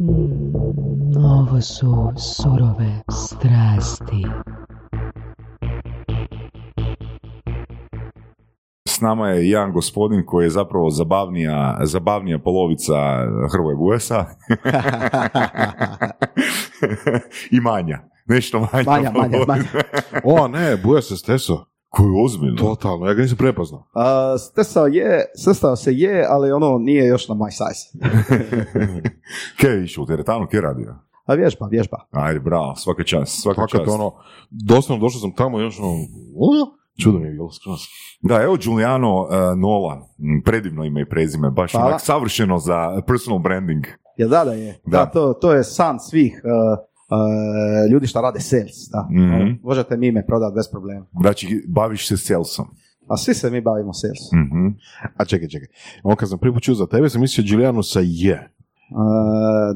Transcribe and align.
Mm, 0.00 1.16
ovo 1.16 1.60
su 1.60 2.12
surove 2.16 3.02
strasti. 3.10 4.26
S 8.88 9.00
nama 9.00 9.28
je 9.28 9.50
jedan 9.50 9.72
gospodin 9.72 10.22
koji 10.26 10.46
je 10.46 10.50
zapravo 10.50 10.90
zabavnija, 10.90 11.78
zabavnija 11.82 12.38
polovica 12.38 12.94
Hrvoje 13.52 13.76
Bujesa. 13.76 14.24
I 17.56 17.60
manja. 17.60 17.98
Nešto 18.26 18.60
manja. 18.72 18.90
Manja, 18.90 19.10
manja, 19.10 19.38
manja. 19.46 19.64
O, 20.24 20.48
ne, 20.48 20.76
buja 20.76 21.02
se 21.02 21.16
steso. 21.16 21.64
Koji 21.88 22.06
je 22.06 22.24
ozbiljno. 22.24 22.56
Totalno, 22.56 23.06
ja 23.06 23.14
ga 23.14 23.22
nisam 23.22 23.36
prepoznao. 23.38 23.80
Uh, 23.80 24.02
stesao 24.50 24.86
je, 24.86 25.24
sestao 25.44 25.76
se 25.76 25.92
je, 25.94 26.26
ali 26.28 26.52
ono 26.52 26.78
nije 26.78 27.06
još 27.06 27.28
na 27.28 27.34
my 27.34 27.50
size. 27.50 28.08
Kaj 29.60 29.70
je 29.70 29.84
išao 29.84 30.04
u 30.04 30.06
teretanu, 30.06 30.46
kaj 30.50 30.58
je 30.58 30.62
radio? 30.62 30.94
A 31.26 31.34
vježba, 31.34 31.66
vježba. 31.70 31.96
Ajde, 32.10 32.40
bravo, 32.40 32.74
svaka 32.76 33.04
čast, 33.04 33.42
svaka 33.42 33.60
Fakat 33.60 33.80
čast. 33.80 33.90
ono, 33.90 34.12
doslovno 34.50 35.04
došao 35.06 35.20
sam 35.20 35.32
tamo 35.34 35.60
i 35.60 35.62
još 35.62 35.78
ono, 35.80 35.94
čudo 37.02 37.18
mi 37.18 37.26
je 37.26 37.32
bilo 37.32 37.50
skroz. 37.52 37.78
Da, 38.22 38.42
evo 38.42 38.56
Giuliano 38.56 39.20
uh, 39.22 39.28
Nola, 39.58 39.94
m, 40.18 40.42
predivno 40.44 40.84
ime 40.84 41.00
i 41.02 41.08
prezime, 41.08 41.50
baš 41.50 41.72
Hvala. 41.72 41.86
onak 41.86 42.00
savršeno 42.00 42.58
za 42.58 43.02
personal 43.06 43.38
branding. 43.38 43.84
Ja, 44.16 44.28
da, 44.28 44.44
da 44.44 44.52
je. 44.52 44.80
Da. 44.86 44.98
Da, 44.98 45.06
to, 45.06 45.32
to 45.32 45.52
je 45.52 45.64
san 45.64 46.00
svih 46.00 46.42
uh, 46.44 46.78
uh, 47.10 47.90
ljudi 47.90 48.06
što 48.06 48.20
rade 48.20 48.40
sales. 48.40 48.88
Da. 48.92 49.08
Mhm. 49.10 49.50
Možete 49.62 49.96
mi 49.96 50.06
ime 50.06 50.26
prodati 50.26 50.54
bez 50.54 50.68
problema. 50.70 51.06
Znači, 51.20 51.64
baviš 51.68 52.08
se 52.08 52.16
salesom. 52.16 52.66
A 53.08 53.16
svi 53.16 53.34
se 53.34 53.50
mi 53.50 53.60
bavimo 53.60 53.92
sales. 53.92 54.32
Mhm. 54.46 54.66
A 55.16 55.24
čekaj, 55.24 55.48
čekaj. 55.48 55.68
On 56.02 56.16
kad 56.16 56.28
sam 56.28 56.38
čuo 56.60 56.74
za 56.74 56.86
tebe, 56.86 57.08
sam 57.08 57.20
mislio 57.20 57.44
Giuliano 57.44 57.82
sa 57.82 58.00
je. 58.02 58.50
Uh, 58.90 58.98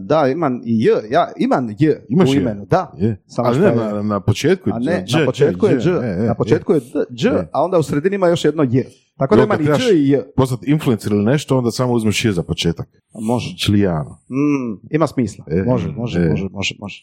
da, 0.00 0.28
imam 0.28 0.60
i 0.64 0.84
J, 0.84 0.90
ja 1.10 1.32
imam 1.36 1.68
J 1.78 1.96
Imaš 2.08 2.30
u 2.30 2.34
imenu, 2.34 2.66
da. 2.66 2.92
Je. 2.98 3.22
Samo 3.26 3.48
Ali 3.48 3.60
ne, 3.60 3.66
je- 3.66 3.74
na, 3.74 4.02
na 4.02 4.20
početku 4.20 4.70
je 4.70 4.74
Dž, 4.80 5.14
na 5.18 5.26
početku 5.26 5.66
je 5.66 5.78
Dž, 5.78 5.86
e, 5.86 6.16
e, 6.18 6.26
na 6.26 6.34
početku 6.34 6.72
je 6.72 6.80
Dž, 7.10 7.24
Je. 7.26 7.48
a 7.52 7.62
onda 7.64 7.78
u 7.78 7.82
sredini 7.82 8.14
ima 8.14 8.28
još 8.28 8.44
jedno 8.44 8.62
J. 8.62 8.84
Tako 9.18 9.36
da 9.36 9.42
ima 9.42 9.56
ni 9.56 9.64
Dž 9.64 9.92
i 9.94 10.08
J. 10.08 10.22
Postati 10.36 10.70
influencer 10.70 11.12
ili 11.12 11.24
nešto, 11.24 11.58
onda 11.58 11.70
samo 11.70 11.92
uzmeš 11.92 12.24
je 12.24 12.32
za 12.32 12.42
početak. 12.42 12.88
Može. 13.22 13.54
Giuliano. 13.56 14.10
Mm, 14.30 14.86
ima 14.90 15.06
smisla. 15.06 15.44
E, 15.48 15.62
može, 15.62 15.92
može, 15.92 16.20
e. 16.20 16.28
može, 16.30 16.48
može, 16.50 16.74
može. 16.80 17.02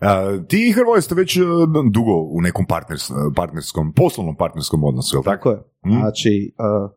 Uh, 0.00 0.46
ti 0.46 0.68
i 0.68 0.72
Hrvoje 0.72 1.02
ste 1.02 1.14
već 1.14 1.36
uh, 1.36 1.44
dugo 1.92 2.12
u 2.30 2.40
nekom 2.40 2.66
partners, 2.66 3.02
partnerskom, 3.36 3.92
poslovnom 3.92 4.36
partnerskom 4.36 4.84
odnosu, 4.84 5.16
je 5.16 5.18
li 5.18 5.24
tako? 5.24 5.50
Tako 5.50 5.50
je. 5.50 5.56
Mm. 5.86 5.98
Znači, 6.00 6.52
uh, 6.58 6.90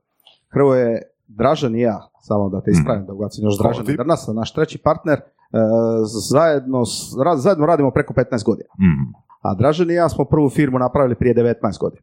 Hrvoje, 0.53 1.01
Dražan 1.27 1.75
i 1.75 1.81
ja, 1.81 1.97
samo 2.21 2.49
da 2.49 2.61
te 2.61 2.71
ispravim, 2.71 3.05
da 3.05 3.13
ugacim 3.13 3.43
još 3.43 3.57
Dražan 3.59 3.85
i 3.89 3.97
Drnasa, 3.97 4.33
naš 4.33 4.53
treći 4.53 4.77
partner, 4.77 5.19
uh, 5.19 5.59
zajedno, 6.31 6.85
s- 6.85 7.13
ra- 7.17 7.37
zajedno 7.37 7.65
radimo 7.65 7.91
preko 7.91 8.13
15 8.13 8.45
godina. 8.45 8.69
Mhm. 8.79 9.03
A 9.41 9.55
Dražan 9.55 9.91
i 9.91 9.93
ja 9.93 10.09
smo 10.09 10.25
prvu 10.25 10.49
firmu 10.49 10.79
napravili 10.79 11.15
prije 11.15 11.35
19 11.35 11.53
godina. 11.79 12.01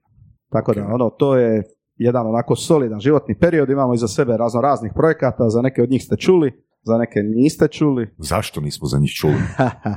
Tako 0.52 0.74
da, 0.74 0.86
ono, 0.94 1.10
to 1.10 1.36
je 1.36 1.62
jedan 1.96 2.26
onako 2.26 2.56
solidan 2.56 3.00
životni 3.00 3.34
period, 3.34 3.70
imamo 3.70 3.94
iza 3.94 4.08
sebe 4.08 4.36
razno 4.36 4.60
raznih 4.60 4.92
projekata, 4.94 5.48
za 5.48 5.62
neke 5.62 5.82
od 5.82 5.90
njih 5.90 6.02
ste 6.04 6.16
čuli, 6.16 6.52
za 6.82 6.98
neke 6.98 7.20
niste 7.20 7.68
čuli. 7.68 8.14
Zašto 8.30 8.60
nismo 8.60 8.88
za 8.88 8.98
njih 8.98 9.10
čuli? 9.10 9.34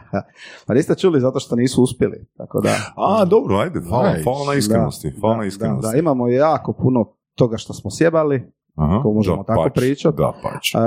pa 0.67 0.73
niste 0.73 0.95
čuli 0.95 1.22
zato 1.22 1.39
što 1.39 1.55
nisu 1.55 1.83
uspjeli. 1.83 2.25
Tako 2.38 2.61
da, 2.61 2.70
A, 2.97 3.25
dobro, 3.25 3.58
ajde, 3.58 3.80
hvala, 3.81 4.09
Nice. 4.09 4.23
hvala 4.23 4.45
na 4.47 4.53
iskrenosti. 4.53 5.11
hvala 5.11 5.36
na 5.36 5.42
da, 5.42 5.47
iskrenosti. 5.47 5.81
da, 5.83 5.92
da, 5.92 5.97
imamo 5.97 6.27
jako 6.27 6.73
puno 6.73 7.05
toga 7.36 7.58
što 7.58 7.73
smo 7.73 7.92
sjebali, 7.92 8.52
Aha, 8.75 8.97
ako 9.00 9.11
možemo 9.11 9.38
da, 9.38 9.44
tako 9.44 9.64
pač, 9.64 9.73
pričat. 9.75 10.16
Da, 10.16 10.33
pač. 10.44 10.75
Uh, 10.75 10.81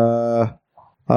uh, 1.09 1.17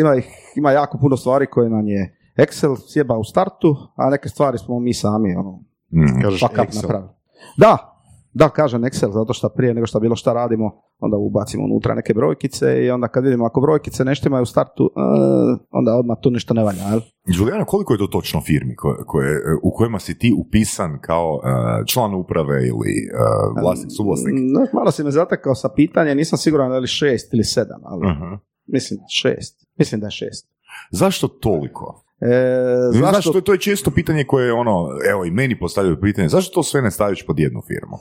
ima, 0.00 0.14
ih, 0.14 0.26
ima 0.56 0.72
jako 0.72 0.98
puno 0.98 1.16
stvari 1.16 1.46
koje 1.46 1.70
nam 1.70 1.88
je 1.88 2.16
Excel 2.36 2.76
sjeba 2.86 3.16
u 3.16 3.24
startu, 3.24 3.76
a 3.96 4.10
neke 4.10 4.28
stvari 4.28 4.58
smo 4.58 4.80
mi 4.80 4.94
sami 4.94 5.34
ono, 5.34 5.60
Mhm. 5.92 6.20
Kažeš 6.22 6.40
fuck 6.40 6.52
up 6.54 6.58
Excel. 6.60 6.82
napravili. 6.82 7.10
Da, 7.56 7.93
da, 8.34 8.48
kažem 8.48 8.82
Excel, 8.82 9.12
zato 9.12 9.32
što 9.32 9.48
prije 9.48 9.74
nego 9.74 9.86
što 9.86 10.00
bilo 10.00 10.16
šta 10.16 10.32
radimo, 10.32 10.70
onda 10.98 11.16
ubacimo 11.16 11.64
unutra 11.64 11.94
neke 11.94 12.14
brojkice 12.14 12.84
i 12.84 12.90
onda 12.90 13.08
kad 13.08 13.24
vidimo 13.24 13.46
ako 13.46 13.60
brojkice 13.60 14.04
nešto 14.04 14.28
imaju 14.28 14.42
u 14.42 14.46
startu, 14.46 14.84
uh, 14.84 14.90
onda 15.70 15.96
odmah 15.96 16.16
tu 16.22 16.30
nešto 16.30 16.54
ne 16.54 16.64
valja. 16.64 16.82
Jel? 16.82 17.00
Julijana, 17.28 17.64
koliko 17.64 17.92
je 17.94 17.98
to 17.98 18.06
točno 18.06 18.40
firmi 18.40 18.76
koje, 18.76 18.96
koje, 19.06 19.40
u 19.62 19.70
kojima 19.72 19.98
si 19.98 20.18
ti 20.18 20.34
upisan 20.38 20.98
kao 21.00 21.34
uh, 21.34 21.42
član 21.86 22.14
uprave 22.14 22.56
ili 22.58 22.94
uh, 23.10 23.62
vlasnik, 23.62 23.90
suvlasnik? 23.96 24.34
Mm, 24.34 24.76
Malo 24.76 24.90
si 24.90 25.04
me 25.04 25.10
zatekao 25.10 25.54
sa 25.54 25.68
pitanje, 25.68 26.14
nisam 26.14 26.38
siguran 26.38 26.70
da 26.70 26.78
li 26.78 26.86
šest 26.86 27.34
ili 27.34 27.44
sedam, 27.44 27.80
ali 27.84 28.06
Aha. 28.06 28.38
mislim 28.66 29.00
šest. 29.12 29.66
Mislim 29.78 30.00
da 30.00 30.06
je 30.06 30.10
šest. 30.10 30.48
Zašto 30.90 31.28
toliko? 31.28 32.00
E, 32.20 32.26
Zašto? 32.92 33.12
zašto? 33.12 33.32
to, 33.32 33.38
je- 33.38 33.44
to 33.44 33.52
je 33.52 33.58
često 33.60 33.90
pitanje 33.90 34.24
koje 34.24 34.46
je 34.46 34.52
ono, 34.52 34.72
evo 35.10 35.24
i 35.24 35.30
meni 35.30 35.58
postavljaju 35.58 36.00
pitanje, 36.00 36.28
zašto 36.28 36.54
to 36.54 36.62
sve 36.62 36.82
ne 36.82 36.90
staviš 36.90 37.26
pod 37.26 37.38
jednu 37.38 37.60
firmu? 37.66 37.96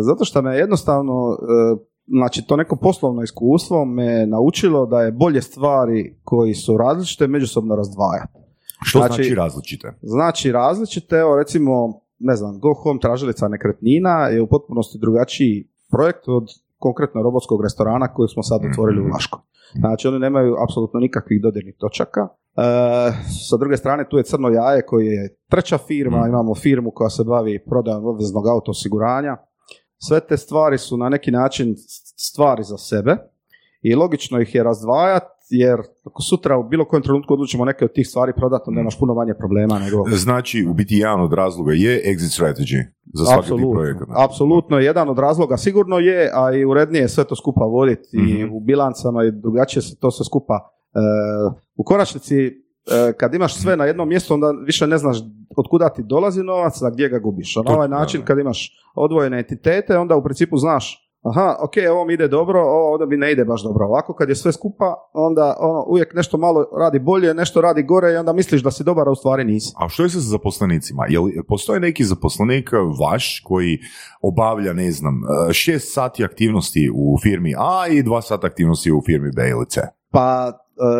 Zato 0.00 0.24
što 0.24 0.42
me 0.42 0.56
jednostavno, 0.56 1.12
e, 1.32 1.76
znači 2.08 2.46
to 2.46 2.56
neko 2.56 2.76
poslovno 2.76 3.22
iskustvo 3.22 3.84
me 3.84 4.26
naučilo 4.26 4.86
da 4.86 5.02
je 5.02 5.12
bolje 5.12 5.42
stvari 5.42 6.16
koji 6.24 6.54
su 6.54 6.76
različite 6.76 7.26
međusobno 7.26 7.76
razdvajati. 7.76 8.38
Što 8.82 8.98
znači, 8.98 9.12
Znači- 9.14 9.34
različite? 9.34 9.92
Znači 10.02 10.52
različite, 10.52 11.16
evo 11.16 11.36
recimo, 11.36 11.72
ne 12.18 12.36
znam, 12.36 12.58
Go 12.58 12.74
Home 12.74 13.00
tražilica 13.00 13.48
nekretnina 13.48 14.10
je 14.10 14.42
u 14.42 14.46
potpunosti 14.46 14.98
drugačiji 14.98 15.68
projekt 15.90 16.28
od 16.28 16.44
konkretno 16.78 17.22
robotskog 17.22 17.62
restorana 17.62 18.08
koji 18.08 18.28
smo 18.28 18.42
sad 18.42 18.60
otvorili 18.70 19.00
u 19.00 19.04
Mhm. 19.04 19.12
Laškoj. 19.12 19.40
Znači 19.74 20.08
oni 20.08 20.18
nemaju 20.18 20.54
apsolutno 20.64 21.00
nikakvih 21.00 21.42
dodirnih 21.42 21.74
točaka. 21.78 22.20
E, 22.20 22.62
sa 23.48 23.56
druge 23.56 23.76
strane 23.76 24.08
tu 24.08 24.16
je 24.16 24.22
Crno 24.24 24.48
jaje 24.48 24.86
koji 24.86 25.06
je 25.06 25.36
treća 25.50 25.78
firma, 25.78 26.18
Mhm. 26.18 26.28
imamo 26.28 26.54
firmu 26.54 26.90
koja 26.90 27.10
se 27.10 27.24
bavi 27.24 27.64
prodajom 27.64 28.04
obveznog 28.06 28.46
auto 28.46 28.70
osiguranja. 28.70 29.36
Sve 29.98 30.20
te 30.20 30.36
stvari 30.36 30.78
su 30.78 30.96
na 30.96 31.08
neki 31.08 31.30
način 31.30 31.74
stvari 32.16 32.62
za 32.62 32.78
sebe 32.78 33.16
i 33.82 33.94
logično 33.94 34.40
ih 34.40 34.54
je 34.54 34.62
razdvajati 34.62 35.26
jer 35.50 35.78
ako 36.04 36.22
sutra 36.22 36.58
u 36.58 36.68
bilo 36.68 36.84
kojem 36.84 37.02
trenutku 37.02 37.32
odlučimo 37.34 37.64
neke 37.64 37.84
od 37.84 37.92
tih 37.92 38.08
stvari 38.08 38.32
prodati, 38.36 38.64
onda 38.66 38.80
imaš 38.80 38.98
puno 38.98 39.14
manje 39.14 39.34
problema 39.34 39.78
nego... 39.78 40.04
Znači, 40.10 40.66
u 40.70 40.74
biti 40.74 40.94
jedan 40.94 41.20
od 41.20 41.32
razloga 41.32 41.72
je 41.72 42.02
exit 42.06 42.40
strategy 42.40 42.84
za 43.14 43.24
svaki 43.24 43.42
tip 43.42 43.48
Apsolutno, 44.16 44.78
jedan 44.78 45.08
od 45.08 45.18
razloga 45.18 45.56
sigurno 45.56 45.98
je, 45.98 46.30
a 46.34 46.52
i 46.52 46.64
urednije 46.64 47.02
je 47.02 47.08
sve 47.08 47.24
to 47.24 47.36
skupa 47.36 47.64
voditi 47.64 48.08
i 48.12 48.44
Mhm. 48.44 48.54
u 48.54 48.60
bilancama 48.60 49.24
i 49.24 49.30
drugačije 49.30 49.82
se 49.82 49.96
to 49.96 50.10
sve 50.10 50.24
skupa. 50.24 50.54
e, 50.94 51.00
u 51.76 51.84
konačnici, 51.84 52.34
kad 53.16 53.34
imaš 53.34 53.56
sve 53.56 53.76
na 53.76 53.84
jednom 53.84 54.08
mjestu, 54.08 54.34
onda 54.34 54.50
više 54.66 54.86
ne 54.86 54.98
znaš 54.98 55.16
od 55.56 55.66
kuda 55.70 55.88
ti 55.88 56.02
dolazi 56.02 56.42
novac, 56.42 56.82
a 56.82 56.90
gdje 56.90 57.08
ga 57.08 57.18
gubiš. 57.18 57.56
A 57.56 57.62
na 57.62 57.74
ovaj 57.74 57.88
način, 57.88 58.22
kad 58.24 58.38
imaš 58.38 58.72
odvojene 58.94 59.38
entitete, 59.38 59.98
onda 59.98 60.16
u 60.16 60.22
principu 60.22 60.56
znaš 60.56 61.08
aha, 61.22 61.56
ok, 61.60 61.72
ovo 61.90 62.04
mi 62.04 62.14
ide 62.14 62.28
dobro, 62.28 62.60
ovo 62.60 62.92
ovdje 62.92 63.06
mi 63.06 63.16
ne 63.16 63.32
ide 63.32 63.44
baš 63.44 63.62
dobro. 63.62 63.86
Ovako 63.86 64.14
kad 64.14 64.28
je 64.28 64.34
sve 64.34 64.52
skupa, 64.52 64.94
onda 65.12 65.56
ono, 65.60 65.84
uvijek 65.88 66.14
nešto 66.14 66.38
malo 66.38 66.64
radi 66.78 66.98
bolje, 66.98 67.34
nešto 67.34 67.60
radi 67.60 67.82
gore 67.82 68.12
i 68.12 68.16
onda 68.16 68.32
misliš 68.32 68.62
da 68.62 68.70
si 68.70 68.84
dobar, 68.84 69.08
a 69.08 69.10
u 69.10 69.14
stvari 69.14 69.44
nisi. 69.44 69.72
A 69.76 69.88
što 69.88 70.02
je 70.02 70.08
sa 70.08 70.18
zaposlenicima? 70.18 71.06
Jel 71.08 71.22
postoji 71.48 71.80
neki 71.80 72.04
zaposlenik 72.04 72.70
vaš 73.00 73.42
koji 73.44 73.78
obavlja, 74.22 74.72
ne 74.72 74.90
znam, 74.92 75.14
e, 75.14 75.52
šest 75.52 75.94
sati 75.94 76.24
aktivnosti 76.24 76.90
u 76.94 77.18
firmi 77.22 77.54
A 77.58 77.88
i 77.88 78.02
dva 78.02 78.22
sata 78.22 78.46
aktivnosti 78.46 78.92
u 78.92 79.02
firmi 79.06 79.30
B 79.36 79.48
ili 79.48 79.66
C? 79.68 79.80
Pa 80.10 80.52
e, 80.52 80.52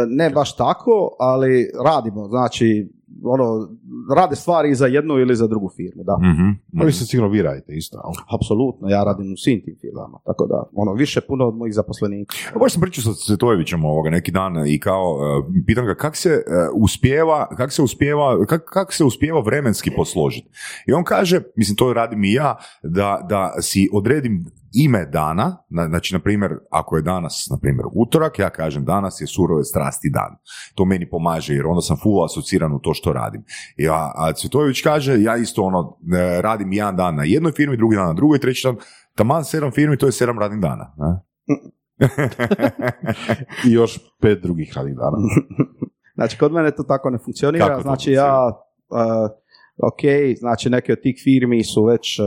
ne 0.08 0.30
baš 0.30 0.56
tako, 0.56 1.16
ali 1.18 1.70
radimo, 1.84 2.28
znači 2.28 2.88
ono, 3.24 3.68
rade 4.16 4.36
stvari 4.36 4.70
i 4.70 4.74
za 4.74 4.86
jednu 4.86 5.18
ili 5.18 5.36
za 5.36 5.46
drugu 5.46 5.70
firmu, 5.76 6.02
da. 6.04 6.16
Mhm. 6.18 6.80
A 6.80 6.84
vi 6.84 6.92
se 6.92 7.06
sigurno 7.06 7.30
vi 7.30 7.42
radite 7.42 7.72
isto. 7.72 8.00
ali? 8.04 8.14
Apsolutno, 8.34 8.88
ja 8.88 9.04
radim 9.04 9.32
u 9.32 9.36
svim 9.36 9.62
tim 9.64 9.76
firmama, 9.80 10.18
tako 10.26 10.46
da, 10.46 10.62
ono, 10.74 10.92
više 10.92 11.20
puno 11.20 11.48
od 11.48 11.56
mojih 11.56 11.74
zaposlenika. 11.74 12.34
Pa 12.52 12.58
Baš 12.58 12.72
sam 12.72 12.82
pričao 12.82 13.02
sa 13.02 13.26
Cvetojevićem 13.26 13.84
ovoga 13.84 14.10
neki 14.10 14.32
dan 14.32 14.66
i 14.66 14.80
kao, 14.80 15.14
uh, 15.14 15.54
pitam 15.66 15.86
ga 15.86 15.94
kak 15.94 16.16
se 16.16 16.30
uh, 16.30 16.82
uspijeva, 16.82 17.48
kak 17.56 17.72
se 17.72 17.82
uspijeva, 17.82 18.46
kak, 18.46 18.64
kak 18.64 18.92
se 18.92 19.04
uspijeva 19.04 19.40
vremenski 19.40 19.90
posložiti. 19.96 20.48
I 20.86 20.92
on 20.92 21.04
kaže, 21.04 21.40
mislim 21.56 21.76
to 21.76 21.92
radim 21.92 22.24
i 22.24 22.32
ja, 22.32 22.56
da, 22.82 23.26
da 23.28 23.52
si 23.60 23.88
odredim 23.92 24.44
ime 24.72 25.06
dana, 25.06 25.56
na- 25.68 25.86
znači 25.88 26.14
na 26.14 26.20
primjer 26.20 26.58
ako 26.70 26.96
je 26.96 27.02
danas 27.02 27.48
na 27.50 27.58
primjer 27.60 27.86
utorak, 27.94 28.38
ja 28.38 28.50
kažem 28.50 28.84
danas 28.84 29.20
je 29.20 29.26
surove 29.26 29.64
strasti 29.64 30.10
dan. 30.10 30.36
To 30.74 30.84
meni 30.84 31.10
pomaže 31.10 31.54
jer 31.54 31.66
onda 31.66 31.80
sam 31.80 31.96
full 32.02 32.24
asociran 32.24 32.72
u 32.72 32.78
to 32.78 32.94
što 32.94 33.12
radim. 33.12 33.44
I 33.76 33.88
a, 33.88 34.32
Cvetojević 34.32 34.82
kaže, 34.82 35.22
ja 35.22 35.36
isto 35.36 35.62
ono 35.62 35.98
e, 36.16 36.42
radim 36.42 36.72
jedan 36.72 36.96
dan 36.96 37.14
na 37.14 37.24
jednoj 37.24 37.52
firmi, 37.52 37.76
drugi 37.76 37.96
dan 37.96 38.06
na 38.06 38.12
drugoj, 38.14 38.38
treći 38.38 38.66
dan, 38.66 38.76
taman 39.14 39.44
sedam 39.44 39.70
firmi, 39.70 39.96
to 39.98 40.06
je 40.06 40.12
sedam 40.12 40.38
radnih 40.38 40.60
dana. 40.60 40.94
Ne? 40.96 41.20
I 43.68 43.72
još 43.72 43.98
pet 44.20 44.42
drugih 44.42 44.72
radnih 44.76 44.94
dana. 44.94 45.16
Znači, 46.18 46.38
kod 46.38 46.52
mene 46.52 46.70
to 46.70 46.82
tako 46.82 47.10
ne 47.10 47.18
funkcionira, 47.24 47.66
Kako 47.66 47.78
to 47.78 47.82
znači 47.82 48.12
ja, 48.12 48.46
uh, 48.88 49.30
ok, 49.82 50.00
znači 50.38 50.70
neke 50.70 50.92
od 50.92 50.98
tih 51.02 51.20
firmi 51.24 51.64
su 51.64 51.84
već 51.84 52.18
uh, 52.18 52.26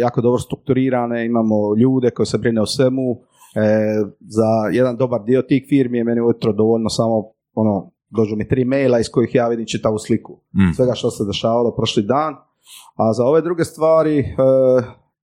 jako 0.00 0.20
dobro 0.20 0.38
strukturirane, 0.38 1.26
imamo 1.26 1.76
ljude 1.76 2.10
koji 2.10 2.26
se 2.26 2.38
brine 2.38 2.60
o 2.62 2.66
svemu, 2.66 3.02
e, 3.56 3.94
za 4.20 4.48
jedan 4.72 4.96
dobar 4.96 5.22
dio 5.24 5.42
tih 5.42 5.66
firmi 5.68 5.98
je 5.98 6.04
meni 6.04 6.20
ujutro 6.20 6.52
dovoljno 6.52 6.88
samo 6.88 7.24
ono, 7.54 7.90
dođu 8.10 8.36
mi 8.36 8.48
tri 8.48 8.64
maila 8.64 8.98
iz 8.98 9.10
kojih 9.10 9.34
ja 9.34 9.48
vidim 9.48 9.66
čitavu 9.66 9.98
sliku 9.98 10.32
Mm. 10.54 10.72
svega 10.76 10.94
što 10.94 11.10
se 11.10 11.24
dešavalo 11.24 11.74
prošli 11.76 12.02
dan, 12.02 12.34
a 12.96 13.12
za 13.12 13.24
ove 13.24 13.40
druge 13.40 13.64
stvari 13.64 14.18
e, 14.18 14.24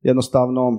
jednostavno 0.02 0.68
m, 0.70 0.78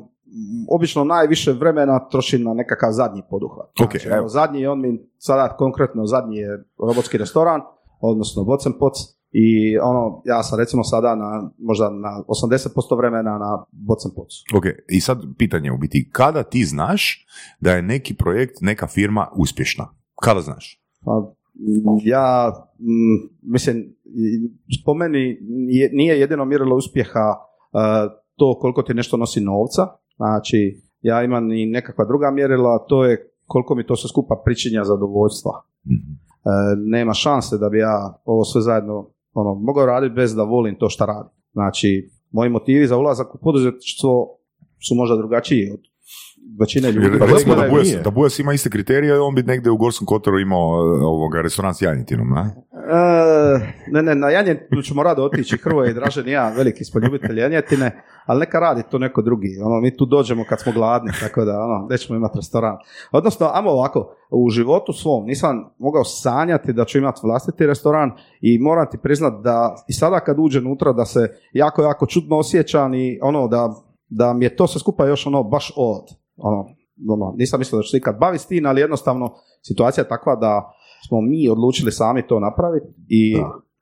obično 0.70 1.04
najviše 1.04 1.52
vremena 1.52 2.08
trošim 2.08 2.42
na 2.42 2.54
nekakav 2.54 2.92
zadnji 2.92 3.22
poduhvat. 3.30 3.66
Ok, 3.84 3.90
Znači, 3.90 4.08
evo. 4.08 4.28
zadnji, 4.28 4.66
on 4.66 4.80
mi 4.80 5.00
sada 5.18 5.48
konkretno 5.58 6.06
zadnji 6.06 6.36
je 6.36 6.64
robotski 6.88 7.18
restoran, 7.18 7.60
odnosno 8.00 8.44
Bocenpoc 8.44 8.94
i 9.32 9.78
ono, 9.78 10.22
ja 10.24 10.42
sam 10.42 10.58
recimo 10.58 10.84
sada 10.84 11.14
na, 11.14 11.50
možda 11.58 11.90
na 11.90 12.22
80% 12.28 12.96
vremena 12.96 13.38
na 13.38 13.64
Bocenpocu. 13.72 14.44
Ok, 14.56 14.64
i 14.88 15.00
sad 15.00 15.18
pitanje 15.38 15.72
u 15.72 15.78
biti, 15.78 16.08
kada 16.12 16.42
ti 16.42 16.64
znaš 16.64 17.26
da 17.60 17.70
je 17.70 17.82
neki 17.82 18.14
projekt, 18.14 18.56
neka 18.60 18.86
firma 18.86 19.28
uspješna? 19.36 19.88
Kada 20.22 20.40
znaš? 20.40 20.82
Pa, 21.04 21.32
ja, 22.02 22.52
m, 22.80 23.30
mislim, 23.42 23.94
po 24.84 24.94
meni 24.94 25.38
nije- 25.42 25.90
nije 25.92 26.20
jedino 26.20 26.44
mjerilo 26.44 26.76
uspjeha 26.76 27.34
e, 27.72 27.78
to 28.36 28.58
koliko 28.60 28.82
ti 28.82 28.94
nešto 28.94 29.16
nosi 29.16 29.40
novca, 29.40 29.82
znači 30.16 30.80
ja 31.02 31.22
imam 31.24 31.52
i 31.52 31.66
nekakva 31.66 32.04
druga 32.04 32.30
mjerila, 32.30 32.70
a 32.70 32.86
to 32.88 33.04
je 33.04 33.30
koliko 33.46 33.74
mi 33.74 33.86
to 33.86 33.96
sve 33.96 34.08
skupa 34.08 34.42
pričinja 34.44 34.84
zadovoljstva. 34.84 35.52
Mhm. 35.86 36.12
E, 36.12 36.50
nema 36.76 37.12
šanse 37.14 37.58
da 37.58 37.68
bi 37.68 37.78
ja 37.78 38.20
ovo 38.24 38.44
sve 38.44 38.60
zajedno 38.60 39.08
ono, 39.32 39.54
mogao 39.54 39.86
raditi 39.86 40.14
bez 40.14 40.34
da 40.34 40.42
volim 40.42 40.78
to 40.78 40.88
što 40.88 41.06
radim. 41.06 41.32
Znači, 41.52 42.10
moji 42.30 42.50
motivi 42.50 42.86
za 42.86 42.96
ulazak 42.96 43.34
u 43.34 43.38
poduzetništvo 43.38 44.38
su 44.88 44.94
možda 44.94 45.16
drugačiji 45.16 45.70
od 45.72 45.80
većine 46.60 46.92
ljudi. 46.92 47.06
Jer 47.06 47.18
koji 47.18 47.32
recimo 47.32 47.54
da 47.54 47.68
Bujas, 47.70 47.88
da 48.04 48.10
Bujas 48.10 48.38
ima 48.38 48.52
iste 48.52 48.70
kriterije, 48.70 49.20
on 49.20 49.34
bi 49.34 49.42
negdje 49.42 49.70
u 49.70 49.76
Gorskom 49.76 50.06
Kotaru 50.06 50.40
imao 50.40 50.58
e, 50.58 51.04
ovoga 51.04 51.40
restoran 51.42 51.74
s 51.74 51.82
janjetinom, 51.82 52.28
ne? 52.28 52.40
E, 52.40 53.72
ne, 53.92 54.02
ne, 54.02 54.14
na 54.14 54.30
janjetinu 54.30 54.82
ćemo 54.82 55.02
rado 55.02 55.24
otići, 55.24 55.58
Hrvoje 55.58 55.90
i 55.90 55.94
Dražen 55.94 56.28
i 56.28 56.32
ja, 56.32 56.52
veliki 56.56 56.84
smo 56.84 57.00
ljubitelji 57.00 57.40
janjetine, 57.40 58.02
ali 58.26 58.40
neka 58.40 58.58
radi 58.58 58.82
to 58.90 58.98
neko 58.98 59.22
drugi. 59.22 59.48
Ono, 59.64 59.80
mi 59.80 59.96
tu 59.96 60.06
dođemo 60.06 60.44
kad 60.48 60.60
smo 60.60 60.72
gladni, 60.72 61.10
tako 61.20 61.44
da 61.44 61.60
ono, 61.60 61.86
nećemo 61.90 62.16
imati 62.16 62.38
restoran. 62.38 62.76
Odnosno, 63.12 63.50
ajmo 63.52 63.70
ovako, 63.70 64.14
u 64.30 64.50
životu 64.50 64.92
svom 64.92 65.26
nisam 65.26 65.64
mogao 65.78 66.04
sanjati 66.04 66.72
da 66.72 66.84
ću 66.84 66.98
imati 66.98 67.20
vlastiti 67.24 67.66
restoran 67.66 68.10
i 68.40 68.58
moram 68.58 68.86
ti 68.90 68.98
priznat 69.02 69.42
da 69.42 69.84
i 69.88 69.92
sada 69.92 70.20
kad 70.20 70.36
uđem 70.38 70.66
unutra 70.66 70.92
da 70.92 71.04
se 71.04 71.28
jako, 71.52 71.82
jako 71.82 72.06
čudno 72.06 72.38
osjećam 72.38 72.94
i 72.94 73.18
ono 73.22 73.48
da, 73.48 73.74
da 74.08 74.32
mi 74.32 74.44
je 74.44 74.56
to 74.56 74.66
sve 74.66 74.78
skupa 74.78 75.06
još 75.06 75.26
ono 75.26 75.42
baš 75.42 75.72
od. 75.76 76.19
Ono, 76.40 76.66
ono, 77.08 77.34
nisam 77.36 77.58
mislio 77.58 77.76
da 77.76 77.82
ću 77.82 77.90
se 77.90 77.96
ikad 77.96 78.18
baviti 78.18 78.44
s 78.44 78.46
tim, 78.46 78.66
ali 78.66 78.80
jednostavno 78.80 79.34
situacija 79.62 80.02
je 80.02 80.08
takva 80.08 80.36
da 80.36 80.72
smo 81.08 81.20
mi 81.20 81.48
odlučili 81.48 81.92
sami 81.92 82.26
to 82.26 82.40
napraviti 82.40 82.86
i. 83.08 83.36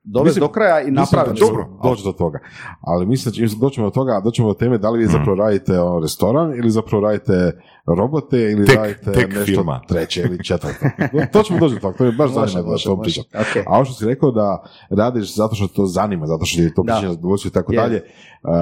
dovesti 0.08 0.40
do 0.40 0.48
kraja 0.48 0.80
i 0.80 0.90
napraviti. 0.90 1.36
ćemo 1.38 1.78
doći 1.82 2.04
do 2.04 2.12
toga. 2.12 2.38
Ali 2.80 3.06
mislim 3.06 3.30
da 3.30 3.48
ćemo- 3.48 3.60
doćemo 3.60 3.86
do 3.86 3.90
toga, 3.90 4.20
doćemo 4.24 4.48
do 4.48 4.54
teme 4.54 4.78
da 4.78 4.90
li 4.90 4.98
vi 4.98 5.06
zapravo 5.06 5.34
radite 5.36 5.80
ono, 5.80 5.98
restoran 6.00 6.50
ili 6.52 6.70
zapravo 6.70 7.02
radite 7.02 7.60
robote 7.98 8.38
ili 8.42 8.66
Tek- 8.66 8.76
radite 8.76 9.12
tek 9.12 9.28
nešto 9.28 9.44
firma. 9.44 9.80
treće 9.88 10.20
ili 10.20 10.44
četvrto. 10.44 10.86
to 11.32 11.42
ćemo 11.42 11.58
doći 11.58 11.74
do 11.74 11.80
toga, 11.80 11.96
to 11.96 12.04
je 12.04 12.12
baš 12.12 12.30
zanima 12.30 12.62
da 12.62 12.76
to 12.84 13.00
pričam. 13.02 13.24
Ok. 13.34 13.64
A 13.66 13.74
ovo 13.74 13.84
što 13.84 13.94
si 13.94 14.06
rekao 14.06 14.30
da 14.30 14.62
radiš 14.90 15.34
zato 15.34 15.54
što 15.54 15.66
to 15.68 15.86
zanima, 15.86 16.26
zato 16.26 16.44
što 16.44 16.56
ti 16.58 16.74
to 16.74 16.82
Da. 16.82 16.92
priča 16.92 17.12
zadovoljstvo 17.12 17.48
i 17.48 17.52
tako 17.52 17.72
Je. 17.72 17.76
dalje, 17.76 18.02
a, 18.42 18.54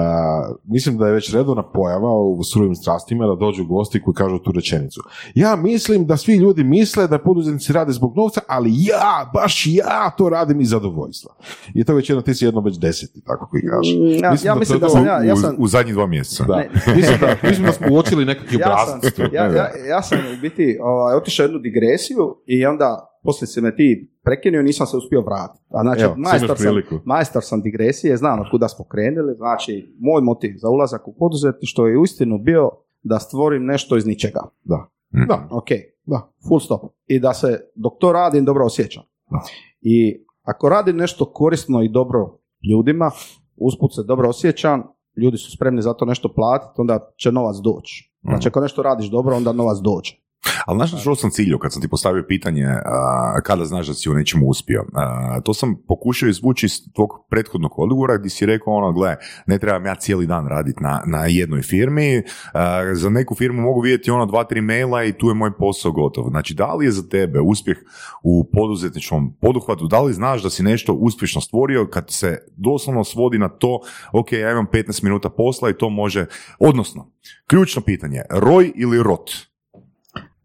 mislim 0.65 0.97
da 0.97 1.07
je 1.07 1.13
već 1.13 1.33
redovna 1.33 1.63
pojava 1.63 2.13
u 2.13 2.43
surovim 2.43 2.75
strastima 2.75 3.27
da 3.27 3.35
dođu 3.35 3.65
gosti 3.65 4.01
koji 4.01 4.15
kažu 4.15 4.39
tu 4.39 4.51
rečenicu. 4.51 5.01
Ja 5.35 5.55
mislim 5.55 6.05
da 6.05 6.17
svi 6.17 6.35
ljudi 6.35 6.63
misle 6.63 7.07
da 7.07 7.19
poduzetnici 7.19 7.73
rade 7.73 7.91
zbog 7.91 8.13
novca, 8.15 8.41
ali 8.47 8.69
ja, 8.75 9.31
baš 9.33 9.63
ja 9.67 10.09
to 10.09 10.29
radim 10.29 10.61
iz 10.61 10.69
zadovoljstva. 10.69 11.33
I 11.73 11.83
to 11.83 11.95
već 11.95 12.09
jedno, 12.09 12.21
ti 12.21 12.33
si 12.33 12.45
jedno 12.45 12.61
već 12.61 12.79
deseti, 12.79 13.21
tako 13.21 13.47
koji 13.49 13.63
kaže. 13.63 13.95
Mm, 13.97 14.23
Ja, 14.23 14.35
ja 14.43 14.53
da 14.53 14.59
mislim 14.59 14.79
da 14.79 14.85
je 14.85 14.89
sam 14.89 15.05
ja, 15.05 15.23
ja 15.23 15.33
u, 15.33 15.37
sam, 15.37 15.55
u 15.59 15.67
zadnjih 15.67 15.95
dva 15.95 16.07
mjeseca. 16.07 16.43
Da. 16.43 16.55
Ne. 16.55 16.69
mislim, 16.95 17.17
da, 17.21 17.35
mislim 17.49 17.65
da 17.65 17.71
smo 17.71 17.87
uočili 17.91 18.25
nekakvi 18.25 18.57
ja 18.57 18.77
sam, 18.85 18.97
obrazac 18.97 19.13
tu. 19.15 19.21
ja, 19.35 19.43
ja, 19.45 19.69
ja 19.89 20.01
sam 20.01 20.17
u 20.37 20.41
biti 20.41 20.77
ovaj, 20.81 21.15
otišao 21.15 21.43
u 21.43 21.47
jednu 21.47 21.59
digresiju 21.59 22.35
i 22.45 22.65
onda 22.65 23.19
poslije 23.23 23.47
se 23.47 23.61
me 23.61 23.75
ti 23.75 24.11
prekinuo 24.23 24.59
i 24.61 24.63
nisam 24.63 24.87
se 24.87 24.97
uspio 24.97 25.21
vratiti. 25.21 25.63
A 25.69 25.81
znači, 25.81 26.01
Evo, 26.01 26.13
majstor, 26.17 26.57
sam, 26.57 26.75
majstor 27.05 27.43
sam 27.43 27.61
digresije, 27.61 28.17
znam 28.17 28.39
od 28.39 28.45
kuda 28.51 28.67
smo 28.67 28.85
krenuli, 28.85 29.35
znači 29.37 29.95
moj 29.99 30.21
motiv 30.21 30.51
za 30.57 30.69
ulazak 30.69 31.07
u 31.07 31.15
poduzetništvo 31.19 31.87
je 31.87 31.97
uistinu 31.97 32.37
bio 32.37 32.71
da 33.03 33.19
stvorim 33.19 33.65
nešto 33.65 33.97
iz 33.97 34.05
ničega. 34.05 34.39
Da. 34.63 34.89
Da. 35.27 35.47
Ok, 35.51 35.67
Da. 36.05 36.31
full 36.47 36.59
stop. 36.59 36.81
I 37.05 37.19
da 37.19 37.33
se 37.33 37.59
dok 37.75 37.93
to 37.99 38.11
radim 38.11 38.45
dobro 38.45 38.65
osjećam. 38.65 39.03
Da. 39.31 39.39
I 39.81 40.25
ako 40.47 40.69
radim 40.69 40.97
nešto 40.97 41.25
korisno 41.25 41.83
i 41.83 41.89
dobro 41.89 42.37
ljudima, 42.71 43.11
usput 43.55 43.95
se 43.95 44.03
dobro 44.03 44.29
osjećam, 44.29 44.83
ljudi 45.17 45.37
su 45.37 45.51
spremni 45.51 45.81
za 45.81 45.93
to 45.93 46.05
nešto 46.05 46.33
platiti, 46.33 46.81
onda 46.81 47.11
će 47.17 47.31
novac 47.31 47.55
doći. 47.63 48.13
Znači 48.21 48.47
ako 48.47 48.59
nešto 48.59 48.83
radiš 48.83 49.07
dobro, 49.07 49.35
onda 49.35 49.51
novac 49.51 49.77
dođe. 49.77 50.26
Ali 50.65 50.77
znaš 50.77 50.91
na 50.91 50.99
što 50.99 51.15
sam 51.15 51.29
ciljio 51.29 51.59
kad 51.59 51.73
sam 51.73 51.81
ti 51.81 51.87
postavio 51.87 52.23
pitanje 52.27 52.65
a, 52.65 53.41
kada 53.43 53.65
znaš 53.65 53.87
da 53.87 53.93
si 53.93 54.09
u 54.09 54.13
nečemu 54.13 54.47
uspio? 54.47 54.85
A, 54.93 55.39
to 55.43 55.53
sam 55.53 55.75
pokušao 55.87 56.29
izvući 56.29 56.65
iz 56.65 56.73
tvog 56.95 57.09
prethodnog 57.29 57.79
odgovora 57.79 58.17
gdje 58.17 58.29
si 58.29 58.45
rekao 58.45 58.73
ono, 58.73 58.93
gle, 58.93 59.15
ne 59.47 59.59
trebam 59.59 59.85
ja 59.85 59.95
cijeli 59.95 60.27
dan 60.27 60.47
raditi 60.47 60.83
na, 60.83 61.03
na 61.05 61.25
jednoj 61.25 61.61
firmi, 61.61 62.23
a, 62.53 62.93
za 62.93 63.09
neku 63.09 63.35
firmu 63.35 63.61
mogu 63.61 63.81
vidjeti 63.81 64.11
ono 64.11 64.25
dva, 64.25 64.43
tri 64.43 64.61
maila 64.61 65.03
i 65.03 65.13
tu 65.13 65.27
je 65.27 65.33
moj 65.33 65.57
posao 65.57 65.91
gotov. 65.91 66.29
Znači, 66.29 66.53
da 66.53 66.73
li 66.73 66.85
je 66.85 66.91
za 66.91 67.09
tebe 67.09 67.39
uspjeh 67.39 67.77
u 68.23 68.49
poduzetničkom 68.53 69.37
poduhvatu, 69.41 69.87
da 69.87 70.01
li 70.01 70.13
znaš 70.13 70.43
da 70.43 70.49
si 70.49 70.63
nešto 70.63 70.93
uspješno 70.93 71.41
stvorio 71.41 71.87
kad 71.87 72.05
se 72.09 72.37
doslovno 72.57 73.03
svodi 73.03 73.37
na 73.37 73.49
to, 73.49 73.79
ok, 74.11 74.31
ja 74.31 74.51
imam 74.51 74.67
15 74.73 75.03
minuta 75.03 75.29
posla 75.29 75.69
i 75.69 75.77
to 75.77 75.89
može, 75.89 76.25
odnosno, 76.59 77.11
ključno 77.47 77.81
pitanje, 77.81 78.21
roj 78.29 78.71
ili 78.75 79.03
rot? 79.03 79.31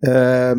E, 0.02 0.54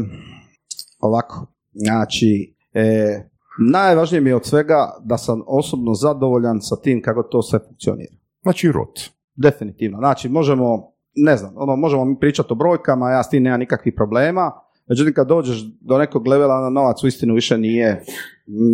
ovako, 1.00 1.46
znači, 1.74 2.56
e, 2.74 3.30
najvažnije 3.72 4.22
mi 4.22 4.30
je 4.30 4.36
od 4.36 4.46
svega 4.46 4.94
da 5.04 5.18
sam 5.18 5.42
osobno 5.48 5.94
zadovoljan 5.94 6.62
sa 6.62 6.76
tim 6.76 7.02
kako 7.02 7.24
to 7.24 7.42
sve 7.42 7.60
funkcionira. 7.68 8.16
Znači 8.42 8.72
rot. 8.72 9.00
Definitivno. 9.36 9.98
Znači, 9.98 10.30
možemo, 10.30 10.92
ne 11.16 11.38
znam, 11.38 11.54
ono, 11.56 11.76
možemo 11.76 12.06
mi 12.06 12.20
pričati 12.20 12.54
o 12.54 12.56
brojkama, 12.56 13.12
ja 13.12 13.24
s 13.24 13.30
tim 13.30 13.44
nemam 13.44 13.60
nikakvih 13.60 13.94
problema, 13.96 14.52
međutim 14.90 15.14
kad 15.14 15.28
dođeš 15.28 15.64
do 15.82 15.98
nekog 15.98 16.28
levela 16.28 16.62
na 16.62 16.70
novac 16.70 17.04
uistinu 17.04 17.34
više 17.34 17.58
nije 17.58 18.04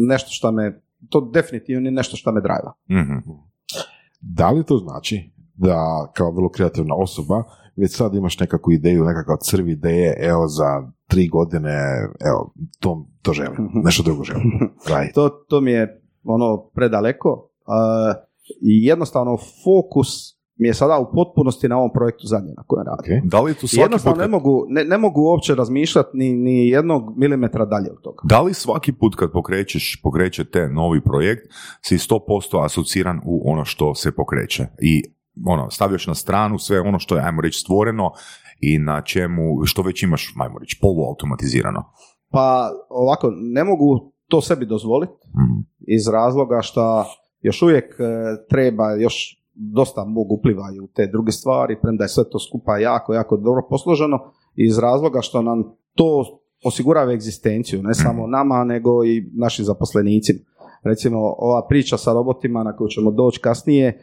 nešto 0.08 0.30
što 0.32 0.52
me, 0.52 0.82
to 1.10 1.22
definitivno 1.34 1.82
nije 1.82 1.92
nešto 1.92 2.18
što 2.18 2.32
me 2.32 2.42
drajva. 2.42 2.74
Mhm. 2.90 3.30
Da 4.22 4.50
li 4.50 4.64
to 4.64 4.78
znači 4.78 5.32
da 5.54 6.12
kao 6.14 6.32
vrlo 6.32 6.50
kreativna 6.50 6.96
osoba 6.96 7.44
već 7.80 7.96
sad 7.96 8.16
imaš 8.16 8.40
nekakvu 8.40 8.74
ideju, 8.74 9.04
nekakav 9.04 9.38
crv 9.42 9.68
ideje, 9.68 10.18
evo 10.20 10.48
za 10.48 10.92
tri 11.08 11.28
godine, 11.28 11.76
evo, 12.30 12.54
to, 12.80 13.06
to 13.22 13.34
želim, 13.34 13.70
nešto 13.86 14.04
drugo 14.04 14.24
želim. 14.24 14.52
Raditi. 14.90 15.14
To, 15.14 15.30
to 15.30 15.62
mi 15.62 15.72
je 15.72 16.02
ono 16.24 16.70
predaleko 16.74 17.50
a, 17.66 18.14
i 18.62 18.86
jednostavno 18.86 19.38
fokus 19.38 20.40
mi 20.60 20.68
je 20.68 20.74
sada 20.74 21.00
u 21.00 21.12
potpunosti 21.16 21.68
na 21.68 21.78
ovom 21.78 21.92
projektu 21.94 22.28
zadnje 22.28 22.54
na 22.58 22.64
kojem 22.68 22.86
radim. 22.88 23.18
Ok. 23.18 23.32
Da 23.32 23.42
li 23.42 23.54
tu 23.54 23.68
svaki 23.68 23.82
jednostavno 23.82 24.16
put 24.16 24.20
ne 24.20 24.24
kad, 24.24 24.32
mogu, 24.32 24.66
ne, 24.70 24.84
ne 24.84 24.98
mogu 24.98 25.22
uopće 25.22 25.56
razmišljati 25.56 26.10
ni, 26.14 26.34
ni 26.34 26.68
jednog 26.68 27.18
milimetra 27.18 27.66
dalje 27.66 27.92
od 27.92 28.02
toga. 28.02 28.22
da 28.24 28.42
li 28.42 28.54
svaki 28.54 28.94
put 28.94 29.16
kad 29.16 29.32
pokrećeš, 29.32 30.02
pokrećete 30.04 30.68
novi 30.68 31.02
projekt, 31.02 31.42
si 31.82 31.98
100% 31.98 32.66
asociran 32.66 33.22
u 33.26 33.52
ono 33.52 33.66
što 33.66 33.96
se 33.96 34.12
pokreće 34.12 34.66
i 34.82 35.04
ono, 35.46 35.70
stavljaš 35.70 36.08
na 36.08 36.16
stranu 36.16 36.60
sve 36.60 36.80
ono 36.82 37.00
što 37.00 37.16
je, 37.16 37.24
ajmo 37.24 37.42
reći, 37.42 37.60
stvoreno 37.60 38.12
i 38.60 38.80
na 38.80 39.02
čemu, 39.02 39.66
što 39.66 39.82
već 39.82 40.04
imaš, 40.04 40.34
ajmo 40.40 40.60
reći, 40.60 40.80
poluautomatizirano. 40.82 41.84
Pa 42.32 42.72
ovako, 42.90 43.32
ne 43.36 43.64
mogu 43.64 44.12
to 44.28 44.42
sebi 44.42 44.66
dozvoliti 44.66 45.14
Mhm. 45.28 45.60
iz 45.88 46.08
razloga 46.08 46.62
što 46.62 47.06
još 47.42 47.62
uvijek 47.62 47.86
e, 47.86 48.04
treba, 48.50 48.94
još 48.94 49.40
dosta 49.54 50.06
mog 50.06 50.32
uplivaju 50.32 50.84
u 50.84 50.88
te 50.88 51.08
druge 51.08 51.32
stvari, 51.32 51.78
premda 51.82 52.04
je 52.04 52.08
sve 52.10 52.24
to 52.32 52.40
skupa 52.40 52.78
jako, 52.78 53.14
jako 53.14 53.38
dobro 53.38 53.62
posloženo, 53.70 54.20
iz 54.56 54.80
razloga 54.80 55.22
što 55.22 55.42
nam 55.42 55.64
to 55.96 56.40
osigurava 56.66 57.14
egzistenciju, 57.14 57.84
ne 57.84 57.94
samo 57.94 58.28
nama, 58.28 58.64
nego 58.64 59.06
i 59.06 59.32
našim 59.36 59.66
zaposlenicima. 59.66 60.40
Recimo, 60.84 61.18
ova 61.38 61.68
priča 61.68 61.98
sa 61.98 62.14
robotima 62.14 62.64
na 62.64 62.76
koju 62.76 62.88
ćemo 62.88 63.12
doći 63.12 63.40
kasnije 63.40 64.00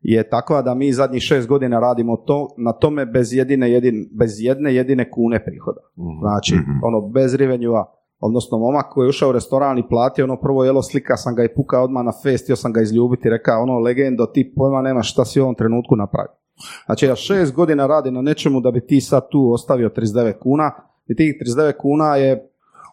je 0.00 0.28
takva 0.28 0.62
da 0.62 0.74
mi 0.74 0.92
zadnjih 0.92 1.22
šest 1.22 1.48
godina 1.48 1.80
radimo 1.80 2.16
to, 2.16 2.48
na 2.56 2.72
tome 2.72 3.06
bez 3.06 3.32
jedine, 3.32 3.70
jedin, 3.72 4.08
bez 4.12 4.40
jedne 4.40 4.74
jedine 4.74 5.10
kune 5.10 5.44
prihoda. 5.44 5.80
Znači, 6.20 6.54
Mhm. 6.54 6.70
ono, 6.84 7.00
bez 7.00 7.34
revenue 7.34 7.84
odnosno 8.20 8.58
momak 8.58 8.86
koji 8.90 9.06
je 9.06 9.08
ušao 9.08 9.28
u 9.28 9.32
restoran 9.32 9.78
i 9.78 9.88
platio 9.88 10.24
ono 10.24 10.40
prvo 10.40 10.64
jelo 10.64 10.82
slika 10.82 11.16
sam 11.16 11.34
ga 11.34 11.44
i 11.44 11.54
pukao 11.56 11.84
odmah 11.84 12.04
na 12.04 12.12
fest, 12.22 12.44
htio 12.44 12.56
sam 12.56 12.72
ga 12.72 12.80
izljubiti, 12.80 13.30
rekao 13.30 13.62
ono 13.62 13.78
legendo, 13.78 14.26
ti 14.26 14.52
pojma 14.56 14.82
nema 14.82 15.02
šta 15.02 15.24
si 15.24 15.40
u 15.40 15.44
ovom 15.44 15.54
trenutku 15.54 15.96
napravio. 15.96 16.32
Znači 16.86 17.06
ja 17.06 17.16
šest 17.16 17.54
godina 17.54 17.86
radim 17.86 18.14
na 18.14 18.22
nečemu 18.22 18.60
da 18.60 18.70
bi 18.70 18.86
ti 18.86 19.00
sad 19.00 19.28
tu 19.30 19.50
ostavio 19.52 19.88
39 19.88 20.32
kuna 20.38 20.70
i 21.06 21.16
tih 21.16 21.34
39 21.58 21.72
kuna 21.78 22.16
je 22.16 22.50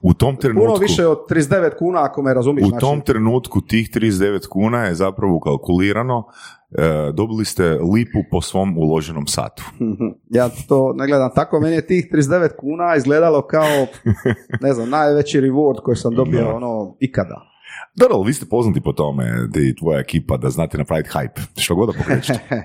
U 0.07 0.13
tom 0.13 0.35
trenutku... 0.35 0.65
Puno 0.65 0.79
više 0.79 1.07
od 1.07 1.17
39 1.29 1.77
kuna 1.79 2.03
ako 2.03 2.21
me 2.21 2.33
razumiješ. 2.33 2.65
U 2.65 2.69
znači, 2.69 2.81
tom 2.81 3.01
trenutku 3.01 3.61
tih 3.61 3.89
39 3.93 4.47
kuna 4.47 4.83
je 4.83 4.95
zapravo 4.95 5.39
kalkulirano, 5.39 6.23
e, 6.71 7.11
dobili 7.13 7.45
ste 7.45 7.63
lipu 7.63 8.19
po 8.31 8.41
svom 8.41 8.77
uloženom 8.77 9.27
satu. 9.27 9.63
Ja 10.29 10.49
to 10.67 10.93
ne 10.95 11.07
gledam 11.07 11.31
tako, 11.35 11.59
meni 11.59 11.75
je 11.75 11.87
tih 11.87 12.09
39 12.11 12.49
kuna 12.57 12.95
izgledalo 12.95 13.47
kao, 13.47 13.87
ne 14.61 14.73
znam, 14.73 14.89
najveći 14.89 15.41
reward 15.41 15.81
koji 15.83 15.95
sam 15.95 16.15
dobio 16.15 16.55
ono 16.55 16.95
ikada. 16.99 17.41
Dobro, 17.95 18.17
ali 18.17 18.27
vi 18.27 18.33
ste 18.33 18.45
poznati 18.45 18.81
po 18.81 18.93
tome, 18.93 19.23
ti 19.53 19.75
tvoja 19.79 19.99
ekipa, 19.99 20.37
da 20.37 20.49
znate 20.49 20.77
napraviti 20.77 21.09
hype. 21.09 21.61
Što 21.61 21.75
god 21.75 21.89
da 21.89 21.93
pokrećete. 21.97 22.55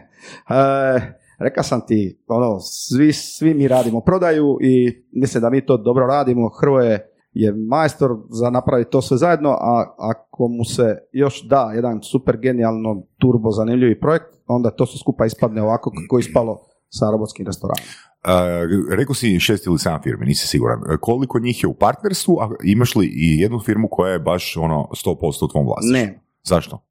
e, 0.50 1.20
Rekao 1.40 1.64
sam 1.64 1.80
ti, 1.86 2.18
ono, 2.26 2.58
svi, 2.60 3.12
svi 3.12 3.54
mi 3.54 3.68
radimo 3.68 4.00
prodaju 4.00 4.58
i 4.60 5.02
mislim 5.12 5.40
da 5.40 5.50
mi 5.50 5.66
to 5.66 5.76
dobro 5.76 6.06
radimo. 6.06 6.48
Hrvoje 6.60 7.09
je 7.32 7.52
majstor 7.52 8.10
za 8.28 8.50
napraviti 8.50 8.90
to 8.90 9.02
sve 9.02 9.16
zajedno, 9.16 9.50
a 9.50 9.94
ako 9.98 10.48
mu 10.48 10.64
se 10.64 10.98
još 11.12 11.48
da 11.48 11.72
jedan 11.74 12.02
super 12.02 12.36
genijalno 12.36 13.02
turbo 13.18 13.50
zanimljivi 13.50 14.00
projekt, 14.00 14.26
onda 14.46 14.70
to 14.70 14.86
sve 14.86 14.98
skupa 14.98 15.26
ispadne 15.26 15.62
ovako 15.62 15.90
kako 15.90 16.18
je 16.18 16.20
ispalo 16.20 16.66
sa 16.88 17.10
robotskim 17.10 17.46
restoranom. 17.46 17.84
Uh, 18.24 18.96
rekao 18.96 19.14
si 19.14 19.40
šest 19.40 19.66
ili 19.66 19.78
sedam 19.78 20.02
firmi, 20.02 20.26
nisi 20.26 20.46
siguran. 20.46 20.80
Koliko 21.00 21.38
njih 21.38 21.62
je 21.62 21.68
u 21.68 21.74
partnerstvu, 21.74 22.38
a 22.40 22.50
imaš 22.64 22.94
li 22.94 23.06
i 23.06 23.40
jednu 23.40 23.60
firmu 23.60 23.88
koja 23.90 24.12
je 24.12 24.18
baš 24.18 24.56
ono 24.56 24.88
100% 25.06 25.44
u 25.44 25.48
tvom 25.48 25.66
vlasništvu? 25.66 25.92
Ne. 25.92 26.22
Zašto? 26.42 26.84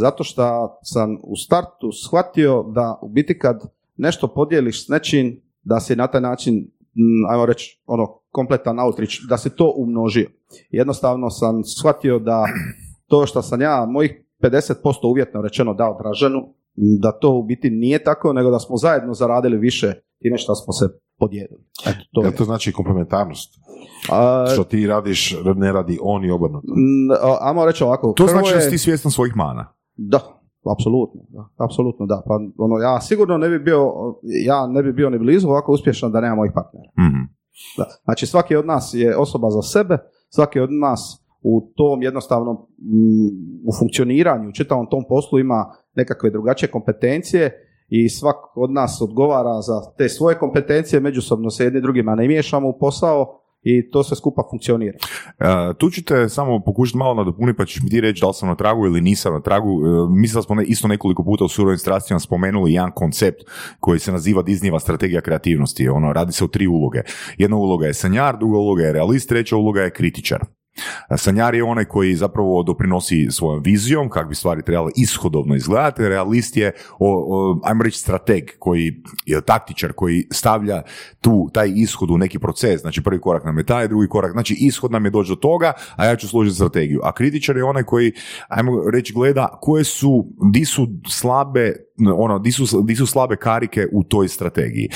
Zato 0.00 0.24
što 0.24 0.78
sam 0.82 1.18
u 1.22 1.36
startu 1.36 1.92
shvatio 2.06 2.62
da 2.62 2.98
u 3.02 3.08
biti 3.08 3.38
kad 3.38 3.60
nešto 3.96 4.28
podijeliš 4.28 4.86
s 4.86 4.88
nečim, 4.88 5.42
da 5.62 5.80
se 5.80 5.96
na 5.96 6.06
taj 6.06 6.20
način, 6.20 6.54
mm, 6.94 7.30
ajmo 7.30 7.46
reći, 7.46 7.82
ono, 7.86 8.17
kompletan 8.30 8.78
outreach, 8.80 9.14
da 9.28 9.36
se 9.36 9.56
to 9.56 9.72
umnožio. 9.76 10.30
Jednostavno 10.70 11.30
sam 11.30 11.64
shvatio 11.64 12.18
da 12.18 12.44
to 13.10 13.26
što 13.26 13.42
sam 13.42 13.60
ja, 13.60 13.86
mojih 13.88 14.24
50% 14.42 14.74
uvjetno 15.10 15.42
rečeno 15.42 15.74
dao 15.74 15.98
Draženu, 16.02 16.54
da 16.74 17.12
to 17.12 17.30
u 17.30 17.42
biti 17.42 17.70
nije 17.70 18.04
tako, 18.04 18.32
nego 18.32 18.50
da 18.50 18.58
smo 18.58 18.76
zajedno 18.76 19.14
zaradili 19.14 19.58
više 19.58 19.92
time 20.22 20.38
što 20.38 20.54
smo 20.54 20.72
se 20.72 20.84
podijelili. 21.18 21.64
Eto, 21.86 21.98
to 22.12 22.30
to 22.30 22.44
znači 22.44 22.72
komplementarnost? 22.72 23.54
A, 24.10 24.46
što 24.52 24.64
ti 24.64 24.86
radiš, 24.86 25.36
ne 25.56 25.72
radi 25.72 25.98
on 26.02 26.24
i 26.24 26.30
obrnuto? 26.30 26.66
Ajmo 27.40 27.64
reći 27.64 27.84
ovako. 27.84 28.12
To 28.16 28.26
znači 28.26 28.54
da 28.54 28.60
si 28.60 28.70
ti 28.70 28.78
svjestan 28.78 29.10
svojih 29.10 29.36
mana? 29.36 29.74
Da, 29.96 30.20
apsolutno, 30.72 31.20
da, 31.28 31.64
apsolutno 31.64 32.06
da. 32.06 32.22
Pa 32.26 32.34
ono, 32.58 32.76
ja 32.76 33.00
sigurno 33.00 33.38
ne 33.38 33.48
bi 33.48 33.58
bio, 33.58 33.92
ja 34.46 34.66
ne 34.66 34.82
bi 34.82 34.92
bio 34.92 35.10
ni 35.10 35.18
blizu 35.18 35.48
ovako 35.48 35.72
uspješan 35.72 36.12
da 36.12 36.20
nema 36.20 36.34
mojih 36.34 36.52
partnera. 36.54 36.90
mm 36.98 37.37
Da. 37.76 37.84
Znači 38.04 38.26
svaki 38.26 38.56
od 38.56 38.66
nas 38.66 38.90
je 38.94 39.16
osoba 39.16 39.50
za 39.50 39.62
sebe, 39.62 39.98
svaki 40.28 40.60
od 40.60 40.72
nas 40.72 41.24
u 41.42 41.72
tom 41.76 42.02
jednostavnom 42.02 42.56
u 43.66 43.72
funkcioniranju, 43.78 44.48
u 44.48 44.52
čitavom 44.52 44.86
tom 44.90 45.04
poslu 45.08 45.38
ima 45.38 45.74
nekakve 45.94 46.30
drugačije 46.30 46.70
kompetencije 46.70 47.64
i 47.88 48.08
svak 48.08 48.36
od 48.54 48.70
nas 48.70 49.00
odgovara 49.02 49.60
za 49.60 49.92
te 49.98 50.08
svoje 50.08 50.38
kompetencije, 50.38 51.00
međusobno 51.00 51.50
se 51.50 51.64
jedni 51.64 51.80
drugima 51.80 52.14
ne 52.14 52.28
miješamo 52.28 52.68
u 52.68 52.78
posao, 52.78 53.40
i 53.68 53.90
to 53.90 54.02
sve 54.02 54.16
skupa 54.16 54.42
funkcionira. 54.50 54.98
Uh, 54.98 55.76
tu 55.78 55.90
ću 55.90 56.04
te 56.04 56.28
samo 56.28 56.62
pokušati 56.64 56.98
malo 56.98 57.14
nadopuniti 57.14 57.56
pa 57.56 57.64
ćeš 57.64 57.82
mi 57.82 57.90
ti 57.90 58.00
reći 58.00 58.20
da 58.20 58.26
li 58.26 58.34
sam 58.34 58.48
na 58.48 58.56
tragu 58.56 58.86
ili 58.86 59.00
nisam 59.00 59.32
na 59.32 59.40
tragu. 59.40 59.70
Uh, 59.70 60.10
mislim 60.10 60.38
da 60.38 60.42
smo 60.42 60.54
ne, 60.54 60.64
isto 60.64 60.88
nekoliko 60.88 61.24
puta 61.24 61.44
u 61.44 61.48
surovim 61.48 61.78
strastima 61.78 62.20
spomenuli 62.20 62.72
jedan 62.72 62.92
koncept 62.94 63.42
koji 63.80 63.98
se 63.98 64.12
naziva 64.12 64.42
Disneyva 64.42 64.80
strategija 64.80 65.20
kreativnosti. 65.20 65.88
Ono, 65.88 66.12
radi 66.12 66.32
se 66.32 66.44
o 66.44 66.48
tri 66.48 66.66
uloge. 66.66 67.00
Jedna 67.38 67.56
uloga 67.56 67.86
je 67.86 67.94
sanjar, 67.94 68.38
druga 68.38 68.58
uloga 68.58 68.82
je 68.82 68.92
realist, 68.92 69.28
treća 69.28 69.56
uloga 69.56 69.80
je 69.82 69.90
kritičar. 69.90 70.57
Sanjar 71.16 71.54
je 71.54 71.64
onaj 71.64 71.84
koji 71.84 72.14
zapravo 72.14 72.62
doprinosi 72.62 73.26
svojom 73.30 73.62
vizijom, 73.62 74.08
kako 74.08 74.28
bi 74.28 74.34
stvari 74.34 74.62
trebale 74.62 74.92
ishodovno 74.96 75.54
izgledati. 75.54 76.08
Realist 76.08 76.56
je, 76.56 76.72
o, 76.98 77.60
ajmo 77.64 77.82
reći, 77.82 77.98
strateg, 77.98 78.44
koji 78.58 79.02
je 79.26 79.40
taktičar, 79.40 79.92
koji 79.92 80.26
stavlja 80.32 80.82
tu, 81.20 81.50
taj 81.52 81.72
ishod 81.76 82.10
u 82.10 82.18
neki 82.18 82.38
proces. 82.38 82.80
Znači, 82.80 83.02
prvi 83.02 83.20
korak 83.20 83.44
nam 83.44 83.58
je 83.58 83.66
taj, 83.66 83.88
drugi 83.88 84.08
korak, 84.08 84.32
znači 84.32 84.56
ishod 84.60 84.92
nam 84.92 85.04
je 85.04 85.10
doći 85.10 85.30
do 85.30 85.36
toga, 85.36 85.72
a 85.96 86.06
ja 86.06 86.16
ću 86.16 86.28
složiti 86.28 86.56
strategiju. 86.56 87.00
A 87.04 87.12
kritičar 87.12 87.56
je 87.56 87.64
onaj 87.64 87.82
koji, 87.82 88.12
ajmo 88.48 88.90
reći, 88.92 89.12
gleda 89.12 89.58
koje 89.60 89.84
su, 89.84 90.26
di 90.52 90.64
su 90.64 90.86
slabe 91.08 91.87
ono, 92.16 92.38
di 92.38 92.52
su, 92.52 92.82
di 92.82 92.94
su 92.94 93.06
slabe 93.06 93.36
karike 93.36 93.86
u 93.92 94.02
toj 94.04 94.28
strategiji. 94.28 94.88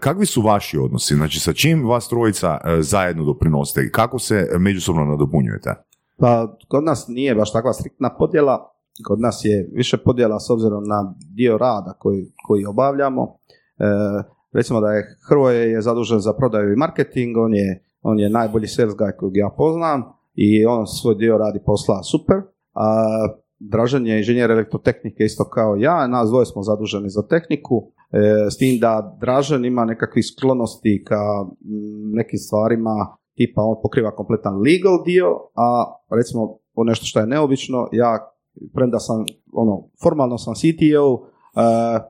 Kakvi 0.00 0.26
su 0.26 0.42
vaši 0.42 0.78
odnosi? 0.78 1.14
Znači, 1.14 1.40
sa 1.40 1.52
čim 1.52 1.88
vas 1.88 2.08
trojica 2.08 2.58
e, 2.64 2.82
zajedno 2.82 3.24
doprinosite? 3.24 3.90
Kako 3.90 4.18
se 4.18 4.48
međusobno 4.58 5.04
nadopunjujete? 5.04 5.74
Pa, 6.18 6.56
kod 6.68 6.84
nas 6.84 7.08
nije 7.08 7.34
baš 7.34 7.52
takva 7.52 7.72
striktna 7.72 8.16
podjela. 8.18 8.72
Kod 9.06 9.20
nas 9.20 9.40
je 9.44 9.70
više 9.72 9.96
podjela 9.96 10.40
s 10.40 10.50
obzirom 10.50 10.84
na 10.84 11.14
dio 11.34 11.58
rada 11.58 11.92
koji, 11.98 12.32
koji 12.46 12.66
obavljamo. 12.66 13.36
E, 13.78 13.84
recimo 14.52 14.80
da 14.80 14.92
je 14.92 15.16
Hrvoje 15.28 15.70
je 15.70 15.82
zadužen 15.82 16.20
za 16.20 16.32
prodaju 16.32 16.72
i 16.72 16.76
marketing, 16.76 17.36
on 17.36 17.54
je, 17.54 17.84
on 18.02 18.18
je 18.18 18.30
najbolji 18.30 18.66
sales 18.66 18.94
guy 18.94 19.16
kojeg 19.16 19.36
ja 19.36 19.50
poznam 19.56 20.02
i 20.34 20.66
on 20.66 20.86
svoj 20.86 21.14
dio 21.14 21.38
radi 21.38 21.58
posla 21.66 22.02
super. 22.02 22.36
A 22.74 23.06
Dražan 23.58 24.06
je 24.06 24.18
inženjer 24.18 24.50
elektrotehnike 24.50 25.24
isto 25.24 25.44
kao 25.44 25.76
ja, 25.76 26.06
nas 26.06 26.28
dvoje 26.28 26.46
smo 26.46 26.62
zaduženi 26.62 27.10
za 27.10 27.22
tehniku, 27.22 27.90
e, 28.12 28.50
s 28.50 28.56
tim 28.56 28.78
da 28.80 29.16
Dražan 29.20 29.64
ima 29.64 29.84
nekakvih 29.84 30.24
sklonosti 30.26 31.04
ka 31.06 31.20
nekim 32.14 32.38
stvarima, 32.38 33.16
tipa 33.34 33.62
on 33.62 33.76
pokriva 33.82 34.10
kompletan 34.10 34.54
legal 34.54 35.04
dio, 35.04 35.26
a 35.54 35.84
recimo 36.10 36.58
o 36.74 36.84
nešto 36.84 37.06
što 37.06 37.20
je 37.20 37.26
neobično, 37.26 37.88
ja 37.92 38.32
premda 38.74 38.98
sam, 38.98 39.24
ono, 39.52 39.84
formalno 40.02 40.38
sam 40.38 40.54
CTO, 40.54 41.26
e, 41.56 42.00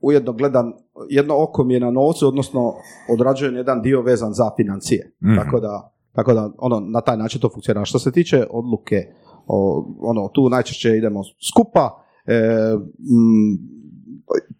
ujedno 0.00 0.32
gledam, 0.32 0.72
jedno 1.08 1.42
oko 1.42 1.64
mi 1.64 1.74
je 1.74 1.80
na 1.80 1.90
novcu, 1.90 2.28
odnosno 2.28 2.74
odrađujem 3.12 3.56
jedan 3.56 3.82
dio 3.82 4.02
vezan 4.02 4.32
za 4.32 4.50
financije. 4.56 5.12
Mhm. 5.24 5.34
Tako 5.36 5.60
da, 5.60 5.92
tako 6.12 6.34
da 6.34 6.50
ono, 6.58 6.80
na 6.80 7.00
taj 7.00 7.16
način 7.16 7.40
to 7.40 7.48
funkcionira. 7.48 7.84
Što 7.84 7.98
se 7.98 8.12
tiče 8.12 8.46
odluke 8.50 8.96
o, 9.46 9.86
ono, 10.00 10.28
tu 10.28 10.48
najčešće 10.48 10.96
idemo 10.96 11.22
skupa, 11.50 12.04
e, 12.26 12.40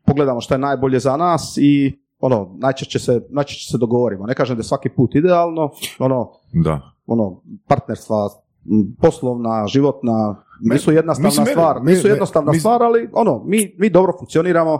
pogledamo 0.07 0.41
što 0.41 0.55
je 0.55 0.59
najbolje 0.59 0.99
za 0.99 1.17
nas 1.17 1.59
i 1.61 2.01
ono, 2.21 2.57
najčešće 2.59 2.99
se, 2.99 3.21
najčešće 3.31 3.71
se 3.71 3.79
dogovorimo. 3.79 4.27
Ne 4.27 4.35
kažem 4.35 4.57
da 4.57 4.61
je 4.61 4.65
svaki 4.65 4.89
put 4.89 5.15
idealno, 5.15 5.71
ono, 5.99 6.31
da. 6.53 6.81
ono 7.07 7.43
partnerstva 7.69 8.29
poslovna, 9.01 9.67
životna, 9.67 10.45
nisu 10.61 10.93
jednostavna 10.93 11.47
stvar, 11.47 11.85
nisu 11.85 12.09
jednostavna 12.09 12.53
stvar, 12.55 12.83
ali 12.83 13.09
ono, 13.13 13.45
mi, 13.47 13.75
mi 13.79 13.91
dobro 13.91 14.13
funkcioniramo, 14.19 14.79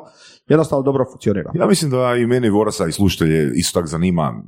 jednostavno 0.49 0.83
dobro 0.83 1.05
funkcionira. 1.13 1.51
Ja 1.55 1.67
mislim 1.67 1.91
da 1.91 2.17
i 2.17 2.27
mene 2.27 2.51
Vorasa 2.51 2.87
i 2.87 2.93
slušatelje 2.93 3.53
isto 3.55 3.81
tako 3.81 3.87
zanima, 3.87 4.43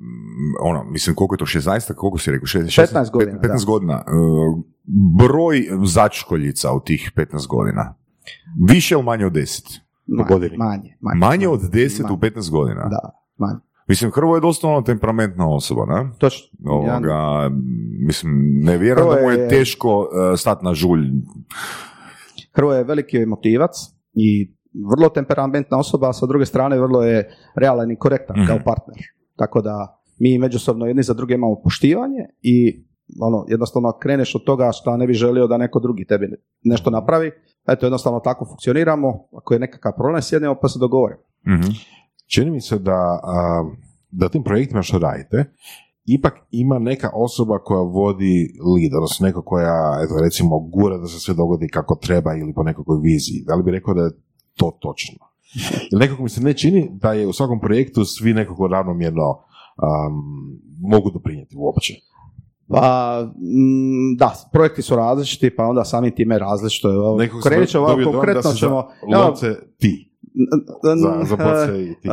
ono, 0.63 0.85
mislim 0.85 1.17
koliko 1.17 1.35
je 1.35 1.39
to, 1.39 1.45
16, 1.45 1.95
koliko 1.95 2.19
si 2.19 2.31
rekao? 2.31 2.47
16, 2.47 2.95
15 2.95 3.11
godina. 3.11 3.39
15 3.39 3.67
godina. 3.67 3.95
E, 3.95 4.13
broj 5.19 5.69
začkoljica 5.85 6.73
u 6.73 6.81
tih 6.81 7.13
15 7.17 7.47
godina. 7.49 7.95
Više 8.69 8.95
ili 8.95 9.03
manje 9.05 9.27
od 9.27 9.33
10? 9.33 9.81
Manje, 10.07 10.57
manje, 10.57 10.97
manje. 11.01 11.19
Manje 11.19 11.49
od 11.49 11.61
10 11.61 12.13
u 12.13 12.17
15 12.17 12.51
godina? 12.51 12.89
Da, 12.89 13.11
manje. 13.39 13.59
Mislim, 13.89 14.11
Hrvo 14.11 14.35
je 14.35 14.41
dosta 14.41 14.69
ono 14.69 14.83
temperamentna 14.83 15.49
osoba, 15.49 15.87
ne? 15.87 16.11
Točno. 16.19 16.49
Ovoga, 16.67 17.51
mislim, 18.07 18.61
ne 18.63 18.79
vjerujem 18.79 19.09
da 19.09 19.23
mu 19.23 19.31
je, 19.31 19.49
teško 19.49 19.99
uh, 19.99 20.07
stati 20.39 20.65
na 20.65 20.75
žulj. 20.75 21.07
Hrvo 22.55 22.73
je 22.73 22.85
veliki 22.85 23.17
emotivac 23.17 23.71
i 24.15 24.55
vrlo 24.91 25.09
temperamentna 25.09 25.79
osoba, 25.79 26.09
a 26.09 26.13
sa 26.13 26.27
druge 26.27 26.47
strane 26.47 26.81
vrlo 26.81 27.03
je 27.03 27.31
realan 27.57 27.91
i 27.91 27.97
korektan 27.97 28.43
mm 28.43 28.47
kao 28.47 28.59
partner. 28.65 28.97
Tako 29.37 29.61
da 29.61 30.03
mi 30.19 30.39
međusobno 30.39 30.87
jedni 30.87 31.03
za 31.03 31.15
druge 31.15 31.35
imamo 31.35 31.61
poštivanje 31.65 32.27
i 32.43 32.85
ono, 33.21 33.45
jednostavno 33.49 33.99
kreneš 34.03 34.35
od 34.35 34.45
toga 34.45 34.71
što 34.73 34.97
ne 34.97 35.07
bi 35.07 35.13
želio 35.15 35.47
da 35.47 35.57
neko 35.57 35.81
drugi 35.81 36.05
tebi 36.05 36.29
nešto 36.63 36.91
napravi. 36.91 37.31
Eto, 37.69 37.87
jednostavno 37.87 38.21
tako 38.21 38.45
funkcioniramo. 38.45 39.29
Ako 39.37 39.55
je 39.55 39.61
nekakav 39.61 39.93
problem, 39.97 40.23
sjednemo 40.23 40.55
pa 40.63 40.69
se 40.69 40.79
dogovorimo. 40.79 41.21
mm 41.47 42.02
Čini 42.35 42.51
mi 42.51 42.61
se 42.61 42.79
da, 42.79 43.21
da 44.11 44.29
tim 44.29 44.43
projektima 44.43 44.83
što 44.83 44.99
radite, 44.99 45.45
ipak 46.05 46.35
ima 46.51 46.79
neka 46.79 47.11
osoba 47.15 47.59
koja 47.59 47.81
vodi 47.81 48.49
lead, 48.75 48.95
odnosno 48.95 49.27
neko 49.27 49.43
koja, 49.43 50.01
eto, 50.05 50.15
recimo, 50.25 50.59
gura 50.59 50.99
da 50.99 51.07
se 51.07 51.21
sve 51.21 51.35
dogodi 51.35 51.69
kako 51.69 51.95
treba 51.95 52.35
ili 52.35 52.55
po 52.55 52.63
nekakvoj 52.63 52.99
viziji. 53.03 53.45
Da 53.47 53.55
li 53.55 53.63
bi 53.63 53.71
rekao 53.71 53.95
da 53.95 54.03
je 54.03 54.11
to 54.57 54.79
točno? 54.81 55.19
Ili 55.93 56.01
nekako 56.01 56.23
mi 56.23 56.29
se 56.29 56.41
ne 56.41 56.55
čini 56.55 56.91
da 56.93 57.13
je 57.13 57.27
u 57.27 57.33
svakom 57.33 57.61
projektu 57.61 58.05
svi 58.05 58.35
nekako 58.35 58.67
ravnomjerno 58.67 59.31
um, 59.31 59.43
mogu 60.81 61.11
doprinijeti 61.11 61.57
uopće. 61.59 61.95
Pa, 62.69 63.19
mm, 63.37 64.17
da, 64.17 64.35
projekti 64.53 64.83
su 64.83 64.97
različiti, 64.97 65.57
pa 65.57 65.65
onda 65.65 65.85
samim 65.85 66.15
time 66.15 66.39
različito. 66.39 67.19
Krenut 67.45 67.69
ćemo, 67.69 67.87
konkretno 67.87 68.53
ćemo... 68.53 68.89
Za 69.41 69.55
ti. 69.79 70.12
Za, 70.83 71.37
za 71.37 71.77
i 71.77 71.95
ti. 72.03 72.09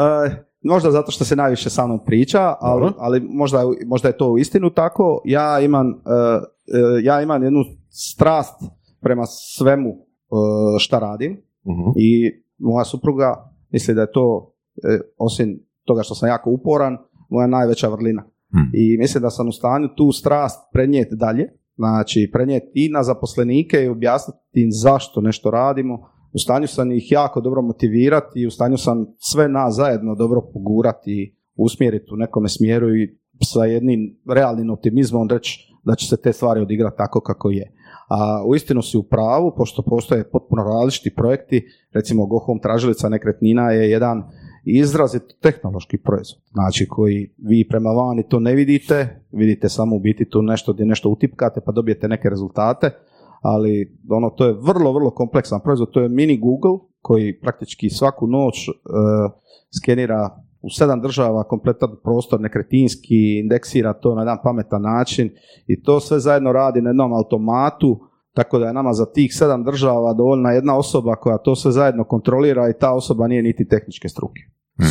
možda 0.63 0.91
zato 0.91 1.11
što 1.11 1.25
se 1.25 1.35
najviše 1.35 1.69
sa 1.69 1.85
mnom 1.87 1.99
priča, 2.05 2.55
ali, 2.59 2.81
Dobro. 2.81 2.93
ali 2.97 3.19
možda, 3.19 3.63
možda 3.85 4.07
je 4.07 4.17
to 4.17 4.31
u 4.31 4.37
istinu 4.37 4.69
tako. 4.69 5.21
Ja 5.25 5.59
imam, 5.59 5.87
e, 5.87 5.93
e, 5.93 7.03
ja 7.03 7.21
imam 7.21 7.43
jednu 7.43 7.59
strast 7.89 8.63
prema 9.01 9.23
svemu 9.25 9.89
e, 9.89 9.95
šta 10.79 10.99
radim 10.99 11.49
Mhm. 11.65 11.89
i 11.95 12.31
moja 12.57 12.85
supruga 12.85 13.51
misli 13.71 13.93
da 13.93 14.01
je 14.01 14.11
to, 14.11 14.53
e, 14.83 14.99
osim 15.17 15.59
toga 15.85 16.03
što 16.03 16.15
sam 16.15 16.29
jako 16.29 16.49
uporan, 16.49 16.97
moja 17.29 17.47
najveća 17.47 17.87
vrlina. 17.87 18.23
Hmm. 18.51 18.71
I 18.73 18.97
mislim 18.97 19.21
da 19.21 19.29
sam 19.29 19.47
u 19.47 19.51
stanju 19.51 19.87
tu 19.97 20.11
strast 20.11 20.59
prenijeti 20.73 21.15
dalje, 21.15 21.49
znači 21.75 22.29
prenijeti 22.33 22.71
i 22.73 22.89
na 22.89 23.03
zaposlenike 23.03 23.83
i 23.83 23.87
objasniti 23.87 24.39
im 24.53 24.69
zašto 24.71 25.21
nešto 25.21 25.51
radimo. 25.51 26.09
U 26.33 26.39
stanju 26.39 26.67
sam 26.67 26.91
ih 26.91 27.11
jako 27.11 27.41
dobro 27.41 27.61
motivirati 27.61 28.39
i 28.39 28.47
u 28.47 28.51
stanju 28.51 28.77
sam 28.77 29.05
sve 29.17 29.49
nas 29.49 29.75
zajedno 29.75 30.15
dobro 30.15 30.41
pogurati 30.53 31.11
i 31.11 31.35
usmjeriti 31.55 32.13
u 32.13 32.17
nekome 32.17 32.49
smjeru 32.49 32.95
i 32.95 33.17
sa 33.43 33.65
jednim 33.65 34.19
realnim 34.29 34.69
optimizmom 34.69 35.29
reći 35.29 35.69
da 35.83 35.95
će 35.95 36.07
se 36.07 36.17
te 36.17 36.33
stvari 36.33 36.61
odigrati 36.61 36.97
tako 36.97 37.21
kako 37.21 37.49
je. 37.49 37.73
A 38.09 38.43
uistinu 38.45 38.81
si 38.81 38.97
u 38.97 39.03
pravu, 39.03 39.53
pošto 39.57 39.81
postoje 39.81 40.29
potpuno 40.29 40.63
različiti 40.63 41.15
projekti, 41.15 41.65
recimo 41.93 42.25
Go 42.25 42.39
Home 42.39 42.61
tražilica 42.61 43.09
nekretnina 43.09 43.71
je 43.71 43.89
jedan 43.89 44.23
izrazito 44.65 45.35
tehnološki 45.41 45.97
proizvod, 45.97 46.41
znači 46.51 46.87
koji 46.87 47.33
vi 47.37 47.67
prema 47.69 47.89
vani 47.89 48.27
to 48.29 48.39
ne 48.39 48.55
vidite, 48.55 49.23
vidite 49.31 49.69
samo 49.69 49.95
u 49.95 49.99
biti 49.99 50.29
tu 50.29 50.41
nešto 50.41 50.73
gdje 50.73 50.85
nešto 50.85 51.09
utipkate 51.09 51.61
pa 51.65 51.71
dobijete 51.71 52.07
neke 52.07 52.29
rezultate, 52.29 52.91
ali 53.41 53.97
ono 54.09 54.29
to 54.29 54.45
je 54.45 54.53
vrlo, 54.53 54.93
vrlo 54.93 55.11
kompleksan 55.11 55.59
proizvod, 55.63 55.91
to 55.91 56.01
je 56.01 56.09
mini 56.09 56.37
Google 56.37 56.87
koji 57.01 57.39
praktički 57.39 57.89
svaku 57.89 58.27
noć 58.27 58.69
e, 58.69 58.71
skenira 59.81 60.43
u 60.61 60.69
sedam 60.69 61.01
država 61.01 61.43
kompletan 61.43 61.89
prostor 62.03 62.41
nekretinski, 62.41 63.39
indeksira 63.39 63.93
to 63.93 64.15
na 64.15 64.21
jedan 64.21 64.37
pametan 64.43 64.81
način 64.81 65.29
i 65.67 65.83
to 65.83 65.99
sve 65.99 66.19
zajedno 66.19 66.51
radi 66.51 66.81
na 66.81 66.89
jednom 66.89 67.13
automatu, 67.13 67.99
tako 68.33 68.59
da 68.59 68.67
je 68.67 68.73
nama 68.73 68.93
za 68.93 69.05
tih 69.05 69.35
sedam 69.35 69.63
država 69.63 70.13
dovoljna 70.13 70.51
jedna 70.51 70.77
osoba 70.77 71.15
koja 71.15 71.37
to 71.37 71.55
sve 71.55 71.71
zajedno 71.71 72.03
kontrolira 72.03 72.69
i 72.69 72.79
ta 72.79 72.93
osoba 72.93 73.27
nije 73.27 73.43
niti 73.43 73.67
tehničke 73.67 74.09
struke. 74.09 74.41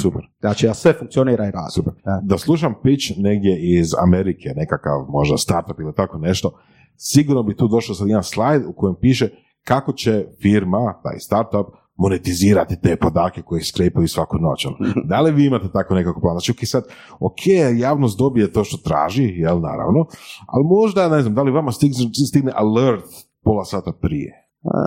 Super. 0.02 0.22
Znači, 0.40 0.68
a 0.68 0.74
sve 0.74 0.92
funkcionira 0.92 1.44
i 1.44 1.50
radi. 1.50 1.72
Super. 1.74 1.92
Da. 2.04 2.20
Da 2.22 2.38
slušam 2.38 2.74
pitch 2.82 3.18
negdje 3.18 3.78
iz 3.78 3.94
Amerike, 4.02 4.48
nekakav 4.56 5.06
možda 5.08 5.36
startup 5.36 5.80
ili 5.80 5.94
tako 5.94 6.18
nešto, 6.18 6.52
sigurno 6.98 7.42
bi 7.42 7.56
tu 7.56 7.68
došao 7.68 7.94
sad 7.94 8.08
jedan 8.08 8.24
slajd 8.24 8.62
u 8.66 8.72
kojem 8.72 8.96
piše 9.00 9.28
kako 9.64 9.92
će 9.92 10.24
firma, 10.42 11.00
taj 11.02 11.18
startup, 11.18 11.66
monetizirati 11.98 12.80
te 12.82 12.96
podatke 12.96 13.42
koje 13.42 13.64
skrepaju 13.64 14.08
svaku 14.08 14.36
noć. 14.38 14.66
ono. 14.66 14.76
Da 15.10 15.20
li 15.20 15.32
vi 15.32 15.46
imate 15.46 15.68
tako 15.72 15.94
nekako 15.94 16.20
plan? 16.20 16.34
Znači, 16.34 16.52
ok, 16.52 16.58
sad, 16.62 16.84
ok, 17.20 17.46
javnost 17.76 18.18
dobije 18.18 18.52
to 18.52 18.64
što 18.64 18.76
traži, 18.76 19.24
jel, 19.24 19.60
naravno, 19.60 20.06
ali 20.46 20.64
možda, 20.64 21.08
ne 21.08 21.22
znam, 21.22 21.34
da 21.34 21.42
li 21.42 21.50
vama 21.50 21.72
stigne, 21.72 22.52
alert 22.54 23.04
pola 23.44 23.64
sata 23.64 23.92
prije? 24.00 24.32
E, 24.64 24.78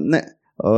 ne, 0.00 0.18
e, 0.18 0.24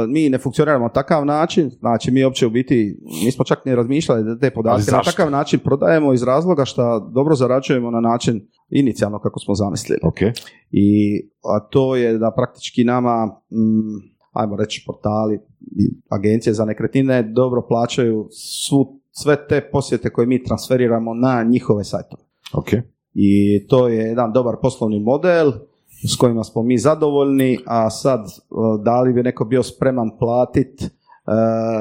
mi 0.08 0.28
ne 0.28 0.38
funkcioniramo 0.38 0.84
na 0.84 0.92
takav 0.92 1.26
način, 1.26 1.70
znači 1.70 2.10
mi 2.10 2.24
uopće 2.24 2.46
u 2.46 2.50
biti 2.50 2.96
nismo 3.24 3.44
čak 3.44 3.64
ni 3.64 3.74
razmišljali 3.74 4.24
da 4.24 4.38
te 4.38 4.50
podatke 4.50 4.92
na 4.92 5.02
takav 5.02 5.30
način 5.30 5.60
prodajemo 5.64 6.12
iz 6.12 6.22
razloga 6.22 6.64
što 6.64 7.10
dobro 7.14 7.34
zarađujemo 7.34 7.90
na 7.90 8.00
način 8.00 8.48
inicijalno 8.68 9.18
kako 9.18 9.40
smo 9.40 9.54
zamislili. 9.54 10.00
Ok, 10.02 10.18
I 10.70 11.18
a 11.44 11.68
to 11.70 11.96
je 11.96 12.18
da 12.18 12.32
praktički 12.36 12.84
nama, 12.84 13.26
mm, 13.50 14.14
ajmo 14.32 14.56
reći 14.56 14.84
portali 14.86 15.40
agencije 16.08 16.54
za 16.54 16.64
nekretnine 16.64 17.22
dobro 17.22 17.62
plaćaju 17.68 18.28
svu, 18.30 19.00
sve 19.10 19.46
te 19.48 19.68
posjete 19.72 20.10
koje 20.10 20.26
mi 20.26 20.44
transferiramo 20.44 21.14
na 21.14 21.42
njihove 21.42 21.84
sajtove. 21.84 22.22
ok. 22.54 22.68
I 23.14 23.66
to 23.66 23.88
je 23.88 24.04
jedan 24.04 24.32
dobar 24.32 24.54
poslovni 24.62 25.00
model 25.00 25.52
s 26.12 26.16
kojima 26.16 26.44
smo 26.44 26.62
mi 26.62 26.78
zadovoljni, 26.78 27.58
a 27.66 27.90
sad 27.90 28.26
da 28.84 29.00
li 29.00 29.12
bi 29.12 29.22
neko 29.22 29.44
bio 29.44 29.62
spreman 29.62 30.10
platit 30.18 30.90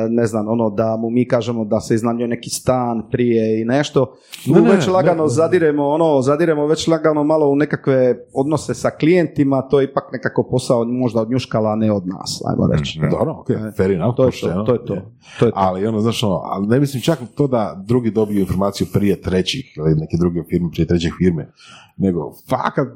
ne 0.09 0.25
znam, 0.25 0.47
ono 0.47 0.69
da 0.69 0.97
mu 0.97 1.09
mi 1.09 1.27
kažemo 1.27 1.65
da 1.65 1.79
se 1.79 1.95
iznajmljuje 1.95 2.27
neki 2.27 2.49
stan 2.49 3.09
prije 3.11 3.61
i 3.61 3.65
nešto, 3.65 4.05
tu 4.45 4.51
Ne, 4.53 4.71
već 4.71 4.87
lagano 4.87 5.17
ne, 5.17 5.23
ne. 5.23 5.29
zadiremo 5.29 5.87
ono, 5.87 6.21
zadiremo 6.21 6.67
već 6.67 6.87
lagano 6.87 7.23
malo 7.23 7.47
u 7.47 7.55
nekakve 7.55 8.15
odnose 8.33 8.73
sa 8.73 8.89
klijentima, 8.89 9.61
to 9.61 9.79
je 9.79 9.83
ipak 9.85 10.03
nekako 10.13 10.43
posao 10.43 10.85
možda 10.85 11.21
od 11.21 11.31
njuškala, 11.31 11.71
a 11.71 11.75
ne 11.75 11.91
od 11.91 12.07
nas, 12.07 12.41
ajmo 12.45 12.67
reći. 12.67 12.99
Dobro, 13.11 13.35
ok, 13.39 13.49
E, 13.49 13.71
fair 13.77 13.91
enough, 13.91 14.15
To 14.15 14.23
je 14.23 14.27
pošteno. 14.27 14.53
to, 14.55 14.65
to 14.65 14.73
je 14.73 14.79
to. 14.79 14.95
to, 15.39 15.45
je 15.45 15.51
to. 15.51 15.57
Ali 15.59 15.87
ono, 15.87 15.99
znaš, 15.99 16.23
ono, 16.23 16.41
ali 16.43 16.67
ne 16.67 16.79
mislim 16.79 17.01
čak 17.03 17.19
to 17.35 17.47
da 17.47 17.83
drugi 17.85 18.11
dobiju 18.11 18.39
informaciju 18.39 18.87
prije 18.93 19.21
trećih 19.21 19.73
ili 19.77 19.95
neke 19.95 20.17
druge 20.19 20.43
firme 20.43 20.69
prije 20.71 20.87
trećih 20.87 21.13
firme, 21.17 21.51
nego 21.97 22.33
fakat, 22.49 22.87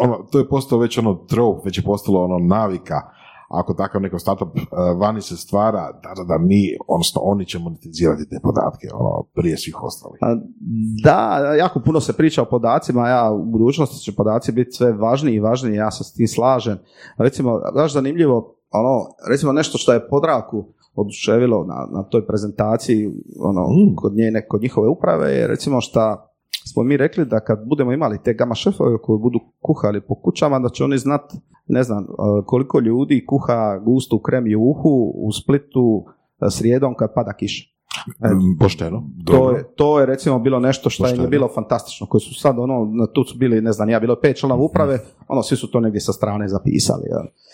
ono, 0.00 0.26
to 0.32 0.38
je 0.38 0.48
postalo 0.48 0.80
već 0.82 0.98
ono 0.98 1.14
trope, 1.14 1.60
već 1.64 1.78
je 1.78 1.84
postalo 1.84 2.24
ono 2.24 2.38
navika 2.38 2.94
ako 3.54 3.74
takav 3.74 4.02
neko 4.02 4.18
startup 4.18 4.48
uh, 4.56 4.62
vani 5.00 5.20
se 5.20 5.36
stvara, 5.36 5.92
da, 6.02 6.14
da, 6.16 6.24
da 6.24 6.38
mi, 6.38 6.76
odnosno 6.88 7.20
oni 7.24 7.46
će 7.46 7.58
monetizirati 7.58 8.28
te 8.28 8.36
podatke, 8.42 8.88
ono, 8.94 9.22
prije 9.34 9.56
svih 9.56 9.82
ostalih. 9.82 10.18
Da, 11.04 11.54
jako 11.58 11.80
puno 11.80 12.00
se 12.00 12.12
priča 12.12 12.42
o 12.42 12.50
podacima, 12.50 13.08
ja 13.08 13.32
u 13.32 13.44
budućnosti 13.44 14.04
će 14.04 14.14
podaci 14.14 14.52
biti 14.52 14.72
sve 14.72 14.92
važniji 14.92 15.34
i 15.34 15.40
važniji, 15.40 15.74
ja 15.74 15.90
se 15.90 16.04
s 16.04 16.12
tim 16.12 16.28
slažem. 16.28 16.78
Recimo, 17.18 17.60
znaš 17.72 17.92
zanimljivo, 17.92 18.54
ono, 18.70 19.06
recimo 19.30 19.52
nešto 19.52 19.78
što 19.78 19.92
je 19.92 20.08
Podravku 20.08 20.64
oduševilo 20.94 21.64
na, 21.64 21.88
na 21.92 22.02
toj 22.02 22.26
prezentaciji 22.26 23.10
ono, 23.40 23.60
Mm. 23.60 23.96
kod, 23.96 24.14
njene, 24.16 24.46
kod 24.48 24.62
njihove 24.62 24.88
uprave 24.88 25.32
je 25.32 25.46
recimo 25.46 25.80
šta 25.80 26.30
smo 26.72 26.82
mi 26.82 26.96
rekli 26.96 27.24
da 27.24 27.40
kad 27.40 27.68
budemo 27.68 27.92
imali 27.92 28.22
te 28.24 28.34
gama 28.34 28.54
šefove 28.54 28.98
koji 28.98 29.18
budu 29.18 29.38
kuhali 29.60 30.00
po 30.00 30.14
kućama, 30.14 30.58
da 30.58 30.68
će 30.68 30.84
oni 30.84 30.98
znat, 30.98 31.20
ne 31.66 31.82
znam, 31.82 32.04
uh, 32.04 32.44
koliko 32.46 32.80
ljudi 32.80 33.26
kuha 33.26 33.78
gustu 33.78 34.18
krem 34.18 34.46
juhu 34.46 35.12
u 35.14 35.32
Splitu 35.32 35.80
uh, 35.80 36.04
srijedom 36.50 36.94
kad 36.94 37.14
pada 37.14 37.32
kiša. 37.32 37.74
E, 38.24 38.34
Mm, 38.34 38.58
Pošteno. 38.58 39.02
to 39.24 39.50
je, 39.50 39.64
to 39.76 40.00
je 40.00 40.06
recimo 40.06 40.38
bilo 40.38 40.60
nešto 40.60 40.90
što 40.90 41.06
je 41.06 41.28
bilo 41.28 41.48
fantastično, 41.54 42.06
koji 42.06 42.20
su 42.20 42.34
sad 42.34 42.58
ono, 42.58 43.06
tu 43.06 43.24
su 43.24 43.38
bili, 43.38 43.60
ne 43.60 43.72
znam, 43.72 43.90
ja 43.90 44.00
bilo 44.00 44.16
pet 44.22 44.36
članova 44.36 44.62
uprave, 44.62 44.98
ono, 45.28 45.42
svi 45.42 45.56
su 45.56 45.70
to 45.70 45.80
negdje 45.80 46.00
sa 46.00 46.12
strane 46.12 46.48
zapisali. 46.48 47.02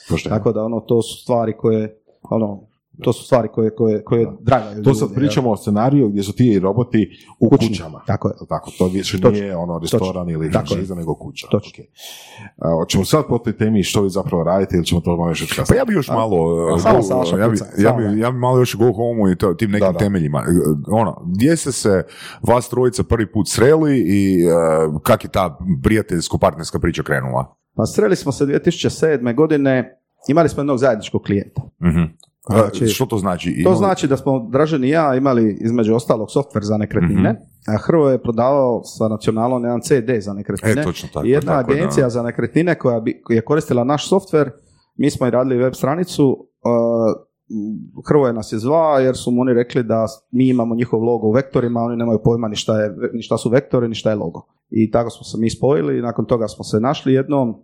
Pošteno. 0.08 0.36
Tako 0.36 0.52
da 0.52 0.64
ono, 0.64 0.80
to 0.80 1.02
su 1.02 1.22
stvari 1.22 1.56
koje, 1.56 2.02
ono, 2.22 2.60
to 3.00 3.12
su 3.12 3.24
stvari 3.24 3.48
koje, 3.48 3.70
koje, 3.70 4.04
koje 4.04 4.26
dragaju 4.40 4.82
To 4.82 4.94
sad 4.94 5.14
pričamo 5.14 5.50
o 5.50 5.56
scenariju 5.56 6.08
gdje 6.08 6.22
su 6.22 6.32
ti 6.32 6.58
roboti 6.58 7.08
u 7.40 7.48
Kućni. 7.48 7.68
kućama. 7.68 8.00
Tako 8.06 8.28
je. 8.28 8.34
Tako, 8.48 8.70
to 8.70 8.86
više 8.86 9.16
Točno. 9.16 9.30
nije 9.32 9.56
ono 9.56 9.78
restoran 9.78 10.30
ili 10.30 10.50
Tako 10.50 10.64
je. 10.64 10.68
franšiza, 10.68 10.94
nego 10.94 11.14
kuća. 11.14 11.46
Točno. 11.50 11.70
Ok. 11.76 11.88
A, 12.58 12.74
hoćemo 12.74 13.04
sad 13.04 13.24
po 13.28 13.38
toj 13.38 13.52
temi 13.52 13.82
što 13.82 14.02
vi 14.02 14.10
zapravo 14.10 14.44
radite 14.44 14.76
ili 14.76 14.86
ćemo 14.86 15.00
to 15.00 15.16
malo 15.16 15.28
još 15.28 15.48
Pa 15.48 15.54
kasnije? 15.56 15.78
ja 15.78 15.84
bi 15.84 15.92
još 15.92 16.08
malo, 16.08 16.36
uh, 16.66 16.80
samo 16.80 16.98
go- 16.98 17.38
ja, 17.38 17.48
bi, 17.48 17.56
ja, 17.78 17.92
bi, 17.92 18.02
ne. 18.04 18.18
ja 18.18 18.30
bi 18.30 18.38
malo 18.38 18.58
još 18.58 18.76
go 18.76 18.92
home 18.92 19.32
i 19.32 19.36
to, 19.36 19.54
tim 19.54 19.70
nekim 19.70 19.86
Da, 19.86 19.92
da. 19.92 19.98
temeljima. 19.98 20.38
Uh, 20.38 21.00
Ono, 21.00 21.22
gdje 21.26 21.56
ste 21.56 21.72
se 21.72 22.02
vas 22.42 22.68
trojica 22.68 23.02
prvi 23.02 23.32
put 23.32 23.48
sreli 23.48 23.98
i 23.98 24.46
uh, 24.46 25.00
kak 25.02 25.24
je 25.24 25.30
ta 25.30 25.58
prijateljsko-partnerska 25.82 26.78
priča 26.78 27.02
krenula? 27.02 27.56
Pa 27.74 27.86
sreli 27.86 28.16
smo 28.16 28.32
se 28.32 28.44
2007. 28.44 29.34
godine, 29.34 29.98
imali 30.28 30.48
smo 30.48 30.60
jednog 30.60 30.78
zajedničkog 30.78 31.22
klijenta. 31.22 31.62
Mhm. 31.82 32.02
Znači, 32.46 32.86
što 32.86 33.06
to 33.06 33.18
znači? 33.18 33.54
To 33.54 33.60
Imali- 33.60 33.76
znači 33.76 34.06
da 34.06 34.16
smo 34.16 34.48
Dražen 34.50 34.84
i 34.84 34.88
ja 34.88 35.14
imali 35.14 35.58
između 35.60 35.94
ostalog 35.94 36.30
softver 36.30 36.64
za 36.64 36.76
nekretnine, 36.76 37.30
Mhm. 37.32 37.42
a 37.68 37.78
Hrvo 37.78 38.10
je 38.10 38.22
prodavao 38.22 38.82
sa 38.84 39.08
nacionalnom 39.08 39.64
jedan 39.64 39.80
CD 39.80 40.20
za 40.20 40.32
nekretnine. 40.32 40.80
E, 40.80 40.84
točno 40.84 41.08
tako. 41.12 41.26
I 41.26 41.30
jedna 41.30 41.52
tako, 41.52 41.70
da. 41.70 41.76
agencija 41.76 42.10
za 42.10 42.22
nekretnine 42.22 42.74
koja 42.74 43.00
bi, 43.00 43.22
je 43.28 43.40
koristila 43.40 43.84
naš 43.84 44.08
softver, 44.08 44.50
mi 44.96 45.10
smo 45.10 45.26
i 45.26 45.30
radili 45.30 45.56
web 45.56 45.74
stranicu, 45.74 46.28
uh, 46.28 47.30
Hrvoje 48.08 48.32
nas 48.32 48.52
je 48.52 48.58
zvao 48.58 48.98
jer 48.98 49.16
su 49.16 49.30
mu 49.30 49.40
oni 49.40 49.54
rekli 49.54 49.82
da 49.82 50.06
mi 50.30 50.48
imamo 50.48 50.74
njihov 50.74 51.02
logo 51.02 51.26
u 51.26 51.32
vektorima, 51.32 51.80
oni 51.80 51.96
nemaju 51.96 52.18
pojma 52.24 52.48
ni 52.48 52.56
šta, 52.56 52.80
je, 52.80 52.90
ni 53.12 53.22
šta 53.22 53.36
su 53.36 53.50
vektori, 53.50 53.88
ni 53.88 53.94
šta 53.94 54.10
je 54.10 54.16
logo. 54.16 54.42
I 54.70 54.90
tako 54.90 55.10
smo 55.10 55.24
se 55.24 55.38
mi 55.38 55.50
spojili 55.50 55.98
i 55.98 56.02
nakon 56.02 56.24
toga 56.24 56.48
smo 56.48 56.64
se 56.64 56.80
našli 56.80 57.12
jednom, 57.12 57.54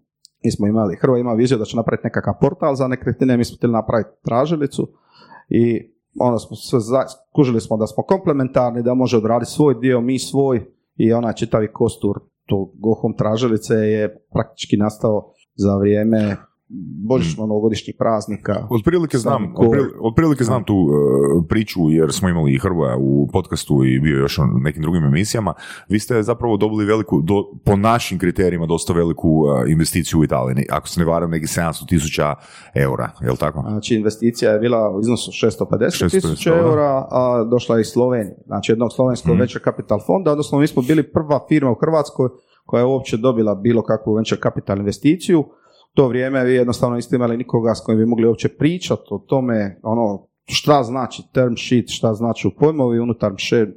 mi 0.44 0.50
smo 0.50 0.66
imali, 0.66 0.96
Hrvoje 0.96 1.20
ima 1.20 1.32
viziju 1.32 1.58
da 1.58 1.64
će 1.64 1.76
napraviti 1.76 2.06
nekakav 2.06 2.34
portal 2.40 2.74
za 2.74 2.88
nekretnine, 2.88 3.36
mi 3.36 3.44
smo 3.44 3.56
htjeli 3.56 3.72
napraviti 3.72 4.10
tražilicu 4.24 4.88
i 5.48 5.92
onda 6.20 6.38
smo 6.38 6.56
se 6.56 6.76
kužili 7.34 7.60
smo 7.60 7.76
da 7.76 7.86
smo 7.86 8.02
komplementarni, 8.02 8.82
da 8.82 8.94
može 8.94 9.16
odraditi 9.16 9.50
svoj 9.50 9.74
dio, 9.74 10.00
mi 10.00 10.18
svoj 10.18 10.66
i 10.96 11.12
onaj 11.12 11.32
čitavi 11.32 11.72
kostur 11.72 12.20
to 12.46 12.72
Go 12.74 12.94
Home 12.94 13.14
tražilice 13.18 13.74
je 13.74 14.26
praktički 14.32 14.76
nastao 14.76 15.32
za 15.54 15.76
vrijeme 15.76 16.36
božićno 17.08 17.46
novogodišnjih 17.46 17.96
praznika. 17.98 18.66
Otprilike 18.70 19.18
znam, 19.18 19.54
otprilike, 20.00 20.44
znam 20.44 20.64
tu 20.64 20.74
e, 20.74 21.48
priču 21.48 21.80
jer 21.90 22.12
smo 22.12 22.28
imali 22.28 22.54
i 22.54 22.58
Hrvoja 22.58 22.96
u 22.98 23.28
podcastu 23.32 23.84
i 23.84 24.00
bio 24.00 24.18
još 24.18 24.38
u 24.38 24.42
nekim 24.62 24.82
drugim 24.82 25.04
emisijama. 25.04 25.54
Vi 25.88 25.98
ste 25.98 26.22
zapravo 26.22 26.56
dobili 26.56 26.84
veliku, 26.84 27.20
do, 27.22 27.34
po 27.64 27.76
našim 27.76 28.18
kriterijima, 28.18 28.66
dosta 28.66 28.92
veliku 28.92 29.28
e, 29.28 29.70
investiciju 29.72 30.20
u 30.20 30.24
Italiji. 30.24 30.66
Ako 30.70 30.88
se 30.88 31.00
ne 31.00 31.06
varam, 31.06 31.30
neki 31.30 31.46
700 31.46 31.88
tisuća 31.88 32.34
eura, 32.74 33.10
je 33.20 33.30
li 33.30 33.36
tako? 33.36 33.60
Znači, 33.68 33.94
investicija 33.94 34.52
je 34.52 34.58
bila 34.58 34.90
u 34.96 35.00
iznosu 35.00 35.30
650 35.30 36.10
tisuća 36.10 36.50
650 36.50 36.58
eura, 36.58 37.06
a 37.10 37.44
došla 37.50 37.76
je 37.76 37.80
iz 37.80 37.86
Slovenije. 37.86 38.36
Znači, 38.46 38.72
jednog 38.72 38.92
slovenskog 38.92 39.30
Mhm. 39.30 39.40
venture 39.40 39.64
capital 39.64 40.00
fonda, 40.06 40.30
odnosno 40.32 40.58
mi 40.58 40.66
smo 40.66 40.82
bili 40.82 41.02
prva 41.12 41.46
firma 41.48 41.70
u 41.70 41.74
Hrvatskoj 41.80 42.28
koja 42.64 42.80
je 42.80 42.86
uopće 42.86 43.16
dobila 43.16 43.54
bilo 43.54 43.82
kakvu 43.82 44.14
venture 44.14 44.40
capital 44.42 44.78
investiciju. 44.78 45.44
U 45.96 45.98
to 45.98 46.08
vrijeme 46.08 46.44
vi 46.44 46.54
jednostavno 46.54 46.96
niste 46.96 47.16
imali 47.16 47.36
nikoga 47.36 47.74
s 47.74 47.80
kojim 47.84 47.98
bi 47.98 48.06
mogli 48.06 48.26
uopće 48.26 48.48
pričati 48.48 49.02
o 49.10 49.18
tome, 49.18 49.80
ono, 49.82 50.26
šta 50.48 50.82
znači 50.82 51.22
term 51.32 51.54
sheet, 51.56 51.84
šta 51.88 52.14
znači 52.14 52.50
pojmovi 52.58 53.00
unutar 53.00 53.32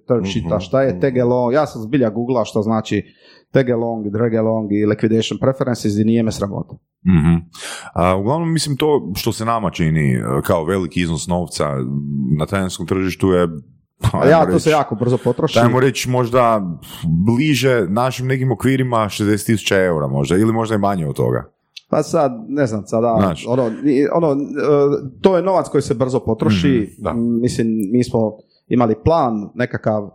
term 0.08 0.25
sheeta, 0.25 0.60
šta 0.60 0.82
je 0.82 0.99
tag 0.99 1.17
along, 1.17 1.53
ja 1.53 1.65
sam 1.65 1.82
zbilja 1.82 2.10
googlao 2.10 2.45
šta 2.45 2.62
znači 2.62 3.03
tag 3.51 3.69
along, 3.69 4.08
drag 4.12 4.36
along 4.36 4.71
i 4.71 4.86
liquidation 4.86 5.39
preferences 5.39 5.95
i 5.95 6.03
nije 6.03 6.23
me 6.23 6.32
sramota. 6.32 6.73
Mhm. 7.08 7.36
A, 7.93 8.15
uglavnom, 8.15 8.53
mislim, 8.53 8.77
to 8.77 9.12
što 9.15 9.32
se 9.32 9.45
nama 9.45 9.69
čini 9.69 10.13
e, 10.13 10.21
kao 10.43 10.65
veliki 10.65 11.01
iznos 11.01 11.27
novca 11.27 11.65
na 12.39 12.45
talijanskom 12.45 12.88
tržištu 12.88 13.32
je 13.32 13.47
A 14.13 14.25
ja, 14.25 14.45
to 14.45 14.51
reći, 14.51 14.63
se 14.63 14.69
jako 14.69 14.95
brzo 14.95 15.17
potroši. 15.17 15.60
Ajmo 15.60 15.79
reći 15.79 16.10
možda 16.10 16.62
bliže 17.25 17.86
našim 17.89 18.27
nekim 18.27 18.51
okvirima 18.51 18.97
60 18.97 19.45
tisuća 19.45 19.77
eura 19.77 20.08
možda, 20.08 20.38
ili 20.38 20.53
možda 20.53 20.75
i 20.75 20.77
manje 20.77 21.08
od 21.08 21.15
toga. 21.15 21.59
Pa 21.89 22.04
sad, 22.04 22.45
ne 22.47 22.65
znam, 22.65 22.84
sada, 22.86 23.15
Znaš. 23.19 23.45
ono, 23.47 23.63
ono, 24.13 24.32
e, 24.32 24.36
to 25.21 25.38
je 25.38 25.43
novac 25.43 25.67
koji 25.67 25.82
se 25.82 25.93
brzo 25.93 26.19
potroši, 26.19 26.67
Mhm, 26.93 27.04
da. 27.04 27.13
Mislim, 27.13 27.67
mi 27.91 28.04
smo 28.04 28.38
imali 28.67 28.95
plan 28.95 29.49
nekakav, 29.56 30.04
e, 30.04 30.10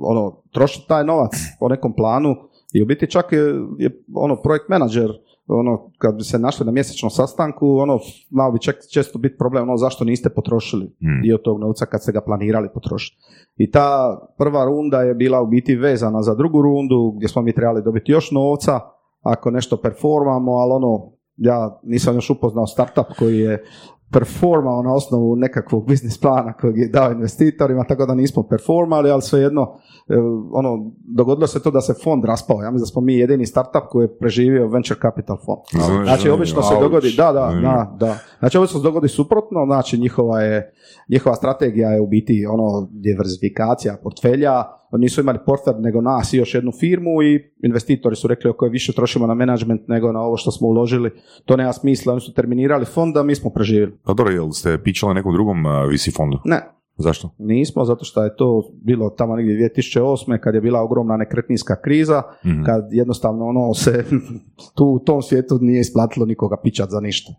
ono, 0.00 0.42
trošiti 0.50 0.88
taj 0.88 1.04
novac 1.04 1.30
po 1.60 1.68
nekom 1.68 1.92
planu 1.92 2.34
i 2.72 2.82
u 2.82 2.86
biti 2.86 3.10
čak 3.10 3.32
je, 3.32 3.38
je 3.78 4.02
ono, 4.14 4.36
projekt 4.36 4.68
menadžer, 4.68 5.10
ono, 5.48 5.90
kad 5.98 6.14
bi 6.14 6.22
se 6.22 6.38
našli 6.38 6.66
na 6.66 6.72
mjesečnom 6.72 7.10
sastanku, 7.10 7.68
ono, 7.68 7.98
malo 8.30 8.52
bi 8.52 8.60
čak 8.60 8.76
često 8.92 9.18
biti 9.18 9.36
problem, 9.36 9.62
ono, 9.62 9.76
zašto 9.76 10.04
niste 10.04 10.28
potrošili 10.28 10.84
Mm. 10.84 11.22
dio 11.22 11.38
tog 11.38 11.60
novca 11.60 11.86
kad 11.86 12.02
ste 12.02 12.12
ga 12.12 12.20
planirali 12.20 12.68
potrošiti. 12.74 13.16
I 13.56 13.70
ta 13.70 14.18
prva 14.38 14.64
runda 14.64 15.02
je 15.02 15.14
bila 15.14 15.42
u 15.42 15.46
biti 15.46 15.76
vezana 15.76 16.22
za 16.22 16.34
drugu 16.34 16.62
rundu, 16.62 17.12
gdje 17.16 17.28
smo 17.28 17.42
mi 17.42 17.54
trebali 17.54 17.82
dobiti 17.82 18.12
još 18.12 18.30
novca, 18.30 18.80
ako 19.22 19.50
nešto 19.50 19.76
performamo, 19.76 20.52
ali 20.52 20.72
ono, 20.72 21.12
ja 21.36 21.80
nisam 21.82 22.14
još 22.14 22.30
upoznao 22.30 22.66
startup 22.66 23.06
koji 23.18 23.38
je 23.38 23.64
performao 24.12 24.82
na 24.82 24.94
osnovu 24.94 25.36
nekakvog 25.36 25.86
biznis 25.86 26.20
plana 26.20 26.52
kojeg 26.52 26.78
je 26.78 26.88
dao 26.88 27.12
investitorima, 27.12 27.84
tako 27.84 28.06
da 28.06 28.14
nismo 28.14 28.42
performali, 28.42 29.10
ali 29.10 29.22
svejedno, 29.22 29.62
e, 30.08 30.14
ono, 30.52 30.90
dogodilo 31.16 31.46
se 31.46 31.62
to 31.62 31.70
da 31.70 31.80
se 31.80 31.94
fond 32.04 32.24
raspao. 32.24 32.62
Ja 32.62 32.70
mislim 32.70 32.82
da 32.82 32.86
smo 32.86 33.00
mi 33.00 33.14
jedini 33.14 33.46
startup 33.46 33.82
koji 33.90 34.04
je 34.04 34.18
preživio 34.18 34.68
venture 34.68 35.00
capital 35.02 35.36
fond. 35.44 35.58
Zanimljivo. 35.72 36.04
Znači, 36.04 36.30
obično 36.30 36.62
se 36.62 36.74
dogodi, 36.80 37.14
da, 37.16 37.32
da, 37.32 37.52
da, 37.62 37.96
da. 37.98 38.18
Znači, 38.38 38.58
obično 38.58 38.80
se 38.80 38.84
dogodi 38.84 39.08
suprotno, 39.08 39.64
znači 39.66 39.98
njihova 39.98 40.40
je, 40.40 40.72
njihova 41.08 41.34
strategija 41.34 41.90
je 41.90 42.00
u 42.00 42.06
biti 42.06 42.46
ono 42.46 42.88
diversifikacija 42.90 43.96
portfelja, 44.02 44.64
nisu 44.92 45.20
imali 45.20 45.38
portfelj 45.46 45.74
nego 45.78 46.00
nas 46.00 46.32
i 46.32 46.36
još 46.36 46.54
jednu 46.54 46.72
firmu 46.72 47.22
i 47.22 47.50
investitori 47.62 48.16
su 48.16 48.28
rekli 48.28 48.50
ok, 48.50 48.60
više 48.70 48.92
trošimo 48.92 49.26
na 49.26 49.34
management 49.34 49.88
nego 49.88 50.12
na 50.12 50.20
ovo 50.20 50.36
što 50.36 50.50
smo 50.50 50.68
uložili, 50.68 51.10
to 51.44 51.56
nema 51.56 51.72
smisla, 51.72 52.12
oni 52.12 52.20
su 52.20 52.32
terminirali 52.32 52.84
fond, 52.84 53.16
a 53.16 53.22
mi 53.22 53.34
smo 53.34 53.50
preživjeli. 53.50 53.92
Pa 54.04 54.12
dobro, 54.12 54.32
jel 54.32 54.50
ste 54.50 54.78
pičali 54.78 55.14
nekom 55.14 55.32
drugom 55.32 55.56
VC 55.94 56.16
fondu? 56.16 56.38
Ne, 56.44 56.60
Zašto? 56.96 57.30
nismo, 57.38 57.84
zato 57.84 58.04
što 58.04 58.24
je 58.24 58.36
to 58.36 58.62
bilo 58.76 59.10
tamo 59.10 59.36
negdje 59.36 59.70
2008. 59.70 60.38
kad 60.38 60.54
je 60.54 60.60
bila 60.60 60.80
ogromna 60.80 61.16
nekretninska 61.16 61.80
kriza, 61.80 62.22
Mhm. 62.46 62.62
kad 62.64 62.88
jednostavno 62.90 63.44
ono 63.44 63.74
se 63.74 64.04
tu 64.76 64.84
u 64.84 64.98
tom 64.98 65.22
svijetu 65.22 65.58
nije 65.60 65.80
isplatilo 65.80 66.26
nikoga 66.26 66.56
pičat 66.62 66.90
za 66.90 67.00
ništa. 67.00 67.32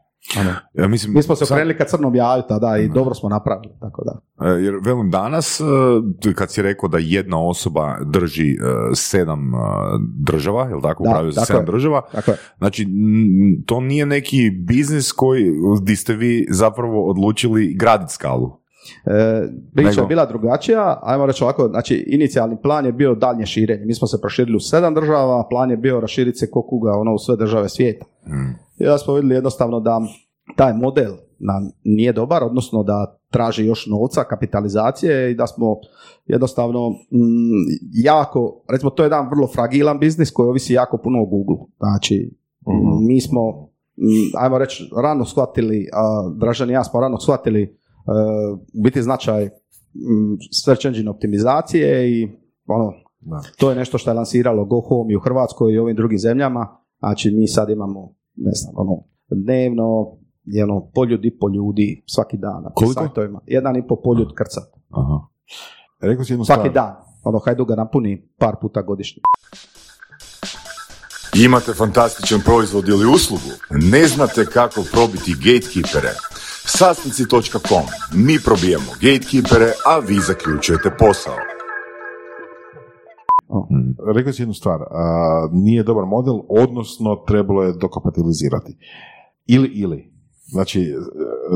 Ja 0.74 0.88
mislim, 0.88 1.14
Mi 1.14 1.24
smo 1.24 1.36
se 1.36 1.46
sad- 1.46 1.56
okrenuli 1.56 1.78
kad 1.78 1.90
crnom 1.90 2.16
javi 2.16 2.44
tada 2.50 2.78
i 2.78 2.90
dobro 2.90 3.14
smo 3.14 3.30
napravili, 3.30 3.74
tako 3.82 4.04
da. 4.04 4.20
E, 4.48 4.52
Jer 4.52 4.76
velim 4.82 5.12
danas, 5.12 5.62
e, 6.22 6.34
kad 6.34 6.52
si 6.52 6.62
rekao 6.62 6.90
da 6.90 6.98
jedna 7.00 7.42
osoba 7.42 7.96
drži 8.04 8.52
e, 8.52 8.56
sedam 8.94 9.52
država, 10.18 10.68
jel 10.68 10.82
tako, 10.82 11.04
Da, 11.04 11.10
upravlja 11.10 11.32
za 11.32 11.36
tako 11.36 11.48
sedam 11.48 11.62
je. 11.62 11.66
država, 11.66 12.02
Tako 12.12 12.32
znači 12.58 12.88
to 13.66 13.80
nije 13.80 14.06
neki 14.06 14.38
biznis 14.60 15.12
koji, 15.12 15.52
di 15.82 15.96
ste 15.96 16.14
vi 16.14 16.48
zapravo 16.50 17.10
odlučili 17.10 17.76
graditi 17.76 18.14
skalu. 18.14 18.52
E, 19.06 19.44
priča 19.74 20.02
je 20.02 20.08
bila 20.08 20.26
drugačija, 20.26 21.00
ajmo 21.04 21.26
reći 21.26 21.44
ovako, 21.44 21.68
znači 21.68 22.06
inicijalni 22.08 22.58
plan 22.62 22.86
je 22.86 22.92
bio 22.92 23.16
daljnje 23.16 23.46
širenje. 23.46 23.86
Mi 23.86 23.94
smo 23.94 24.08
se 24.08 24.22
proširili 24.22 24.56
u 24.56 24.60
sedam 24.60 24.94
država, 24.96 25.48
plan 25.50 25.72
je 25.72 25.78
bio 25.78 26.00
raširiti 26.00 26.38
se 26.38 26.52
ko 26.52 26.62
kuga 26.62 26.92
ono, 26.92 27.14
u 27.14 27.18
sve 27.18 27.36
države 27.38 27.70
svijeta. 27.70 28.06
Mm. 28.28 28.63
I 28.84 28.88
da 28.88 28.98
smo 28.98 29.14
vidjeli 29.14 29.36
jednostavno 29.36 29.80
da 29.80 30.02
taj 30.56 30.74
model 30.74 31.12
nam 31.40 31.72
nije 31.84 32.14
dobar, 32.14 32.44
odnosno 32.44 32.84
da 32.84 33.20
traži 33.32 33.66
još 33.66 33.88
novca, 33.88 34.24
kapitalizacije 34.24 35.32
i 35.32 35.36
da 35.36 35.48
smo 35.48 35.76
jednostavno 36.26 36.90
mm, 36.90 37.66
jako, 37.94 38.64
recimo 38.70 38.90
to 38.92 39.04
je 39.04 39.06
jedan 39.06 39.30
vrlo 39.30 39.48
fragilan 39.48 40.00
biznis 40.00 40.32
koji 40.32 40.48
ovisi 40.50 40.74
jako 40.74 40.98
puno 40.98 41.22
o 41.22 41.26
Google. 41.26 41.58
Znači, 41.78 42.32
Mhm. 42.68 43.06
mi 43.08 43.22
smo, 43.22 43.52
mm, 43.98 44.38
ajmo 44.38 44.58
reći, 44.58 44.90
rano 45.04 45.26
shvatili, 45.26 45.88
a, 45.94 46.30
Dražan 46.38 46.70
i 46.70 46.74
ja 46.74 46.84
smo 46.84 47.00
rano 47.00 47.20
shvatili 47.20 47.64
uh, 47.64 48.60
u 48.74 48.82
biti 48.84 49.04
značaj 49.04 49.46
mm, 49.46 50.36
search 50.66 50.86
engine 50.86 51.10
optimizacije 51.10 52.12
i 52.12 52.28
ono, 52.68 52.94
Da. 53.20 53.42
to 53.58 53.70
je 53.70 53.76
nešto 53.76 53.98
što 53.98 54.10
je 54.10 54.14
lansiralo 54.14 54.66
Go 54.66 54.82
Home 54.82 55.14
i 55.14 55.16
u 55.16 55.20
Hrvatskoj 55.20 55.74
i 55.74 55.78
ovim 55.78 55.96
drugim 55.96 56.20
zemljama. 56.20 56.78
Znači 57.00 57.32
mi 57.32 57.48
sad 57.48 57.70
imamo, 57.70 58.14
ne 58.36 58.52
znam, 58.54 58.74
ono, 58.78 59.04
dnevno 59.30 60.18
je 60.46 60.64
ono 60.64 60.90
poljud 60.94 61.26
i 61.26 61.38
po 61.38 61.50
ljudi 61.50 62.04
svaki 62.08 62.38
dan. 62.38 62.64
Koliko? 62.76 62.94
sajtovima. 62.94 63.40
Jedan 63.48 63.76
i 63.78 63.88
po 63.88 63.96
poljud 64.02 64.34
krcat. 64.36 64.64
Aha. 64.90 65.20
Rekao 66.00 66.26
si 66.26 66.34
jednu 66.34 66.46
Svaki 66.46 66.60
stvar. 66.60 66.74
dan. 66.74 66.96
Ono, 67.24 67.40
hajdu 67.40 67.66
ga 67.66 67.76
napuni 67.76 68.28
par 68.38 68.56
puta 68.62 68.82
godišnje. 68.82 69.22
Imate 71.46 71.74
fantastičan 71.74 72.42
proizvod 72.46 72.88
ili 72.88 73.14
uslugu? 73.14 73.50
Ne 73.72 74.08
znate 74.08 74.46
kako 74.46 74.84
probiti 74.92 75.34
gatekeepere? 75.34 76.12
Sasnici.com. 76.66 77.86
Mi 78.14 78.40
probijamo 78.46 78.92
gatekeepere, 79.02 79.72
a 79.86 80.00
vi 80.00 80.20
zaključujete 80.20 80.90
posao. 81.00 81.53
Rekao 84.16 84.34
si 84.34 84.42
jednu 84.42 84.54
stvar, 84.54 84.82
a, 84.82 85.50
nije 85.52 85.84
dobar 85.84 86.06
model, 86.06 86.40
odnosno 86.50 87.16
trebalo 87.16 87.64
je 87.64 87.74
dokapitalizirati. 87.74 88.78
Ili, 89.46 89.68
ili. 89.68 90.14
Znači, 90.46 90.82
e, 90.82 90.94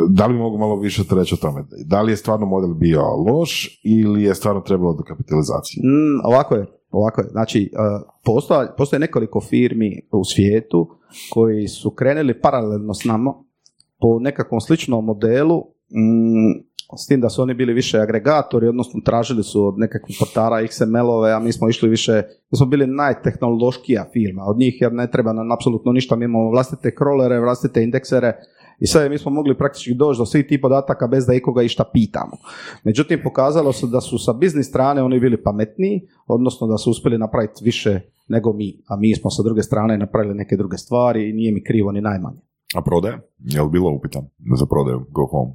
da 0.09 0.27
li 0.27 0.37
mogu 0.37 0.57
malo 0.57 0.75
više 0.79 1.03
reći 1.11 1.33
o 1.33 1.37
tome? 1.37 1.65
Da 1.85 2.01
li 2.01 2.11
je 2.11 2.17
stvarno 2.17 2.45
model 2.45 2.73
bio 2.73 3.01
loš 3.01 3.81
ili 3.83 4.23
je 4.23 4.35
stvarno 4.35 4.61
trebalo 4.61 4.93
dokapitalizacije? 4.93 5.81
Mm, 5.83 6.25
ovako 6.25 6.55
je, 6.55 6.65
ovako 6.91 7.21
je. 7.21 7.27
Znači, 7.27 7.71
uh, 7.73 8.11
postoje, 8.25 8.67
postoje 8.77 8.99
nekoliko 8.99 9.41
firmi 9.41 10.01
u 10.11 10.23
svijetu 10.23 10.87
koji 11.33 11.67
su 11.67 11.91
krenuli 11.91 12.41
paralelno 12.41 12.93
s 12.93 13.03
nama 13.03 13.33
po 13.99 14.19
nekakvom 14.19 14.61
sličnom 14.61 15.05
modelu, 15.05 15.57
mm, 15.89 16.66
s 16.97 17.07
tim 17.07 17.21
da 17.21 17.29
su 17.29 17.41
oni 17.41 17.53
bili 17.53 17.73
više 17.73 17.99
agregatori, 17.99 18.67
odnosno 18.67 19.01
tražili 19.05 19.43
su 19.43 19.67
od 19.67 19.77
nekakvih 19.77 20.17
portara 20.19 20.55
XML-ove, 20.55 21.31
a 21.35 21.39
mi 21.39 21.51
smo 21.51 21.69
išli 21.69 21.89
više, 21.89 22.23
mi 22.51 22.57
smo 22.57 22.65
bili 22.65 22.87
najtehnološkija 22.87 24.05
firma 24.13 24.43
od 24.43 24.57
njih, 24.57 24.77
jer 24.81 24.93
ne 24.93 25.11
treba 25.11 25.33
nam 25.33 25.51
apsolutno 25.51 25.91
ništa, 25.91 26.15
mi 26.15 26.25
imamo 26.25 26.49
vlastite 26.49 26.95
krolere, 26.95 27.39
vlastite 27.39 27.83
indeksere, 27.83 28.33
i 28.79 28.87
sve 28.87 29.09
mi 29.09 29.17
smo 29.17 29.31
mogli 29.31 29.57
praktički 29.57 29.93
doći 29.93 30.17
do 30.17 30.25
svih 30.25 30.45
tih 30.47 30.59
podataka 30.61 31.07
bez 31.07 31.25
da 31.25 31.33
ikoga 31.33 31.63
išta 31.63 31.83
pitamo. 31.93 32.37
Međutim, 32.83 33.19
pokazalo 33.23 33.73
se 33.73 33.87
da 33.87 34.01
su 34.01 34.17
sa 34.17 34.33
biznis 34.33 34.67
strane 34.67 35.03
oni 35.03 35.19
bili 35.19 35.43
pametniji, 35.43 36.01
odnosno 36.27 36.67
da 36.67 36.77
su 36.77 36.91
uspjeli 36.91 37.17
napraviti 37.17 37.63
više 37.63 38.01
nego 38.27 38.53
mi, 38.53 38.81
a 38.87 38.95
mi 38.95 39.15
smo 39.15 39.29
sa 39.29 39.43
druge 39.43 39.63
strane 39.63 39.97
napravili 39.97 40.35
neke 40.35 40.57
druge 40.57 40.77
stvari 40.77 41.29
i 41.29 41.33
nije 41.33 41.51
mi 41.51 41.63
krivo 41.63 41.91
ni 41.91 42.01
najmanje. 42.01 42.39
A 42.75 42.81
prodaje? 42.81 43.19
Je 43.39 43.61
li 43.61 43.69
bilo 43.69 43.91
upitan 43.91 44.23
za 44.59 44.65
prodaju 44.65 45.05
Go 45.09 45.25
Home? 45.25 45.53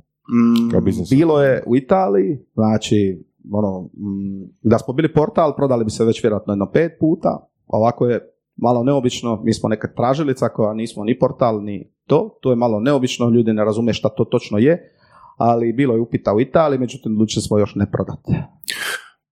Biznis. 0.82 1.10
bilo 1.10 1.42
je 1.42 1.62
u 1.66 1.76
Italiji, 1.76 2.38
znači 2.54 3.24
ono, 3.52 3.80
mm, 3.82 4.50
da 4.62 4.78
smo 4.78 4.94
bili 4.94 5.12
portal, 5.12 5.56
prodali 5.56 5.84
bi 5.84 5.90
se 5.90 6.04
već 6.04 6.22
vjerojatno 6.24 6.52
jedno 6.52 6.70
pet 6.70 6.92
puta, 7.00 7.48
ovako 7.66 8.06
je 8.06 8.32
malo 8.56 8.82
neobično, 8.82 9.42
mi 9.44 9.54
smo 9.54 9.68
neka 9.68 9.88
tražilica 9.96 10.48
koja 10.48 10.74
nismo 10.74 11.04
ni 11.04 11.18
portal 11.18 11.64
ni 11.64 11.92
to, 12.06 12.38
to 12.40 12.50
je 12.50 12.56
malo 12.56 12.80
neobično, 12.80 13.30
ljudi 13.30 13.52
ne 13.52 13.64
razume 13.64 13.92
šta 13.92 14.08
to 14.08 14.24
točno 14.24 14.58
je, 14.58 14.90
ali 15.36 15.72
bilo 15.72 15.94
je 15.94 16.00
upita 16.00 16.34
u 16.34 16.40
Italiji, 16.40 16.78
međutim 16.78 17.12
odlučili 17.12 17.42
smo 17.42 17.58
još 17.58 17.74
ne 17.74 17.90
prodati. 17.90 18.32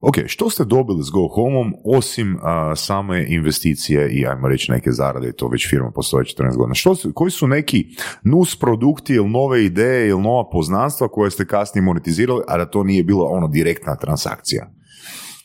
Ok, 0.00 0.14
što 0.26 0.50
ste 0.50 0.64
dobili 0.64 1.02
s 1.02 1.10
Go 1.10 1.28
Home-om 1.28 1.74
osim 1.84 2.38
a, 2.42 2.76
same 2.76 3.26
investicije 3.28 4.10
i 4.10 4.26
ajmo 4.26 4.48
reći 4.48 4.72
neke 4.72 4.92
zarade, 4.92 5.32
to 5.32 5.48
već 5.48 5.70
firma 5.70 5.90
postoji 5.90 6.24
14 6.24 6.56
godina. 6.56 6.74
Što 6.74 6.94
su, 6.94 7.12
koji 7.14 7.30
su 7.30 7.46
neki 7.46 7.86
nus 8.24 8.58
produkti 8.58 9.14
ili 9.14 9.28
nove 9.28 9.64
ideje 9.64 10.08
ili 10.08 10.22
nova 10.22 10.50
poznanstva 10.50 11.08
koje 11.08 11.30
ste 11.30 11.46
kasnije 11.46 11.82
monetizirali, 11.82 12.42
a 12.48 12.58
da 12.58 12.66
to 12.66 12.84
nije 12.84 13.04
bilo 13.04 13.24
ono 13.24 13.48
direktna 13.48 13.96
transakcija? 13.96 14.70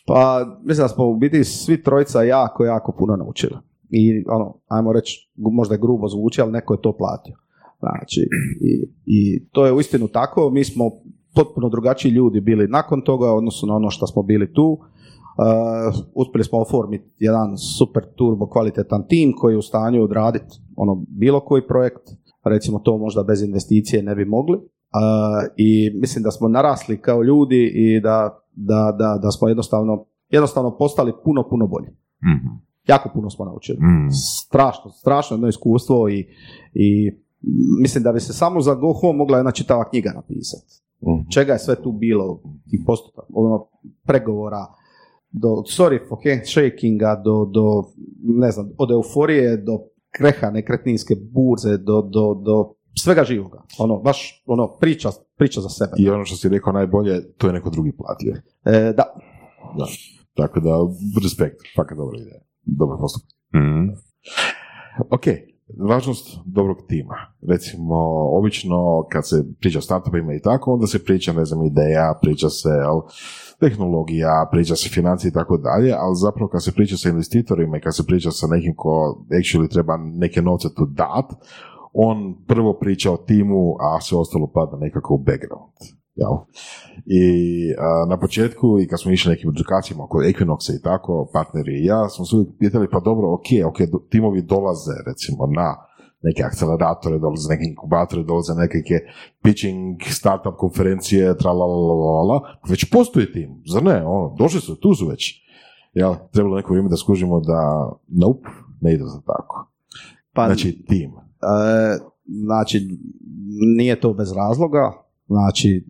Pa, 0.07 0.45
mislim 0.63 0.83
da 0.83 0.87
smo 0.87 1.05
u 1.05 1.17
biti 1.17 1.43
svi 1.43 1.83
trojica 1.83 2.23
jako, 2.23 2.65
jako 2.65 2.95
puno 2.99 3.15
naučili. 3.15 3.55
I 3.89 4.23
ono, 4.27 4.57
ajmo 4.67 4.93
reći, 4.93 5.31
možda 5.35 5.75
je 5.75 5.79
grubo 5.79 6.07
zvuči, 6.07 6.41
ali 6.41 6.51
neko 6.51 6.73
je 6.73 6.81
to 6.81 6.97
platio. 6.97 7.35
Znači, 7.79 8.21
i, 8.61 8.89
i 9.05 9.45
to 9.51 9.65
je 9.65 9.73
uistinu 9.73 10.07
tako. 10.07 10.49
Mi 10.49 10.63
smo 10.63 10.91
potpuno 11.35 11.69
drugačiji 11.69 12.11
ljudi 12.11 12.41
bili 12.41 12.67
nakon 12.67 13.01
toga, 13.01 13.33
u 13.33 13.37
odnosu 13.37 13.67
na 13.67 13.75
ono 13.75 13.89
što 13.89 14.07
smo 14.07 14.23
bili 14.23 14.53
tu. 14.53 14.79
Uh, 15.37 16.03
uspjeli 16.13 16.43
smo 16.43 16.59
oformiti 16.59 17.09
jedan 17.19 17.57
super 17.57 18.03
turbo 18.15 18.47
kvalitetan 18.47 19.07
tim 19.07 19.33
koji 19.37 19.53
je 19.53 19.57
u 19.57 19.61
stanju 19.61 20.03
odraditi 20.03 20.59
ono 20.75 21.03
bilo 21.07 21.39
koji 21.39 21.67
projekt, 21.67 22.01
recimo 22.43 22.79
to 22.79 22.97
možda 22.97 23.23
bez 23.23 23.41
investicije 23.41 24.03
ne 24.03 24.15
bi 24.15 24.25
mogli. 24.25 24.57
Uh, 24.57 24.61
I 25.57 25.91
mislim 26.01 26.23
da 26.23 26.31
smo 26.31 26.47
narasli 26.47 27.01
kao 27.01 27.23
ljudi 27.23 27.71
i 27.75 27.99
da, 27.99 28.39
da, 28.55 28.95
da, 28.99 29.19
da 29.21 29.31
smo 29.31 29.47
jednostavno, 29.47 30.05
jednostavno 30.29 30.77
postali 30.77 31.13
puno, 31.23 31.49
puno 31.49 31.67
bolji. 31.67 31.87
Mhm. 32.23 32.65
Jako 32.87 33.09
puno 33.13 33.29
smo 33.29 33.45
naučili. 33.45 33.77
Mm. 33.77 34.09
Strašno, 34.11 34.91
strašno 34.91 35.35
jedno 35.35 35.47
iskustvo 35.47 36.09
i, 36.09 36.27
i 36.73 37.11
mislim 37.81 38.03
da 38.03 38.11
bi 38.11 38.19
se 38.19 38.33
samo 38.33 38.61
za 38.61 38.75
Go 38.75 38.93
Home 38.93 39.17
mogla 39.17 39.37
jedna 39.37 39.51
čitava 39.51 39.89
knjiga 39.89 40.11
napisati. 40.15 40.84
Mhm. 41.01 41.29
Čega 41.29 41.53
je 41.53 41.59
sve 41.59 41.75
tu 41.83 41.91
bilo, 41.91 42.41
tih 42.69 42.79
postupak, 42.85 43.25
ono, 43.33 43.67
pregovora, 44.03 44.65
do 45.31 45.47
sorry 45.47 45.99
for 46.09 46.17
handshakinga, 46.23 47.21
do, 47.25 47.45
do, 47.45 47.83
ne 48.23 48.51
znam, 48.51 48.69
od 48.77 48.91
euforije 48.91 49.57
do 49.57 49.79
kreha 50.11 50.49
nekretninske 50.49 51.15
burze, 51.31 51.77
do, 51.77 52.01
do, 52.01 52.33
do 52.33 52.73
svega 53.03 53.23
živoga. 53.23 53.63
Ono, 53.79 53.97
baš, 53.97 54.43
ono, 54.45 54.67
priča, 54.79 55.09
priča 55.37 55.61
za 55.61 55.69
sebe. 55.69 55.91
I 55.97 56.09
ono 56.09 56.25
što 56.25 56.35
si 56.35 56.49
rekao 56.49 56.73
najbolje, 56.73 57.33
to 57.37 57.47
je 57.47 57.53
neko 57.53 57.69
drugi 57.69 57.91
platio. 57.91 58.35
E, 58.65 58.93
da, 58.93 59.03
Da. 59.77 59.85
Tako 60.33 60.59
da, 60.59 60.79
respekt, 61.23 61.55
fakat 61.75 61.97
dobra 61.97 62.19
ideja. 62.19 62.41
Dobar 62.65 62.97
postupak. 62.99 63.29
Mhm. 63.55 63.89
Ok, 65.09 65.25
važnost 65.89 66.37
dobrog 66.45 66.77
tima. 66.87 67.15
Recimo, 67.49 67.95
obično 68.37 69.05
kad 69.09 69.27
se 69.27 69.43
priča 69.59 69.79
o 69.79 69.81
startupima 69.81 70.33
i 70.33 70.41
tako, 70.41 70.73
onda 70.73 70.87
se 70.87 71.03
priča, 71.03 71.33
ne 71.33 71.45
znam, 71.45 71.65
ideja, 71.65 72.19
priča 72.21 72.49
se 72.49 72.69
jel, 72.69 73.01
tehnologija, 73.59 74.49
priča 74.51 74.75
se 74.75 74.89
financije 74.89 75.29
i 75.29 75.33
tako 75.33 75.57
dalje, 75.57 75.93
ali 75.97 76.15
zapravo 76.15 76.49
kad 76.49 76.63
se 76.63 76.71
priča 76.71 76.97
sa 76.97 77.09
investitorima 77.09 77.77
i 77.77 77.81
kad 77.81 77.95
se 77.95 78.05
priča 78.05 78.31
sa 78.31 78.47
nekim 78.47 78.73
ko 78.75 79.25
actually 79.29 79.69
treba 79.69 79.97
neke 79.97 80.41
novce 80.41 80.67
tu 80.75 80.85
dat, 80.85 81.25
on 81.93 82.35
prvo 82.47 82.73
priča 82.73 83.11
o 83.11 83.17
timu, 83.17 83.75
a 83.79 84.01
sve 84.01 84.17
ostalo 84.17 84.51
pada 84.53 84.77
nekako 84.77 85.13
u 85.13 85.17
background. 85.17 86.04
Jel? 86.15 86.35
I 87.05 87.23
a, 87.77 88.05
na 88.09 88.19
početku, 88.19 88.79
i 88.79 88.87
kad 88.87 89.01
smo 89.01 89.11
išli 89.11 89.29
nekim 89.31 89.49
edukacijama 89.49 90.03
oko 90.03 90.17
Equinoxa 90.17 90.75
i 90.79 90.81
tako, 90.81 91.29
partneri 91.33 91.73
i 91.81 91.85
ja, 91.85 92.09
smo 92.09 92.25
se 92.25 92.35
uvijek 92.35 92.49
pitali, 92.59 92.87
pa 92.91 92.99
dobro, 92.99 93.33
ok, 93.33 93.47
ok, 93.69 93.77
do- 93.91 94.03
timovi 94.09 94.41
dolaze 94.41 94.91
recimo 95.07 95.47
na 95.47 95.75
neke 96.21 96.43
akceleratore, 96.43 97.19
dolaze 97.19 97.49
neke 97.49 97.63
inkubatore, 97.69 98.23
dolaze 98.23 98.53
neke 98.55 98.77
pitching, 99.43 100.01
startup 100.19 100.55
konferencije, 100.57 101.37
tralalalala, 101.37 102.41
već 102.69 102.89
postoji 102.91 103.31
tim, 103.31 103.61
zar 103.73 103.83
ne? 103.83 104.05
Ono, 104.05 104.35
došli 104.39 104.61
su, 104.61 104.75
tu 104.75 104.93
su 104.93 105.07
već. 105.07 105.45
Jel, 105.93 106.15
trebalo 106.31 106.55
neko 106.55 106.73
vrijeme 106.73 106.89
da 106.89 106.97
skužimo 106.97 107.39
da, 107.39 107.91
nope, 108.07 108.49
ne 108.81 108.93
ide 108.93 109.03
za 109.03 109.21
tako. 109.21 109.71
pa 110.33 110.45
Znači, 110.45 110.85
tim. 110.87 111.11
E, 111.11 111.97
znači, 112.25 112.87
nije 113.77 113.99
to 113.99 114.13
bez 114.13 114.33
razloga, 114.33 115.04
znači, 115.27 115.85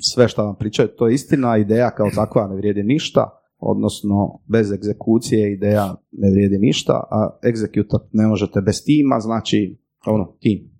sve 0.00 0.28
što 0.28 0.44
vam 0.44 0.54
pričaju, 0.58 0.88
to 0.98 1.08
je 1.08 1.14
istina, 1.14 1.56
ideja 1.56 1.90
kao 1.90 2.10
takva 2.14 2.48
ne 2.48 2.56
vrijedi 2.56 2.82
ništa, 2.82 3.30
odnosno 3.58 4.38
bez 4.46 4.72
egzekucije 4.72 5.52
ideja 5.52 5.94
ne 6.12 6.30
vrijedi 6.30 6.58
ništa, 6.58 6.92
a 6.92 7.38
egzekutat 7.48 8.02
ne 8.12 8.26
možete 8.26 8.60
bez 8.60 8.84
tima, 8.84 9.20
znači, 9.20 9.78
ono, 10.06 10.36
tim. 10.40 10.70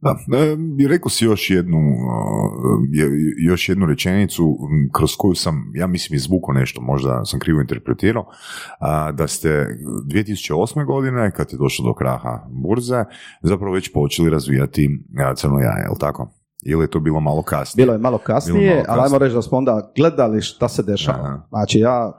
Da, 0.00 0.10
e, 0.38 0.56
i 0.84 0.88
rekao 0.88 1.10
si 1.10 1.24
još 1.24 1.50
jednu, 1.50 1.78
je- 2.92 3.34
još 3.46 3.68
jednu 3.68 3.86
rečenicu 3.86 4.58
kroz 4.92 5.10
koju 5.18 5.34
sam, 5.34 5.72
ja 5.74 5.86
mislim, 5.86 6.16
izvukao 6.16 6.54
nešto, 6.54 6.80
možda 6.80 7.24
sam 7.24 7.40
krivo 7.40 7.60
interpretirao, 7.60 8.26
da 9.14 9.26
ste 9.28 9.66
2008. 10.04 10.84
godine, 10.86 11.30
kad 11.30 11.48
je 11.52 11.58
došlo 11.58 11.84
do 11.84 11.94
kraha 11.94 12.46
burze, 12.50 13.04
zapravo 13.42 13.74
već 13.74 13.92
počeli 13.92 14.30
razvijati 14.30 15.00
crno 15.36 15.58
jaje, 15.58 15.82
je 15.82 15.90
li 15.90 15.96
tako? 16.00 16.37
Ili 16.68 16.84
je 16.84 16.90
to 16.90 17.00
bilo 17.00 17.20
malo 17.20 17.42
kasnije? 17.42 17.84
Bilo 17.84 17.92
je 17.92 17.98
malo 17.98 18.18
kasnije, 18.18 18.70
malo 18.70 18.84
ali 18.88 18.98
ajmo 18.98 19.02
kasnije. 19.02 19.18
reći 19.18 19.34
da 19.34 19.42
smo 19.42 19.58
onda 19.58 19.92
gledali 19.96 20.40
šta 20.40 20.68
se 20.68 20.82
dešava. 20.82 21.18
Aha. 21.20 21.42
Znači, 21.48 21.78
ja, 21.78 22.12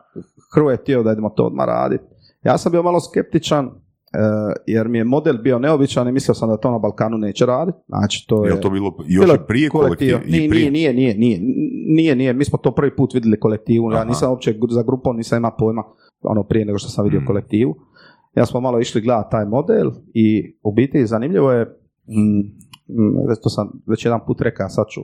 Hrvoje 0.56 0.74
je 0.74 0.78
htio 0.78 1.04
da 1.04 1.12
idemo 1.12 1.30
to 1.30 1.44
odmah 1.44 1.66
raditi. 1.68 2.04
Ja 2.44 2.58
sam 2.58 2.72
bio 2.72 2.84
malo 2.84 3.00
skeptičan, 3.02 3.66
e, 3.66 3.70
jer 4.66 4.88
mi 4.88 4.98
je 4.98 5.04
model 5.04 5.38
bio 5.38 5.60
neobičan 5.60 6.08
i 6.08 6.12
mislio 6.12 6.36
sam 6.36 6.50
da 6.50 6.58
to 6.58 6.72
na 6.72 6.80
Balkanu 6.80 7.18
neće 7.18 7.46
raditi. 7.46 7.78
Znači, 7.88 8.26
to 8.28 8.46
je... 8.46 8.50
Je 8.52 8.62
to 8.62 8.70
bilo 8.70 8.94
još 9.00 9.26
Bilo 9.26 9.36
i 9.36 9.48
prije 9.48 9.70
kolektiva? 9.70 10.20
Nije, 10.20 10.50
prije- 10.50 10.72
nije, 10.72 10.94
nije, 10.94 11.14
nije, 11.14 11.16
nije, 11.16 11.40
nije, 11.88 12.16
nije, 12.16 12.34
mi 12.34 12.46
smo 12.46 12.58
to 12.58 12.72
prvi 12.72 12.96
put 12.96 13.14
vidjeli 13.14 13.40
kolektivu, 13.40 13.92
ja 13.92 14.04
nisam 14.04 14.30
uopće 14.30 14.56
za 14.70 14.84
grupom, 14.84 15.18
nisam 15.18 15.38
imao 15.38 15.56
pojma, 15.60 15.84
ono 16.22 16.44
prije 16.44 16.66
nego 16.66 16.78
što 16.78 16.90
sam 16.90 17.04
vidio 17.04 17.22
Mm. 17.22 17.26
kolektivu. 17.26 17.76
Ja 18.36 18.46
smo 18.46 18.62
malo 18.62 18.80
išli 18.80 19.02
gledati 19.02 19.32
taj 19.32 19.46
model 19.46 19.92
i 20.14 20.56
u 20.64 20.74
biti 20.74 21.06
zanimljivo 21.06 21.52
je, 21.52 21.66
mm, 22.08 22.42
to 23.36 23.50
sam 23.50 23.82
već 23.86 24.06
jedan 24.06 24.20
put 24.28 24.42
rekao, 24.42 24.70
sad 24.70 24.86
ću 24.88 25.02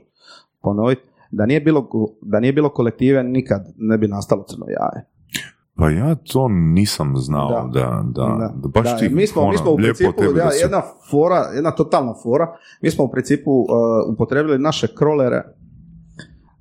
ponoviti, 0.62 1.02
da 1.30 1.46
nije 1.46 1.60
bilo, 1.60 1.88
da 2.22 2.40
nije 2.40 2.52
bilo 2.52 2.68
kolektive 2.68 3.22
nikad 3.24 3.66
ne 3.76 3.98
bi 3.98 4.08
nastalo 4.08 4.44
crno 4.44 4.66
jaje. 4.68 5.06
Pa 5.74 5.90
ja 5.90 6.14
to 6.14 6.48
nisam 6.48 7.12
znao, 7.16 7.50
da, 7.68 7.80
Da. 7.80 8.02
da, 8.04 8.52
da, 8.54 8.68
baš 8.70 8.84
Da, 8.84 8.96
ti, 8.96 9.08
mi 9.08 9.26
smo, 9.26 9.42
mi 9.42 9.48
ono, 9.48 9.58
smo 9.58 9.70
u 9.70 9.76
principu, 9.76 10.12
da 10.34 10.50
si- 10.50 10.62
jedna 10.62 10.82
fora, 11.10 11.50
jedna 11.54 11.70
totalna 11.70 12.14
fora, 12.14 12.46
mi 12.82 12.90
smo 12.90 13.04
u 13.04 13.10
principu 13.10 13.50
uh, 13.52 13.66
upotrebili 14.08 14.58
naše 14.58 14.86
krolere 14.88 15.42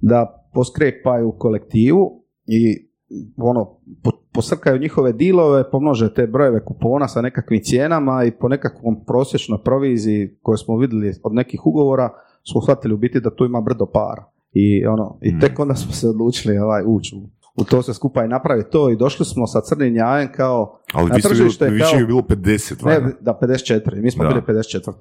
da 0.02 0.46
poskrepaju 0.54 1.32
kolektivu 1.32 2.24
i 2.46 2.88
ono, 3.38 3.66
po, 4.04 4.12
posrkaju 4.34 4.80
njihove 4.80 5.14
dilove, 5.14 5.72
pomnože 5.72 6.14
te 6.14 6.28
brojeve 6.28 6.66
kupona 6.66 7.08
sa 7.08 7.22
nekakvim 7.22 7.62
cijenama 7.64 8.24
i 8.24 8.32
po 8.32 8.48
nekakvom 8.48 9.06
prosječnoj 9.06 9.60
proviziji 9.60 10.38
koju 10.42 10.58
smo 10.58 10.78
vidjeli 10.78 11.14
od 11.24 11.34
nekih 11.34 11.66
ugovora 11.66 12.10
smo 12.44 12.62
shvatili 12.62 12.94
u 12.94 12.98
biti 12.98 13.20
da 13.20 13.36
tu 13.36 13.46
ima 13.46 13.62
brdo 13.62 13.86
para. 13.86 14.24
I, 14.54 14.86
ono, 14.86 15.18
i 15.22 15.32
Mm. 15.32 15.40
tek 15.40 15.60
onda 15.60 15.76
smo 15.76 15.92
se 15.92 16.10
odlučili 16.10 16.58
ovaj, 16.58 16.84
ući 16.86 17.16
u, 17.56 17.64
to 17.64 17.82
sve 17.82 17.94
skupa 17.94 18.26
i 18.26 18.28
napraviti 18.28 18.70
to 18.70 18.90
i 18.90 18.96
došli 18.96 19.26
smo 19.26 19.48
sa 19.48 19.62
crnim 19.62 19.96
jajem 19.96 20.32
kao 20.32 20.80
Ali 20.94 21.10
na 21.10 21.16
vi 21.16 21.22
ste 21.22 21.30
bili, 21.30 21.40
tržište 21.40 21.70
više 21.70 21.96
je 21.96 22.06
bilo 22.06 22.22
50, 22.22 22.84
valjda. 22.84 23.06
ne, 23.06 23.14
da, 23.22 23.40
54. 23.42 23.96
Mi 23.96 24.12
smo 24.12 24.24
Da. 24.24 24.30
bili 24.30 24.42
54. 24.42 24.92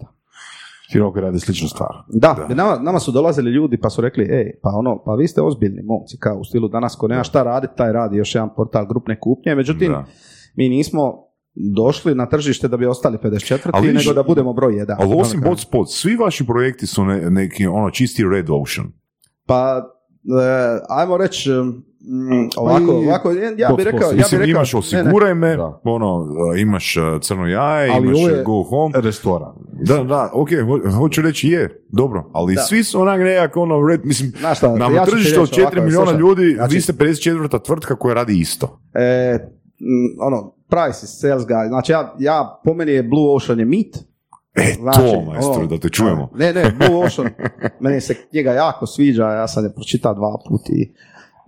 Koja 0.93 1.23
radi 1.23 1.41
sličnu 1.41 1.69
stvar. 1.69 1.89
Da, 2.09 2.47
Da. 2.49 2.55
Nama, 2.55 2.79
nama 2.79 2.99
su 2.99 3.13
dolazili 3.13 3.51
ljudi 3.51 3.79
pa 3.79 3.91
su 3.91 4.01
rekli, 4.01 4.25
ej, 4.25 4.51
pa 4.63 4.69
ono, 4.71 5.03
pa 5.05 5.15
vi 5.15 5.29
ste 5.29 5.43
ozbiljni 5.43 5.83
momci, 5.83 6.17
kao 6.19 6.37
u 6.37 6.45
stilu 6.45 6.69
danas 6.69 6.97
ko 6.97 7.09
nema 7.09 7.25
šta 7.25 7.43
raditi, 7.43 7.73
taj 7.77 7.93
radi 7.93 8.17
još 8.17 8.35
jedan 8.35 8.49
portal 8.57 8.87
grupne 8.87 9.21
kupnje, 9.21 9.55
međutim, 9.55 9.93
Da. 9.93 10.05
mi 10.55 10.69
nismo 10.69 11.15
došli 11.75 12.15
na 12.15 12.27
tržište 12.27 12.69
da 12.69 12.77
bi 12.77 12.87
ostali 12.87 13.19
54. 13.19 13.71
Ali 13.73 13.93
nego 13.93 14.13
da 14.13 14.23
budemo 14.23 14.53
broj 14.53 14.73
1. 14.75 14.97
Ali 14.99 15.15
osim 15.15 15.41
Botspot, 15.41 15.91
svi 15.91 16.17
vaši 16.17 16.47
projekti 16.47 16.87
su 16.87 17.05
ne- 17.05 17.31
neki 17.31 17.67
ono 17.67 17.91
čisti 17.91 18.25
red 18.25 18.47
ocean. 18.53 18.87
Pa, 19.47 19.83
ajmo 20.89 21.17
reći, 21.17 21.51
mm, 21.51 22.49
ovako, 22.57 22.83
i 23.05 23.07
ovako, 23.09 23.31
ja 23.59 23.73
bih 23.77 23.85
rekao, 23.85 24.11
ja 24.11 24.17
Mislim, 24.17 24.41
bih 24.41 24.47
rekao, 24.47 24.51
imaš 24.51 24.73
ne, 24.73 24.77
ne, 24.77 24.79
osiguraj 25.03 25.35
me, 25.35 25.57
Da. 25.57 25.81
ono, 25.85 26.17
uh, 26.17 26.29
imaš 26.61 26.97
uh, 26.97 27.21
crno 27.21 27.47
jaje, 27.47 27.91
Ali 27.95 28.07
imaš 28.07 28.19
je- 28.21 28.43
go 28.43 28.63
home. 28.63 29.01
Restoran. 29.01 29.53
Da, 29.73 30.05
da, 30.05 30.31
ok, 30.33 30.49
ho- 30.51 30.91
hoću 30.91 31.23
reći 31.23 31.49
je, 31.49 31.85
dobro, 31.89 32.31
ali 32.33 32.55
Da. 32.55 32.63
svi 32.63 32.85
su 32.85 33.01
onak 33.01 33.21
nekako 33.21 33.61
ono, 33.63 33.87
red, 33.89 34.01
mislim, 34.05 34.33
Znaš 34.41 34.59
šta, 34.59 34.77
na 34.77 34.87
ja 34.87 35.05
tržištu 35.05 35.41
od 35.41 35.49
reći 35.49 35.55
4 35.55 35.63
ovako, 35.63 35.81
milijuna 35.81 36.07
slušaj, 36.07 36.21
ljudi, 36.21 36.55
znači- 36.55 36.75
vi 36.75 36.81
ste 36.81 36.93
54. 36.93 37.59
tvrtka 37.59 37.97
koja 37.97 38.15
radi 38.15 38.41
isto. 38.41 38.81
E, 38.95 39.39
mm, 39.81 40.21
ono, 40.21 40.55
price 40.69 41.05
is 41.05 41.21
sales 41.21 41.43
guy, 41.43 41.69
znači 41.69 41.93
ja, 41.93 42.15
ja, 42.19 42.61
po 42.65 42.75
meni 42.75 42.93
je 42.93 43.03
Blue 43.03 43.37
Ocean 43.37 43.59
je 43.59 43.65
mit, 43.65 43.97
E, 44.55 44.75
Znači, 44.75 44.99
to, 45.01 45.21
majstro, 45.23 45.67
da 45.67 45.79
te 45.79 45.89
čujemo. 45.89 46.31
Ne, 46.35 46.53
ne, 46.53 46.63
Blue 46.79 47.05
Ocean, 47.07 47.29
meni 47.81 48.01
se 48.01 48.15
knjiga 48.15 48.53
jako 48.53 48.87
sviđa, 48.87 49.25
ja 49.25 49.49
sam 49.49 49.65
je 49.65 49.75
pročitao 49.75 50.15
dva 50.15 50.39
puta 50.49 50.65
i, 50.69 50.93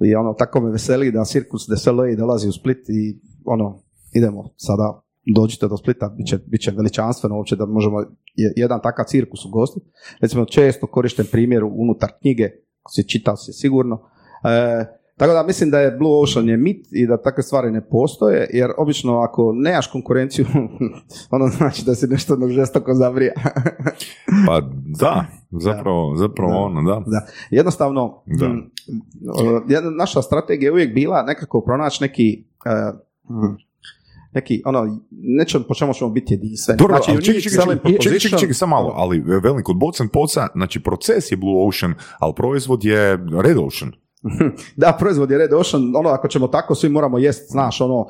i 0.01 0.15
ono, 0.15 0.33
tako 0.33 0.61
me 0.61 0.71
veseli 0.71 1.13
da 1.13 1.25
Circus 1.25 1.69
de 1.69 1.77
Soleil 1.77 2.17
dolazi 2.17 2.49
u 2.49 2.53
Split 2.53 2.89
i 2.89 3.19
ono, 3.45 3.83
idemo 4.13 4.51
sada, 4.57 5.03
dođite 5.35 5.69
do 5.69 5.77
Splita, 5.77 6.09
bit 6.09 6.27
će, 6.27 6.39
bit 6.47 6.61
će 6.61 6.71
veličanstveno 6.71 7.37
uopće 7.37 7.57
da 7.57 7.67
možemo 7.67 8.01
je- 8.35 8.53
jedan 8.57 8.81
takav 8.83 9.05
cirkus 9.05 9.45
ugostiti. 9.45 9.87
Recimo, 10.21 10.45
često 10.45 10.87
korišten 10.87 11.27
primjer 11.33 11.65
unutar 11.65 12.11
knjige, 12.21 12.51
ko 12.83 12.93
si 12.93 13.09
čitao 13.09 13.37
si 13.37 13.53
sigurno, 13.53 14.01
e, 14.45 14.85
Tako 15.17 15.33
da 15.33 15.43
mislim 15.43 15.71
da 15.71 15.79
je 15.81 15.91
Blue 15.91 16.23
Ocean 16.23 16.49
je 16.49 16.57
mit 16.57 16.87
i 16.91 17.07
da 17.07 17.23
takve 17.23 17.43
stvari 17.43 17.71
ne 17.71 17.89
postoje, 17.89 18.51
jer 18.53 18.71
obično 18.79 19.19
ako 19.19 19.53
nemaš 19.55 19.87
konkurenciju, 19.87 20.47
ono 21.35 21.49
znači 21.49 21.85
da 21.85 21.95
si 21.95 22.07
nešto 22.07 22.33
jednog 22.33 22.51
žestoko 22.51 22.95
zavrija. 22.95 23.33
Pa 24.47 24.61
da, 25.01 25.27
zapravo, 25.51 26.17
zapravo 26.17 26.53
Da. 26.53 26.59
ono, 26.59 26.83
da. 26.83 27.03
Da. 27.07 27.27
Jednostavno, 27.51 28.23
Da. 28.27 28.47
jedna, 29.69 29.91
naša 29.91 30.23
strategija 30.23 30.69
je 30.69 30.73
uvijek 30.73 30.95
bila 30.95 31.23
nekako 31.23 31.61
pronaći 31.61 32.03
neki 32.03 32.45
e, 32.67 32.93
mm, 33.31 33.57
neki, 34.33 34.63
ono, 34.65 35.01
nečem 35.11 35.65
po 35.69 35.75
čemu 35.75 35.95
ćemo 35.95 36.11
biti 36.11 36.35
jedinstveni. 36.35 36.79
Dobro, 36.79 36.97
znači, 36.97 37.11
ali 37.11 37.25
čekaj, 37.25 37.41
čekaj, 37.41 37.63
čekaj, 37.63 37.77
čekaj, 38.03 38.19
čekaj, 38.19 38.39
čekaj, 38.39 38.55
samo 38.55 38.77
malo, 38.77 38.93
ali 38.97 39.23
velim, 39.43 39.63
kod 39.63 39.77
Boca 39.79 40.03
and 40.03 40.11
Poca, 40.11 40.49
znači 40.55 40.83
proces 40.83 41.33
je 41.33 41.37
Blue 41.37 41.69
Ocean, 41.69 41.95
ali 42.19 42.33
proizvod 42.37 42.85
je 42.85 43.19
Red 43.43 43.59
Ocean. 43.59 43.93
Da, 44.77 44.97
proizvod 44.99 45.31
je 45.31 45.39
Red 45.39 45.53
Ocean, 45.53 45.97
ono, 45.97 46.09
ako 46.09 46.29
ćemo 46.29 46.49
tako, 46.49 46.75
svi 46.75 46.89
moramo 46.89 47.19
jest, 47.19 47.51
znaš, 47.51 47.81
ono, 47.81 48.07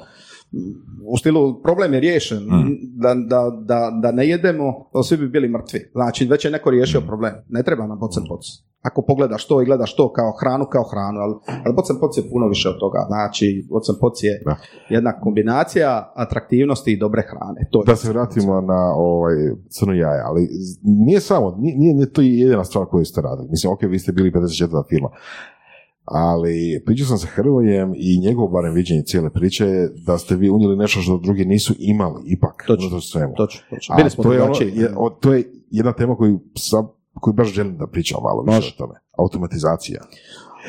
u 1.05 1.17
stilu, 1.17 1.63
problem 1.63 1.95
je 1.95 2.01
riješen, 2.01 2.39
Mm. 2.39 2.77
da, 2.95 3.15
da, 3.17 3.41
da, 3.61 3.91
da 4.03 4.13
ne 4.13 4.29
jedemo, 4.29 4.89
to 4.93 5.03
svi 5.03 5.17
bi 5.17 5.29
bili 5.29 5.49
mrtvi. 5.49 5.91
Znači, 5.93 6.27
već 6.27 6.45
je 6.45 6.51
neko 6.51 6.71
riješio 6.71 7.01
Mm. 7.01 7.07
problem. 7.07 7.35
Ne 7.49 7.63
treba 7.63 7.87
nam 7.87 7.99
poc 7.99 8.17
and 8.17 8.27
poc. 8.29 8.41
Ako 8.83 9.03
pogledaš 9.03 9.47
to 9.47 9.63
i 9.63 9.67
gledaš 9.67 9.97
to 9.97 10.13
kao 10.13 10.33
hranu, 10.33 10.65
kao 10.67 10.85
hranu, 10.85 11.21
ali, 11.21 11.35
ali 11.65 11.75
poc 11.77 11.91
and 11.91 12.01
poc 12.01 12.17
je 12.17 12.31
puno 12.31 12.49
više 12.49 12.69
od 12.69 12.79
toga. 12.81 13.05
Znači, 13.07 13.67
poc 13.71 13.89
and 13.89 13.99
poc 14.01 14.23
je 14.23 14.43
Da. 14.45 14.57
jedna 14.89 15.13
kombinacija 15.15 15.91
atraktivnosti 16.17 16.93
i 16.93 16.99
dobre 16.99 17.23
hrane. 17.23 17.69
To 17.71 17.81
je 17.81 17.85
Da 17.87 17.97
se 17.97 18.09
vratimo 18.09 18.61
na 18.63 18.95
ovaj 18.95 19.35
crno 19.69 19.93
jaje, 19.95 20.23
ali 20.25 20.49
nije 20.83 21.21
samo, 21.21 21.57
nije, 21.59 21.77
nije, 21.77 21.95
nije 21.95 22.13
to 22.13 22.21
jedina 22.21 22.65
stvar 22.65 22.87
koju 22.87 23.05
ste 23.05 23.21
radili. 23.21 23.49
Mislim, 23.51 23.73
ok, 23.73 23.83
vi 23.83 23.99
ste 23.99 24.13
bili 24.13 24.31
54. 24.31 24.83
firma, 24.89 25.09
ali 26.07 26.83
pričao 26.87 27.07
sam 27.07 27.19
sa 27.19 27.27
Hrvojem 27.27 27.93
i 27.97 28.19
njegovo 28.21 28.49
barem 28.49 28.75
viđenje 28.75 29.03
cijele 29.03 29.31
priče 29.31 29.67
je 29.67 29.89
da 29.97 30.19
ste 30.19 30.37
vi 30.37 30.51
unijeli 30.51 30.77
nešto 30.77 31.01
što 31.01 31.19
drugi 31.19 31.45
nisu 31.45 31.75
imali, 31.79 32.23
ipak, 32.27 32.65
Točno. 32.67 33.01
svemu. 33.01 33.35
Točno, 33.37 33.61
točno. 33.71 33.97
Bili 33.97 34.11
smo 34.11 34.25
to 34.25 34.33
je, 34.33 34.43
ono, 34.43 34.55
je, 34.61 34.91
o- 34.97 35.11
to 35.11 35.33
je 35.33 35.43
jedna 35.71 35.93
tema 35.93 36.17
koju, 36.17 36.41
sam, 36.55 36.87
koju 37.15 37.35
baš 37.35 37.49
želim 37.49 37.77
da 37.77 37.87
pričam 37.87 38.19
malo 38.23 38.43
više 38.43 38.57
Može. 38.57 38.75
o 38.75 38.79
tome. 38.79 38.95
Automatizacija. 39.19 40.01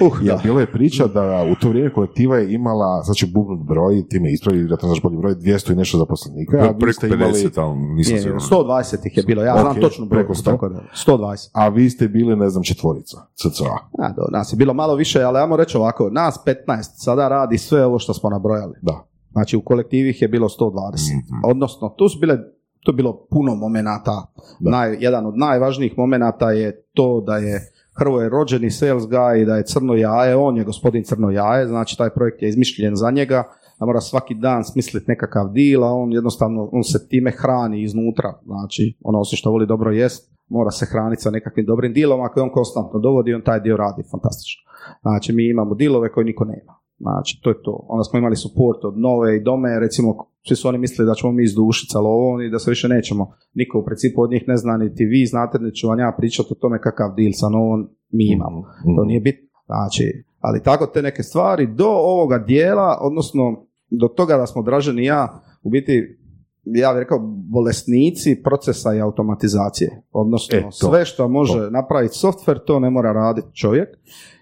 Uh, 0.01 0.17
Jer 0.21 0.35
da. 0.35 0.41
bilo 0.43 0.59
je 0.59 0.71
priča 0.71 1.07
da 1.07 1.45
u 1.51 1.55
to 1.55 1.69
vrijeme 1.69 1.93
kolektiva 1.93 2.37
je 2.37 2.53
imala, 2.53 3.03
ću 3.15 3.27
bubnut 3.33 3.67
broj, 3.67 4.07
ti 4.07 4.19
me 4.19 4.31
ispravi, 4.31 4.57
vjerojatno 4.57 4.87
znaš 4.87 5.01
bolji 5.01 5.17
broj, 5.17 5.35
200 5.35 5.71
i 5.71 5.75
nešto 5.75 5.97
zaposlenika, 5.97 6.57
a 6.57 6.71
vi 6.71 6.79
Preko 6.79 6.93
ste 6.93 7.07
imali, 7.07 7.33
50, 7.33 7.61
ali 7.61 7.77
nisam 7.77 8.17
siguran. 8.17 8.39
120 8.39 9.07
ih 9.07 9.17
je 9.17 9.23
bilo, 9.23 9.43
ja 9.43 9.55
Ok, 9.55 9.61
znam 9.61 9.75
točno 9.81 10.05
broj, 10.05 10.19
preko 10.19 10.33
100. 10.33 10.43
tako 10.43 10.69
da, 10.69 10.81
120. 11.07 11.49
a 11.53 11.67
vi 11.67 11.89
ste 11.89 12.07
bili, 12.07 12.35
ne 12.35 12.49
znam, 12.49 12.63
četvorica, 12.63 13.17
cca. 13.35 13.63
A, 13.99 14.11
do, 14.13 14.21
nas 14.31 14.53
je 14.53 14.57
bilo 14.57 14.73
malo 14.73 14.95
više, 14.95 15.23
ali 15.23 15.39
ajmo 15.39 15.55
reći 15.55 15.77
ovako, 15.77 16.09
nas 16.09 16.39
15 16.45 16.81
sada 16.81 17.27
radi 17.27 17.57
sve 17.57 17.85
ovo 17.85 17.99
što 17.99 18.13
smo 18.13 18.29
nabrojali. 18.29 18.73
Da. 18.81 19.07
Znači 19.31 19.57
u 19.57 19.61
kolektivi 19.61 20.09
ih 20.09 20.21
je 20.21 20.27
bilo 20.27 20.49
120. 20.49 20.71
Mhm. 21.17 21.39
Odnosno, 21.45 21.89
tu 21.97 22.09
su 22.09 22.19
bile, 22.19 22.37
to 22.83 22.91
je 22.91 22.95
bilo 22.95 23.27
puno 23.29 23.55
momenata. 23.55 24.27
Da. 24.59 24.71
Naj, 24.71 24.97
jedan 24.99 25.25
od 25.25 25.37
najvažnijih 25.37 25.97
momenata 25.97 26.51
je 26.51 26.83
to 26.93 27.21
da 27.21 27.37
je 27.37 27.71
Hrvoje 27.99 28.29
rođeni 28.29 28.71
sales 28.71 29.03
guy 29.03 29.45
da 29.45 29.55
je 29.55 29.65
crno 29.65 29.93
jaje, 29.93 30.35
on 30.35 30.57
je 30.57 30.63
gospodin 30.63 31.03
crno 31.03 31.31
jaje, 31.31 31.67
znači 31.67 31.97
taj 31.97 32.09
projekt 32.09 32.41
je 32.41 32.49
izmišljen 32.49 32.95
za 32.95 33.11
njega, 33.11 33.43
da 33.79 33.85
mora 33.85 34.01
svaki 34.01 34.33
dan 34.33 34.63
smisliti 34.63 35.05
nekakav 35.07 35.49
deal, 35.49 35.83
a 35.83 35.93
on 35.93 36.13
jednostavno, 36.13 36.69
on 36.71 36.83
se 36.83 37.07
time 37.07 37.31
hrani 37.31 37.83
iznutra, 37.83 38.33
znači 38.45 38.97
ono 39.03 39.19
osim 39.19 39.37
što 39.37 39.51
voli 39.51 39.67
dobro 39.67 39.91
jest, 39.91 40.33
mora 40.49 40.71
se 40.71 40.85
hraniti 40.85 41.21
sa 41.21 41.31
nekakvim 41.31 41.65
dobrim 41.65 41.93
dilom, 41.93 42.21
ako 42.21 42.39
je 42.39 42.43
on 42.43 42.51
konstantno 42.51 42.99
dovodi, 42.99 43.33
on 43.33 43.41
taj 43.41 43.59
dio 43.59 43.77
radi 43.77 44.03
fantastično. 44.11 44.71
Znači 45.01 45.33
mi 45.33 45.49
imamo 45.49 45.75
dilove 45.75 46.11
koje 46.11 46.25
niko 46.25 46.45
nema. 46.45 46.76
Znači, 46.99 47.39
to 47.43 47.49
je 47.49 47.61
to. 47.63 47.85
Onda 47.89 48.03
smo 48.03 48.19
imali 48.19 48.35
support 48.35 48.85
od 48.85 48.97
nove 48.97 49.37
i 49.37 49.43
dome, 49.43 49.79
recimo, 49.79 50.15
svi 50.47 50.55
su 50.55 50.67
oni 50.67 50.77
mislili 50.77 51.07
da 51.07 51.13
ćemo 51.13 51.31
mi 51.31 51.43
izdušiti 51.43 51.91
sa 51.91 51.99
lovom 51.99 52.41
i 52.41 52.49
da 52.49 52.59
se 52.59 52.71
više 52.71 52.87
nećemo. 52.87 53.33
Niko 53.53 53.79
u 53.79 53.85
principu 53.85 54.21
od 54.21 54.31
njih 54.31 54.43
ne 54.47 54.57
zna, 54.57 54.77
niti 54.77 55.05
vi 55.05 55.25
znate, 55.25 55.59
niti 55.59 55.75
ću 55.75 55.87
vam 55.87 55.99
ja 55.99 56.15
pričati 56.17 56.49
o 56.51 56.55
tome 56.55 56.81
kakav 56.81 57.15
deal 57.17 57.31
sa 57.33 57.49
novom 57.49 57.89
mi 58.11 58.31
imamo. 58.31 58.63
To 58.95 59.05
nije 59.05 59.19
bitno. 59.19 59.47
Znači, 59.65 60.23
ali 60.39 60.63
tako 60.63 60.85
te 60.85 61.01
neke 61.01 61.23
stvari 61.23 61.67
do 61.67 61.87
ovoga 61.87 62.37
dijela, 62.37 62.97
odnosno 63.01 63.65
do 63.89 64.07
toga 64.07 64.37
da 64.37 64.47
smo 64.47 64.61
Dražen 64.61 64.99
i 64.99 65.05
ja 65.05 65.41
u 65.63 65.69
biti 65.69 66.17
ja 66.63 66.93
bih 66.93 66.99
rekao 66.99 67.19
bolesnici 67.53 68.41
procesa 68.43 68.95
i 68.95 69.01
automatizacije. 69.01 70.01
Odnosno 70.11 70.57
E, 70.57 70.61
to. 70.61 70.71
sve 70.71 71.05
što 71.05 71.27
može 71.27 71.71
napraviti 71.71 72.15
software, 72.23 72.65
to 72.65 72.79
ne 72.79 72.89
mora 72.89 73.11
raditi 73.11 73.47
čovjek. 73.53 73.89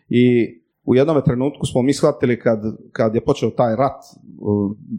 I 0.10 0.46
u 0.86 0.96
jednom 0.96 1.22
trenutku 1.26 1.66
smo 1.66 1.82
mi 1.82 1.94
shvatili 1.94 2.40
kad, 2.40 2.60
kad 2.92 3.16
je 3.16 3.26
počeo 3.26 3.50
taj 3.50 3.76
rat, 3.76 4.04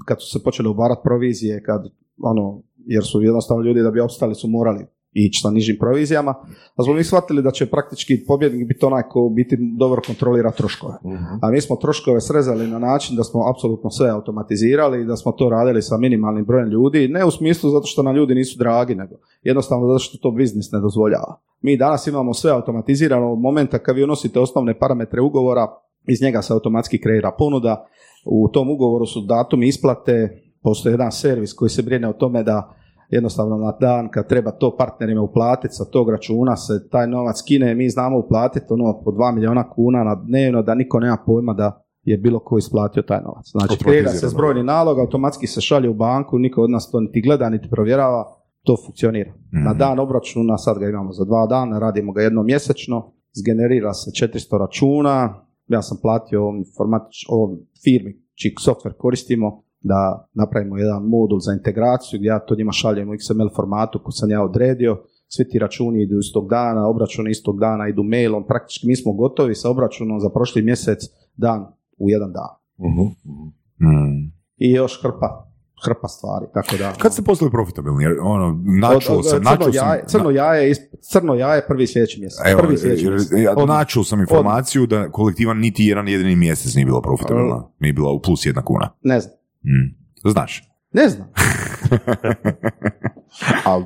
kad 0.07 0.17
su 0.21 0.39
se 0.39 0.45
počele 0.45 0.69
ubarati 0.69 1.01
provizije, 1.05 1.63
kad 1.63 1.81
ono, 2.23 2.63
jer 2.87 3.05
su 3.05 3.23
jednostavno 3.23 3.63
ljudi 3.63 3.83
da 3.83 3.91
bi 3.91 4.01
opstali 4.01 4.35
su 4.35 4.49
morali 4.49 4.87
ići 5.25 5.41
sa 5.43 5.51
nižim 5.51 5.77
provizijama, 5.81 6.35
a 6.77 6.83
smo 6.83 6.95
mi 6.95 7.05
shvatili 7.05 7.43
da 7.43 7.51
će 7.51 7.67
praktički 7.67 8.25
pobjednik 8.27 8.69
biti 8.69 8.87
onaj 8.87 9.03
ko 9.03 9.33
biti 9.37 9.57
dobro 9.79 10.03
kontrolira 10.07 10.51
troškove. 10.51 10.95
A 11.43 11.51
mi 11.51 11.61
smo 11.61 11.77
troškove 11.77 12.21
srezali 12.21 12.67
na 12.67 12.79
način 12.79 13.17
da 13.17 13.25
smo 13.25 13.51
apsolutno 13.51 13.91
sve 13.91 14.11
automatizirali 14.11 15.03
i 15.03 15.05
da 15.05 15.17
smo 15.17 15.33
to 15.33 15.49
radili 15.49 15.83
sa 15.83 15.97
minimalnim 15.97 16.45
brojem 16.45 16.69
ljudi, 16.69 17.09
ne 17.09 17.25
u 17.25 17.31
smislu 17.31 17.71
zato 17.71 17.87
što 17.87 18.03
nam 18.03 18.17
ljudi 18.17 18.35
nisu 18.35 18.59
dragi, 18.59 18.95
nego 18.95 19.15
jednostavno 19.43 19.87
zato 19.87 19.99
što 19.99 20.19
to 20.19 20.31
biznis 20.31 20.73
ne 20.73 20.81
dozvoljava. 20.81 21.41
Mi 21.63 21.77
danas 21.77 22.07
imamo 22.07 22.35
sve 22.35 22.51
automatizirano 22.51 23.33
od 23.33 23.39
momenta 23.39 23.79
kad 23.79 23.97
vi 23.97 24.05
unosite 24.05 24.41
osnovne 24.41 24.79
parametre 24.79 25.21
ugovora, 25.21 25.67
iz 26.09 26.23
njega 26.23 26.43
se 26.43 26.53
automatski 26.53 27.01
kreira 27.01 27.33
ponuda, 27.39 27.87
u 28.27 28.49
tom 28.49 28.71
ugovoru 28.71 29.07
su 29.07 29.21
datumi 29.21 29.69
isplate, 29.69 30.43
postoji 30.63 30.93
jedan 30.93 31.13
servis 31.13 31.53
koji 31.53 31.69
se 31.69 31.83
brine 31.83 32.09
o 32.09 32.13
tome 32.13 32.43
da 32.43 32.77
jednostavno 33.09 33.57
na 33.57 33.73
dan 33.81 34.11
kad 34.11 34.29
treba 34.29 34.51
to 34.51 34.77
partnerima 34.79 35.23
uplatiti 35.23 35.75
sa 35.75 35.85
tog 35.85 36.11
računa 36.11 36.57
se 36.57 36.89
taj 36.91 37.07
novac 37.07 37.39
skine, 37.39 37.75
mi 37.75 37.91
znamo 37.91 38.19
uplatiti 38.19 38.67
ono 38.71 39.01
po 39.05 39.11
2 39.11 39.35
milijuna 39.35 39.71
kuna 39.71 40.05
na 40.05 40.15
dnevno 40.15 40.63
da 40.63 40.75
niko 40.75 41.01
nema 41.01 41.17
pojma 41.27 41.53
da 41.53 41.83
je 42.03 42.19
bilo 42.19 42.39
ko 42.39 42.59
isplatio 42.59 43.03
taj 43.03 43.21
novac. 43.23 43.47
Znači, 43.51 43.85
kreira 43.85 44.11
se 44.11 44.29
zbrojni 44.29 44.63
nalog, 44.63 44.99
automatski 44.99 45.47
se 45.47 45.61
šalje 45.61 45.89
u 45.89 45.95
banku, 45.95 46.39
niko 46.39 46.63
od 46.63 46.71
nas 46.71 46.91
to 46.91 47.01
niti 47.01 47.23
gleda, 47.23 47.51
niti 47.51 47.69
provjerava, 47.71 48.25
to 48.63 48.77
funkcionira. 48.87 49.33
Na 49.65 49.75
dan 49.75 49.99
obračuna, 49.99 50.59
sad 50.59 50.79
ga 50.79 50.89
imamo 50.89 51.13
za 51.13 51.25
dva 51.25 51.47
dana, 51.47 51.79
radimo 51.79 52.13
ga 52.13 52.23
jednom 52.23 52.47
mjesečno, 52.47 53.13
zgenerira 53.33 53.93
se 53.95 54.11
400 54.27 54.59
računa, 54.59 55.47
ja 55.67 55.83
sam 55.83 55.99
platio 56.03 56.43
ovom, 56.43 56.65
ovom 57.29 57.59
firmi 57.85 58.23
čiji 58.35 58.55
software 58.67 58.97
koristimo, 58.99 59.63
da 59.87 60.29
napravimo 60.35 60.79
jedan 60.79 61.03
modul 61.03 61.41
za 61.41 61.53
integraciju 61.53 62.19
gdje 62.19 62.29
ja 62.29 62.39
to 62.39 62.55
njima 62.55 62.73
šaljem 62.73 63.09
u 63.09 63.13
XML 63.13 63.55
formatu 63.57 64.01
koji 64.03 64.13
sam 64.13 64.31
ja 64.31 64.43
odredio, 64.45 65.03
svi 65.29 65.49
ti 65.49 65.59
računi 65.59 66.03
idu 66.03 66.19
istog 66.19 66.49
dana, 66.49 66.89
obračuni 66.89 67.31
istog 67.31 67.61
dana 67.61 67.89
idu 67.89 68.03
mailom, 68.03 68.47
praktički 68.47 68.87
mi 68.87 68.97
smo 68.97 69.13
gotovi 69.13 69.55
sa 69.55 69.71
obračunom 69.71 70.21
za 70.21 70.29
prošli 70.29 70.63
mjesec 70.63 70.99
dan 71.37 71.67
u 71.99 72.11
jedan 72.11 72.33
dan. 72.33 72.53
Mm. 73.81 74.33
I 74.57 74.71
još 74.71 75.03
hrpa, 75.03 75.51
hrpa 75.85 76.09
stvari, 76.09 76.47
tako 76.55 76.77
da... 76.77 76.93
Kad 76.99 77.13
ste 77.13 77.23
postali 77.23 77.51
profitabilni? 77.51 78.05
Jer, 78.05 78.13
ono, 78.23 78.63
načuo 78.81 79.23
sam, 79.23 79.39
crno, 79.39 79.51
načuo 79.51 79.73
sam, 79.73 79.89
jaje, 79.89 80.05
crno, 80.07 80.31
jaje, 80.31 80.75
crno 81.01 81.35
jaje 81.35 81.67
prvi 81.69 81.87
sljedeći 81.87 82.21
mjesec. 82.21 82.41
Evo, 82.47 82.61
prvi 82.61 82.79
sljedeći 82.79 83.11
mjesec. 83.11 83.39
ja 83.39 83.65
načuo 83.67 84.05
sam 84.05 84.21
informaciju 84.21 84.87
da 84.87 85.11
kolektiva 85.11 85.55
niti 85.55 85.85
jedan 85.85 86.09
jedini 86.09 86.37
mjesec 86.37 86.75
nije 86.75 86.87
bila 86.87 87.01
profitabilna. 87.01 87.69
Nije 87.79 87.93
bila 87.93 88.13
u 88.13 88.23
plus 88.23 88.47
jedna 88.47 88.65
kuna. 88.65 88.91
Ne 89.03 89.21
znam. 89.21 89.37
Mm. 89.67 90.31
Znaš. 90.31 90.63
Ne 90.93 91.09
znam. 91.09 91.29
Ali 93.65 93.85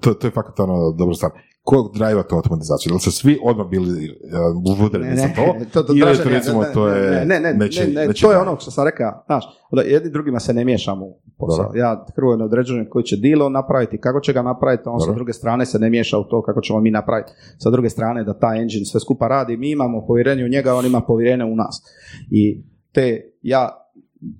to, 0.00 0.14
to 0.14 0.26
je 0.26 0.30
fakat 0.30 0.60
ono 0.60 0.92
dobra 0.92 1.14
stvar. 1.14 1.32
Ko 1.62 1.90
driva 1.94 2.22
tu 2.22 2.36
automatizaciju? 2.36 2.90
Da 2.90 2.94
li 2.94 3.00
se 3.00 3.10
svi 3.10 3.38
odmah 3.42 3.66
bili 3.66 4.10
uh, 4.10 5.16
za 5.16 5.28
to? 5.36 5.82
to, 5.82 5.92
Ili 5.92 6.16
to 6.16 6.24
ne, 6.24 6.30
recimo, 6.30 6.64
to 6.74 6.88
je 6.88 7.10
ne, 7.10 7.24
ne, 7.24 7.40
ne, 7.40 7.54
nečiji- 7.54 7.86
ne, 7.86 8.00
ne, 8.00 8.06
nečiji 8.06 8.22
to 8.22 8.32
je 8.32 8.38
ono 8.38 8.56
što 8.60 8.70
sam 8.70 8.84
rekao, 8.84 9.22
znaš, 9.26 9.44
da 9.72 9.82
jedni 9.82 10.10
drugima 10.10 10.40
se 10.40 10.54
ne 10.54 10.64
miješamo 10.64 11.06
u 11.06 11.20
posao. 11.38 11.64
Dobro. 11.64 11.78
Ja 11.80 12.06
Hrvoje 12.16 12.38
ne 12.38 12.44
određujem 12.44 12.86
koji 12.90 13.04
će 13.04 13.16
deal 13.16 13.42
on 13.42 13.52
napraviti, 13.52 14.00
kako 14.00 14.20
će 14.20 14.32
ga 14.32 14.42
napraviti, 14.42 14.82
on 14.86 15.00
sa 15.00 15.06
Dobro. 15.06 15.14
druge 15.14 15.32
strane 15.32 15.66
se 15.66 15.78
ne 15.78 15.90
miješa 15.90 16.18
u 16.18 16.24
to 16.24 16.42
kako 16.42 16.60
ćemo 16.60 16.80
mi 16.80 16.90
napraviti. 16.90 17.32
Sa 17.58 17.70
druge 17.70 17.90
strane 17.90 18.24
da 18.24 18.38
taj 18.38 18.62
engine 18.62 18.84
sve 18.84 19.00
skupa 19.00 19.28
radi, 19.28 19.56
mi 19.56 19.70
imamo 19.70 20.06
povjerenje 20.06 20.44
u 20.44 20.48
njega, 20.48 20.74
on 20.74 20.86
ima 20.86 21.00
povjerenje 21.00 21.44
u 21.44 21.56
nas. 21.56 21.82
I 22.30 22.64
te, 22.92 23.20
ja, 23.42 23.68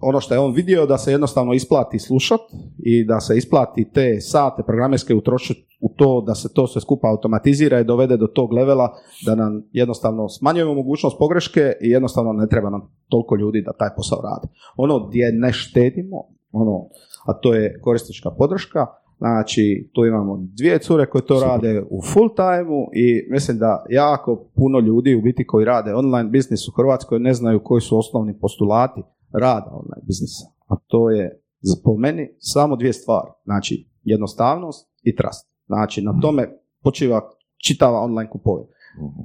ono 0.00 0.20
što 0.20 0.34
je 0.34 0.40
on 0.40 0.52
vidio 0.52 0.86
da 0.86 0.98
se 0.98 1.10
jednostavno 1.10 1.52
isplati 1.52 1.98
slušat 1.98 2.40
i 2.78 3.04
da 3.04 3.20
se 3.20 3.36
isplati 3.36 3.90
te 3.94 4.20
sate 4.20 4.62
programerske 4.62 5.14
utrošiti 5.14 5.78
u 5.80 5.88
to 5.96 6.20
da 6.26 6.34
se 6.34 6.52
to 6.52 6.66
sve 6.66 6.80
skupa 6.80 7.08
automatizira 7.08 7.80
i 7.80 7.84
dovede 7.84 8.16
do 8.16 8.26
tog 8.26 8.52
levela 8.52 8.92
da 9.26 9.34
nam 9.34 9.62
jednostavno 9.72 10.28
smanjujemo 10.28 10.74
mogućnost 10.74 11.18
pogreške 11.18 11.72
i 11.80 11.90
jednostavno 11.90 12.32
ne 12.32 12.48
treba 12.48 12.70
nam 12.70 12.90
toliko 13.08 13.36
ljudi 13.36 13.62
da 13.62 13.72
taj 13.72 13.88
posao 13.96 14.20
radi. 14.22 14.48
Ono 14.76 15.06
gdje 15.06 15.32
ne 15.32 15.52
štedimo, 15.52 16.16
ono, 16.52 16.86
a 17.26 17.32
to 17.32 17.54
je 17.54 17.80
korisnička 17.80 18.30
podrška, 18.30 18.86
Znači, 19.20 19.90
tu 19.92 20.04
imamo 20.04 20.38
dvije 20.40 20.78
cure 20.78 21.06
koje 21.06 21.26
to 21.26 21.40
rade 21.40 21.82
u 21.90 22.02
full 22.02 22.28
timeu 22.36 22.82
i 22.94 23.30
mislim 23.30 23.58
da 23.58 23.84
jako 23.90 24.44
puno 24.54 24.78
ljudi 24.80 25.14
u 25.14 25.22
biti 25.22 25.46
koji 25.46 25.64
rade 25.64 25.94
online 25.94 26.30
biznis 26.30 26.68
u 26.68 26.72
Hrvatskoj 26.76 27.18
ne 27.18 27.34
znaju 27.34 27.60
koji 27.64 27.80
su 27.80 27.98
osnovni 27.98 28.38
postulati 28.38 29.02
rada 29.32 29.70
online 29.72 30.02
biznisa. 30.06 30.46
A 30.68 30.76
to 30.86 31.10
je 31.10 31.42
po 31.84 31.96
meni 31.96 32.28
samo 32.38 32.76
dvije 32.76 32.92
stvari. 32.92 33.30
Znači, 33.44 33.88
jednostavnost 34.04 34.90
i 35.02 35.16
trust. 35.16 35.50
Znači, 35.66 36.02
na 36.02 36.20
tome 36.20 36.48
počiva 36.82 37.30
čitava 37.66 38.00
online 38.00 38.30
kupovina. 38.30 38.68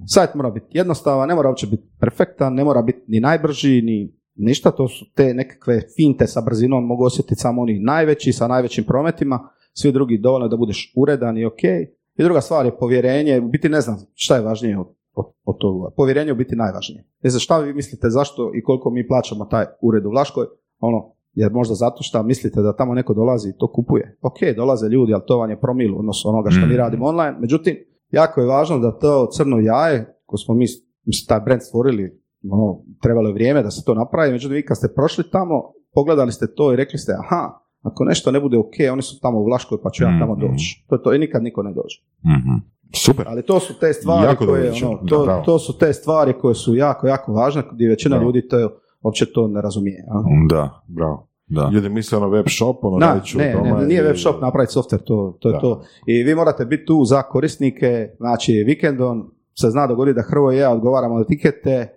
Sajt 0.07 0.35
mora 0.35 0.49
biti 0.49 0.65
jednostavan, 0.69 1.27
ne 1.27 1.35
mora 1.35 1.49
uopće 1.49 1.67
biti 1.67 1.83
perfektan, 1.99 2.53
ne 2.53 2.63
mora 2.63 2.81
biti 2.81 3.03
ni 3.07 3.19
najbrži, 3.19 3.81
ni 3.81 4.15
ništa, 4.35 4.71
to 4.71 4.87
su 4.87 5.05
te 5.15 5.33
nekakve 5.33 5.81
finte 5.95 6.27
sa 6.27 6.41
brzinom, 6.41 6.85
mogu 6.85 7.03
osjetiti 7.03 7.35
samo 7.35 7.61
oni 7.61 7.79
najveći 7.79 8.33
sa 8.33 8.47
najvećim 8.47 8.83
prometima, 8.83 9.49
svi 9.73 9.91
drugi 9.91 10.17
dovoljno 10.17 10.47
da 10.47 10.57
budeš 10.57 10.93
uredan 10.95 11.37
i 11.37 11.45
ok. 11.45 11.63
I 12.17 12.23
druga 12.23 12.41
stvar 12.41 12.65
je 12.65 12.77
povjerenje, 12.77 13.39
u 13.39 13.47
biti 13.47 13.69
ne 13.69 13.81
znam 13.81 13.97
šta 14.13 14.35
je 14.35 14.41
važnije 14.41 14.79
od, 14.79 14.87
od, 15.15 15.57
toga. 15.57 15.89
Povjerenje 15.97 16.29
je 16.29 16.33
u 16.33 16.35
biti 16.35 16.55
najvažnije. 16.55 17.03
Ne 17.23 17.29
znam 17.29 17.39
šta 17.39 17.59
vi 17.59 17.73
mislite 17.73 18.09
zašto 18.09 18.51
i 18.55 18.63
koliko 18.63 18.89
mi 18.89 19.07
plaćamo 19.07 19.45
taj 19.45 19.65
ured 19.81 20.05
u 20.05 20.09
Vlaškoj, 20.09 20.45
ono, 20.79 21.11
jer 21.33 21.51
možda 21.51 21.75
zato 21.75 22.03
što 22.03 22.23
mislite 22.23 22.61
da 22.61 22.75
tamo 22.75 22.93
neko 22.93 23.13
dolazi 23.13 23.49
i 23.49 23.57
to 23.57 23.67
kupuje. 23.67 24.17
Ok, 24.21 24.37
dolaze 24.55 24.87
ljudi, 24.89 25.13
ali 25.13 25.23
to 25.27 25.37
vam 25.37 25.49
je 25.49 25.59
promil 25.59 25.95
u 25.95 25.99
odnosu 25.99 26.29
onoga 26.29 26.49
što 26.49 26.65
mi 26.65 26.73
Mm. 26.73 26.77
radimo 26.77 27.05
online. 27.05 27.37
Međutim, 27.39 27.75
jako 28.11 28.41
je 28.41 28.47
važno 28.47 28.79
da 28.79 28.99
to 28.99 29.27
crno 29.27 29.59
jaje, 29.59 30.17
ko 30.25 30.37
smo 30.37 30.55
mi 30.55 30.65
mislim, 31.05 31.27
taj 31.27 31.39
brand 31.39 31.61
stvorili, 31.61 32.21
ono, 32.51 32.81
trebalo 33.01 33.27
je 33.29 33.33
vrijeme 33.33 33.63
da 33.63 33.71
se 33.71 33.83
to 33.85 33.93
napravi, 33.93 34.31
međutim, 34.31 34.55
vi 34.55 34.65
kad 34.65 34.77
ste 34.77 34.93
prošli 34.95 35.23
tamo, 35.31 35.55
pogledali 35.93 36.31
ste 36.31 36.53
to 36.55 36.73
i 36.73 36.75
rekli 36.75 36.99
ste, 36.99 37.11
aha, 37.13 37.59
ako 37.81 38.03
nešto 38.03 38.31
ne 38.31 38.39
bude 38.39 38.57
ok, 38.57 38.73
oni 38.91 39.01
su 39.01 39.19
tamo 39.21 39.39
u 39.39 39.45
Vlaškoj, 39.45 39.77
pa 39.83 39.89
ću 39.89 40.03
ja 40.03 40.19
tamo 40.19 40.35
Mm. 40.35 40.39
doći. 40.39 40.85
To 40.87 40.95
je 40.95 41.03
to 41.03 41.13
i 41.13 41.19
nikad 41.19 41.43
niko 41.43 41.63
ne 41.63 41.73
dođe. 41.73 41.97
Mhm. 42.37 42.74
Super. 42.93 43.25
Ali 43.27 43.41
to 43.41 43.59
su 43.59 43.73
te 43.73 43.93
stvari 43.93 44.23
Jako 44.25 44.45
koje, 44.45 44.71
ono, 44.83 44.99
da, 45.01 45.07
to, 45.07 45.23
bravo. 45.23 45.43
to 45.43 45.59
su 45.59 45.77
te 45.77 45.93
stvari 45.93 46.33
koje 46.33 46.55
su 46.55 46.75
jako, 46.75 47.07
jako 47.07 47.33
važne, 47.33 47.63
gdje 47.71 47.89
većina 47.89 48.15
Bravo. 48.15 48.27
ljudi 48.27 48.47
to 48.47 48.69
uopće 49.01 49.25
to 49.25 49.47
ne 49.47 49.61
razumije. 49.61 50.05
a? 50.11 50.23
Da, 50.49 50.81
Bravo. 50.87 51.27
da. 51.47 51.69
Ljudi 51.73 51.89
misle 51.89 52.17
ono 52.17 52.29
web 52.29 52.45
shop, 52.49 52.77
ono 52.81 52.97
Da, 52.97 53.05
radit 53.05 53.23
ću 53.23 53.37
ne, 53.37 53.53
doma 53.53 53.79
ne, 53.79 53.85
nije 53.87 53.99
i- 53.99 54.03
web 54.03 54.15
shop 54.15 54.41
napraviti 54.41 54.73
software, 54.73 55.03
to, 55.03 55.37
to 55.39 55.49
je 55.49 55.53
Da. 55.53 55.59
to. 55.59 55.81
I 56.05 56.23
vi 56.23 56.35
morate 56.35 56.65
biti 56.65 56.85
tu 56.85 57.05
za 57.05 57.21
korisnike, 57.23 58.09
znači 58.17 58.63
vikendom 58.63 59.31
se 59.53 59.69
zna 59.69 59.87
dogoditi 59.87 60.15
da 60.15 60.21
Hrvo 60.21 60.51
i 60.51 60.57
ja 60.57 60.71
odgovaramo 60.71 61.17
na 61.17 61.23
tikete, 61.23 61.71
e, 61.71 61.89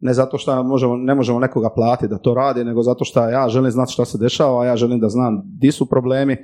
ne 0.00 0.12
zato 0.12 0.38
što 0.38 0.62
možemo, 0.62 0.96
ne 0.96 1.14
možemo 1.14 1.38
nekoga 1.38 1.70
platiti 1.70 2.08
da 2.08 2.18
to 2.18 2.34
radi, 2.34 2.64
nego 2.64 2.82
zato 2.82 3.04
što 3.04 3.20
ja 3.22 3.48
želim 3.48 3.70
znati 3.70 3.92
šta 3.92 4.04
se 4.04 4.18
dešava, 4.18 4.66
ja 4.66 4.76
želim 4.76 5.00
da 5.00 5.08
znam 5.08 5.42
di 5.44 5.72
su 5.72 5.86
problemi, 5.86 6.36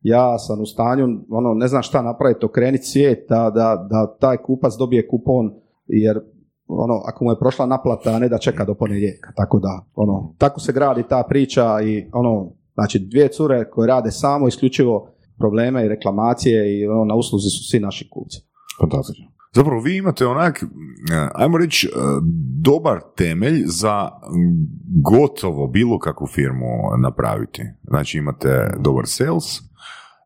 ja 0.00 0.38
sam 0.38 0.60
u 0.60 0.66
stanju, 0.66 1.04
ono, 1.30 1.54
ne 1.54 1.68
znam 1.68 1.82
šta 1.82 2.02
napraviti, 2.02 2.46
okrenuti 2.46 2.84
svijet, 2.84 3.26
da, 3.28 3.50
da, 3.50 3.86
da 3.90 4.16
taj 4.20 4.36
kupac 4.36 4.72
dobije 4.78 5.08
kupon, 5.08 5.50
jer 5.86 6.20
ono, 6.66 6.94
ako 7.06 7.24
mu 7.24 7.30
je 7.30 7.38
prošla 7.38 7.66
naplata, 7.66 8.10
a 8.10 8.18
ne 8.18 8.28
da 8.28 8.38
čeka 8.38 8.64
do 8.64 8.74
ponedjeljka, 8.74 9.32
tako 9.36 9.58
da, 9.58 9.86
ono, 9.94 10.34
tako 10.38 10.60
se 10.60 10.72
gradi 10.72 11.02
ta 11.08 11.22
priča 11.28 11.80
i 11.80 12.10
ono, 12.12 12.52
znači 12.74 12.98
dvije 12.98 13.28
cure 13.28 13.70
koje 13.70 13.86
rade 13.86 14.10
samo 14.10 14.48
isključivo 14.48 15.10
probleme 15.38 15.84
i 15.84 15.88
reklamacije 15.88 16.78
i 16.78 16.86
ono, 16.86 17.04
na 17.04 17.14
usluzi 17.14 17.48
su 17.48 17.70
svi 17.70 17.80
naši 17.80 18.08
kupci. 18.10 18.38
Fantastično. 18.80 19.26
Zapravo 19.54 19.80
vi 19.80 19.96
imate 19.96 20.26
onak, 20.26 20.62
eh, 20.62 21.28
ajmo 21.34 21.58
reći, 21.58 21.86
eh, 21.86 21.90
dobar 22.62 23.00
temelj 23.16 23.62
za 23.66 24.10
gotovo 25.10 25.66
bilo 25.66 25.98
kakvu 25.98 26.26
firmu 26.26 26.66
napraviti. 27.02 27.62
Znači 27.82 28.18
imate 28.18 28.74
dobar 28.80 29.06
sales, 29.06 29.67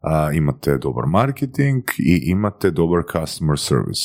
a, 0.02 0.32
imate 0.32 0.78
dobar 0.78 1.06
marketing 1.06 1.82
i 1.98 2.30
imate 2.30 2.70
dobar 2.70 3.02
customer 3.12 3.58
service. 3.58 4.02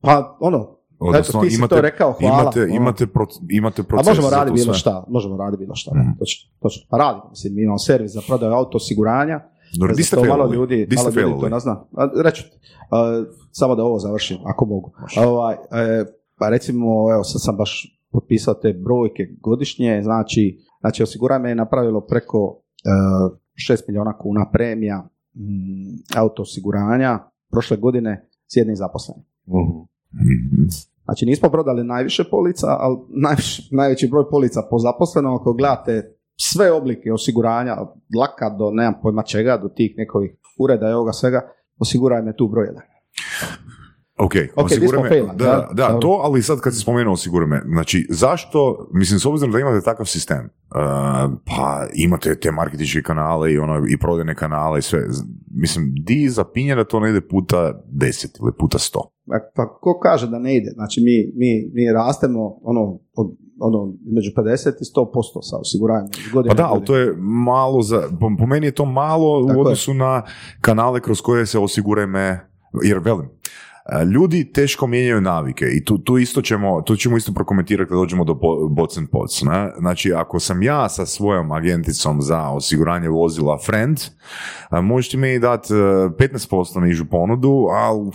Pa 0.00 0.36
ono, 0.40 0.76
Odnosno, 0.98 1.40
Eto, 1.40 1.44
ti 1.44 1.50
si 1.50 1.56
imate, 1.56 1.74
to 1.74 1.80
rekao, 1.80 2.12
hvala. 2.12 2.42
Imate, 2.42 2.62
Ono. 2.62 2.74
imate, 2.74 3.06
pro, 3.06 3.26
imate 3.50 3.82
a 3.82 3.84
proces 3.84 4.06
možemo 4.06 4.28
za 4.28 4.36
raditi 4.36 4.60
bilo 4.62 4.74
šta, 4.74 5.04
možemo 5.08 5.36
raditi 5.36 5.60
bilo 5.60 5.74
šta, 5.74 5.90
Mhm. 5.94 6.10
točno, 6.18 6.50
točno. 6.60 6.82
Pa 6.90 6.96
radimo, 6.96 7.26
mislim, 7.30 7.54
mi 7.54 7.62
imamo 7.62 7.78
servis 7.78 8.12
za 8.12 8.20
prodaju 8.26 8.52
auto 8.52 8.76
osiguranja, 8.76 9.40
Dobro, 9.80 9.94
di 9.94 10.02
ste 10.02 10.16
malo 10.28 10.52
ljudi, 10.52 10.86
Di 10.86 10.96
ste 10.96 11.10
malo 11.10 11.28
ljudi 11.28 11.40
to 11.40 11.48
ne 11.48 11.60
zna. 11.60 11.84
A, 11.96 12.08
Reću 12.24 12.42
ti, 12.42 12.56
a, 12.90 13.24
samo 13.50 13.74
da 13.74 13.82
ovo 13.84 13.98
završim, 13.98 14.36
ako 14.44 14.66
mogu. 14.66 14.92
Ovaj, 15.26 15.54
e, 15.54 16.04
pa 16.38 16.48
recimo, 16.48 16.86
evo 17.14 17.24
sad 17.24 17.42
sam 17.42 17.56
baš 17.56 18.00
potpisao 18.12 18.54
te 18.54 18.72
brojke 18.84 19.22
godišnje, 19.40 20.00
znači, 20.02 20.58
znači 20.80 21.02
osiguranje 21.02 21.48
je 21.48 21.54
napravilo 21.54 22.00
preko 22.00 22.62
e, 22.84 23.72
6 23.72 23.82
milijuna 23.88 24.18
kuna 24.18 24.50
premija 24.52 24.98
mm, 24.98 25.08
auto 26.16 26.42
osiguranja 26.42 27.18
prošle 27.50 27.76
godine 27.76 28.28
s 28.46 28.56
jednim 28.56 28.76
zaposlenim. 28.76 29.24
Mhm. 29.48 29.86
Znači 31.04 31.26
nismo 31.26 31.50
prodali 31.50 31.84
najviše 31.84 32.24
polica, 32.30 32.66
ali 32.66 32.96
najviše, 33.08 33.62
najveći 33.70 34.08
broj 34.08 34.30
polica 34.30 34.62
po 34.70 34.78
zaposlenom, 34.78 35.34
ako 35.34 35.52
gledate 35.52 36.16
sve 36.40 36.72
oblike 36.72 37.12
osiguranja, 37.12 37.76
laka 38.20 38.50
do 38.58 38.70
nemam 38.70 38.94
pojma 39.02 39.22
čega, 39.22 39.58
do 39.62 39.68
tih 39.68 39.94
nekovih 39.96 40.36
ureda 40.58 40.88
i 40.88 40.92
ovoga 40.92 41.12
svega, 41.12 41.40
osigurajme 41.78 42.36
tu 42.36 42.48
broj 42.48 42.66
jedan. 42.66 42.82
Ok, 44.18 44.32
Ok, 44.56 44.64
osiguraj 44.64 45.02
nismo 45.02 45.26
me- 45.26 45.34
da, 45.34 45.44
da? 45.44 45.68
da, 45.72 46.00
to, 46.00 46.20
ali 46.22 46.42
sad 46.42 46.60
kad 46.60 46.74
si 46.74 46.80
spomenuo 46.80 47.12
osiguraj 47.12 47.48
me, 47.48 47.62
znači 47.66 48.06
zašto, 48.10 48.88
mislim, 48.92 49.20
s 49.20 49.26
obzirom 49.26 49.52
da 49.52 49.58
imate 49.58 49.84
takav 49.84 50.06
sistem, 50.06 50.38
uh, 50.38 50.76
pa 51.46 51.86
imate 51.94 52.34
te 52.34 52.50
marketinške 52.50 53.02
kanale 53.02 53.52
i, 53.52 53.58
ono, 53.58 53.84
i 53.88 53.98
prodajne 53.98 54.34
kanale 54.34 54.78
i 54.78 54.82
sve, 54.82 55.00
mislim, 55.50 55.92
di 55.96 56.28
zapinje 56.28 56.74
da 56.74 56.84
to 56.84 57.00
ne 57.00 57.10
ide 57.10 57.20
puta 57.20 57.82
deset 57.86 58.30
ili 58.40 58.52
puta 58.58 58.78
sto? 58.78 59.10
Pa, 59.26 59.34
pa 59.56 59.78
ko 59.80 59.98
kaže 60.02 60.26
da 60.28 60.38
ne 60.38 60.56
ide? 60.56 60.70
Znači 60.70 61.00
mi, 61.00 61.32
mi, 61.34 61.70
mi 61.72 61.92
rastemo 61.92 62.58
ono, 62.62 62.98
od, 63.14 63.26
ono 63.60 63.92
među 64.06 64.30
50 64.36 64.46
i 64.68 64.84
100% 64.96 65.12
sa 65.42 65.56
osiguranjem. 65.56 66.10
godine 66.32 66.48
Pa 66.48 66.62
da, 66.62 66.68
ali 66.68 66.84
to 66.84 66.96
je 66.96 67.14
malo 67.18 67.82
za, 67.82 68.02
po, 68.38 68.46
meni 68.46 68.66
je 68.66 68.72
to 68.72 68.84
malo 68.84 69.40
Tako 69.40 69.52
u 69.52 69.60
je. 69.60 69.60
odnosu 69.60 69.94
na 69.94 70.22
kanale 70.60 71.00
kroz 71.00 71.20
koje 71.20 71.46
se 71.46 71.58
osiguraj 71.58 72.06
me, 72.06 72.40
jer 72.82 72.98
velim, 72.98 73.24
e, 73.24 73.28
ljudi 74.12 74.52
teško 74.52 74.86
mijenjaju 74.86 75.20
navike 75.20 75.64
i 75.64 75.84
tu, 75.84 75.98
tu 75.98 76.18
isto 76.18 76.42
ćemo, 76.42 76.82
tu 76.82 76.96
ćemo 76.96 77.16
isto 77.16 77.32
prokomentirati 77.32 77.88
kad 77.88 77.98
dođemo 77.98 78.24
do 78.24 78.34
bo- 78.34 78.68
bots 78.68 78.98
and 78.98 79.08
pots. 79.12 79.42
Ne? 79.42 79.72
Znači, 79.78 80.12
ako 80.12 80.40
sam 80.40 80.62
ja 80.62 80.88
sa 80.88 81.06
svojom 81.06 81.52
agenticom 81.52 82.22
za 82.22 82.48
osiguranje 82.48 83.08
vozila 83.08 83.58
friend, 83.66 83.98
možete 84.82 85.16
mi 85.16 85.38
dati 85.38 85.72
15% 85.72 86.80
nižu 86.80 87.04
ponudu, 87.04 87.66
ali 87.72 88.10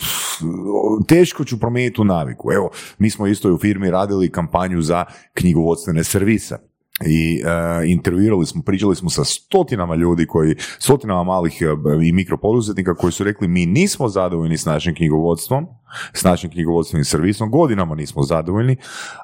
teško 1.08 1.46
ću 1.46 1.60
promijeniti 1.60 1.96
tu 1.96 2.04
naviku. 2.04 2.52
Evo, 2.52 2.70
mi 2.98 3.10
smo 3.10 3.28
isto 3.28 3.50
i 3.50 3.54
u 3.54 3.58
firmi 3.58 3.92
radili 3.92 4.32
kampanju 4.32 4.82
za 4.82 5.06
knjigovodstvene 5.34 6.04
servise 6.04 6.71
i 7.08 7.42
e, 7.46 7.92
intervjuirali 7.92 8.46
smo, 8.46 8.62
pričali 8.62 8.96
smo 8.96 9.10
sa 9.10 9.24
stotinama 9.24 9.96
ljudi 9.96 10.26
koji, 10.26 10.56
stotinama 10.80 11.24
malih 11.24 11.62
e, 11.62 11.66
i 12.08 12.12
mikropoduzetnika 12.12 12.96
koji 12.96 13.12
su 13.12 13.24
rekli 13.24 13.48
mi 13.48 13.66
nismo 13.66 14.10
zadovoljni 14.10 14.58
s 14.58 14.66
našim 14.66 14.96
knjigovodstvom, 14.96 15.68
s 16.14 16.24
našim 16.24 16.50
knjigovodstvenim 16.52 17.06
servisom, 17.06 17.52
godinama 17.52 17.96
nismo 17.96 18.24
zadovoljni, 18.24 18.76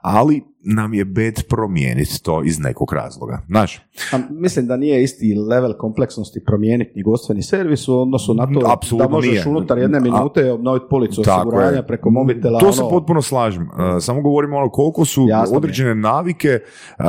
ali 0.02 0.44
nam 0.62 0.94
je 0.94 1.06
bed 1.06 1.44
promijeniti 1.50 2.24
to 2.24 2.44
iz 2.44 2.60
nekog 2.60 2.94
razloga. 2.94 3.42
Znaš, 3.48 3.76
A 4.14 4.20
mislim 4.30 4.68
da 4.68 4.78
nije 4.78 5.04
isti 5.04 5.36
level 5.50 5.74
kompleksnosti 5.74 6.44
promijeniti 6.46 6.92
knjigovodstveni 6.92 7.42
servis 7.42 7.88
u 7.88 8.02
odnosu 8.02 8.34
na 8.34 8.46
to 8.46 8.62
Apsolutno 8.66 9.08
da 9.08 9.12
možeš 9.12 9.32
nije. 9.32 9.44
unutar 9.48 9.78
jedne 9.78 10.00
minute 10.00 10.52
obnoviti 10.52 10.86
policu 10.90 11.22
osiguranja 11.22 11.76
je. 11.76 11.88
preko 11.88 12.10
mobitela. 12.10 12.60
To 12.60 12.74
se 12.74 12.82
ono, 12.82 12.90
potpuno 12.90 13.22
slažem. 13.22 13.64
E, 13.64 13.68
samo 14.02 14.22
govorimo 14.22 14.58
ono 14.58 14.70
koliko 14.70 15.06
su 15.06 15.26
Jasno 15.30 15.46
mi 15.46 15.54
je. 15.54 15.58
određene 15.58 15.96
navike 15.96 16.48
e, 16.48 16.62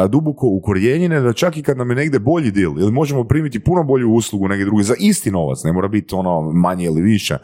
duboko 0.08 0.46
ukorijenjene 0.48 1.20
da 1.20 1.32
čak 1.32 1.56
i 1.56 1.62
kad 1.62 1.76
nam 1.78 1.90
je 1.90 1.96
negdje 1.96 2.20
bolji 2.20 2.50
deal 2.50 2.78
ili 2.78 2.92
možemo 2.92 3.24
primiti 3.24 3.60
puno 3.60 3.84
bolju 3.84 4.10
uslugu 4.10 4.48
negdje 4.48 4.64
drugi 4.64 4.82
za 4.82 4.94
isti 4.98 5.30
novac, 5.30 5.64
ne 5.64 5.72
mora 5.72 5.88
biti 5.88 6.14
ono 6.14 6.52
manje 6.52 6.84
ili 6.84 7.02
više. 7.02 7.38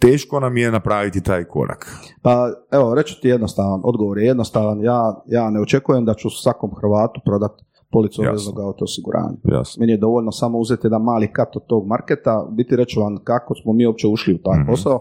Teško 0.00 0.40
nam 0.40 0.56
je 0.56 0.70
napraviti 0.70 1.22
taj 1.22 1.44
korak. 1.44 1.86
Pa 2.22 2.52
evo, 2.72 2.94
reću 2.94 3.20
ti 3.20 3.28
jednostavan, 3.28 3.80
odgovor 3.84 4.18
je 4.18 4.26
jednostavan. 4.26 4.84
Ja, 4.84 5.22
ja 5.26 5.50
ne 5.50 5.60
očekujem 5.60 6.04
da 6.04 6.14
ću 6.14 6.30
svakom 6.30 6.70
Hrvatu 6.80 7.20
prodati 7.24 7.64
policu 7.92 8.22
obveznog 8.22 8.60
auto 8.60 8.84
osiguranja. 8.84 9.36
Meni 9.80 9.92
je 9.92 9.98
dovoljno 9.98 10.32
samo 10.32 10.58
uzeti 10.58 10.86
jedan 10.86 11.02
mali 11.02 11.32
kat 11.32 11.56
od 11.56 11.66
tog 11.66 11.86
marketa, 11.86 12.46
biti 12.50 12.76
reću 12.76 13.00
vam 13.00 13.18
kako 13.24 13.54
smo 13.54 13.72
mi 13.72 13.86
uopće 13.86 14.06
ušli 14.08 14.34
u 14.34 14.38
taj 14.38 14.58
Mhm. 14.60 14.70
posao. 14.70 15.00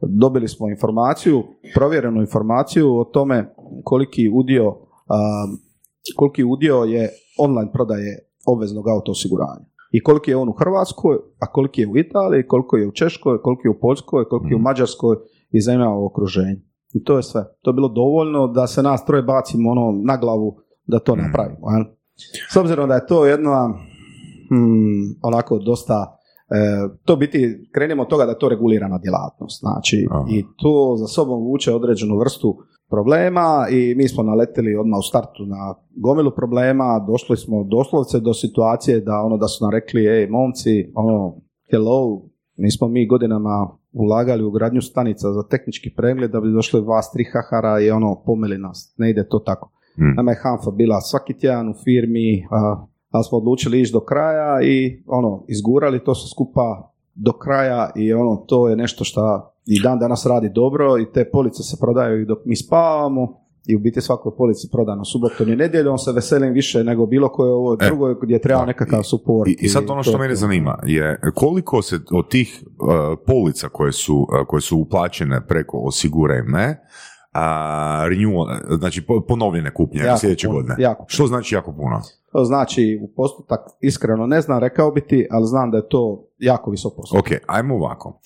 Dobili 0.00 0.48
smo 0.48 0.68
informaciju, 0.68 1.42
provjerenu 1.74 2.20
informaciju 2.20 2.98
o 2.98 3.04
tome 3.04 3.54
koliki 3.84 4.30
udio, 4.34 4.76
a, 5.08 5.46
koliki 6.16 6.44
udio 6.44 6.76
je 6.76 7.10
online 7.38 7.72
prodaje 7.72 8.18
obveznog 8.46 8.88
auto 8.88 9.12
osiguranja. 9.12 9.64
I 9.90 10.02
koliki 10.02 10.30
je 10.30 10.36
on 10.36 10.48
u 10.48 10.52
Hrvatskoj, 10.52 11.16
a 11.38 11.46
koliki 11.46 11.80
je 11.80 11.88
u 11.88 11.96
Italiji, 11.96 12.46
koliko 12.46 12.76
je 12.76 12.88
u 12.88 12.92
Češkoj, 12.92 13.42
koliko 13.42 13.62
je 13.64 13.70
u 13.70 13.80
Poljskoj, 13.80 14.24
koliko 14.24 14.46
je 14.46 14.54
u 14.54 14.58
Mhm. 14.58 14.64
Mađarskoj 14.64 15.16
i 15.50 15.60
zemljama 15.60 15.96
u 15.96 16.06
okruženju. 16.06 16.56
I 16.94 17.04
to 17.04 17.16
je 17.16 17.22
sve. 17.22 17.44
To 17.62 17.70
je 17.70 17.74
bilo 17.74 17.88
dovoljno 17.88 18.46
da 18.46 18.66
se 18.66 18.82
nas 18.82 19.04
troje 19.04 19.22
bacimo 19.22 19.70
ono 19.70 20.02
na 20.04 20.16
glavu 20.16 20.56
da 20.86 20.98
to 20.98 21.12
Mhm. 21.14 21.22
napravimo. 21.22 21.70
jel? 21.70 21.84
S 22.50 22.56
obzirom 22.56 22.88
da 22.88 22.94
je 22.94 23.06
to 23.06 23.26
jedna 23.26 23.68
hmm, 24.50 25.18
onako 25.22 25.58
dosta 25.58 26.14
E, 26.50 26.54
to 27.04 27.16
biti, 27.16 27.68
krenemo 27.74 28.02
od 28.02 28.08
toga 28.08 28.24
da 28.24 28.30
je 28.30 28.38
to 28.38 28.48
regulirana 28.48 28.98
djelatnost, 28.98 29.60
znači 29.60 30.06
Aha. 30.10 30.24
i 30.30 30.44
to 30.56 30.94
za 30.96 31.06
sobom 31.06 31.40
vuče 31.40 31.72
određenu 31.72 32.18
vrstu 32.18 32.56
problema 32.90 33.66
i 33.70 33.94
mi 33.94 34.08
smo 34.08 34.22
naletili 34.22 34.76
odmah 34.76 34.98
u 34.98 35.02
startu 35.02 35.46
na 35.46 35.74
gomilu 35.96 36.30
problema, 36.36 37.04
došli 37.06 37.36
smo 37.36 37.64
doslovce 37.64 38.20
do 38.20 38.34
situacije 38.34 39.00
da 39.00 39.20
ono 39.20 39.36
da 39.36 39.48
su 39.48 39.64
nam 39.64 39.70
rekli, 39.70 40.06
ej 40.06 40.26
momci, 40.30 40.92
ono, 40.94 41.36
hello, 41.70 42.22
nismo 42.56 42.88
mi 42.88 43.06
godinama 43.06 43.68
ulagali 43.92 44.44
u 44.44 44.50
gradnju 44.50 44.82
stanica 44.82 45.32
za 45.32 45.42
tehnički 45.42 45.94
pregled 45.96 46.30
da 46.30 46.40
bi 46.40 46.52
došli 46.52 46.80
vas 46.80 47.12
tri 47.12 47.24
hahara 47.32 47.80
i 47.80 47.90
ono 47.90 48.22
pomeli 48.26 48.58
nas, 48.58 48.94
ne 48.96 49.10
ide 49.10 49.28
to 49.28 49.38
tako. 49.38 49.70
Mm. 49.98 50.14
Nama 50.16 50.30
je 50.30 50.40
Hanfa 50.42 50.70
bila 50.70 51.00
svaki 51.00 51.38
tjedan 51.38 51.68
u 51.68 51.74
firmi, 51.84 52.46
a, 52.50 52.86
ali 53.10 53.24
smo 53.24 53.38
odlučili 53.38 53.80
ići 53.80 53.92
do 53.92 54.00
kraja 54.00 54.62
i 54.62 55.02
ono, 55.06 55.44
izgurali 55.48 56.04
to 56.04 56.14
sve 56.14 56.28
skupa 56.28 56.92
do 57.14 57.32
kraja 57.32 57.90
i 57.96 58.12
ono, 58.12 58.36
to 58.36 58.68
je 58.68 58.76
nešto 58.76 59.04
što 59.04 59.52
i 59.68 59.82
dan 59.82 59.98
danas 59.98 60.26
radi 60.26 60.50
dobro 60.50 60.98
i 60.98 61.12
te 61.12 61.30
police 61.30 61.62
se 61.62 61.76
prodaju 61.80 62.22
i 62.22 62.26
dok 62.26 62.38
mi 62.44 62.56
spavamo 62.56 63.40
i 63.66 63.76
u 63.76 63.80
biti 63.80 64.00
svakoj 64.00 64.32
polici 64.36 64.68
prodano 64.72 65.04
subotom 65.04 65.48
i 65.48 65.56
nedjeljom 65.56 65.98
se 65.98 66.12
veselim 66.12 66.52
više 66.52 66.84
nego 66.84 67.06
bilo 67.06 67.28
koje 67.28 67.52
ovo 67.52 67.74
E, 67.74 67.86
drugoj 67.86 68.14
gdje 68.22 68.40
treba 68.40 68.60
da. 68.60 68.66
nekakav 68.66 69.02
suport. 69.02 69.48
I, 69.48 69.56
I 69.60 69.68
sad 69.68 69.90
ono 69.90 70.02
što 70.02 70.12
to- 70.12 70.18
mene 70.18 70.34
zanima 70.34 70.78
je 70.84 71.20
koliko 71.34 71.82
se 71.82 71.98
od 72.12 72.28
tih 72.30 72.64
uh, 72.64 72.88
polica 73.26 73.68
koje 73.68 73.92
su, 73.92 74.16
uh, 74.16 74.46
koje 74.46 74.60
su 74.60 74.78
uplaćene 74.78 75.46
preko 75.46 75.78
osiguraj 75.78 76.42
me, 76.42 76.76
a 77.32 77.44
renewal, 78.06 78.46
znači 78.78 79.02
po- 79.02 79.20
ponovljene 79.20 79.74
kupnje 79.74 80.00
Jako 80.00 80.18
sljedeće 80.18 80.46
puno, 80.46 80.58
godine. 80.58 80.74
jako. 80.78 81.04
Što 81.08 81.26
znači 81.26 81.54
jako 81.54 81.72
puno? 81.72 82.00
To 82.32 82.44
znači 82.44 83.00
u 83.02 83.14
postotak 83.16 83.60
iskreno 83.80 84.26
ne 84.26 84.40
znam, 84.40 84.58
rekao 84.60 84.90
bi 84.90 85.00
ti, 85.00 85.26
ali 85.30 85.46
znam 85.46 85.70
da 85.70 85.76
je 85.76 85.88
to 85.88 86.24
jako 86.38 86.70
visok 86.70 86.92
postotak. 86.96 87.24
Ok, 87.26 87.38
ajmo 87.46 87.74
ovako. 87.74 88.20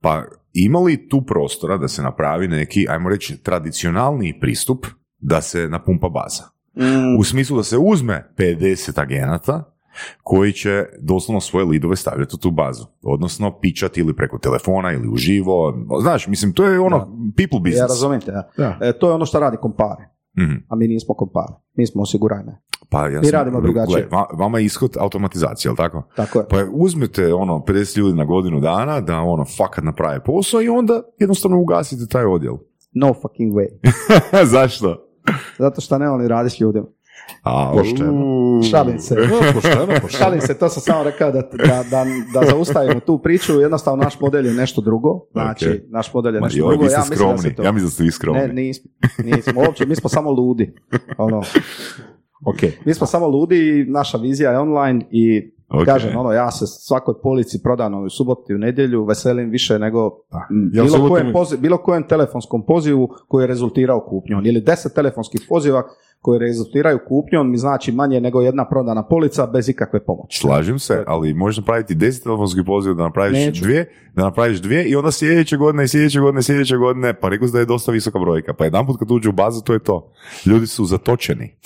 Pa 0.00 0.22
ima 0.52 0.78
li 0.78 1.08
tu 1.08 1.22
prostora 1.22 1.76
da 1.76 1.88
se 1.88 2.02
napravi 2.02 2.48
neki, 2.48 2.86
ajmo 2.88 3.08
reći, 3.08 3.42
tradicionalniji 3.42 4.40
pristup 4.40 4.86
da 5.18 5.40
se 5.40 5.68
napumpa 5.68 6.08
baza? 6.08 6.42
Mm, 6.76 7.18
U 7.20 7.24
smislu 7.24 7.56
da 7.56 7.62
se 7.62 7.76
uzme 7.78 8.32
50 8.36 9.00
agenata 9.00 9.74
koji 10.22 10.52
će 10.52 10.84
doslovno 11.00 11.40
svoje 11.40 11.66
lidove 11.66 11.96
stavljati 11.96 12.34
u 12.34 12.38
tu 12.38 12.50
bazu. 12.50 12.86
Odnosno, 13.02 13.58
pičati 13.60 14.00
ili 14.00 14.16
preko 14.16 14.38
telefona 14.38 14.92
ili 14.92 15.08
uživo. 15.08 15.74
Znaš, 16.02 16.26
mislim, 16.26 16.52
to 16.52 16.64
je 16.64 16.80
ono 16.80 16.98
people 17.36 17.56
ja 17.56 17.62
business. 17.62 17.88
razumijem 17.90 18.20
te, 18.20 18.30
ja. 18.30 18.48
Da. 18.56 18.78
E, 18.80 18.92
to 18.92 19.08
je 19.08 19.14
ono 19.14 19.26
što 19.26 19.40
radi 19.40 19.56
kompare, 19.56 20.08
Mhm. 20.38 20.54
a 20.68 20.76
mi 20.76 20.88
nismo 20.88 21.14
kompare, 21.14 21.52
mi 21.74 21.86
smo 21.86 22.02
osigurajne. 22.02 22.60
Pa 22.90 23.02
ja 23.02 23.20
Mi 23.20 23.26
sam- 23.26 23.32
radimo 23.32 23.60
drugačije. 23.60 24.08
vama 24.32 24.58
je 24.58 24.64
ishod 24.64 24.96
automatizacija, 24.98 25.68
jel 25.68 25.76
tako? 25.76 26.02
Tako 26.16 26.38
je. 26.38 26.48
Pa 26.48 26.56
uzmete 26.72 27.34
ono 27.34 27.58
50 27.58 27.98
ljudi 27.98 28.16
na 28.16 28.24
godinu 28.24 28.60
dana 28.60 29.00
da 29.00 29.16
ono 29.16 29.44
fakat 29.46 29.84
naprave 29.84 30.20
posao 30.20 30.62
i 30.62 30.68
onda 30.68 31.02
jednostavno 31.18 31.58
ugasite 31.58 32.06
taj 32.06 32.24
odjel. 32.24 32.54
No 32.92 33.14
fucking 33.14 33.52
way. 33.52 33.68
Zašto? 34.54 35.04
Zato 35.58 35.80
što 35.80 35.98
ne 35.98 36.08
volim 36.08 36.26
raditi 36.26 36.56
s 36.56 36.60
ljudima. 36.60 36.86
A, 37.42 37.72
Pošteno. 37.72 38.62
Šalim 38.62 38.98
se. 38.98 39.14
pošteno, 39.54 39.86
pošteno. 39.94 40.08
Šalim 40.08 40.40
se, 40.40 40.54
to 40.54 40.68
sam 40.68 40.82
samo 40.82 41.02
rekao 41.04 41.30
da, 41.32 41.40
da, 41.40 41.84
da, 41.84 42.04
da 42.34 42.46
zaustavimo 42.46 43.00
tu 43.00 43.18
priču, 43.18 43.52
jednostavno 43.52 44.02
naš 44.04 44.20
model 44.20 44.46
je 44.46 44.54
nešto 44.54 44.80
drugo, 44.80 45.20
znači 45.32 45.68
Ok. 45.68 45.74
naš 45.88 46.14
model 46.14 46.34
je 46.34 46.40
Ma 46.40 46.46
nešto 46.46 46.58
joj, 46.58 46.68
drugo, 46.68 46.84
ja 46.84 46.98
mislim 47.00 47.28
da 47.28 47.38
se 47.38 47.54
to... 47.54 47.62
Ja 47.62 47.72
mislim 47.72 47.86
da 47.86 47.90
ste 47.90 48.02
vi 48.02 48.10
skromni. 48.10 48.40
Ne, 48.40 48.48
nismo, 48.48 48.90
nismo, 49.18 49.60
uopće, 49.60 49.86
mi 49.86 49.96
smo 49.96 50.08
samo 50.08 50.30
ludi. 50.30 50.74
Ono, 51.18 51.42
Ok. 52.46 52.58
mi 52.84 52.94
smo 52.94 53.06
samo 53.06 53.28
ludi 53.28 53.56
i 53.68 53.84
naša 53.90 54.18
vizija 54.18 54.50
je 54.50 54.58
online 54.58 55.04
i 55.10 55.52
Ok. 55.70 55.84
kažem, 55.84 56.16
ono, 56.16 56.32
ja 56.32 56.50
se 56.50 56.66
svakoj 56.66 57.14
polici 57.22 57.62
prodano 57.62 58.02
u 58.02 58.10
subotu 58.10 58.52
i 58.52 58.54
u 58.54 58.58
nedjelju 58.58 59.04
veselim 59.04 59.50
više 59.50 59.78
nego 59.78 60.10
m, 60.50 60.70
Jel 60.74 60.84
bilo, 60.86 61.08
kojem 61.08 61.32
poziv, 61.32 61.60
bilo 61.60 61.78
kojem 61.78 62.02
telefonskom 62.02 62.66
pozivu 62.66 63.08
koji 63.28 63.42
je 63.42 63.46
rezultirao 63.46 64.00
kupnjom. 64.00 64.46
Ili 64.46 64.60
deset 64.60 64.94
telefonskih 64.94 65.40
poziva 65.48 65.82
koji 66.20 66.38
rezultiraju 66.38 66.98
kupnjom 67.08 67.50
mi 67.50 67.56
znači 67.56 67.92
manje 67.92 68.20
nego 68.20 68.40
jedna 68.40 68.68
prodana 68.68 69.06
polica 69.06 69.46
bez 69.46 69.68
ikakve 69.68 70.04
pomoći. 70.04 70.38
Slažem 70.38 70.78
se, 70.78 71.04
ali 71.06 71.34
možeš 71.34 71.56
napraviti 71.56 71.94
10 71.94 72.22
telefonskih 72.22 72.62
poziva 72.66 72.94
da 72.94 73.02
napraviš 73.02 73.46
Neću. 73.46 73.64
dvije, 73.64 73.92
da 74.14 74.22
napraviš 74.22 74.58
dvije 74.58 74.84
i 74.84 74.96
onda 74.96 75.10
sljedeće 75.10 75.56
godine 75.56 75.84
i 75.84 75.88
sljedeće 75.88 76.20
godine 76.20 76.40
i 76.40 76.42
sljedeće 76.42 76.76
godine, 76.76 77.14
pa 77.20 77.28
rekao 77.28 77.48
da 77.48 77.58
je 77.58 77.64
dosta 77.64 77.92
visoka 77.92 78.18
brojka. 78.18 78.54
Pa 78.54 78.64
jedan 78.64 78.86
put 78.86 78.98
kad 78.98 79.10
uđu 79.10 79.28
u 79.28 79.32
bazu, 79.32 79.62
to 79.62 79.72
je 79.72 79.78
to. 79.78 80.12
Ljudi 80.46 80.66
su 80.66 80.84
zatočeni. 80.84 81.56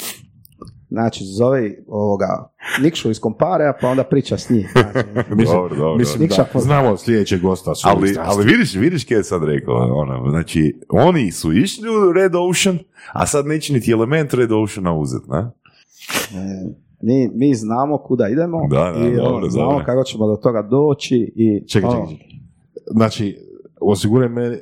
Znači, 0.92 1.24
zovi 1.24 1.84
ovoga 1.88 2.50
Nikšu 2.82 3.10
iz 3.10 3.20
Komparea, 3.20 3.72
pa 3.80 3.88
onda 3.88 4.04
priča 4.04 4.38
s 4.38 4.50
njim. 4.50 4.64
Znači, 4.72 5.08
Mislim, 5.36 5.56
Dobro, 5.56 5.76
dobro. 5.76 5.96
mislim 5.98 6.22
Nikša 6.22 6.42
da 6.42 6.48
pozna. 6.52 6.66
znamo 6.66 6.96
sljedećeg 6.96 7.40
gosta. 7.40 7.74
su 7.74 7.88
Ali, 7.88 8.14
ali 8.18 8.44
vidiš, 8.44 8.74
vidiš 8.74 9.04
kje 9.04 9.14
je 9.14 9.24
sad 9.24 9.44
rekao, 9.44 9.74
ono, 9.74 10.30
znači, 10.30 10.80
oni 10.88 11.32
su 11.32 11.52
išli 11.52 11.88
u 11.88 12.12
Red 12.12 12.32
Ocean, 12.34 12.78
a 13.12 13.26
sad 13.26 13.46
neće 13.46 13.72
niti 13.72 13.92
element 13.92 14.34
Red 14.34 14.52
Oceana 14.52 14.94
uzeti, 14.94 15.30
ne? 15.30 15.38
e, 15.38 16.74
mi, 17.02 17.30
mi 17.34 17.54
znamo 17.54 17.98
kuda 17.98 18.28
idemo 18.28 18.58
Da, 18.70 18.76
da, 18.96 19.06
i 19.06 19.18
ono, 19.18 19.30
dobro, 19.30 19.50
znamo 19.50 19.70
dobro. 19.70 19.84
kako 19.84 20.04
ćemo 20.04 20.26
do 20.26 20.36
toga 20.36 20.62
doći 20.62 21.32
i 21.36 21.68
Čekaj, 21.68 21.90
ono, 21.90 22.06
čekaj, 22.06 22.16
čekaj. 22.16 22.38
Znači, 22.86 23.38
osiguraj 23.80 24.28
me, 24.28 24.48
uh, 24.48 24.56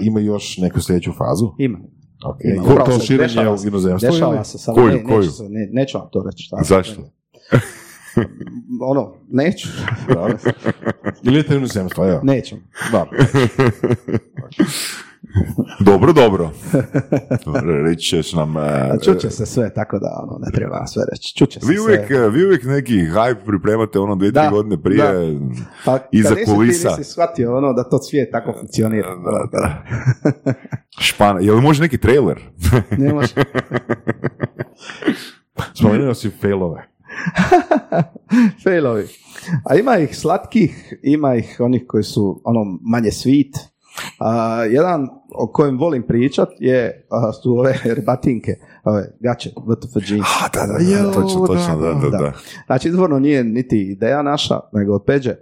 ima 0.00 0.20
još 0.20 0.58
neku 0.58 0.80
sljedeću 0.80 1.12
fazu. 1.12 1.50
ima. 1.58 1.78
Ok. 2.24 2.36
Ima. 2.44 2.84
To 2.84 2.98
se 2.98 3.06
širenje 3.06 3.28
dešava 3.28 3.50
u 3.54 3.66
inozemstvo 3.66 4.10
Dešava 4.10 4.34
ili? 4.34 4.44
se 4.44 4.58
sad, 4.58 4.74
Koju, 4.74 4.86
ne, 4.86 5.04
koju? 5.04 5.20
Neću, 5.20 5.48
ne, 5.48 5.68
neću 5.72 5.98
vam 5.98 6.08
to 6.12 6.22
reći. 6.26 6.42
Šta, 6.44 6.56
Zašto? 6.62 7.02
ono, 8.90 9.14
neću. 9.28 9.68
Ili 11.22 11.38
idete 11.38 11.54
u 11.54 11.58
inozemstvo, 11.58 12.08
evo. 12.08 12.20
neću. 12.22 12.56
Dobro. 12.92 13.18
Dobro, 15.80 16.12
dobro. 16.12 16.50
Reći 17.84 18.08
ćeš 18.08 18.32
nam... 18.32 18.56
e, 18.56 18.98
Čuće 19.04 19.30
se 19.30 19.46
sve, 19.46 19.74
tako 19.74 19.98
da 19.98 20.20
ono, 20.22 20.38
ne 20.38 20.52
treba 20.52 20.86
sve 20.86 21.02
reći. 21.12 21.34
Čuće 21.36 21.60
se 21.60 21.66
Vi 21.66 21.78
uvijek, 21.78 22.06
sve. 22.06 22.16
e, 22.16 22.28
vi 22.28 22.44
uvijek 22.44 22.64
neki 22.64 22.94
hype 22.94 23.44
pripremate 23.46 23.98
ono 23.98 24.16
dvije, 24.16 24.32
tri 24.32 24.42
Da, 24.42 24.50
godine 24.50 24.82
prije. 24.82 25.38
Pa, 25.84 25.98
kad 25.98 26.08
iza 26.12 26.34
kulisa. 26.46 26.88
Ti 26.88 26.98
nisi 26.98 27.10
shvatio 27.10 27.56
ono 27.56 27.72
da 27.72 27.88
to 27.88 27.98
svijet 27.98 28.28
tako 28.32 28.52
funkcionira. 28.60 29.08
Da, 29.08 29.58
da. 29.58 29.82
Špana, 31.00 31.40
je 31.40 31.52
li 31.52 31.60
može 31.62 31.82
neki 31.82 31.98
trailer? 31.98 32.38
Ne 32.98 33.12
može. 33.12 33.34
Spomenuo 35.78 36.14
si 36.14 36.30
failove. 36.30 36.88
Failovi. 38.64 39.06
A 39.64 39.74
ima 39.74 39.98
ih 39.98 40.16
slatkih, 40.18 40.94
ima 41.02 41.34
ih 41.34 41.56
onih 41.58 41.84
koji 41.88 42.02
su 42.04 42.40
ono 42.44 42.78
manje 42.82 43.10
sweet. 43.10 43.52
A, 44.18 44.64
jedan 44.64 45.08
o 45.34 45.46
kojem 45.52 45.78
volim 45.78 46.02
pričat 46.02 46.48
je, 46.58 47.06
a, 47.10 47.32
su 47.32 47.58
ove 47.58 47.74
rebatinke, 47.96 48.52
ove 48.84 49.16
gače, 49.20 49.50
WTF 49.56 50.10
jeans. 50.10 50.26
A, 50.44 50.48
da, 50.54 50.72
da, 50.72 51.02
da, 51.02 51.12
točno, 51.12 51.46
točno, 51.46 51.76
da, 51.76 51.94
da, 52.10 52.18
da. 52.18 52.32
Znači, 52.66 52.88
izvorno 52.88 53.18
nije 53.18 53.44
niti 53.44 53.80
ideja 53.80 54.22
naša, 54.22 54.60
nego 54.72 54.94
od 54.94 55.04
Peđe. 55.06 55.34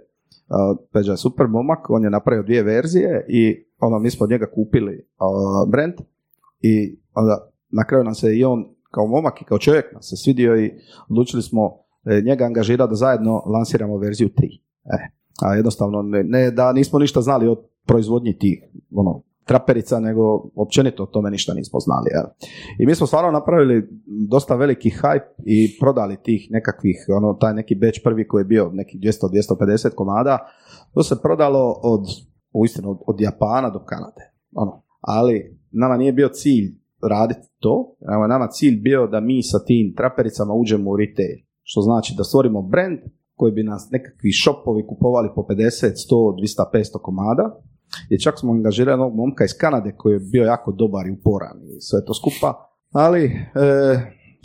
A, 0.49 0.75
Peđa 0.93 1.11
je 1.11 1.17
super 1.17 1.47
momak, 1.47 1.89
on 1.89 2.03
je 2.03 2.09
napravio 2.09 2.43
dvije 2.43 2.63
verzije 2.63 3.25
i 3.29 3.65
ono, 3.79 3.99
mi 3.99 4.11
smo 4.11 4.23
od 4.23 4.29
njega 4.29 4.45
kupili 4.55 5.07
a, 5.17 5.25
brand 5.67 5.93
i 6.61 6.99
onda 7.13 7.51
na 7.69 7.83
kraju 7.83 8.03
nam 8.03 8.15
se 8.15 8.37
i 8.37 8.43
on 8.43 8.75
kao 8.91 9.07
momak 9.07 9.41
i 9.41 9.45
kao 9.45 9.57
čovjek 9.57 9.93
nam 9.93 10.01
se 10.01 10.15
svidio 10.17 10.57
i 10.57 10.71
odlučili 11.09 11.43
smo 11.43 11.77
e, 12.05 12.21
njega 12.21 12.45
angažirati 12.45 12.89
da 12.89 12.95
zajedno 12.95 13.43
lansiramo 13.45 13.97
verziju 13.97 14.29
3. 14.29 14.59
E, 14.85 15.09
a 15.41 15.55
jednostavno 15.55 16.01
ne, 16.01 16.23
ne 16.23 16.51
da 16.51 16.73
nismo 16.73 16.99
ništa 16.99 17.21
znali 17.21 17.47
o 17.47 17.55
proizvodnji 17.85 18.37
tih 18.37 18.63
ono, 18.95 19.21
traperica, 19.45 19.99
nego 19.99 20.49
općenito 20.55 21.03
o 21.03 21.05
tome 21.05 21.31
ništa 21.31 21.53
nismo 21.53 21.79
znali. 21.79 22.09
jel. 22.13 22.25
I 22.79 22.85
mi 22.85 22.95
smo 22.95 23.07
stvarno 23.07 23.31
napravili 23.31 23.87
dosta 24.29 24.55
veliki 24.55 24.89
hype 24.89 25.43
i 25.45 25.79
prodali 25.79 26.17
tih 26.23 26.47
nekakvih, 26.51 27.05
ono, 27.17 27.33
taj 27.33 27.53
neki 27.53 27.75
batch 27.75 27.99
prvi 28.03 28.27
koji 28.27 28.41
je 28.41 28.45
bio 28.45 28.69
nekih 28.73 29.01
200-250 29.01 29.95
komada, 29.95 30.47
to 30.93 31.03
se 31.03 31.21
prodalo 31.21 31.79
od, 31.83 32.01
uistinu, 32.53 32.91
od, 32.91 32.97
od 33.07 33.21
Japana 33.21 33.69
do 33.69 33.79
Kanade. 33.79 34.31
Ono. 34.53 34.83
Ali 35.01 35.59
nama 35.71 35.97
nije 35.97 36.13
bio 36.13 36.29
cilj 36.29 36.85
raditi 37.09 37.47
to, 37.59 37.95
je 37.99 38.27
nama 38.27 38.47
cilj 38.47 38.79
bio 38.81 39.07
da 39.07 39.19
mi 39.19 39.43
sa 39.43 39.59
tim 39.65 39.93
trapericama 39.97 40.53
uđemo 40.53 40.91
u 40.91 40.97
retail. 40.97 41.37
Što 41.63 41.81
znači 41.81 42.13
da 42.17 42.23
stvorimo 42.23 42.61
brand 42.61 42.99
koji 43.35 43.51
bi 43.51 43.63
nas 43.63 43.89
nekakvi 43.91 44.31
shopovi 44.31 44.87
kupovali 44.87 45.29
po 45.35 45.41
50, 45.41 45.59
100, 46.11 46.35
200, 46.73 46.79
500 46.79 47.01
komada. 47.01 47.61
I 48.09 48.19
čak 48.19 48.39
smo 48.39 48.51
angažirali 48.51 48.93
jednog 48.93 49.15
momka 49.15 49.43
iz 49.43 49.57
Kanade 49.57 49.91
koji 49.97 50.13
je 50.13 50.19
bio 50.31 50.43
jako 50.43 50.71
dobar 50.71 51.07
i 51.07 51.11
uporan 51.11 51.57
i 51.77 51.81
sve 51.81 52.05
to 52.05 52.13
skupa. 52.13 52.53
Ali 52.91 53.23
e, 53.25 53.31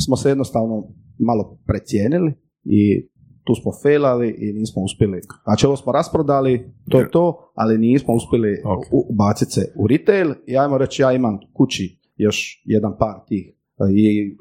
smo 0.05 0.17
se 0.17 0.29
jednostavno 0.29 0.89
malo 1.19 1.59
precijenili 1.67 2.33
i 2.65 3.09
tu 3.45 3.55
smo 3.55 3.73
failali 3.83 4.29
i 4.39 4.53
nismo 4.53 4.83
uspjeli. 4.83 5.21
Znači 5.45 5.67
ovo 5.67 5.77
smo 5.77 5.93
rasprodali, 5.93 6.73
to 6.91 7.01
je 7.01 7.11
to, 7.11 7.53
ali 7.55 7.79
nismo 7.79 8.15
uspjeli 8.15 8.63
Ok. 8.65 8.83
u- 8.93 9.07
ubaciti 9.13 9.53
se 9.53 9.73
u 9.77 9.87
retail 9.87 10.35
i 10.47 10.59
ajmo 10.59 10.79
reći 10.79 11.03
ja 11.03 11.13
imam 11.13 11.39
kući 11.53 12.01
još 12.17 12.63
jedan 12.65 12.93
par 12.99 13.15
tih 13.29 13.55
i 13.89 14.37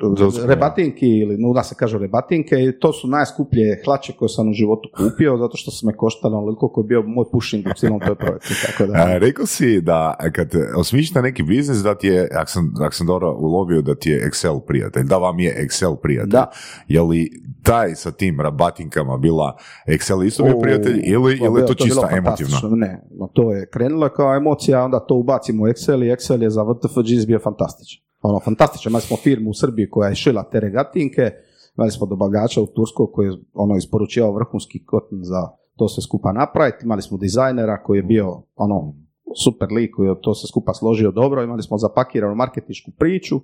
rebatinki 0.48 1.08
ili 1.08 1.38
nuda 1.38 1.64
se 1.64 1.76
kaže 1.76 1.98
rebatinke 1.98 2.56
i 2.56 2.80
to 2.80 2.94
su 2.94 3.08
najskuplje 3.08 3.82
hlače 3.86 4.14
koje 4.14 4.30
sam 4.30 4.50
u 4.50 4.54
životu 4.54 4.90
kupio 4.98 5.38
zato 5.38 5.58
što 5.58 5.72
su 5.72 5.88
me 5.88 5.96
koštale 5.96 6.38
onoliko 6.38 6.70
koji 6.70 6.84
je 6.84 6.88
bio 6.88 7.02
moj 7.02 7.26
pushing 7.32 7.66
u 7.68 7.74
cijelom 7.78 8.00
toj 8.00 8.16
projektu. 8.16 8.50
Tako 8.66 8.92
da, 8.92 8.94
A, 9.00 9.18
rekao 9.18 9.46
si 9.46 9.82
da 9.82 10.16
kad 10.36 10.52
osmišljate 10.78 11.22
neki 11.22 11.44
biznis 11.44 11.78
da 11.78 11.96
ti 11.98 12.08
je, 12.08 12.30
ako 12.36 12.52
sam, 12.52 12.74
ako 12.82 12.96
sam 12.96 13.08
dobro 13.08 13.36
ulovio, 13.40 13.82
da 13.82 13.96
ti 13.96 14.10
je 14.10 14.30
Excel 14.30 14.60
prijatelj, 14.68 15.04
da 15.04 15.18
vam 15.18 15.40
je 15.40 15.68
Excel 15.68 15.96
prijatelj. 15.96 16.30
Da. 16.30 16.52
Je 16.88 17.02
li 17.02 17.30
taj 17.64 17.96
sa 17.96 18.12
tim 18.12 18.42
rabatinkama 18.42 19.18
bila 19.18 19.58
Excel 19.88 20.26
isto 20.28 20.44
bio 20.44 20.60
prijatelj 20.60 21.02
ili, 21.06 21.38
to 21.40 21.46
ili 21.46 21.62
je 21.62 21.66
to 21.68 21.74
bilo- 21.74 21.86
čista 21.86 22.08
fantastično. 22.08 22.70
Ne, 22.70 23.02
no, 23.20 23.28
to 23.34 23.54
je 23.54 23.70
krenulo 23.70 24.10
kao 24.10 24.36
emocija, 24.36 24.84
onda 24.84 25.00
to 25.00 25.16
ubacimo 25.16 25.64
u 25.64 25.68
Excel 25.68 26.06
i 26.06 26.12
Excel 26.16 26.42
je 26.44 26.50
za 26.50 26.64
VTFGs 26.64 27.28
bio 27.28 27.40
fantastičan. 27.40 28.09
Ono, 28.22 28.40
fantastičan. 28.40 28.90
Imali 28.90 29.02
smo 29.02 29.18
firmu 29.18 29.50
u 29.50 29.54
Srbiji 29.54 29.90
koja 29.90 30.10
je 30.10 30.16
šila 30.16 30.44
te 30.44 30.60
regatinke, 30.60 31.32
imali 31.78 31.92
smo 31.92 32.08
dobavljača 32.08 32.62
u 32.62 32.68
Turskoj 32.68 33.06
koji 33.14 33.28
je 33.28 33.38
ono, 33.54 33.76
isporučivao 33.76 34.34
vrhunski 34.34 34.86
koton 34.86 35.20
za 35.24 35.42
to 35.76 35.88
sve 35.88 36.04
skupa 36.04 36.32
napraviti, 36.34 36.86
imali 36.86 37.02
smo 37.02 37.18
dizajnera 37.18 37.84
koji 37.84 37.98
je 37.98 38.04
bio 38.04 38.26
ono, 38.56 38.94
super 39.36 39.68
lik 39.72 39.96
koji 39.96 40.08
je 40.08 40.22
to 40.22 40.34
sve 40.34 40.48
skupa 40.48 40.74
složio 40.74 41.12
dobro, 41.12 41.44
imali 41.44 41.64
smo 41.64 41.78
zapakiranu 41.78 42.36
marketinšku 42.36 42.92
priču 42.92 43.36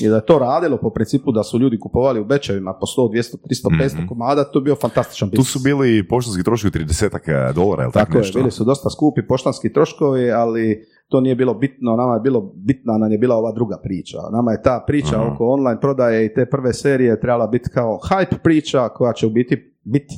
i 0.00 0.08
da 0.08 0.14
je 0.14 0.24
to 0.24 0.38
radilo 0.38 0.76
po 0.76 0.90
principu 0.90 1.32
da 1.32 1.42
su 1.42 1.58
ljudi 1.58 1.78
kupovali 1.78 2.20
u 2.20 2.24
bečevima 2.24 2.72
po 2.72 2.86
100, 2.88 3.08
200, 3.08 3.36
300, 3.38 3.78
500 3.78 3.94
Mhm. 3.94 4.06
komada, 4.06 4.44
to 4.44 4.58
je 4.58 4.62
bio 4.62 4.76
fantastičan 4.76 5.28
Tu 5.28 5.30
biznis. 5.30 5.52
su 5.52 5.58
bili 5.58 6.08
poštanski 6.08 6.44
troškovi 6.44 6.70
30 6.72 7.18
dolara, 7.52 7.82
ili 7.82 7.92
tako, 7.92 8.04
Tako 8.06 8.12
je, 8.12 8.20
nešto? 8.20 8.38
bili 8.38 8.50
su 8.50 8.64
dosta 8.64 8.90
skupi 8.90 9.22
poštanski 9.22 9.72
troškovi, 9.72 10.30
ali 10.32 10.86
to 11.10 11.20
nije 11.20 11.34
bilo 11.34 11.54
bitno, 11.54 11.96
nama 11.96 12.14
je 12.14 12.20
bilo 12.20 12.52
bitna 12.54 12.98
nam 12.98 13.12
je 13.12 13.18
bila 13.18 13.36
ova 13.36 13.52
druga 13.52 13.78
priča. 13.82 14.18
Nama 14.32 14.52
je 14.52 14.62
ta 14.62 14.84
priča 14.86 15.16
Aha. 15.16 15.32
oko 15.32 15.46
online 15.46 15.80
prodaje 15.80 16.26
i 16.26 16.34
te 16.34 16.46
prve 16.46 16.72
serije 16.72 17.20
trebala 17.20 17.46
biti 17.46 17.70
kao 17.70 17.98
hype 18.10 18.38
priča 18.42 18.88
koja 18.88 19.12
će 19.12 19.26
u 19.26 19.30
biti 19.30 19.74
biti 19.84 20.14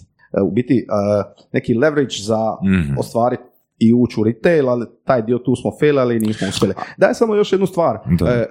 u 0.48 0.50
biti 0.50 0.86
uh, 0.88 1.32
neki 1.52 1.74
leverage 1.74 2.14
za 2.22 2.56
Mhm. 2.64 2.98
ostvariti 2.98 3.42
i 3.78 3.94
ući 3.94 4.20
u 4.20 4.24
retail, 4.24 4.68
ali 4.68 4.86
taj 5.04 5.22
dio 5.22 5.38
tu 5.38 5.56
smo 5.56 5.70
failali 5.80 6.16
i 6.16 6.20
nismo 6.20 6.48
uspjeli. 6.48 6.74
Daj 6.96 7.14
samo 7.14 7.34
još 7.34 7.52
jednu 7.52 7.66
stvar. 7.66 7.98
Da. 8.18 8.26
E, 8.30 8.46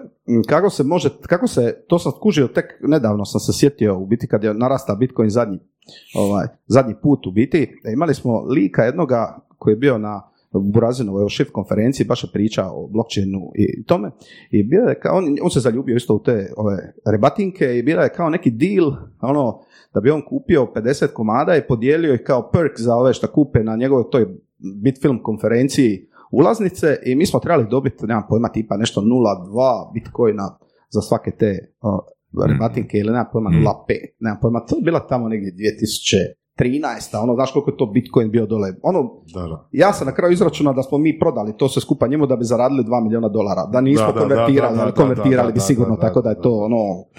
kako 0.47 0.69
se 0.69 0.83
može, 0.83 1.09
kako 1.21 1.47
se, 1.47 1.83
to 1.87 1.99
sam 1.99 2.11
skužio 2.11 2.47
tek 2.47 2.65
nedavno 2.81 3.25
sam 3.25 3.39
se 3.39 3.59
sjetio 3.59 3.97
u 3.99 4.05
biti 4.05 4.27
kad 4.27 4.43
je 4.43 4.53
narasta 4.53 4.95
Bitcoin 4.95 5.29
zadnji, 5.29 5.59
ovaj, 6.15 6.45
zadnji 6.67 6.95
put 7.01 7.27
u 7.27 7.31
biti, 7.31 7.79
e, 7.85 7.93
imali 7.93 8.13
smo 8.13 8.41
lika 8.41 8.83
jednoga 8.83 9.39
koji 9.57 9.71
je 9.71 9.77
bio 9.77 9.97
na 9.97 10.30
Burazinovoj 10.59 11.29
Shift 11.29 11.51
konferenciji, 11.51 12.07
baš 12.07 12.23
je 12.23 12.29
pričao 12.33 12.83
o 12.83 12.87
blockchainu 12.87 13.51
i 13.55 13.83
tome. 13.83 14.11
I 14.51 14.63
bio 14.63 14.81
je 14.81 14.99
kao, 14.99 15.17
on, 15.17 15.25
on 15.41 15.49
se 15.49 15.59
zaljubio 15.59 15.95
isto 15.95 16.15
u 16.15 16.19
te 16.19 16.53
ove 16.57 16.93
rebatinke 17.05 17.77
i 17.77 17.83
bila 17.83 18.03
je 18.03 18.09
kao 18.09 18.29
neki 18.29 18.51
deal, 18.51 18.91
ono, 19.21 19.59
da 19.93 20.01
bi 20.01 20.09
on 20.09 20.21
kupio 20.29 20.71
50 20.75 21.07
komada 21.07 21.55
i 21.55 21.67
podijelio 21.67 22.13
ih 22.13 22.21
kao 22.25 22.49
perk 22.51 22.79
za 22.79 22.95
ove 22.95 23.13
što 23.13 23.27
kupe 23.27 23.63
na 23.63 23.75
njegovoj 23.75 24.03
toj 24.11 24.25
Bitfilm 24.83 25.23
konferenciji 25.23 26.07
ulaznice 26.31 26.99
i 27.05 27.15
mi 27.15 27.25
smo 27.25 27.39
trebali 27.39 27.67
dobiti, 27.69 28.05
nemam 28.05 28.23
pojma, 28.29 28.49
tipa 28.49 28.77
nešto 28.77 29.01
0,2 29.01 29.93
bitcoina 29.93 30.57
za 30.89 31.01
svake 31.01 31.31
te 31.31 31.73
o, 31.81 31.99
rebatinke 32.47 32.97
ili 32.97 33.11
nemam 33.11 33.25
pojma 33.33 33.49
Mm. 33.49 33.53
0,5, 33.53 33.95
nemam 34.19 34.37
pojma, 34.41 34.65
to 34.65 34.75
je 34.75 34.81
bila 34.81 35.07
tamo 35.07 35.29
negdje 35.29 35.51
2013, 36.57 36.81
ono, 37.15 37.35
znaš 37.35 37.51
koliko 37.51 37.71
je 37.71 37.77
to 37.77 37.85
bitcoin 37.85 38.31
bio 38.31 38.45
dole, 38.45 38.69
ono, 38.83 38.99
Da, 39.33 39.41
da. 39.41 39.67
ja 39.71 39.93
sam 39.93 40.07
na 40.07 40.13
kraju 40.13 40.33
izračunao 40.33 40.73
da 40.73 40.83
smo 40.83 40.97
mi 40.97 41.19
prodali 41.19 41.57
to 41.57 41.69
sve 41.69 41.81
skupa 41.81 42.07
njemu 42.07 42.25
da 42.25 42.35
bi 42.35 42.45
zaradili 42.45 42.83
2 42.83 43.03
milijuna 43.03 43.29
dolara. 43.29 43.65
Da 43.65 43.81
nismo 43.81 44.07
Da, 44.07 44.19
konvertirali, 44.19 44.91
konvertirali 44.91 45.53
bi 45.53 45.59
sigurno, 45.59 45.95
tako 45.95 46.21
da 46.21 46.29
je 46.29 46.41
to 46.41 46.51
ono, 46.51 46.77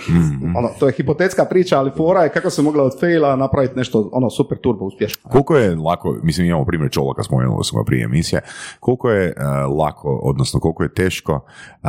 Mhm. 0.09 0.57
ono, 0.57 0.68
to 0.78 0.87
je 0.87 0.93
hipotetska 0.93 1.45
priča, 1.45 1.78
ali 1.78 1.91
fora 1.91 2.22
je 2.22 2.28
kako 2.28 2.51
se 2.51 2.62
mogla 2.62 2.85
od 2.85 3.01
faila 3.01 3.37
napraviti 3.37 3.76
nešto 3.76 4.11
ono 4.12 4.30
super 4.30 4.59
turbo 4.59 4.85
uspješno. 4.85 5.30
Koliko 5.30 5.57
je 5.57 5.76
lako, 5.76 6.16
mislim 6.22 6.47
imamo 6.47 6.64
primjer 6.64 6.91
Čolaka, 6.91 7.22
spomenuli 7.22 7.64
smo 7.64 7.80
ga 7.80 7.85
prije 7.85 8.05
emisije, 8.05 8.41
koliko 8.80 9.11
je 9.11 9.26
e, 9.28 9.35
lako, 9.78 10.20
odnosno 10.22 10.61
koliko 10.61 10.83
je 10.83 10.95
teško 10.95 11.41
e, 11.83 11.89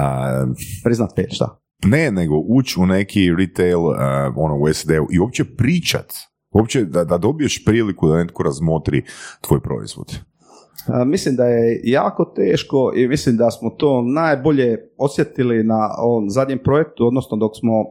Priznat 0.83 1.11
pet, 1.15 1.27
šta? 1.31 1.59
ne 1.85 2.11
nego 2.11 2.35
ući 2.37 2.79
u 2.79 2.85
neki 2.85 3.35
retail 3.37 3.79
uh, 3.79 3.95
ono 4.35 4.55
u 4.57 4.73
SAD-u 4.73 5.07
i 5.11 5.19
uopće 5.19 5.43
pričat, 5.57 6.05
uopće 6.53 6.85
da, 6.85 7.03
da 7.03 7.17
dobiješ 7.17 7.65
priliku 7.65 8.07
da 8.07 8.17
netko 8.17 8.43
razmotri 8.43 9.03
tvoj 9.41 9.59
proizvod. 9.61 10.19
A, 10.87 11.03
Mislim 11.03 11.35
da 11.35 11.45
je 11.45 11.81
jako 11.83 12.25
teško 12.25 12.93
i 12.95 13.07
mislim 13.07 13.37
da 13.37 13.51
smo 13.51 13.69
to 13.69 14.01
najbolje 14.01 14.89
osjetili 14.97 15.63
na 15.63 15.89
ovom 15.97 16.29
zadnjem 16.29 16.59
projektu, 16.63 17.07
odnosno 17.07 17.37
dok 17.37 17.51
smo 17.59 17.85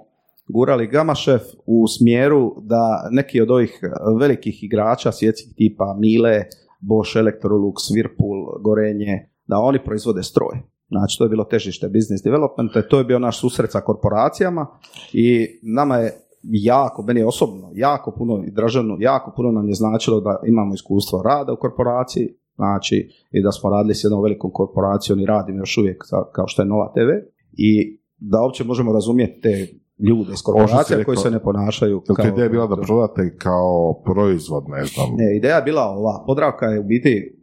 gurali 0.49 0.87
Gamašef 0.87 1.43
u 1.67 1.89
smjeru 1.89 2.55
da 2.63 3.09
neki 3.11 3.41
od 3.41 3.51
ovih 3.51 3.81
velikih 4.21 4.65
igrača 4.65 5.13
svjetskih 5.13 5.55
tipa 5.57 5.97
Miele, 5.99 6.45
Bosch, 6.81 7.17
Electrolux, 7.17 7.75
Whirlpool, 7.95 8.63
Gorenje, 8.63 9.29
da 9.47 9.59
oni 9.59 9.85
proizvode 9.85 10.23
stroj. 10.23 10.59
Znači, 10.89 11.19
to 11.19 11.25
je 11.25 11.29
bilo 11.29 11.45
težište 11.45 11.89
business 11.89 12.25
developmenta 12.25 12.81
i 12.81 12.89
to 12.91 12.99
je 12.99 13.05
bio 13.05 13.19
naš 13.19 13.41
susret 13.41 13.73
sa 13.73 13.81
korporacijama 13.81 14.67
i 15.13 15.47
nama 15.63 15.97
je 15.97 16.13
jako, 16.43 17.03
meni 17.03 17.21
je 17.21 17.27
osobno, 17.27 17.71
jako 17.75 18.11
puno 18.11 18.45
i 18.45 18.51
Dražanu, 18.51 18.97
jako 18.99 19.33
puno 19.37 19.53
nam 19.53 19.69
je 19.69 19.75
značilo 19.75 20.21
da 20.21 20.41
imamo 20.47 20.75
iskustvo 20.75 21.23
rada 21.23 21.53
u 21.53 21.57
korporaciji, 21.57 22.37
znači 22.55 23.09
i 23.31 23.43
da 23.43 23.53
smo 23.53 23.71
radili 23.71 23.95
s 23.95 24.05
jednom 24.05 24.23
velikom 24.23 24.51
korporacijom 24.51 25.21
i 25.21 25.27
radim 25.27 25.59
još 25.59 25.79
uvijek 25.79 26.05
kao 26.33 26.47
što 26.47 26.63
je 26.63 26.67
Nova 26.67 26.93
TV 26.93 27.09
i 27.53 27.99
da 28.19 28.43
uopće 28.43 28.65
možemo 28.65 28.93
razumjeti 28.93 29.41
te 29.41 29.67
ljude 29.99 30.33
iz 30.33 30.43
korporacija 30.43 31.05
koji 31.05 31.17
se 31.17 31.31
ne 31.31 31.43
ponašaju 31.43 32.03
kao... 32.17 32.27
ideja 32.27 32.49
bila 32.49 32.67
da 32.67 32.77
prodate 32.77 33.37
kao 33.39 34.03
proizvod, 34.05 34.65
ne 34.69 34.85
znam, 34.85 35.07
Ne, 35.17 35.37
ideja 35.37 35.57
je 35.57 35.63
bila 35.63 35.83
ova. 35.83 36.25
Podravka 36.27 36.67
je 36.67 36.81
u 36.81 36.85
biti 36.85 37.39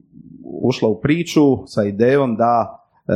ušla 0.61 0.89
u 0.89 0.99
priču 1.01 1.67
sa 1.67 1.83
idejom 1.83 2.35
da 2.35 2.85
e, 3.07 3.13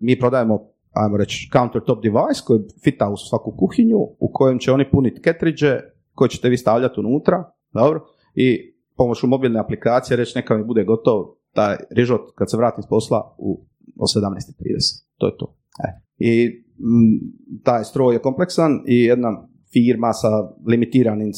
mi 0.00 0.18
prodajemo 0.18 0.68
ajmo 1.04 1.16
reći, 1.16 1.50
countertop 1.52 2.02
device 2.02 2.40
koji 2.46 2.60
fita 2.84 3.08
u 3.10 3.16
svaku 3.16 3.56
kuhinju, 3.58 3.98
u 3.98 4.30
kojem 4.32 4.58
će 4.58 4.72
oni 4.72 4.90
puniti 4.90 5.20
ketridže 5.20 5.80
koje 6.14 6.28
ćete 6.28 6.48
vi 6.48 6.56
stavljati 6.56 7.00
unutra, 7.00 7.52
dobro, 7.72 8.00
i 8.34 8.74
pomoću 8.96 9.26
mobilne 9.26 9.60
aplikacije 9.60 10.16
reći 10.16 10.38
neka 10.38 10.56
mi 10.56 10.64
bude 10.64 10.84
gotov 10.84 11.24
taj 11.52 11.76
rižot 11.90 12.20
kad 12.34 12.50
se 12.50 12.56
vrati 12.56 12.82
s 12.82 12.86
posla 12.88 13.34
u 13.38 13.66
o 13.98 14.04
17.30. 14.04 15.04
To 15.18 15.26
je 15.26 15.36
to. 15.38 15.56
E. 15.84 15.88
I 16.18 16.48
mm, 16.78 17.62
taj 17.64 17.84
stroj 17.84 18.14
je 18.14 18.22
kompleksan 18.22 18.82
i 18.86 19.04
jedna 19.04 19.48
firma 19.72 20.12
sa 20.12 20.28
limitiranim 20.66 21.32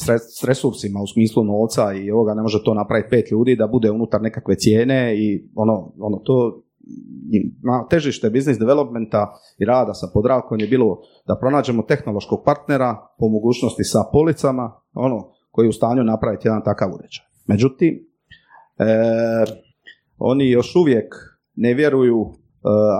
resursima 0.47 0.99
u 1.01 1.07
smislu 1.07 1.43
novca 1.43 1.93
i 1.93 2.11
ovoga 2.11 2.33
ne 2.33 2.41
može 2.41 2.63
to 2.63 2.73
napraviti 2.73 3.09
pet 3.09 3.31
ljudi 3.31 3.55
da 3.55 3.67
bude 3.67 3.91
unutar 3.91 4.21
nekakve 4.21 4.55
cijene 4.55 5.15
i 5.17 5.49
ono, 5.55 5.93
ono 5.99 6.17
to 6.17 6.63
na 7.63 7.87
težište 7.89 8.29
business 8.29 8.59
developmenta 8.59 9.33
i 9.57 9.65
rada 9.65 9.93
sa 9.93 10.07
Podravkom 10.13 10.59
je 10.59 10.67
bilo 10.67 11.01
da 11.27 11.37
pronađemo 11.39 11.83
tehnološkog 11.83 12.43
partnera 12.45 12.97
po 13.19 13.27
mogućnosti 13.27 13.83
sa 13.83 13.99
policama, 14.11 14.71
ono, 14.93 15.31
koji 15.51 15.65
je 15.65 15.69
u 15.69 15.73
stanju 15.73 16.03
napraviti 16.03 16.47
jedan 16.47 16.63
takav 16.63 16.89
uređaj. 16.89 17.25
Međutim, 17.47 17.93
e, 18.77 18.85
oni 20.17 20.49
još 20.49 20.75
uvijek 20.75 21.15
ne 21.55 21.73
vjeruju, 21.73 22.25
e, 22.25 22.31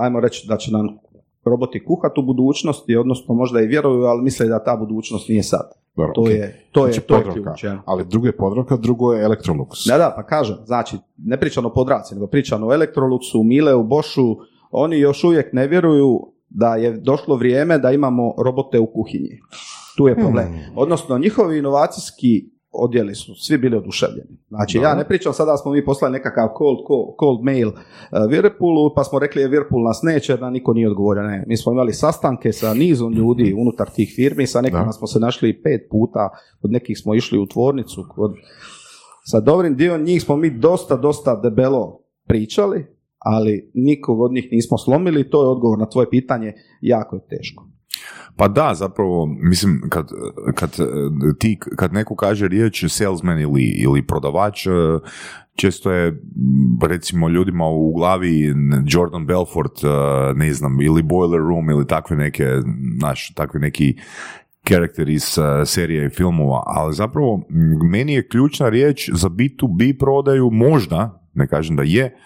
ajmo 0.00 0.20
reći 0.20 0.48
da 0.48 0.56
će 0.56 0.72
nam 0.72 0.86
roboti 1.44 1.84
kuhati 1.84 2.20
u 2.20 2.26
budućnosti, 2.26 2.96
odnosno 2.96 3.34
možda 3.34 3.60
i 3.60 3.66
vjeruju, 3.66 4.02
ali 4.02 4.22
misle 4.22 4.46
da 4.46 4.64
ta 4.64 4.76
budućnost 4.76 5.28
nije 5.28 5.42
sad. 5.42 5.79
Dobro, 5.96 6.12
To 6.14 6.20
ok. 6.20 6.28
je, 6.28 6.66
to 6.72 6.86
je, 6.86 6.92
Znači, 6.92 7.06
to 7.06 7.16
je 7.16 7.22
ključ. 7.22 7.64
ja. 7.64 7.82
Ali 7.86 8.04
drugo 8.04 8.26
je 8.26 8.36
Podravka, 8.36 8.76
drugo 8.76 9.12
je 9.12 9.24
Electrolux. 9.24 9.88
Da, 9.88 9.98
da, 9.98 10.12
pa 10.16 10.26
kažem, 10.26 10.56
znači, 10.64 10.96
ne 11.18 11.40
pričam 11.40 11.66
o 11.66 11.72
Podravci, 11.72 12.14
nego 12.14 12.26
pričam 12.26 12.62
o 12.62 12.66
Electroluxu, 12.66 13.44
Mileu, 13.44 13.82
Bošu, 13.82 14.36
oni 14.70 14.98
još 14.98 15.24
uvijek 15.24 15.52
ne 15.52 15.66
vjeruju 15.66 16.20
da 16.48 16.76
je 16.76 16.92
došlo 16.92 17.36
vrijeme 17.36 17.78
da 17.78 17.90
imamo 17.92 18.34
robote 18.44 18.78
u 18.78 18.86
kuhinji. 18.86 19.40
Tu 19.96 20.08
je 20.08 20.14
problem. 20.14 20.46
Hmm. 20.46 20.60
Odnosno, 20.76 21.18
njihovi 21.18 21.58
inovacijski 21.58 22.50
odjeli 22.72 23.14
su 23.14 23.34
svi 23.34 23.58
bili 23.58 23.76
oduševljeni. 23.76 24.38
Znači, 24.48 24.78
ja 24.78 24.94
ne 24.94 25.08
pričam 25.08 25.32
sada 25.32 25.50
da 25.50 25.56
smo 25.56 25.72
mi 25.72 25.84
poslali 25.84 26.12
nekakav 26.12 26.48
cold, 26.58 26.78
co- 26.78 27.14
cold 27.20 27.44
mail 27.44 27.68
uh, 27.68 27.74
Whirlpoolu, 28.12 28.92
pa 28.96 29.04
smo 29.04 29.18
rekli 29.18 29.42
je 29.42 29.48
Whirlpool 29.48 29.86
nas 29.86 30.00
neće, 30.02 30.36
da 30.36 30.50
niko 30.50 30.72
nije 30.72 30.88
odgovorio. 30.88 31.22
Ne, 31.22 31.44
mi 31.46 31.56
smo 31.56 31.72
imali 31.72 31.92
sastanke 31.92 32.52
sa 32.52 32.74
nizom 32.74 33.12
ljudi 33.12 33.54
unutar 33.62 33.90
tih 33.90 34.12
firmi, 34.16 34.46
sa 34.46 34.60
nekima 34.60 34.92
smo 34.92 35.06
se 35.06 35.20
našli 35.20 35.62
pet 35.62 35.88
puta, 35.90 36.28
od 36.62 36.70
nekih 36.70 36.98
smo 36.98 37.14
išli 37.14 37.38
u 37.38 37.46
tvornicu, 37.46 38.04
kod 38.14 38.32
sa 39.24 39.40
dobrim 39.40 39.76
dio 39.76 39.98
njih 39.98 40.22
smo 40.22 40.36
mi 40.36 40.50
dosta, 40.50 40.96
dosta 40.96 41.40
debelo 41.40 42.00
pričali, 42.26 42.86
ali 43.18 43.70
nikog 43.74 44.20
od 44.20 44.32
njih 44.32 44.48
nismo 44.52 44.78
slomili, 44.78 45.30
to 45.30 45.42
je 45.42 45.48
odgovor 45.48 45.78
na 45.78 45.88
tvoje 45.88 46.10
pitanje, 46.10 46.54
jako 46.80 47.16
je 47.16 47.22
teško. 47.28 47.64
Pa 48.36 48.48
da, 48.48 48.74
zapravo, 48.74 49.26
mislim, 49.26 49.82
kad, 49.88 50.08
kad, 50.54 50.70
eh, 50.78 50.84
ti, 51.38 51.58
kad 51.76 51.92
neko 51.92 52.16
kaže 52.16 52.48
riječ 52.48 52.84
salesman 52.88 53.40
ili, 53.40 53.62
ili 53.62 54.06
prodavač, 54.06 54.66
eh, 54.66 54.70
često 55.54 55.92
je, 55.92 56.22
recimo, 56.82 57.28
ljudima 57.28 57.64
u 57.66 57.92
glavi 57.92 58.54
Jordan 58.86 59.26
Belfort, 59.26 59.84
eh, 59.84 59.88
ne 60.34 60.52
znam, 60.54 60.80
ili 60.80 61.02
Boiler 61.02 61.40
Room, 61.40 61.70
ili 61.70 61.86
takve 61.86 62.16
neke, 62.16 62.46
znaš, 62.98 63.34
takvi 63.34 63.60
neki 63.60 63.96
karakter 64.64 65.08
iz 65.08 65.38
serije 65.64 66.06
i 66.06 66.10
filmova, 66.10 66.62
ali 66.66 66.94
zapravo 66.94 67.42
meni 67.90 68.14
je 68.14 68.28
ključna 68.28 68.68
riječ 68.68 69.10
za 69.12 69.28
B2B 69.28 69.98
prodaju 69.98 70.50
možda, 70.50 71.26
ne 71.34 71.46
kažem 71.46 71.76
da 71.76 71.82
je, 71.82 72.16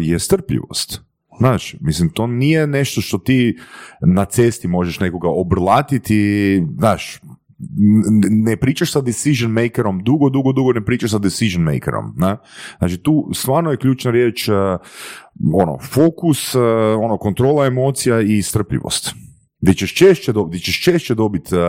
je 0.00 0.18
strpljivost. 0.18 1.05
Znaš, 1.38 1.76
mislim, 1.80 2.08
to 2.08 2.26
nije 2.26 2.66
nešto 2.66 3.00
što 3.00 3.18
ti 3.18 3.58
na 4.06 4.24
cesti 4.24 4.68
možeš 4.68 5.00
nekoga 5.00 5.28
obrlatiti, 5.28 6.62
znaš, 6.78 7.20
ne 8.30 8.56
pričaš 8.56 8.92
sa 8.92 9.00
decision 9.00 9.50
makerom, 9.52 10.02
dugo, 10.04 10.30
dugo, 10.30 10.52
dugo 10.52 10.72
ne 10.72 10.84
pričaš 10.84 11.10
sa 11.10 11.18
decision 11.18 11.62
makerom. 11.62 12.14
Ne? 12.16 12.36
Znači 12.78 12.98
tu 12.98 13.30
stvarno 13.34 13.70
je 13.70 13.76
ključna 13.76 14.10
riječ 14.10 14.48
uh, 14.48 14.54
ono, 15.54 15.78
fokus, 15.78 16.54
uh, 16.54 16.62
ono, 17.00 17.18
kontrola 17.18 17.66
emocija 17.66 18.20
i 18.20 18.42
strpljivost. 18.42 19.14
Gdje 19.60 19.74
ćeš 19.74 19.94
češće, 19.94 20.32
dob- 20.32 20.48
gdje 20.48 20.60
ćeš 20.60 20.84
češće 20.84 21.14
dobiti 21.14 21.54
uh, 21.54 21.60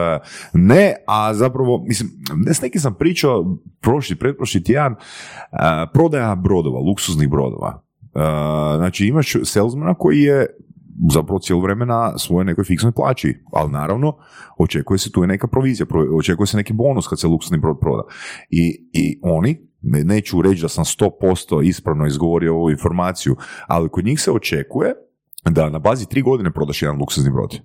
ne, 0.53 0.93
a 1.07 1.33
zapravo, 1.33 1.83
mislim, 1.87 2.09
ne 2.35 2.53
s 2.53 2.61
nekim 2.61 2.81
sam 2.81 2.95
pričao 2.99 3.57
prošli, 3.81 4.15
pretprošli 4.15 4.63
tjedan, 4.63 4.95
prodaja 5.93 6.35
brodova, 6.35 6.79
luksuznih 6.79 7.29
brodova. 7.29 7.86
Uh, 8.17 8.23
znači 8.77 9.05
imaš 9.05 9.35
salesmana 9.43 9.93
koji 9.93 10.21
je 10.21 10.45
zapravo 11.11 11.39
cijelo 11.39 11.61
vrijeme 11.61 11.85
na 11.85 12.17
svojoj 12.17 12.45
nekoj 12.45 12.63
fiksnoj 12.63 12.91
plaći, 12.91 13.35
ali 13.51 13.71
naravno 13.71 14.17
očekuje 14.57 14.97
se 14.97 15.11
tu 15.11 15.21
je 15.21 15.27
neka 15.27 15.47
provizija, 15.47 15.85
pro- 15.85 16.17
očekuje 16.17 16.47
se 16.47 16.57
neki 16.57 16.73
bonus 16.73 17.07
kad 17.07 17.19
se 17.19 17.27
luksuzni 17.27 17.57
brod 17.57 17.77
proda. 17.81 18.03
I, 18.49 18.89
i 18.93 19.19
oni, 19.23 19.67
ne, 19.81 20.03
neću 20.03 20.41
reći 20.41 20.61
da 20.61 20.67
sam 20.67 20.83
100% 20.83 21.63
ispravno 21.63 22.07
izgovorio 22.07 22.55
ovu 22.55 22.71
informaciju, 22.71 23.35
ali 23.67 23.89
kod 23.89 24.05
njih 24.05 24.21
se 24.21 24.31
očekuje 24.31 24.93
da 25.45 25.69
na 25.69 25.79
bazi 25.79 26.09
tri 26.09 26.21
godine 26.21 26.51
prodaš 26.51 26.81
jedan 26.81 26.97
luksuzni 26.97 27.31
brod. 27.31 27.61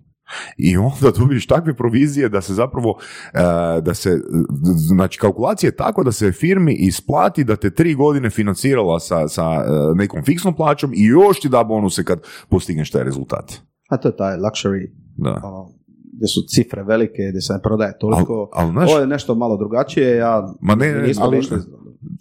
I 0.59 0.77
onda 0.77 1.11
dobiješ 1.19 1.47
takve 1.47 1.75
provizije 1.75 2.29
da 2.29 2.41
se 2.41 2.55
zapravo, 2.55 2.99
e, 3.35 3.39
da 3.81 3.95
se, 3.95 4.11
znači 4.89 5.19
kalkulacija 5.19 5.69
je 5.69 5.77
tako 5.77 6.05
da 6.05 6.13
se 6.13 6.33
firmi 6.33 6.75
isplati 6.75 7.45
da 7.45 7.57
te 7.57 7.71
tri 7.71 7.95
godine 7.95 8.31
financirala 8.31 9.01
sa, 9.01 9.29
sa 9.29 9.43
e, 9.43 9.61
nekom 9.95 10.25
fiksnom 10.25 10.55
plaćom 10.55 10.93
i 10.95 11.05
još 11.05 11.41
ti 11.41 11.49
da 11.49 11.65
bonuse 11.65 12.05
kad 12.05 12.21
postigneš 12.49 12.91
taj 12.91 13.05
rezultat. 13.05 13.53
A 13.89 13.97
to 13.97 14.09
je 14.09 14.17
taj 14.17 14.37
luxury, 14.37 14.91
Da. 15.17 15.41
ono, 15.45 15.69
gdje 16.17 16.27
su 16.27 16.41
cifre 16.49 16.83
velike, 16.83 17.23
gdje 17.31 17.41
se 17.41 17.53
ne 17.53 17.61
prodaje 17.63 17.99
toliko. 17.99 18.49
Al- 18.53 18.65
al, 18.65 18.71
znaš- 18.71 18.91
Ovo 18.91 19.01
je 19.01 19.07
nešto 19.07 19.35
malo 19.35 19.57
drugačije, 19.57 20.17
ja 20.17 20.55
Ma 20.61 20.75
ne, 20.75 20.87
ne, 20.87 21.13
ali- 21.21 21.41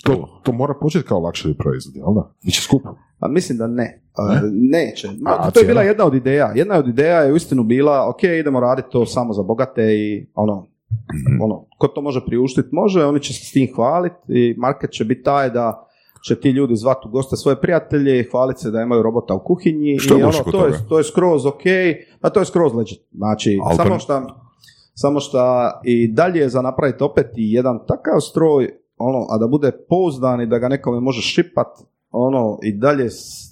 To, 0.03 0.41
to 0.43 0.51
mora 0.51 0.73
početi 0.73 1.07
kao 1.07 1.19
luxury 1.19 1.53
proizvod, 1.53 1.95
jel 1.95 2.13
da? 2.13 2.31
Biće 2.45 2.61
skupo. 2.61 2.89
A 3.19 3.27
mislim 3.27 3.57
da 3.57 3.67
ne. 3.67 4.01
A, 4.15 4.39
Neće. 4.51 5.07
Ma, 5.19 5.35
A, 5.39 5.51
to 5.51 5.59
je 5.59 5.65
bila 5.65 5.81
jedna 5.81 6.05
od 6.05 6.13
ideja. 6.15 6.51
Jedna 6.55 6.75
od 6.75 6.87
ideja 6.87 7.19
je 7.19 7.33
uistinu 7.33 7.63
bila, 7.63 8.09
ok, 8.09 8.23
idemo 8.23 8.59
raditi 8.59 8.87
to 8.91 9.05
samo 9.05 9.33
za 9.33 9.43
bogate 9.43 9.83
i 9.85 10.27
ono, 10.35 10.67
Mhm. 10.91 11.41
ono, 11.41 11.65
ko 11.77 11.87
to 11.87 12.01
može 12.01 12.25
priuštiti, 12.25 12.69
može, 12.71 13.05
oni 13.05 13.19
će 13.19 13.33
se 13.33 13.45
s 13.45 13.51
tim 13.51 13.67
hvaliti 13.75 14.15
i 14.27 14.55
market 14.57 14.91
će 14.91 15.05
biti 15.05 15.23
taj 15.23 15.49
da 15.49 15.87
će 16.21 16.35
ti 16.35 16.49
ljudi 16.49 16.75
zvati 16.75 17.07
u 17.07 17.11
goste 17.11 17.35
svoje 17.35 17.55
prijatelje 17.55 18.19
i 18.19 18.23
hvaliti 18.23 18.59
se 18.59 18.71
da 18.71 18.81
imaju 18.81 19.01
robota 19.01 19.33
u 19.33 19.39
kuhinji 19.39 19.99
Što 19.99 20.13
je 20.13 20.19
i 20.19 20.23
ono, 20.23 20.31
to 20.31 20.65
je, 20.65 20.71
toga? 20.71 20.85
to 20.89 20.97
je 20.97 21.03
skroz 21.03 21.45
ok, 21.45 21.61
a 22.21 22.29
to 22.29 22.39
je 22.39 22.45
skroz 22.45 22.73
legit. 22.73 22.99
Znači, 23.11 23.59
samo 23.75 23.89
ne- 23.89 23.99
što 23.99 24.21
samo 24.93 25.19
što 25.19 25.39
i 25.83 26.07
dalje 26.07 26.39
je 26.39 26.49
za 26.49 26.61
napraviti 26.61 27.03
opet 27.03 27.27
i 27.35 27.51
jedan 27.51 27.79
takav 27.79 28.19
stroj, 28.21 28.69
ono, 29.01 29.25
a 29.29 29.37
da 29.37 29.47
bude 29.47 29.71
pouzdan 29.89 30.41
i 30.41 30.47
da 30.47 30.59
ga 30.59 30.67
nekome 30.67 30.99
može 30.99 31.21
šipat, 31.21 31.67
ono, 32.11 32.59
i 32.63 32.73
dalje 32.73 33.09
s- 33.09 33.51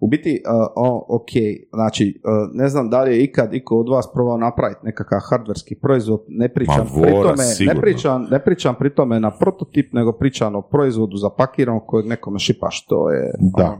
u 0.00 0.08
biti, 0.08 0.42
uh, 0.46 0.66
o, 0.76 1.06
ok, 1.08 1.30
znači, 1.72 2.20
uh, 2.24 2.30
ne 2.54 2.68
znam 2.68 2.90
da 2.90 3.02
li 3.02 3.10
je 3.16 3.24
ikad 3.24 3.54
iko 3.54 3.76
od 3.76 3.88
vas 3.88 4.08
probao 4.12 4.36
napraviti 4.38 4.80
nekakav 4.82 5.20
hardverski 5.30 5.74
proizvod, 5.74 6.24
ne 6.28 6.48
pričam, 6.48 6.86
Ma, 6.94 7.02
pri 7.02 7.12
Vora, 7.12 7.28
tome, 7.30 7.44
ne, 7.74 7.80
pričam, 7.80 8.26
ne 8.30 8.44
pričam 8.44 8.74
pri 8.78 8.94
tome 8.94 9.20
na 9.20 9.30
prototip, 9.30 9.92
nego 9.92 10.12
pričam 10.12 10.54
o 10.56 10.62
proizvodu 10.62 11.16
zapakiranom 11.16 11.80
kojeg 11.86 12.06
nekome 12.06 12.38
šipaš, 12.38 12.86
to 12.86 13.10
je... 13.10 13.32
Da. 13.38 13.64
ono, 13.64 13.78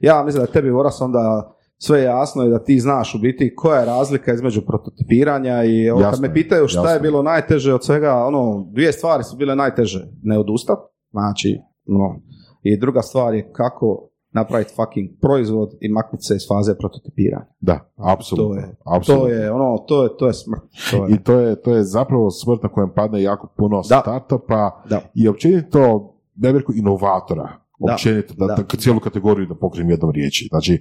ja 0.00 0.22
mislim 0.24 0.44
da 0.44 0.52
tebi 0.52 0.70
Voras 0.70 1.00
onda 1.00 1.54
sve 1.78 2.02
jasno 2.02 2.44
i 2.44 2.50
da 2.50 2.64
ti 2.64 2.80
znaš 2.80 3.14
u 3.14 3.18
biti 3.18 3.54
koja 3.54 3.80
je 3.80 3.86
razlika 3.86 4.32
između 4.32 4.60
prototipiranja 4.60 5.64
i 5.64 5.90
ovo, 5.90 6.00
kad 6.00 6.08
Jasno 6.10 6.22
me 6.22 6.28
je, 6.28 6.34
pitaju 6.34 6.68
šta 6.68 6.80
je 6.80 6.94
jasno. 6.94 7.02
bilo 7.02 7.22
najteže 7.22 7.74
od 7.74 7.84
svega, 7.84 8.14
ono, 8.24 8.66
dvije 8.72 8.92
stvari 8.92 9.24
su 9.24 9.36
bile 9.36 9.56
najteže. 9.56 10.08
Ne 10.22 10.38
odustat, 10.38 10.78
znači, 11.10 11.58
no. 11.86 12.20
I 12.62 12.78
druga 12.78 13.02
stvar 13.02 13.34
je 13.34 13.52
kako 13.52 14.04
napraviti 14.32 14.74
fucking 14.76 15.08
proizvod 15.20 15.70
i 15.80 15.88
maknuti 15.88 16.22
se 16.24 16.34
iz 16.36 16.42
faze 16.48 16.74
prototipiranja. 16.78 17.46
Da, 17.60 17.90
apsolutno. 17.96 18.54
To 18.54 18.60
je, 18.60 18.76
apsolutno. 18.96 19.26
to 19.28 19.32
je, 19.34 19.52
ono, 19.52 19.78
to 19.78 20.02
je, 20.02 20.10
to 20.18 20.26
je 20.26 20.32
smrt. 20.34 20.60
To 20.90 21.06
je, 21.06 21.14
I 21.14 21.18
to 21.22 21.38
je, 21.40 21.62
to 21.62 21.74
je 21.74 21.82
zapravo 21.84 22.30
smrt 22.30 22.62
na 22.62 22.68
kojem 22.68 22.90
padne 22.94 23.22
jako 23.22 23.48
puno 23.56 23.76
Da. 23.76 24.00
startupa 24.00 24.82
da. 24.90 25.00
i 25.14 25.28
općenito, 25.28 26.14
bih 26.34 26.50
rekao, 26.52 26.74
inovatora. 26.74 27.48
Da. 27.78 27.92
Općenito, 27.92 28.34
da, 28.36 28.46
Da. 28.46 28.54
da, 28.54 28.78
cijelu 28.78 29.00
kategoriju 29.00 29.46
da 29.46 29.54
pokrijem 29.54 29.90
jednom 29.90 30.10
riječi. 30.10 30.48
Znači, 30.50 30.80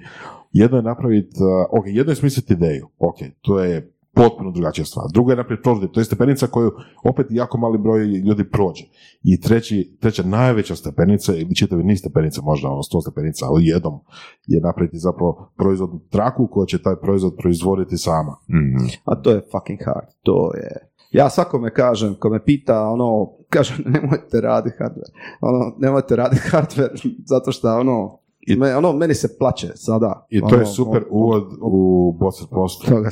jedno 0.52 0.78
je 0.78 0.84
napraviti, 0.84 1.36
ok, 1.72 1.86
jedno 1.86 2.12
je 2.12 2.16
smisliti 2.16 2.54
ideju, 2.54 2.88
ok, 2.98 3.18
to 3.42 3.60
je 3.60 3.98
potpuno 4.18 4.52
drugačija 4.52 4.86
stvar. 4.86 5.06
Drugo 5.14 5.32
je 5.32 5.38
napraviti 5.38 5.64
prototip, 5.64 5.94
to 5.94 6.00
je 6.00 6.06
stepenica 6.06 6.48
koju 6.48 6.72
opet 7.04 7.28
jako 7.30 7.58
mali 7.58 7.78
broj 7.78 8.06
ljudi 8.06 8.50
prođe. 8.50 8.84
I 9.24 9.42
treći, 9.42 9.98
treća 10.00 10.24
najveća 10.24 10.76
stepenica, 10.76 11.36
ili 11.36 11.56
čitavi 11.56 11.84
niz 11.84 12.00
stepenica, 12.00 12.42
možda 12.42 12.70
ono 12.70 12.84
sto 12.84 13.02
stepenica, 13.02 13.46
ali 13.46 13.66
jednom 13.66 14.00
je 14.48 14.62
napraviti 14.62 14.98
zapravo 14.98 15.52
proizvodnu 15.58 16.00
traku 16.10 16.48
koja 16.52 16.66
će 16.66 16.82
taj 16.82 16.96
proizvod 16.96 17.34
proizvoditi 17.38 17.98
sama. 17.98 18.36
Mhm. 18.50 18.86
A 19.06 19.22
to 19.22 19.32
je 19.32 19.46
fucking 19.52 19.80
hard. 19.86 20.08
To 20.22 20.52
je... 20.56 20.90
Ja 21.12 21.30
svakome 21.30 21.74
kažem, 21.74 22.16
ko 22.20 22.30
me 22.30 22.44
pita, 22.44 22.90
ono, 22.90 23.32
kažem, 23.50 23.78
nemojte 23.96 24.42
raditi 24.42 24.78
hardware. 24.80 25.12
Ono, 25.42 25.76
nemojte 25.80 26.16
raditi 26.16 26.42
hardware, 26.52 27.12
zato 27.34 27.52
što, 27.52 27.80
ono, 27.80 28.20
me, 28.50 28.76
ono, 28.76 28.94
meni 28.94 29.14
se 29.14 29.38
plaće 29.38 29.68
sada. 29.68 30.28
I 30.30 30.40
to 30.40 30.46
Ono, 30.46 30.58
je 30.58 30.66
super 30.66 31.02
o- 31.02 31.06
o- 31.06 31.18
uvod 31.18 31.44
u 31.62 32.12
Boss 32.14 32.38
Post, 32.48 32.88
ono. 32.88 33.04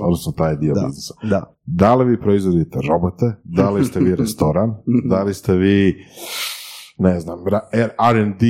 odnosno 0.00 0.32
taj 0.32 0.56
dio 0.56 0.74
Da. 0.74 0.80
biznisa. 0.80 1.14
Da. 1.22 1.54
Da 1.66 1.94
li 1.94 2.04
vi 2.04 2.20
proizvodite 2.20 2.78
robote, 2.88 3.32
da 3.44 3.70
li 3.70 3.84
ste 3.84 4.00
vi 4.00 4.16
restoran, 4.16 4.74
da 5.04 5.22
li 5.22 5.34
ste 5.34 5.54
vi, 5.54 5.94
ne 6.98 7.20
znam, 7.20 7.38
R&D 8.10 8.46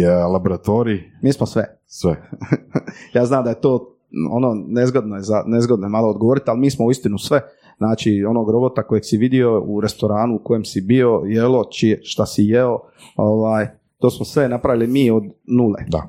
eh, 0.00 0.24
laboratorij, 0.24 1.00
Mi 1.22 1.32
smo 1.32 1.46
sve. 1.46 1.78
sve. 1.86 2.22
Ja 3.14 3.26
znam 3.26 3.44
da 3.44 3.50
je 3.50 3.60
to 3.60 3.94
ono 4.30 4.54
nezgodno 4.66 5.16
je, 5.16 5.22
za, 5.22 5.42
nezgodno 5.46 5.86
je 5.86 5.90
malo 5.90 6.08
odgovoriti, 6.08 6.44
ali 6.46 6.60
mi 6.60 6.70
smo 6.70 6.86
uistinu 6.86 7.18
sve. 7.18 7.40
Znači, 7.78 8.24
onog 8.24 8.50
robota 8.50 8.82
kojeg 8.82 9.04
si 9.04 9.16
vidio 9.16 9.62
u 9.62 9.80
restoranu 9.80 10.34
u 10.34 10.44
kojem 10.44 10.64
si 10.64 10.80
bio, 10.80 11.22
jelo, 11.24 11.64
čije, 11.70 12.00
šta 12.02 12.26
si 12.26 12.42
jeo, 12.42 12.78
ovaj, 13.16 13.66
to 13.98 14.10
smo 14.10 14.24
sve 14.24 14.48
napravili 14.48 14.86
mi 14.86 15.10
od 15.10 15.22
nule. 15.46 15.84
Da. 15.88 16.02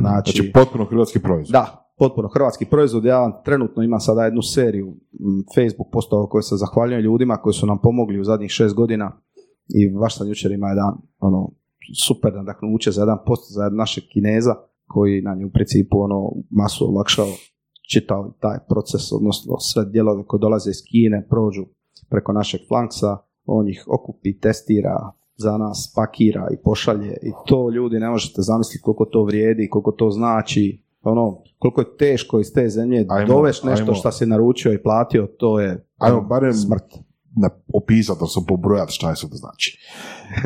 Znači, 0.00 0.32
Znači, 0.32 0.52
potpuno 0.52 0.84
hrvatski 0.84 1.18
proizvod. 1.18 1.52
da, 1.52 1.92
potpuno 1.98 2.28
hrvatski 2.28 2.64
proizvod. 2.64 3.04
Ja 3.04 3.42
trenutno 3.44 3.82
imam 3.82 4.00
sada 4.00 4.24
jednu 4.24 4.42
seriju 4.42 4.86
m, 4.86 4.94
Facebook 5.54 5.88
postova 5.92 6.28
koje 6.28 6.42
se 6.42 6.56
zahvaljujem 6.56 7.00
ljudima 7.02 7.36
koji 7.36 7.54
su 7.54 7.66
nam 7.66 7.78
pomogli 7.82 8.20
u 8.20 8.24
zadnjih 8.24 8.50
šest 8.50 8.74
godina 8.74 9.20
i 9.68 9.90
baš 9.90 10.18
sam 10.18 10.28
jučer 10.28 10.52
ima 10.52 10.68
jedan 10.68 10.92
ono, 11.18 11.50
super 12.06 12.32
nadahnuće 12.34 12.90
za 12.90 13.02
jedan 13.02 13.18
post 13.26 13.52
za 13.54 13.68
našeg 13.68 14.04
kineza 14.12 14.54
koji 14.86 15.22
nam 15.22 15.40
je 15.40 15.46
u 15.46 15.50
principu 15.50 16.00
ono 16.00 16.32
masu 16.50 16.88
olakšao 16.88 17.26
čitao 17.92 18.34
taj 18.40 18.58
proces, 18.68 19.12
odnosno 19.12 19.58
sve 19.58 19.84
dijelove 19.84 20.22
koji 20.26 20.40
dolaze 20.40 20.70
iz 20.70 20.82
Kine 20.90 21.26
prođu 21.30 21.64
preko 22.10 22.32
našeg 22.32 22.60
flanksa, 22.68 23.16
on 23.46 23.68
ih 23.68 23.84
okupi, 23.88 24.38
testira, 24.38 25.12
za 25.36 25.58
nas 25.58 25.92
pakira 25.96 26.48
i 26.52 26.56
pošalje 26.56 27.16
i 27.22 27.30
to 27.46 27.70
ljudi 27.70 27.98
ne 27.98 28.08
možete 28.08 28.42
zamisliti 28.42 28.82
koliko 28.82 29.04
to 29.04 29.24
vrijedi, 29.24 29.68
koliko 29.68 29.92
to 29.92 30.10
znači, 30.10 30.82
ono, 31.02 31.38
koliko 31.58 31.80
je 31.80 31.96
teško 31.96 32.40
iz 32.40 32.52
te 32.52 32.68
zemlje 32.68 33.06
Ajmo, 33.08 33.26
doveš 33.28 33.62
nešto 33.62 33.82
ajmo. 33.82 33.94
što 33.94 34.12
si 34.12 34.26
naručio 34.26 34.72
i 34.72 34.82
platio, 34.82 35.26
to 35.28 35.60
je 35.60 35.86
Ajmo 35.98 36.18
ono, 36.18 36.28
barem 36.28 36.52
smrt. 36.54 36.84
na, 37.36 37.50
opisati, 37.74 38.12
odnosno 38.12 38.42
pobrojati 38.48 38.92
šta 38.92 39.10
je 39.10 39.16
sve 39.16 39.28
to 39.30 39.36
znači. 39.36 39.78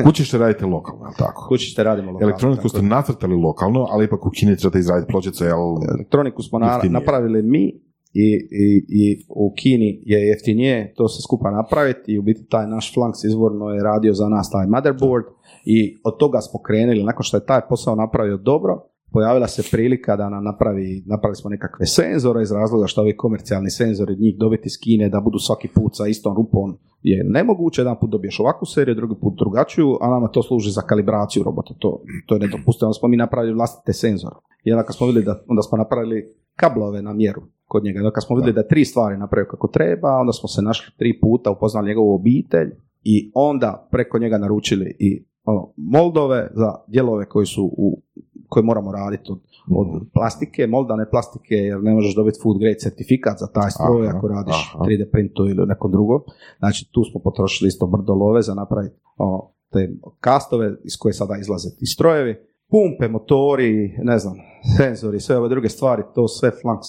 Kući 0.03 0.25
ćete 0.25 0.37
raditi 0.37 0.65
lokalno, 0.65 1.05
je 1.05 1.11
tako? 1.17 1.47
Kući 1.47 1.65
ćete 1.65 1.83
radimo 1.83 2.11
lokalno. 2.11 2.29
Elektroniku 2.29 2.69
ste 2.69 2.81
nacrtali 2.81 3.35
lokalno, 3.35 3.87
ali 3.89 4.05
ipak 4.05 4.25
u 4.25 4.29
Kini 4.29 4.57
trebate 4.57 4.79
izraditi 4.79 5.11
pločice, 5.11 5.45
jel? 5.45 5.57
Elektroniku 5.89 6.43
smo 6.43 6.59
na- 6.59 6.81
napravili 6.83 7.41
mi 7.43 7.88
i, 8.13 8.47
i, 8.51 8.85
i 8.89 9.25
u 9.29 9.53
Kini 9.57 10.01
je 10.05 10.27
jeftinije 10.27 10.93
to 10.95 11.07
se 11.07 11.21
skupa 11.21 11.51
napraviti 11.51 12.11
i 12.11 12.19
u 12.19 12.21
biti 12.21 12.45
taj 12.49 12.67
naš 12.67 12.93
flanks 12.93 13.23
izvorno 13.23 13.69
je 13.69 13.83
radio 13.83 14.13
za 14.13 14.29
nas 14.29 14.49
taj 14.51 14.67
motherboard. 14.67 15.25
I 15.65 15.97
od 16.03 16.17
toga 16.17 16.41
smo 16.41 16.61
krenuli, 16.61 17.03
nakon 17.03 17.23
što 17.23 17.37
je 17.37 17.45
taj 17.45 17.61
posao 17.69 17.95
napravio 17.95 18.37
dobro, 18.37 18.89
pojavila 19.11 19.47
se 19.47 19.63
prilika 19.71 20.15
da 20.15 20.29
nam 20.29 20.43
napravi, 20.43 21.03
napravili 21.05 21.35
smo 21.35 21.49
nekakve 21.49 21.85
senzore 21.85 22.41
iz 22.41 22.51
razloga 22.51 22.87
što 22.87 23.01
ovi 23.01 23.17
komercijalni 23.17 23.69
senzori 23.69 24.15
njih 24.15 24.37
dobiti 24.37 24.67
iz 24.67 24.77
Kine 24.83 25.09
da 25.09 25.21
budu 25.21 25.39
svaki 25.39 25.67
put 25.67 25.91
sa 25.95 26.07
istom 26.07 26.35
rupom 26.35 26.77
je 27.01 27.23
nemoguće, 27.23 27.81
jedan 27.81 27.99
put 28.01 28.09
dobiješ 28.09 28.39
ovakvu 28.39 28.65
seriju, 28.65 28.95
drugi 28.95 29.15
put 29.21 29.33
drugačiju, 29.39 29.97
a 30.01 30.09
nama 30.09 30.27
to 30.27 30.43
služi 30.43 30.71
za 30.71 30.81
kalibraciju 30.81 31.43
robota, 31.43 31.73
to, 31.79 32.01
to 32.25 32.35
je 32.35 32.39
nedopustivo, 32.39 32.87
onda 32.87 32.99
smo 32.99 33.07
mi 33.07 33.17
napravili 33.17 33.53
vlastite 33.53 33.93
senzore. 33.93 34.35
I 34.63 34.71
onda 34.71 34.83
kad 34.83 34.95
smo 34.95 35.07
vidjeli 35.07 35.25
da, 35.25 35.43
onda 35.47 35.61
smo 35.61 35.77
napravili 35.77 36.35
kablove 36.55 37.01
na 37.01 37.13
mjeru 37.13 37.41
kod 37.65 37.83
njega, 37.83 37.99
onda 37.99 38.11
kad 38.11 38.23
smo 38.23 38.35
vidjeli 38.35 38.55
da 38.55 38.67
tri 38.67 38.85
stvari 38.85 39.17
napravio 39.17 39.49
kako 39.51 39.67
treba, 39.67 40.09
onda 40.09 40.33
smo 40.33 40.47
se 40.47 40.61
našli 40.61 40.93
tri 40.97 41.19
puta, 41.19 41.51
upoznali 41.51 41.87
njegovu 41.87 42.15
obitelj 42.15 42.69
i 43.03 43.31
onda 43.33 43.87
preko 43.91 44.19
njega 44.19 44.37
naručili 44.37 44.95
i 44.99 45.25
ono, 45.43 45.73
moldove 45.77 46.51
za 46.55 46.73
dijelove 46.87 47.25
koji 47.25 47.45
su 47.45 47.65
u 47.77 48.01
koje 48.49 48.63
moramo 48.63 48.91
raditi 48.91 49.31
od, 49.31 49.39
od 49.75 50.01
plastike, 50.13 50.67
moldane 50.67 51.09
plastike, 51.09 51.55
jer 51.55 51.83
ne 51.83 51.93
možeš 51.93 52.15
dobiti 52.15 52.39
food 52.43 52.57
grade 52.59 52.79
certifikat 52.79 53.37
za 53.39 53.47
taj 53.47 53.71
stroj 53.71 54.07
Aha, 54.07 54.17
ako 54.17 54.27
radiš 54.27 54.71
aha. 54.75 54.83
3D 54.85 55.11
printu 55.11 55.47
ili 55.47 55.67
nekom 55.67 55.91
drugom. 55.91 56.21
Znači 56.59 56.89
tu 56.91 57.03
smo 57.11 57.19
potrošili 57.21 57.67
isto 57.67 57.87
brdo 57.87 58.13
love 58.13 58.41
za 58.41 58.53
napraviti 58.53 58.95
o, 59.17 59.53
te 59.71 59.89
kastove 60.19 60.75
iz 60.83 60.97
koje 60.99 61.13
sada 61.13 61.37
izlaze 61.37 61.69
ti 61.79 61.85
strojevi. 61.85 62.35
Pumpe, 62.69 63.07
motori, 63.07 63.97
ne 64.03 64.19
znam, 64.19 64.35
senzori, 64.77 65.19
sve 65.19 65.37
ove 65.37 65.49
druge 65.49 65.69
stvari, 65.69 66.03
to 66.15 66.27
sve 66.27 66.51
Flanks 66.61 66.87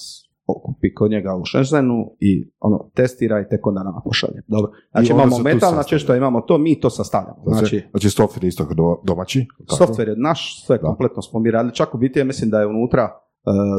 okupi 0.51 0.95
kod 0.95 1.11
njega 1.11 1.35
u 1.35 1.45
Shenzhenu 1.45 2.11
i 2.21 2.51
ono, 2.61 2.91
testira 2.95 3.41
i 3.41 3.49
tek 3.51 3.67
onda 3.67 3.83
nama 3.83 4.01
pošalje. 4.05 4.43
Dobro. 4.47 4.71
Znači 4.91 5.07
I 5.07 5.15
imamo 5.15 5.31
se 5.31 5.43
metalna 5.43 5.61
sastavlja. 5.61 5.83
češta, 5.89 6.17
imamo 6.17 6.41
to, 6.41 6.59
mi 6.59 6.81
to 6.81 6.91
sastavljamo. 6.91 7.43
Znači, 7.45 7.59
Znači, 7.59 7.89
znači 7.91 8.09
software 8.09 8.45
je 8.45 8.49
isto 8.49 8.65
do- 8.67 9.01
domaći. 9.05 9.47
tako? 9.69 9.85
Software 9.85 10.09
je 10.09 10.17
naš, 10.19 10.41
sve 10.67 10.79
Da. 10.79 10.83
kompletno 10.83 11.23
smo 11.23 11.41
mi 11.41 11.51
radili. 11.51 11.75
Čak 11.75 11.95
u 11.95 11.99
biti 11.99 12.19
ja 12.19 12.25
mislim 12.25 12.51
da 12.51 12.61
je 12.61 12.67
unutra 12.67 13.03
e, 13.03 13.11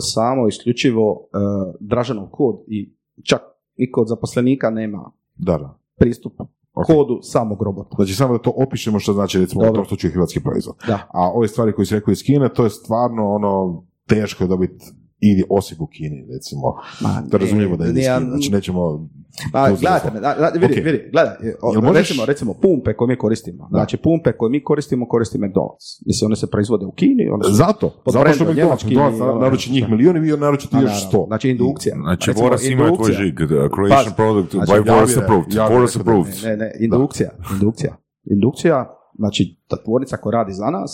samo 0.03 0.47
isključivo 0.47 1.22
e, 1.24 1.38
Dražanov 1.82 2.28
kod 2.28 2.55
i 2.67 2.93
čak 3.24 3.41
niko 3.78 4.01
od 4.01 4.07
zaposlenika 4.07 4.69
nema 4.69 5.11
Da, 5.36 5.57
da. 5.57 5.78
pristup 5.95 6.34
Ok. 6.74 6.86
kodu 6.86 7.19
samog 7.22 7.61
robota. 7.63 7.95
Znači 7.95 8.13
samo 8.13 8.34
da 8.34 8.39
to 8.39 8.53
opišemo 8.57 8.99
što 8.99 9.13
znači 9.13 9.39
recimo 9.39 9.61
u 9.61 9.65
Dobro. 9.65 9.76
tom 9.76 9.86
slučaju 9.86 10.13
hrvatski 10.13 10.39
proizvod. 10.39 10.76
Da. 10.88 10.99
A 11.13 11.32
ove 11.32 11.47
stvari 11.47 11.74
koje 11.74 11.86
si 11.86 11.95
rekao 11.95 12.11
iz 12.11 12.24
Kine, 12.24 12.49
to 12.49 12.63
je 12.63 12.69
stvarno 12.69 13.30
ono 13.30 13.84
teško 14.07 14.43
je 14.43 14.47
dobiti 14.47 14.86
i 15.22 15.43
osim 15.49 15.78
u 15.80 15.88
Kini, 15.88 16.26
recimo. 16.30 16.61
Ma, 17.01 17.24
Da 17.28 17.38
razumijemo 17.38 17.78
da 17.78 17.86
je 17.86 17.93
nije- 17.93 18.19
znači 18.19 18.51
nećemo... 18.51 19.07
Se 19.32 19.47
gledajte 19.80 20.11
me, 20.11 20.19
da, 20.19 20.36
da, 20.36 20.51
vidi, 20.57 20.65
Ok. 20.74 20.86
vidi, 20.86 21.09
gledaj, 21.11 21.34
o, 21.61 21.74
možeš- 21.74 21.93
recimo, 21.93 22.26
recimo 22.26 22.53
pumpe 22.53 22.93
koje 22.93 23.07
mi 23.07 23.15
koristimo, 23.15 23.67
znači 23.69 23.97
pumpe 23.97 24.32
koje 24.32 24.49
mi 24.49 24.63
koristimo, 24.63 25.07
koristi 25.07 25.38
McDonald's. 25.38 26.03
Mislim, 26.05 26.26
one 26.26 26.36
se 26.36 26.47
proizvode 26.47 26.86
u 26.86 26.91
Kini, 26.91 27.30
one 27.30 27.43
su 27.43 27.51
Zato, 27.53 27.89
Pod 28.05 28.13
zato 28.13 28.34
što 28.34 28.45
McDonald's, 28.45 28.86
McDonald's 28.86 29.22
ono, 29.24 29.34
naruči 29.36 29.72
njih 29.72 29.84
da. 29.84 29.89
milijun 29.89 30.17
i 30.17 30.22
vi 30.22 30.38
naručite 30.38 30.76
Ma, 30.76 30.82
još 30.82 31.07
sto. 31.07 31.24
Znači 31.28 31.49
indukcija. 31.49 31.95
Znači, 31.97 32.30
Recimo, 32.30 32.47
Boras 32.47 32.63
ima 32.65 32.95
tvoj 32.95 33.11
žig. 33.13 33.36
Croatian 33.76 34.13
product 34.15 34.51
znači, 34.51 34.72
by 34.72 34.84
bi- 34.84 34.89
approved. 35.19 35.47
da 35.49 35.65
approved. 35.95 36.34
Ne, 36.43 36.57
ne, 36.57 36.72
indukcija, 36.80 37.30
indukcija. 37.53 37.95
Indukcija, 38.26 38.86
znači 39.22 39.43
ta 39.67 39.78
tvornica 39.84 40.17
koja 40.17 40.34
radi 40.39 40.53
za 40.61 40.69
nas, 40.76 40.91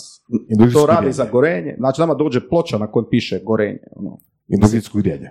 to 0.73 0.85
radi 0.85 1.11
za 1.11 1.25
gorenje, 1.31 1.75
znači 1.77 2.01
nama 2.01 2.13
dođe 2.13 2.39
ploča 2.49 2.77
na 2.77 2.87
kojem 2.91 3.07
piše 3.09 3.35
gorenje. 3.45 3.83
Ono. 3.95 4.17
Indukcijsko 4.47 4.97
grijanje. 4.97 5.29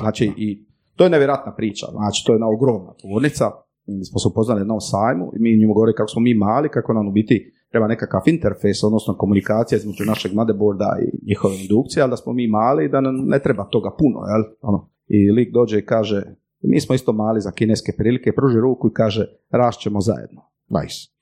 Znači 0.00 0.24
i 0.36 0.66
to 0.96 1.04
je 1.04 1.10
nevjerojatna 1.10 1.52
priča, 1.54 1.86
znači 1.92 2.24
to 2.26 2.32
je 2.32 2.34
jedna 2.34 2.48
ogromna 2.48 2.92
tvornica, 3.00 3.44
mi 3.86 4.04
smo 4.04 4.18
se 4.18 4.28
upoznali 4.28 4.58
na 4.58 4.62
jednom 4.64 4.80
sajmu 4.80 5.26
i 5.36 5.38
mi 5.42 5.58
njemu 5.60 5.74
govorili 5.74 5.94
kako 5.94 6.10
smo 6.12 6.20
mi 6.22 6.34
mali, 6.34 6.68
kako 6.68 6.92
nam 6.92 7.08
u 7.08 7.12
biti 7.12 7.36
treba 7.70 7.86
nekakav 7.88 8.22
interfejs, 8.26 8.84
odnosno 8.84 9.16
komunikacija 9.22 9.76
između 9.78 10.04
našeg 10.04 10.32
motherboarda 10.34 10.90
i 11.04 11.26
njihove 11.28 11.54
indukcije, 11.62 12.02
ali 12.02 12.10
da 12.10 12.16
smo 12.16 12.32
mi 12.32 12.46
mali 12.48 12.84
i 12.84 12.88
da 12.88 13.00
nam 13.00 13.14
ne 13.26 13.38
treba 13.38 13.64
toga 13.64 13.90
puno, 13.98 14.18
jel? 14.30 14.42
Ono. 14.60 14.90
I 15.06 15.30
lik 15.30 15.52
dođe 15.52 15.78
i 15.78 15.86
kaže, 15.86 16.22
mi 16.62 16.80
smo 16.80 16.94
isto 16.94 17.12
mali 17.12 17.40
za 17.40 17.50
kineske 17.50 17.92
prilike, 17.98 18.32
pruži 18.32 18.60
ruku 18.60 18.88
i 18.88 18.94
kaže, 18.94 19.26
rašćemo 19.50 20.00
zajedno. 20.00 20.40
Nice. 20.68 21.13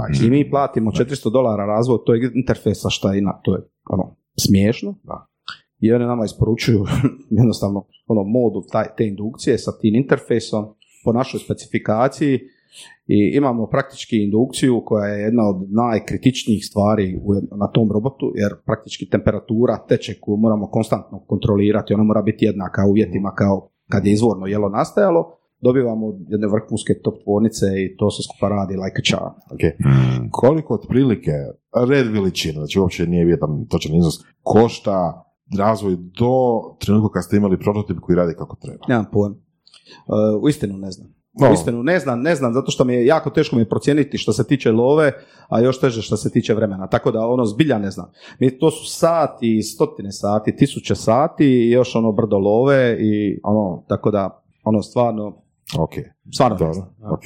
Nice. 0.00 0.26
I 0.26 0.30
mi 0.30 0.50
platimo 0.50 0.90
400 0.90 1.32
dolara 1.32 1.64
razvoj 1.66 1.98
tog 2.06 2.16
interfejsa, 2.34 2.90
šta 2.90 3.12
je 3.14 3.22
na 3.22 3.40
to 3.44 3.54
je 3.54 3.60
ono, 3.90 4.16
smiješno. 4.46 4.94
Da. 5.04 5.26
I 5.80 5.92
oni 5.92 6.04
nama 6.04 6.24
isporučuju 6.24 6.84
jednostavno 7.40 7.86
ono, 8.06 8.22
modu 8.24 8.62
taj, 8.72 8.86
te 8.96 9.06
indukcije 9.06 9.58
sa 9.58 9.78
tim 9.80 9.94
interfejsom 9.94 10.64
po 11.04 11.12
našoj 11.12 11.40
specifikaciji 11.40 12.34
i 13.06 13.32
imamo 13.36 13.66
praktički 13.66 14.16
indukciju 14.24 14.82
koja 14.84 15.06
je 15.06 15.22
jedna 15.22 15.48
od 15.48 15.56
najkritičnijih 15.70 16.66
stvari 16.66 17.20
u- 17.24 17.56
na 17.56 17.68
tom 17.74 17.92
robotu, 17.92 18.32
jer 18.34 18.52
praktički 18.66 19.08
temperatura 19.08 19.84
teče 19.88 20.20
koju 20.20 20.36
moramo 20.36 20.66
konstantno 20.70 21.24
kontrolirati, 21.26 21.94
ona 21.94 22.02
mora 22.04 22.22
biti 22.22 22.44
jednaka 22.44 22.86
uvjetima 22.90 23.34
kao 23.34 23.68
kad 23.88 24.06
je 24.06 24.12
izvorno 24.12 24.46
jelo 24.46 24.68
nastajalo, 24.68 25.38
dobivamo 25.60 26.06
jedne 26.28 26.46
vrhunske 26.46 26.92
top 27.04 27.14
tvornice 27.24 27.66
i 27.66 27.96
to 27.96 28.10
se 28.10 28.22
skupa 28.22 28.48
radi 28.48 28.74
like 28.74 28.98
a 28.98 29.04
charm. 29.10 29.34
Ok. 29.54 29.62
Koliko 30.30 30.74
otprilike, 30.74 31.32
red 31.88 32.06
veličina, 32.06 32.58
znači 32.58 32.80
uopće 32.80 33.06
nije 33.06 33.24
bitan 33.24 33.66
točan 33.68 33.94
iznos, 33.94 34.14
košta 34.42 35.22
razvoj 35.58 35.96
do 35.96 36.34
trenutka 36.78 37.12
kad 37.12 37.24
ste 37.24 37.36
imali 37.36 37.60
prototip 37.60 37.96
koji 38.00 38.16
radi 38.16 38.34
kako 38.34 38.56
treba? 38.56 38.84
Nemam 38.88 39.06
pojem. 39.12 39.32
Uh, 39.32 40.42
uistinu 40.42 40.78
ne 40.78 40.90
znam. 40.90 41.16
No. 41.40 41.50
Uistinu 41.50 41.82
ne 41.82 41.98
znam, 41.98 42.20
ne 42.20 42.34
znam, 42.34 42.54
zato 42.54 42.70
što 42.70 42.84
mi 42.84 42.94
je 42.94 43.06
jako 43.06 43.30
teško 43.30 43.56
mi 43.56 43.62
je 43.62 43.68
procijeniti 43.68 44.18
što 44.18 44.32
se 44.32 44.46
tiče 44.46 44.72
love, 44.72 45.12
a 45.48 45.60
još 45.60 45.80
teže 45.80 46.02
što 46.02 46.16
se 46.16 46.30
tiče 46.30 46.54
vremena. 46.54 46.86
Tako 46.86 47.10
da 47.10 47.26
ono 47.26 47.44
zbilja 47.44 47.78
ne 47.78 47.90
znam. 47.90 48.10
Mi 48.38 48.58
to 48.58 48.70
su 48.70 48.90
sati, 48.90 49.62
stotine 49.62 50.12
sati, 50.12 50.56
tisuće 50.56 50.94
sati 50.94 51.44
i 51.44 51.70
još 51.70 51.96
ono 51.96 52.12
brdo 52.12 52.38
love 52.38 52.96
i 53.00 53.40
ono, 53.44 53.84
tako 53.88 54.10
da 54.10 54.42
ono 54.64 54.82
stvarno, 54.82 55.42
Ok, 55.78 55.90
stvarno 56.34 56.56
dobro, 56.56 56.86
ok. 57.12 57.22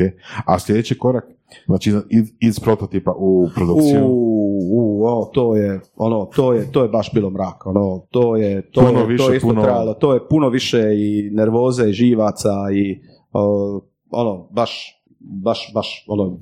A 0.46 0.58
sljedeći 0.58 0.98
korak, 0.98 1.24
znači 1.66 1.92
iz, 2.10 2.32
iz 2.40 2.60
prototipa 2.60 3.12
u 3.18 3.48
produkciju? 3.54 4.06
U, 4.06 4.30
u, 4.72 5.04
o, 5.06 5.30
to 5.34 5.56
je, 5.56 5.80
ono, 5.96 6.24
to 6.24 6.52
je, 6.52 6.72
to 6.72 6.82
je 6.82 6.88
baš 6.88 7.12
bilo 7.14 7.30
mrak, 7.30 7.66
ono, 7.66 8.06
to 8.10 8.36
je, 8.36 8.70
to 8.70 8.80
Puno 8.80 8.98
je, 8.98 9.02
to 9.02 9.06
više, 9.06 9.24
je 9.24 9.36
isto 9.36 9.48
puno- 9.48 9.62
trajalo, 9.62 9.94
to 9.94 10.14
je 10.14 10.28
puno 10.28 10.48
više 10.48 10.80
i 10.96 11.30
nervoze 11.32 11.88
i 11.88 11.92
živaca 11.92 12.50
i, 12.74 13.00
o, 13.32 13.80
ono, 14.10 14.48
baš, 14.50 15.02
baš, 15.20 15.72
baš, 15.74 16.04
ono, 16.08 16.38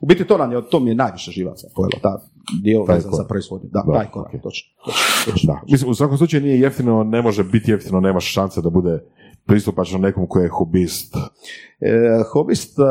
u 0.00 0.06
biti 0.06 0.24
to 0.24 0.38
nam 0.38 0.52
je, 0.52 0.68
to 0.70 0.80
mi 0.80 0.90
je 0.90 0.94
najviše 0.94 1.30
živaca 1.30 1.68
pojelo, 1.76 1.98
ta 2.02 2.20
dio 2.62 2.84
Taj 2.86 2.94
vezan 2.96 3.12
za 3.12 3.24
proizvodnju, 3.24 3.68
da, 3.72 3.82
Da, 3.86 3.92
taj 3.92 4.10
korak, 4.10 4.34
ok. 4.34 4.42
točno, 4.42 4.68
točno, 4.84 5.32
točno. 5.32 5.52
Da. 5.54 5.60
Mislim, 5.70 5.90
u 5.90 5.94
svakom 5.94 6.16
slučaju 6.18 6.42
nije 6.42 6.60
jeftino, 6.60 7.04
ne 7.04 7.22
može 7.22 7.44
biti 7.44 7.70
jeftino, 7.70 8.00
nemaš 8.00 8.32
šanse 8.32 8.60
da 8.62 8.70
bude 8.70 9.04
pristupačno 9.50 9.98
nekom 9.98 10.26
koji 10.26 10.44
je 10.44 10.48
hobist. 10.48 11.16
E, 11.80 12.22
hobist, 12.32 12.78
e, 12.78 12.82
e, 12.82 12.86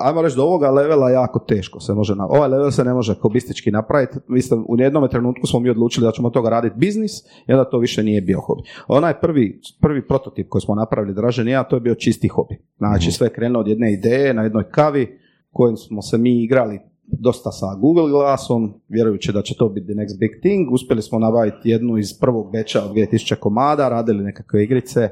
ajmo 0.00 0.22
reći 0.22 0.36
do 0.36 0.42
ovoga 0.42 0.70
levela 0.70 1.10
jako 1.10 1.38
teško 1.38 1.80
se 1.80 1.94
može, 1.94 2.14
na, 2.14 2.26
ovaj 2.26 2.48
level 2.48 2.70
se 2.70 2.84
ne 2.84 2.94
može 2.94 3.14
hobistički 3.14 3.70
napraviti, 3.70 4.18
mislim, 4.28 4.64
u 4.68 4.80
jednom 4.80 5.08
trenutku 5.08 5.46
smo 5.46 5.60
mi 5.60 5.70
odlučili 5.70 6.06
da 6.06 6.12
ćemo 6.12 6.28
od 6.28 6.34
toga 6.34 6.48
raditi 6.48 6.78
biznis 6.78 7.12
i 7.46 7.52
onda 7.52 7.64
to 7.64 7.78
više 7.78 8.02
nije 8.02 8.20
bio 8.20 8.40
hobi. 8.40 8.62
Onaj 8.88 9.20
prvi, 9.20 9.60
prvi 9.80 10.06
prototip 10.06 10.48
koji 10.48 10.62
smo 10.62 10.74
napravili, 10.74 11.14
Dražen 11.14 11.48
i 11.48 11.50
ja, 11.50 11.64
to 11.64 11.76
je 11.76 11.80
bio 11.80 11.94
čisti 11.94 12.28
hobi. 12.28 12.56
Znači 12.78 13.12
sve 13.12 13.26
je 13.26 13.32
krenulo 13.32 13.60
od 13.60 13.68
jedne 13.68 13.92
ideje 13.92 14.34
na 14.34 14.42
jednoj 14.42 14.70
kavi 14.70 15.18
kojim 15.52 15.76
smo 15.76 16.02
se 16.02 16.18
mi 16.18 16.44
igrali 16.44 16.80
dosta 17.12 17.50
sa 17.52 17.66
Google 17.80 18.10
glasom, 18.10 18.74
vjerujući 18.88 19.32
da 19.32 19.42
će 19.42 19.54
to 19.58 19.68
biti 19.68 19.86
the 19.86 19.94
next 19.94 20.18
big 20.18 20.30
thing. 20.40 20.72
Uspjeli 20.72 21.02
smo 21.02 21.18
nabaviti 21.18 21.70
jednu 21.70 21.98
iz 21.98 22.18
prvog 22.20 22.52
beča 22.52 22.84
od 22.84 22.94
2000 22.94 23.34
komada, 23.34 23.88
radili 23.88 24.24
nekakve 24.24 24.64
igrice, 24.64 25.08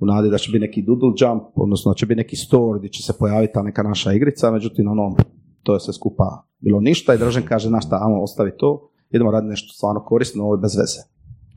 u 0.00 0.06
nadi 0.06 0.30
da 0.30 0.38
će 0.38 0.50
biti 0.52 0.66
neki 0.66 0.82
doodle 0.82 1.12
jump, 1.16 1.42
odnosno 1.54 1.92
da 1.92 1.96
će 1.96 2.06
biti 2.06 2.18
neki 2.18 2.36
store 2.36 2.78
gdje 2.78 2.90
će 2.90 3.02
se 3.02 3.12
pojaviti 3.18 3.52
ta 3.52 3.62
neka 3.62 3.82
naša 3.82 4.12
igrica, 4.12 4.50
međutim 4.50 4.88
ono, 4.88 5.16
to 5.62 5.74
je 5.74 5.80
sve 5.80 5.94
skupa 5.94 6.44
bilo 6.60 6.80
ništa 6.80 7.14
i 7.14 7.18
Dražen 7.18 7.42
kaže, 7.42 7.70
na 7.70 7.80
šta, 7.80 7.98
ajmo 8.02 8.22
ostavi 8.22 8.52
to, 8.56 8.90
idemo 9.10 9.30
raditi 9.30 9.50
nešto 9.50 9.72
stvarno 9.72 10.04
korisno, 10.04 10.44
ovo 10.44 10.54
je 10.54 10.58
bez 10.58 10.76
veze. 10.76 11.00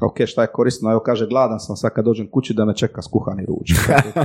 Ok, 0.01 0.25
šta 0.25 0.41
je 0.41 0.51
korisno? 0.53 0.91
Evo 0.91 0.99
kaže, 0.99 1.27
gladan 1.27 1.59
sam 1.59 1.75
sad 1.75 1.93
kad 1.93 2.05
dođem 2.05 2.29
kući 2.31 2.53
da 2.53 2.65
me 2.65 2.75
čeka 2.75 3.01
skuhani 3.01 3.45
ruč. 3.45 3.71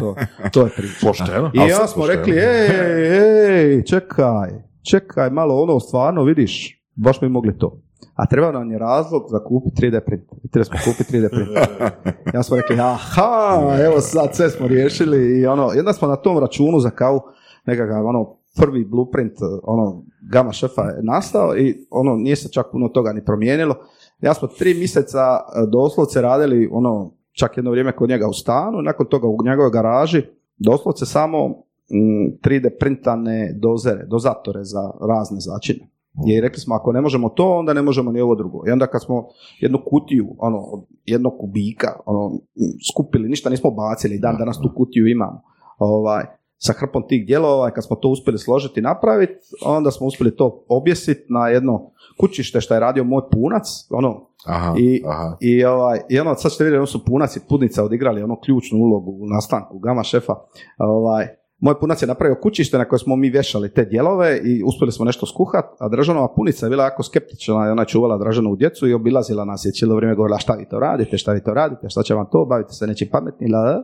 to, 0.01 0.15
to, 0.53 0.61
je 0.61 0.71
priča. 0.77 1.07
Pošteno. 1.07 1.51
I 1.55 1.59
onda 1.59 1.87
smo 1.87 2.07
rekli, 2.07 2.33
ej, 2.33 3.75
ej, 3.77 3.85
čekaj, 3.85 4.51
čekaj 4.91 5.31
malo 5.31 5.63
ono 5.63 5.81
stvarno, 5.81 6.25
vidiš, 6.25 6.83
baš 6.95 7.21
bi 7.21 7.29
mogli 7.29 7.59
to. 7.59 7.83
A 8.15 8.27
treba 8.27 8.53
nam 8.53 8.71
je 8.71 8.79
razlog 8.79 9.27
za 9.31 9.45
kupiti 9.45 9.83
3D 9.83 10.01
print. 10.01 10.25
I 10.45 10.49
treba 10.49 10.65
smo 10.65 10.77
kupiti 10.85 11.17
3D 11.17 11.29
print. 11.31 11.49
Ja 12.35 12.43
smo 12.43 12.57
rekli, 12.57 12.77
aha, 12.81 13.77
evo 13.85 14.01
sad 14.01 14.35
sve 14.35 14.51
smo 14.51 14.67
riješili 14.67 15.41
i 15.41 15.47
ono, 15.47 15.67
onda 15.79 15.93
smo 15.93 16.09
na 16.09 16.17
tom 16.17 16.39
računu 16.39 16.81
za 16.81 16.91
kavu 16.91 17.21
nekakav 17.67 18.07
ono 18.07 18.37
prvi 18.57 18.85
blueprint 18.85 19.33
ono 19.63 20.03
gama 20.33 20.53
šefa 20.53 20.83
je 20.83 21.03
nastao 21.03 21.57
i 21.57 21.87
ono 21.91 22.17
nije 22.17 22.37
se 22.37 22.53
čak 22.53 22.67
puno 22.73 22.89
toga 22.89 23.13
ni 23.13 23.25
promijenilo. 23.25 23.75
Ja 24.21 24.35
smo 24.35 24.49
tri 24.49 24.75
mjeseca 24.75 25.19
e, 25.19 25.67
doslovce 25.73 26.23
radili 26.23 26.69
ono 26.73 27.13
čak 27.33 27.57
jedno 27.57 27.71
vrijeme 27.71 27.97
kod 27.97 28.09
njega 28.09 28.29
u 28.29 28.33
stanu, 28.33 28.83
nakon 28.83 29.07
toga 29.07 29.29
u 29.29 29.39
njegovoj 29.45 29.71
garaži 29.71 30.23
doslovce 30.59 31.07
samo 31.07 31.49
mm, 31.49 32.39
3D 32.45 32.71
printane 32.79 33.53
dozere, 33.59 34.07
dozatore 34.07 34.65
za 34.65 34.91
razne 35.09 35.41
začine. 35.41 35.89
I 36.29 36.41
rekli 36.41 36.61
smo, 36.61 36.75
ako 36.75 36.93
ne 36.93 37.01
možemo 37.01 37.29
to, 37.29 37.51
onda 37.51 37.73
ne 37.73 37.83
možemo 37.83 38.13
ni 38.13 38.21
ovo 38.21 38.35
drugo. 38.35 38.63
I 38.69 38.71
onda 38.71 38.87
kad 38.87 39.05
smo 39.05 39.29
jednu 39.61 39.79
kutiju, 39.87 40.27
ono, 40.39 40.87
jednog 41.05 41.33
kubika, 41.41 42.01
ono, 42.07 42.39
skupili, 42.93 43.29
ništa 43.29 43.51
nismo 43.51 43.71
bacili, 43.71 44.19
dan 44.19 44.37
danas 44.39 44.61
tu 44.61 44.73
kutiju 44.77 45.07
imamo. 45.07 45.43
Ovaj, 45.79 46.25
sa 46.59 46.73
hrpom 46.73 47.03
tih 47.09 47.27
dijelova, 47.27 47.71
kad 47.71 47.85
smo 47.85 47.97
to 47.97 48.09
uspjeli 48.09 48.39
složiti 48.39 48.81
i 48.81 48.83
napraviti, 48.83 49.35
onda 49.65 49.91
smo 49.91 50.07
uspjeli 50.07 50.37
to 50.37 50.65
objesiti 50.69 51.25
na 51.29 51.49
jedno 51.49 51.91
kućište 52.21 52.61
što 52.61 52.75
je 52.75 52.81
radio 52.81 53.05
moj 53.05 53.23
punac, 53.33 53.87
ono, 53.91 54.29
Aha, 54.47 54.75
i, 54.79 55.03
aha. 55.07 55.37
i, 55.41 55.65
ovaj, 55.65 56.01
i 56.09 56.21
ono, 56.21 56.35
sad 56.35 56.53
ćete 56.53 56.65
vidjeti, 56.65 56.79
ono 56.79 56.87
su 56.87 57.05
punac 57.05 57.37
i 57.37 57.41
pudnica 57.49 57.85
odigrali 57.85 58.23
ono 58.23 58.41
ključnu 58.41 58.79
ulogu 58.79 59.11
u 59.11 59.27
nastanku 59.27 59.79
gama 59.79 60.03
šefa. 60.03 60.35
Ovaj, 60.79 61.27
moj 61.59 61.81
punac 61.81 62.03
je 62.03 62.09
napravio 62.09 62.41
kućište 62.43 62.79
na 62.79 62.85
koje 62.85 62.99
smo 62.99 63.17
mi 63.17 63.31
vješali 63.31 63.73
te 63.73 63.85
dijelove 63.85 64.41
i 64.45 64.63
uspjeli 64.67 64.93
smo 64.93 65.05
nešto 65.05 65.27
skuhat, 65.27 65.65
a 65.79 65.89
Dražanova 65.89 66.35
punica 66.37 66.67
je 66.67 66.71
bila 66.71 66.85
jako 66.85 67.03
skeptična 67.03 67.55
i 67.55 67.71
ona 67.71 67.83
je 67.83 67.87
čuvala 67.87 68.19
Dražanovu 68.19 68.57
djecu 68.57 68.89
i 68.89 68.95
obilazila 68.95 69.45
nas 69.45 69.65
je 69.65 69.73
cijelo 69.73 69.97
vrijeme 69.97 70.15
govorila 70.15 70.39
šta 70.39 70.55
vi 70.55 70.69
to 70.69 70.79
radite, 70.79 71.19
šta 71.19 71.33
vi 71.33 71.43
to 71.43 71.55
radite, 71.55 71.89
šta 71.89 72.03
će 72.03 72.15
vam 72.15 72.27
to, 72.33 72.45
bavite 72.45 72.73
se 72.73 72.87
nečim 72.87 73.09
pametnim, 73.13 73.53
la. 73.53 73.83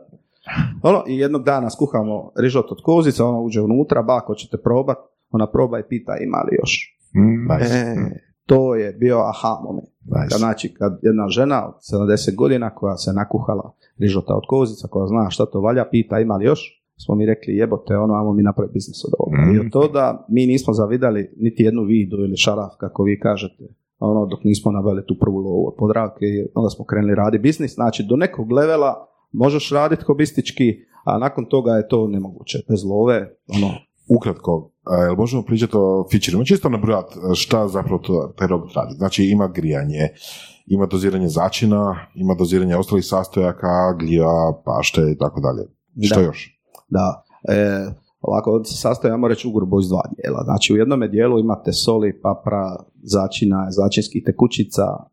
Ono, 0.83 1.05
I 1.07 1.19
jednog 1.19 1.45
dana 1.45 1.71
skuhamo 1.71 2.33
rižot 2.37 2.67
od 2.71 2.79
kozica, 2.83 3.27
ona 3.27 3.39
uđe 3.39 3.61
unutra, 3.61 4.03
bako 4.03 4.35
ćete 4.35 4.57
probat, 4.57 4.97
ona 5.31 5.47
proba 5.51 5.79
i 5.79 5.83
pita 5.89 6.17
ima 6.17 6.39
li 6.39 6.57
još. 6.61 6.99
Nice. 7.15 7.75
E, 7.75 7.97
to 8.47 8.75
je 8.75 8.93
bio 8.93 9.19
aha 9.19 9.61
moment. 9.65 9.89
Nice. 10.05 10.39
Znači, 10.39 10.75
kad 10.75 10.99
jedna 11.03 11.29
žena 11.29 11.69
od 11.69 11.75
70 12.09 12.35
godina 12.37 12.75
koja 12.75 12.97
se 12.97 13.13
nakuhala 13.13 13.73
rižota 13.99 14.35
od 14.35 14.43
kozica, 14.49 14.89
koja 14.91 15.07
zna 15.07 15.31
šta 15.31 15.47
to 15.47 15.61
valja, 15.61 15.85
pita 15.91 16.21
ima 16.21 16.37
li 16.37 16.45
još, 16.45 16.82
smo 17.05 17.15
mi 17.15 17.27
rekli 17.27 17.57
jebote, 17.57 17.97
ono, 17.97 18.15
ajmo 18.15 18.33
mi 18.33 18.43
napraviti 18.43 18.75
biznis 18.75 19.05
od 19.05 19.13
ovoga. 19.19 19.43
Mhm. 19.43 19.57
I 19.57 19.59
od 19.59 19.73
to 19.73 19.89
da 19.89 20.27
mi 20.29 20.47
nismo 20.47 20.73
zavidali 20.75 21.31
niti 21.37 21.63
jednu 21.63 21.83
vidu 21.83 22.17
ili 22.17 22.37
šaraf, 22.37 22.73
kako 22.81 23.03
vi 23.03 23.21
kažete, 23.21 23.65
ono, 23.99 24.27
dok 24.27 24.45
nismo 24.45 24.73
nabavili 24.73 25.07
tu 25.07 25.15
prvu 25.21 25.39
lovu 25.39 25.67
od 25.69 25.75
podravke 25.79 26.25
i 26.25 26.47
onda 26.55 26.71
smo 26.71 26.85
krenuli 26.85 27.15
raditi 27.15 27.43
biznis. 27.43 27.75
Znači, 27.75 28.07
do 28.09 28.17
nekog 28.17 28.53
levela 28.53 29.09
možeš 29.33 29.71
raditi 29.71 30.05
hobistički, 30.05 30.75
a 31.05 31.19
nakon 31.19 31.45
toga 31.45 31.73
je 31.73 31.89
to 31.89 32.09
nemoguće. 32.09 32.59
Bez 32.69 32.85
love, 32.85 33.19
ono, 33.57 33.69
Ukratko, 34.09 34.71
a, 34.85 34.97
jel 34.97 35.15
možemo 35.17 35.43
pričati 35.43 35.73
o 35.77 36.07
featurima? 36.13 36.45
Čisto 36.45 36.69
nabrojati 36.69 37.15
šta 37.35 37.69
zapravo 37.69 37.99
to, 37.99 38.35
taj 38.39 38.47
robot 38.47 38.73
radi. 38.75 38.95
Znači 38.95 39.25
ima 39.25 39.49
grijanje, 39.49 40.09
ima 40.67 40.87
doziranje 40.87 41.29
začina, 41.29 41.97
ima 42.15 42.35
doziranje 42.35 42.77
ostalih 42.77 43.05
sastojaka, 43.05 43.95
gljiva, 43.99 44.63
pašte 44.65 45.01
i 45.01 45.19
tako 45.19 45.41
dalje. 45.41 45.69
Što 46.07 46.21
još? 46.21 46.62
Da, 46.97 47.25
e, 47.49 47.57
ovako 48.21 48.51
on 48.57 48.65
se 48.65 48.77
sastoji, 48.77 49.13
ajmo 49.13 49.29
reći, 49.29 49.49
ugrubo 49.49 49.81
iz 49.81 49.89
dva 49.89 50.03
dijela. 50.17 50.41
Znači, 50.45 50.73
u 50.73 50.77
jednome 50.77 51.09
dijelu 51.09 51.39
imate 51.39 51.73
soli, 51.73 52.21
papra, 52.23 52.77
začina, 53.03 53.67
začinskih 53.71 54.23
tekućica 54.27 54.83
e, 54.83 55.05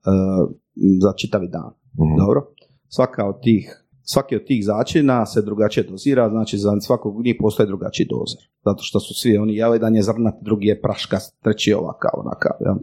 za 1.04 1.14
čitavi 1.18 1.48
dan. 1.48 1.72
Mhm. 2.00 2.16
Dobro? 2.18 2.40
Svaka 2.88 3.28
od 3.28 3.42
tih 3.42 3.86
Svaki 4.12 4.36
od 4.36 4.46
tih 4.46 4.66
začina 4.66 5.26
se 5.26 5.42
drugačije 5.42 5.84
dozira, 5.84 6.30
znači 6.30 6.58
za 6.58 6.80
svakog 6.80 7.18
od 7.18 7.26
njih 7.26 7.36
postoji 7.40 7.68
drugačiji 7.68 8.08
dozer. 8.10 8.42
Zato 8.66 8.84
što 8.84 9.00
su 9.00 9.14
svi 9.14 9.38
oni, 9.38 9.56
jedan 9.56 9.96
je 9.96 10.04
zrnat, 10.04 10.36
drugi 10.42 10.68
je 10.68 10.82
praškast, 10.82 11.42
treći 11.44 11.70
je 11.70 11.78
ovakav, 11.78 12.12
onakav. 12.14 12.52
Jel? 12.60 12.76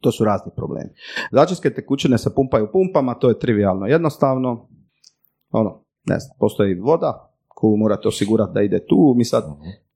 To 0.00 0.12
su 0.12 0.24
razni 0.24 0.52
problemi. 0.56 0.90
Začinske 1.32 1.74
tekućine 1.74 2.18
se 2.18 2.34
pumpaju 2.34 2.68
pumpama, 2.72 3.14
to 3.14 3.28
je 3.28 3.38
trivialno 3.38 3.86
jednostavno. 3.86 4.68
Ono, 5.50 5.84
ne 6.06 6.18
znam, 6.18 6.36
postoji 6.38 6.74
voda 6.74 7.33
koju 7.64 7.76
morate 7.76 8.08
osigurati 8.08 8.54
da 8.54 8.62
ide 8.62 8.86
tu. 8.86 9.14
Mi 9.16 9.24
sad 9.24 9.44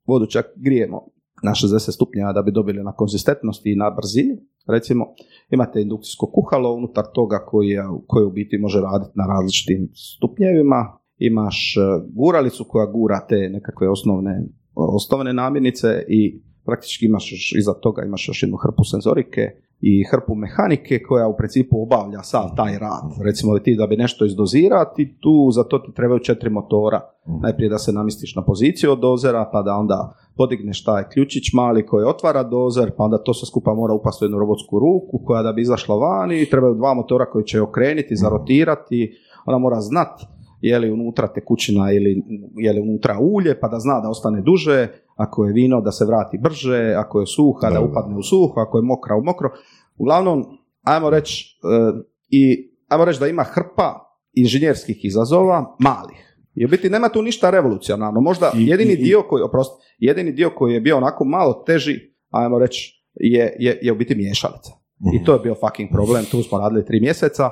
vodu 0.06 0.26
čak 0.26 0.46
grijemo 0.56 0.98
na 1.42 1.50
60 1.50 1.94
stupnjeva 1.94 2.32
da 2.32 2.42
bi 2.42 2.52
dobili 2.52 2.82
na 2.82 2.92
konzistentnosti 2.92 3.72
i 3.72 3.76
na 3.76 3.90
brzini. 3.90 4.36
Recimo, 4.66 5.04
imate 5.50 5.82
indukcijsko 5.82 6.26
kuhalo 6.26 6.74
unutar 6.74 7.04
toga 7.14 7.38
koji, 7.46 7.68
je, 7.68 7.82
koje 8.06 8.26
u 8.26 8.30
biti 8.30 8.58
može 8.58 8.80
raditi 8.80 9.12
na 9.14 9.26
različitim 9.26 9.88
stupnjevima. 9.94 10.80
Imaš 11.18 11.76
e, 11.76 11.80
guralicu 12.14 12.64
koja 12.68 12.86
gura 12.86 13.26
te 13.28 13.48
nekakve 13.56 13.88
osnovne, 13.88 14.34
osnovne 14.74 15.32
namirnice 15.32 16.04
i 16.08 16.42
praktički 16.64 17.06
imaš 17.06 17.32
još, 17.32 17.52
iza 17.58 17.74
toga 17.74 18.02
imaš 18.04 18.28
još 18.28 18.42
jednu 18.42 18.56
hrpu 18.56 18.84
senzorike 18.84 19.42
i 19.80 20.04
hrpu 20.10 20.34
mehanike 20.34 21.02
koja 21.02 21.28
u 21.28 21.36
principu 21.36 21.82
obavlja 21.82 22.22
sav 22.22 22.44
taj 22.56 22.78
rad. 22.78 23.24
Recimo 23.24 23.58
ti 23.58 23.76
da 23.76 23.86
bi 23.86 23.96
nešto 23.96 24.24
izdozirati, 24.24 25.16
tu 25.20 25.50
za 25.50 25.64
to 25.64 25.78
ti 25.78 25.92
trebaju 25.96 26.20
četiri 26.20 26.50
motora. 26.50 27.00
Najprije 27.42 27.68
da 27.68 27.78
se 27.78 27.92
namjestiš 27.92 28.36
na 28.36 28.44
poziciju 28.44 28.92
od 28.92 29.00
dozera, 29.00 29.50
pa 29.52 29.62
da 29.62 29.74
onda 29.74 30.14
podigneš 30.36 30.84
taj 30.84 31.08
ključić 31.08 31.52
mali 31.52 31.86
koji 31.86 32.04
otvara 32.04 32.42
dozer, 32.42 32.90
pa 32.96 33.04
onda 33.04 33.22
to 33.22 33.34
sve 33.34 33.46
skupa 33.46 33.74
mora 33.74 33.94
upasti 33.94 34.24
u 34.24 34.26
jednu 34.26 34.38
robotsku 34.38 34.78
ruku 34.78 35.24
koja 35.24 35.42
da 35.42 35.52
bi 35.52 35.62
izašla 35.62 35.96
van 35.96 36.32
i 36.32 36.50
trebaju 36.50 36.74
dva 36.74 36.94
motora 36.94 37.30
koji 37.30 37.44
će 37.44 37.56
je 37.56 37.62
okrenuti, 37.62 38.16
zarotirati, 38.16 39.12
ona 39.46 39.58
mora 39.58 39.80
znat 39.80 40.20
je 40.60 40.78
li 40.78 40.90
unutra 40.90 41.28
tekućina 41.28 41.92
ili 41.92 42.22
je 42.56 42.72
li 42.72 42.80
unutra 42.80 43.18
ulje, 43.20 43.60
pa 43.60 43.68
da 43.68 43.78
zna 43.78 44.00
da 44.00 44.08
ostane 44.08 44.40
duže, 44.40 44.88
ako 45.18 45.44
je 45.44 45.52
vino 45.52 45.80
da 45.80 45.92
se 45.92 46.04
vrati 46.04 46.38
brže, 46.38 46.94
ako 46.96 47.20
je 47.20 47.26
suha 47.26 47.68
da, 47.68 47.74
Da, 47.74 47.80
upadne 47.80 48.16
u 48.16 48.22
suho, 48.22 48.60
ako 48.60 48.78
je 48.78 48.82
mokra 48.82 49.16
u 49.16 49.22
mokro. 49.22 49.50
Uglavnom, 49.96 50.44
ajmo 50.82 51.10
reći, 51.10 51.58
e, 51.64 51.92
i 52.30 52.42
ajmo 52.88 53.04
reći 53.04 53.20
da 53.20 53.26
ima 53.26 53.42
hrpa 53.44 53.94
inženjerskih 54.32 55.04
izazova 55.04 55.76
malih. 55.80 56.24
I 56.54 56.64
u 56.64 56.68
biti 56.68 56.90
nema 56.90 57.08
tu 57.08 57.22
ništa 57.22 57.50
revolucionarno. 57.50 58.20
Možda 58.20 58.50
I- 58.54 58.66
jedini 58.66 58.92
i- 58.92 58.96
dio 58.96 59.22
koji, 59.22 59.42
oprosti, 59.42 59.74
jedini 59.98 60.32
dio 60.32 60.50
koji 60.50 60.74
je 60.74 60.80
bio 60.80 60.96
onako 60.96 61.24
malo 61.24 61.62
teži, 61.66 61.94
ajmo 62.30 62.58
reći, 62.58 63.04
je, 63.14 63.56
je, 63.58 63.78
je 63.82 63.92
u 63.92 63.96
biti 63.96 64.14
miješalica. 64.14 64.72
I 65.14 65.24
to 65.24 65.32
je 65.32 65.38
bio 65.38 65.54
fucking 65.56 65.90
problem, 65.92 66.24
tu 66.24 66.42
smo 66.42 66.58
radili 66.58 66.84
tri 66.84 67.00
mjeseca, 67.00 67.50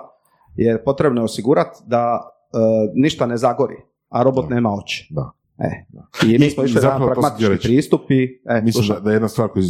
jer 0.56 0.84
potrebno 0.84 1.20
je 1.20 1.24
osigurati 1.24 1.78
da 1.86 2.20
e, 2.20 2.58
ništa 2.94 3.26
ne 3.26 3.36
zagori, 3.36 3.76
a 4.08 4.22
robot 4.22 4.48
Da. 4.48 4.54
nema 4.54 4.70
oči. 4.74 5.08
Da. 5.10 5.30
E. 5.58 5.84
I 6.26 6.38
mi 6.38 6.50
smo 6.50 6.64
išli 6.64 6.80
na 6.82 7.06
pragmatički 7.06 7.68
pristup 7.68 8.10
i 8.10 8.40
e, 8.44 8.60
Mislim 8.62 8.88
da, 8.88 9.00
da 9.00 9.10
je 9.10 9.14
jedna 9.14 9.28
stvar 9.28 9.48
koju, 9.48 9.64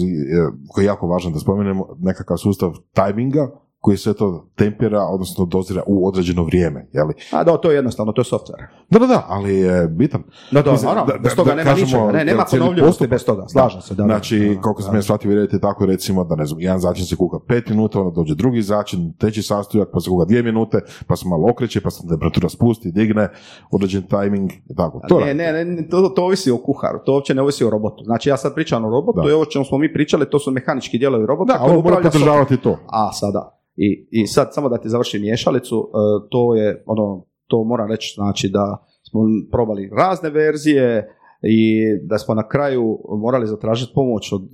koja 0.68 0.82
je 0.82 0.87
jako 0.87 1.07
važna 1.07 1.30
da 1.30 1.39
spomenemo, 1.39 1.97
nekakav 1.99 2.37
sustav 2.37 2.74
tajminga 2.93 3.51
koji 3.87 3.97
sve 3.97 4.14
to 4.14 4.47
tempera, 4.55 5.03
odnosno 5.03 5.45
dozira 5.45 5.82
u 5.87 6.09
određeno 6.09 6.45
vrijeme. 6.45 6.87
Jeli? 6.93 7.14
A 7.32 7.45
da, 7.45 7.57
to 7.57 7.70
je 7.70 7.74
jednostavno, 7.74 8.12
to 8.12 8.20
je 8.20 8.24
software. 8.24 8.66
Da, 8.91 8.99
da, 8.99 9.07
da, 9.07 9.24
ali 9.28 9.55
je 9.57 9.89
bitan. 9.89 10.22
Da, 10.51 10.62
da, 10.62 10.72
Mislim, 10.72 10.89
naravno, 10.89 11.12
da- 11.12 11.18
bez 11.18 11.34
toga 11.34 11.51
da 11.51 11.55
nema 11.57 11.70
kažemo, 11.70 11.87
ničega. 11.87 12.18
Ne, 12.18 12.24
nema 12.24 12.45
ponovljivosti 12.51 13.07
bez 13.07 13.24
toga, 13.24 13.49
slažem 13.49 13.80
se. 13.80 13.95
Da. 13.95 14.05
Znači, 14.05 14.59
koliko 14.62 14.82
sam 14.82 14.95
ja 14.95 15.03
shvatio, 15.03 15.34
radite 15.34 15.61
tako 15.61 15.87
recimo 15.87 16.24
da 16.24 16.37
ne 16.37 16.47
znam, 16.47 16.61
jedan 16.61 16.80
začin 16.80 17.07
se 17.07 17.16
kuha 17.16 17.39
pet 17.49 17.68
minuta, 17.68 18.01
onda 18.01 18.14
dođe 18.14 18.34
drugi 18.34 18.62
začin, 18.62 19.12
treći 19.18 19.43
sastojak, 19.43 19.89
pa 19.93 20.01
se 20.01 20.11
kuha 20.11 20.24
dvije 20.24 20.43
minute, 20.43 20.80
pa 21.07 21.16
se 21.16 21.28
malo 21.28 21.51
okreće, 21.51 21.80
pa 21.80 21.91
se 21.91 22.09
temperatura 22.09 22.49
spusti, 22.49 22.93
digne, 22.93 23.28
određen 23.70 24.03
tajming, 24.03 24.53
i 24.53 24.74
tako. 24.76 25.01
To 25.09 25.20
Ne, 25.20 25.34
ne, 25.34 25.64
ne, 25.64 25.89
to, 25.89 26.09
to 26.09 26.24
ovisi 26.24 26.51
o 26.51 26.59
kuharu, 26.59 26.99
to 27.05 27.12
uopće 27.12 27.34
ne 27.34 27.43
ovisi 27.43 27.64
o 27.64 27.70
robotu. 27.70 28.05
Znači 28.05 28.28
ja 28.28 28.37
sad 28.37 28.55
pričam 28.55 28.84
o 28.84 28.91
robotu 28.91 29.20
Da. 29.22 29.30
i 29.30 29.32
ovo 29.32 29.45
čemu 29.45 29.64
smo 29.64 29.78
mi 29.78 29.93
pričali, 29.93 30.30
to 30.30 30.39
su 30.39 30.51
mehanički 30.51 30.99
dijelovi 30.99 31.26
robota. 31.26 31.53
Da, 31.53 31.59
ali 31.62 31.82
mora 31.82 31.97
podržavati 32.03 32.57
to. 32.57 32.78
A, 32.89 33.12
sada. 33.12 33.57
I, 33.77 34.09
I 34.11 34.27
sad, 34.27 34.49
samo 34.55 34.68
da 34.68 34.79
ti 34.79 34.89
završim 34.89 35.22
miješalicu, 35.22 35.89
e, 35.89 36.29
to 36.31 36.55
je, 36.55 36.83
ono, 36.87 37.24
to 37.47 37.64
moram 37.64 37.91
reći, 37.91 38.14
znači 38.14 38.49
da 38.49 38.87
smo 39.11 39.20
probali 39.51 39.91
razne 39.97 40.31
verzije 40.31 41.09
i 41.43 41.85
da 42.03 42.18
smo 42.18 42.35
na 42.35 42.49
kraju 42.49 42.99
morali 43.09 43.47
zatražiti 43.47 43.93
pomoć 43.95 44.33
od, 44.33 44.43
e, 44.43 44.49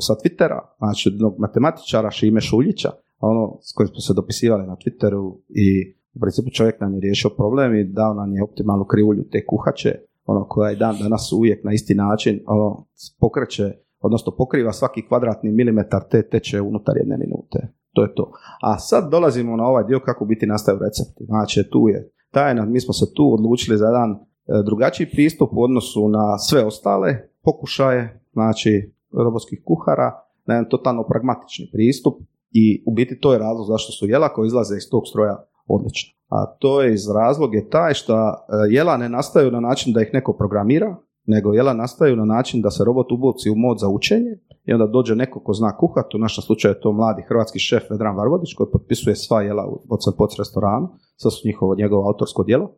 sa 0.00 0.14
Twittera, 0.14 0.60
znači 0.78 1.08
od 1.08 1.12
jednog 1.12 1.34
matematičara 1.38 2.10
Šime 2.10 2.40
Šuljića, 2.40 2.90
ono 3.20 3.58
s 3.62 3.72
kojim 3.72 3.88
smo 3.88 4.00
se 4.00 4.14
dopisivali 4.14 4.66
na 4.66 4.76
Twitteru 4.76 5.36
i 5.48 5.94
u 6.14 6.20
principu 6.20 6.50
čovjek 6.50 6.80
nam 6.80 6.94
je 6.94 7.00
riješio 7.00 7.30
problem 7.30 7.74
i 7.74 7.84
dao 7.84 8.14
nam 8.14 8.34
je 8.34 8.42
optimalnu 8.42 8.84
krivulju 8.84 9.24
te 9.32 9.46
kuhače, 9.46 9.94
ono 10.24 10.48
koja 10.48 10.70
je 10.70 10.76
dan 10.76 10.96
danas 11.02 11.32
uvijek 11.32 11.64
na 11.64 11.72
isti 11.72 11.94
način 11.94 12.40
ono, 12.46 12.86
pokreće, 13.20 13.72
odnosno 14.00 14.32
pokriva 14.38 14.72
svaki 14.72 15.06
kvadratni 15.08 15.52
milimetar 15.52 16.02
te 16.10 16.28
teče 16.28 16.60
unutar 16.60 16.96
jedne 16.96 17.16
minute. 17.16 17.83
To 17.94 18.02
je 18.02 18.14
to. 18.14 18.32
A 18.62 18.78
sad 18.78 19.10
dolazimo 19.10 19.56
na 19.56 19.66
ovaj 19.66 19.84
dio 19.84 20.00
kako 20.00 20.24
biti 20.24 20.46
nastaju 20.46 20.78
recepti. 20.78 21.24
Znači, 21.24 21.64
tu 21.70 21.88
je 21.88 22.10
tajna, 22.30 22.64
mi 22.64 22.80
smo 22.80 22.92
se 22.92 23.14
tu 23.14 23.34
odlučili 23.34 23.78
za 23.78 23.86
jedan 23.86 24.10
e, 24.10 24.16
drugačiji 24.64 25.10
pristup 25.10 25.50
u 25.52 25.62
odnosu 25.62 26.08
na 26.08 26.38
sve 26.38 26.64
ostale 26.64 27.28
pokušaje, 27.42 28.20
znači 28.32 28.92
robotskih 29.12 29.62
kuhara, 29.64 30.24
na 30.46 30.54
jedan 30.54 30.70
totalno 30.70 31.02
pragmatični 31.02 31.70
pristup 31.72 32.14
i 32.50 32.82
u 32.86 32.94
biti 32.94 33.20
to 33.20 33.32
je 33.32 33.38
razlog 33.38 33.66
zašto 33.66 33.92
su 33.92 34.06
jela 34.06 34.28
koje 34.28 34.46
izlaze 34.46 34.76
iz 34.76 34.90
tog 34.90 35.02
stroja 35.08 35.44
odlična. 35.66 36.14
A 36.28 36.46
to 36.58 36.82
je 36.82 36.94
iz 36.94 37.10
razlog 37.10 37.54
je 37.54 37.68
taj 37.68 37.94
što 37.94 38.14
e, 38.16 38.32
jela 38.70 38.96
ne 38.96 39.08
nastaju 39.08 39.50
na 39.50 39.60
način 39.60 39.92
da 39.92 40.02
ih 40.02 40.10
neko 40.12 40.32
programira, 40.32 40.96
nego 41.26 41.52
jela 41.52 41.74
nastaju 41.74 42.16
na 42.16 42.24
način 42.24 42.62
da 42.62 42.70
se 42.70 42.84
robot 42.84 43.12
uboci 43.12 43.50
u 43.50 43.56
mod 43.56 43.78
za 43.80 43.88
učenje 43.88 44.38
i 44.64 44.72
onda 44.72 44.86
dođe 44.86 45.14
neko 45.14 45.40
ko 45.40 45.52
zna 45.52 45.76
kuhat, 45.76 46.14
u 46.14 46.18
našem 46.18 46.42
slučaju 46.42 46.74
je 46.74 46.80
to 46.80 46.92
mladi 46.92 47.22
hrvatski 47.28 47.58
šef 47.58 47.82
Vedran 47.90 48.16
Varvodić 48.16 48.54
koji 48.54 48.70
potpisuje 48.72 49.16
sva 49.16 49.42
jela 49.42 49.66
u 49.66 49.82
Poc 50.18 50.38
restoranu, 50.38 50.88
sad 51.16 51.32
su 51.32 51.48
njihovo, 51.48 51.74
njegovo 51.74 52.08
autorsko 52.08 52.44
djelo. 52.44 52.70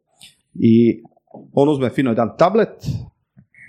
I 0.54 1.02
on 1.52 1.68
uzme 1.68 1.90
fino 1.90 2.10
jedan 2.10 2.36
tablet, 2.38 2.86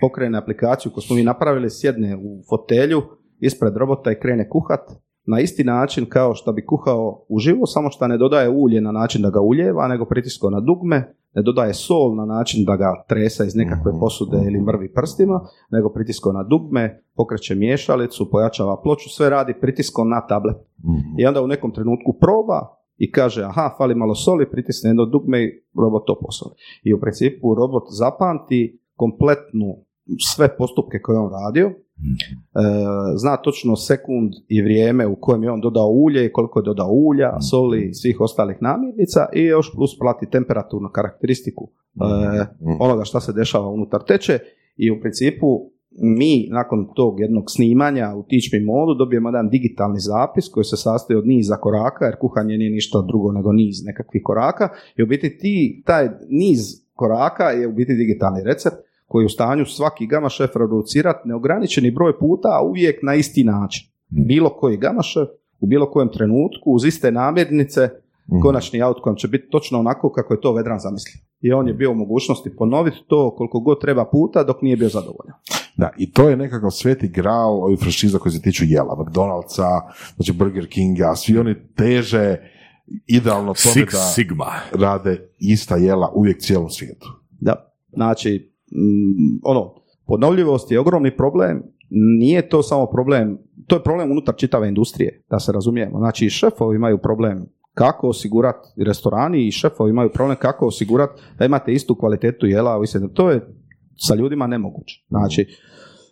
pokrene 0.01 0.37
aplikaciju 0.37 0.91
koju 0.91 1.01
smo 1.01 1.15
mi 1.15 1.23
napravili, 1.23 1.69
sjedne 1.69 2.17
u 2.17 2.41
fotelju 2.49 3.01
ispred 3.39 3.77
robota 3.77 4.11
i 4.11 4.19
krene 4.19 4.49
kuhat 4.49 4.81
na 5.25 5.39
isti 5.39 5.63
način 5.63 6.05
kao 6.09 6.35
što 6.35 6.53
bi 6.53 6.65
kuhao 6.65 7.25
uživo, 7.29 7.65
samo 7.65 7.89
što 7.89 8.07
ne 8.07 8.17
dodaje 8.17 8.49
ulje 8.49 8.81
na 8.81 8.91
način 8.91 9.21
da 9.21 9.29
ga 9.29 9.39
uljeva, 9.41 9.87
nego 9.87 10.05
pritiskao 10.05 10.49
na 10.49 10.59
dugme, 10.59 11.15
dodaje 11.41 11.73
sol 11.73 12.15
na 12.15 12.25
način 12.25 12.65
da 12.65 12.75
ga 12.75 13.03
tresa 13.07 13.45
iz 13.45 13.55
nekakve 13.55 13.91
Mhm, 13.91 13.99
posude 13.99 14.37
ili 14.37 14.61
mrvi 14.61 14.93
prstima, 14.93 15.41
nego 15.71 15.89
pritiskao 15.89 16.31
na 16.31 16.43
dugme, 16.43 17.03
pokreće 17.15 17.55
miješalicu, 17.55 18.29
pojačava 18.31 18.81
ploču, 18.83 19.09
sve 19.09 19.29
radi 19.29 19.53
pritiskom 19.61 20.09
na 20.09 20.27
tablet. 20.27 20.57
Mhm. 20.83 21.19
I 21.19 21.25
onda 21.25 21.41
u 21.41 21.47
nekom 21.47 21.71
trenutku 21.71 22.13
proba 22.19 22.77
i 22.97 23.11
kaže, 23.11 23.43
aha, 23.43 23.75
fali 23.77 23.95
malo 23.95 24.15
soli, 24.15 24.51
pritisne 24.51 24.89
jedno 24.89 25.05
dugme 25.05 25.43
i 25.43 25.63
robot 25.75 26.03
to 26.07 26.19
posoli. 26.21 26.55
I 26.83 26.93
u 26.93 26.99
principu 26.99 27.55
robot 27.55 27.83
zapamti 27.89 28.79
kompletnu 28.95 29.75
sve 30.19 30.57
postupke 30.57 31.01
koje 31.01 31.15
je 31.15 31.19
on 31.19 31.31
radio, 31.45 31.71
zna 33.17 33.37
točno 33.37 33.75
sekund 33.75 34.33
i 34.47 34.61
vrijeme 34.61 35.07
u 35.07 35.15
kojem 35.15 35.43
je 35.43 35.51
on 35.51 35.61
dodao 35.61 35.87
ulje 35.87 36.25
i 36.25 36.31
koliko 36.31 36.59
je 36.59 36.63
dodao 36.63 36.91
ulja, 36.91 37.41
soli 37.41 37.89
i 37.89 37.93
svih 37.93 38.21
ostalih 38.21 38.57
namirnica 38.61 39.25
i 39.33 39.43
još 39.43 39.71
plus 39.75 39.99
prati 39.99 40.29
temperaturnu 40.31 40.89
karakteristiku 40.89 41.69
e, 41.69 42.45
onoga 42.79 43.03
šta 43.03 43.19
se 43.19 43.33
dešava 43.33 43.67
unutar 43.67 44.01
teče. 44.07 44.39
I 44.77 44.91
u 44.91 44.99
principu 45.01 45.47
mi 46.01 46.47
nakon 46.51 46.87
tog 46.95 47.19
jednog 47.19 47.43
snimanja 47.47 48.15
u 48.15 48.23
Teach 48.23 48.53
Me 48.53 48.59
modu 48.65 48.93
dobijemo 48.93 49.29
jedan 49.29 49.49
digitalni 49.49 49.99
zapis 49.99 50.49
koji 50.49 50.63
se 50.63 50.77
sastoji 50.77 51.17
od 51.17 51.27
niza 51.27 51.55
koraka 51.55 52.05
jer 52.05 52.15
kuhanje 52.19 52.57
nije 52.57 52.71
ništa 52.71 53.01
drugo 53.07 53.31
nego 53.31 53.51
niz 53.51 53.85
nekakvih 53.85 54.21
koraka. 54.25 54.69
I 54.97 55.03
u 55.03 55.07
biti 55.07 55.37
ti, 55.37 55.83
taj 55.85 56.09
niz 56.29 56.59
koraka 56.93 57.43
je 57.43 57.67
u 57.67 57.73
biti 57.73 57.95
digitalni 57.95 58.43
recept 58.43 58.86
koji 59.07 59.23
je 59.23 59.25
u 59.25 59.29
stanju 59.29 59.65
svaki 59.65 60.07
gama 60.07 60.29
šef 60.29 60.55
reproducirati 60.55 61.27
neograničeni 61.27 61.91
broj 61.91 62.19
puta, 62.19 62.47
a 62.47 62.63
uvijek 62.63 63.03
na 63.03 63.15
isti 63.15 63.43
način. 63.43 63.87
Bilo 64.09 64.49
koji 64.49 64.77
gama 64.77 65.01
šef 65.01 65.27
u 65.59 65.67
bilo 65.67 65.91
kojem 65.91 66.09
trenutku 66.09 66.71
uz 66.71 66.85
iste 66.85 67.11
namirnice 67.11 67.89
konačni 68.41 68.81
outcome 68.81 69.17
će 69.17 69.27
biti 69.27 69.49
točno 69.49 69.79
onako 69.79 70.11
kako 70.11 70.33
je 70.33 70.41
to 70.41 70.53
Vedran 70.53 70.79
zamislio. 70.79 71.21
I 71.41 71.53
on 71.53 71.67
je 71.67 71.73
bio 71.73 71.91
u 71.91 71.95
mogućnosti 71.95 72.55
ponoviti 72.55 72.97
to 73.07 73.35
koliko 73.35 73.59
god 73.59 73.81
treba 73.81 74.05
puta 74.05 74.43
dok 74.43 74.61
nije 74.61 74.77
bio 74.77 74.89
zadovoljan. 74.89 75.35
Da, 75.77 75.89
i 75.97 76.11
to 76.11 76.29
je 76.29 76.37
nekakav 76.37 76.71
sveti 76.71 77.07
gral 77.07 77.63
ovih 77.63 77.79
franšiza 77.79 78.19
koji 78.19 78.31
se 78.31 78.41
tiču 78.41 78.63
jela, 78.67 78.95
McDonald'sa, 78.95 79.81
znači 80.15 80.31
Burger 80.31 80.67
Kinga, 80.67 81.15
svi 81.15 81.37
oni 81.37 81.55
teže 81.75 82.37
idealno 83.07 83.53
tome 83.53 83.85
Six 83.85 83.91
da 83.91 83.97
Sigma. 83.97 84.51
rade 84.71 85.29
ista 85.39 85.75
jela 85.75 86.11
uvijek 86.15 86.41
cijelom 86.41 86.69
svijetu. 86.69 87.07
Da, 87.39 87.73
znači, 87.93 88.56
mm, 88.71 89.39
ono, 89.43 89.73
ponovljivost 90.05 90.71
je 90.71 90.79
ogromni 90.79 91.17
problem, 91.17 91.63
nije 92.19 92.49
to 92.49 92.63
samo 92.63 92.85
problem, 92.85 93.37
to 93.67 93.75
je 93.75 93.83
problem 93.83 94.11
unutar 94.11 94.35
čitave 94.35 94.67
industrije, 94.67 95.23
da 95.29 95.39
se 95.39 95.51
razumijemo. 95.51 95.97
Znači, 95.99 96.29
šefovi 96.29 96.75
imaju 96.75 96.97
problem 96.97 97.45
kako 97.73 98.07
osigurati, 98.07 98.83
restorani 98.85 99.47
i 99.47 99.51
šefovi 99.51 99.89
imaju 99.89 100.09
problem 100.13 100.37
kako 100.41 100.67
osigurati 100.67 101.21
da 101.39 101.45
imate 101.45 101.73
istu 101.73 101.95
kvalitetu 101.95 102.45
jela, 102.45 102.81
to 103.13 103.31
je 103.31 103.53
sa 103.95 104.15
ljudima 104.15 104.47
nemoguće. 104.47 105.05
Znači, 105.09 105.45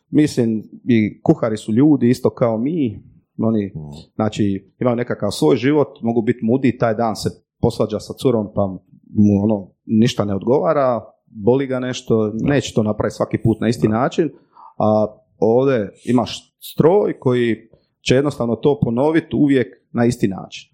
mislim, 0.09 0.63
i 0.83 1.21
kuhari 1.21 1.57
su 1.57 1.73
ljudi 1.73 2.09
isto 2.09 2.29
kao 2.29 2.57
mi, 2.57 3.03
oni, 3.37 3.73
znači, 4.15 4.73
imaju 4.79 4.95
nekakav 4.95 5.31
svoj 5.31 5.55
život, 5.55 5.87
mogu 6.01 6.21
biti 6.21 6.39
mudi, 6.43 6.77
taj 6.77 6.93
dan 6.93 7.15
se 7.15 7.29
posvađa 7.61 7.99
sa 7.99 8.13
curom, 8.13 8.47
pa 8.55 8.67
mu 9.13 9.43
ono, 9.43 9.71
ništa 9.85 10.25
ne 10.25 10.35
odgovara, 10.35 11.14
boli 11.35 11.67
ga 11.67 11.79
nešto, 11.79 12.31
neće 12.33 12.73
to 12.73 12.83
napraviti 12.83 13.15
svaki 13.15 13.37
put 13.37 13.61
na 13.61 13.67
isti 13.67 13.87
način, 13.87 14.29
a 14.77 15.05
ovdje 15.37 15.91
imaš 16.05 16.57
stroj 16.73 17.19
koji 17.19 17.55
će 18.01 18.15
jednostavno 18.15 18.55
to 18.55 18.79
ponoviti 18.83 19.35
uvijek 19.35 19.67
na 19.91 20.05
isti 20.05 20.27
način. 20.27 20.69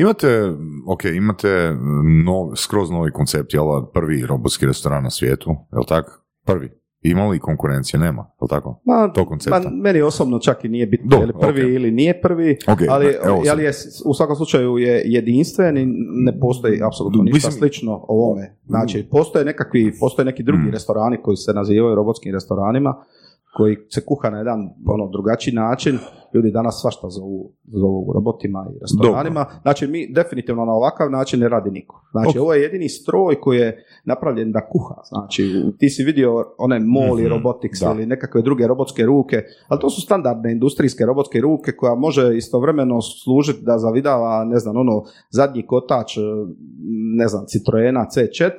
Imate, 0.00 0.52
ok, 0.88 1.04
imate 1.04 1.76
nov, 2.24 2.56
skroz 2.56 2.90
novi 2.90 3.12
koncept, 3.12 3.54
jel, 3.54 3.64
prvi 3.94 4.26
robotski 4.26 4.66
restoran 4.66 5.02
na 5.02 5.10
svijetu, 5.10 5.56
jel 5.72 5.84
tako? 5.88 6.10
Prvi. 6.44 6.70
Ima 7.02 7.26
li 7.26 7.38
konkurencije? 7.40 8.00
Nema, 8.00 8.30
jel 8.40 8.48
tako? 8.50 8.80
Ma, 8.84 9.08
To 9.08 9.26
koncepta. 9.26 9.60
ma, 9.60 9.70
meni 9.72 10.00
osobno 10.00 10.38
čak 10.38 10.64
i 10.64 10.68
nije 10.68 10.86
bitno 10.86 11.06
Dobro, 11.08 11.22
je 11.22 11.26
li 11.26 11.32
prvi 11.40 11.62
ok. 11.62 11.68
ili 11.70 11.90
nije 11.90 12.20
prvi, 12.20 12.56
Ok, 12.68 12.78
ali, 12.88 13.12
sad. 13.14 13.30
ali 13.48 13.64
je, 13.64 13.72
u 14.04 14.14
svakom 14.14 14.36
slučaju 14.36 14.78
je 14.78 15.02
jedinstven 15.04 15.76
i 15.76 15.86
ne 16.24 16.40
postoji 16.40 16.82
apsolutno 16.82 17.22
ništa 17.22 17.36
Mislim- 17.38 17.52
slično 17.52 18.04
ovome. 18.08 18.56
Znači, 18.66 19.06
postoje, 19.10 19.44
nekakvi, 19.44 19.92
postoje 20.00 20.26
neki 20.26 20.42
drugi 20.42 20.62
Mm. 20.62 20.70
restorani 20.70 21.16
koji 21.18 21.36
se 21.36 21.52
nazivaju 21.52 21.94
robotskim 21.94 22.32
restoranima, 22.32 23.04
koji 23.58 23.76
se 23.88 24.00
kuha 24.06 24.30
na 24.30 24.38
jedan 24.38 24.60
ono, 24.86 25.08
drugačiji 25.08 25.54
način. 25.54 25.98
Ljudi 26.34 26.50
danas 26.50 26.80
svašta 26.80 27.08
zovu, 27.08 27.52
zovu 27.64 28.12
robotima 28.14 28.66
i 28.70 28.78
restoranima. 28.80 29.46
Znači, 29.62 29.86
mi 29.86 30.12
definitivno 30.12 30.64
na 30.64 30.72
ovakav 30.72 31.10
način 31.10 31.40
ne 31.40 31.48
radi 31.48 31.70
niko. 31.70 32.04
Znači, 32.10 32.38
Ok. 32.38 32.42
ovo 32.42 32.54
je 32.54 32.62
jedini 32.62 32.88
stroj 32.88 33.40
koji 33.40 33.58
je 33.58 33.68
napravljen 34.04 34.52
da 34.52 34.68
kuha. 34.68 34.94
Znači, 35.04 35.42
ti 35.78 35.88
si 35.90 36.04
vidio 36.04 36.44
one 36.58 36.78
Moli 36.80 37.22
Mhm, 37.22 37.32
Robotics 37.32 37.80
da. 37.80 37.92
ili 37.92 38.06
nekakve 38.06 38.42
druge 38.42 38.66
robotske 38.66 39.02
ruke, 39.06 39.36
ali 39.68 39.80
to 39.80 39.90
su 39.90 40.00
standardne 40.00 40.52
industrijske 40.52 41.04
robotske 41.06 41.40
ruke 41.40 41.72
koja 41.72 41.94
može 41.94 42.36
istovremeno 42.36 42.98
služiti 43.24 43.64
da 43.64 43.78
zavidava, 43.78 44.44
ne 44.44 44.58
znam, 44.58 44.76
ono, 44.76 45.02
zadnji 45.30 45.66
kotač, 45.66 46.16
ne 47.16 47.28
znam, 47.28 47.44
Citroena 47.46 48.06
C4 48.06 48.50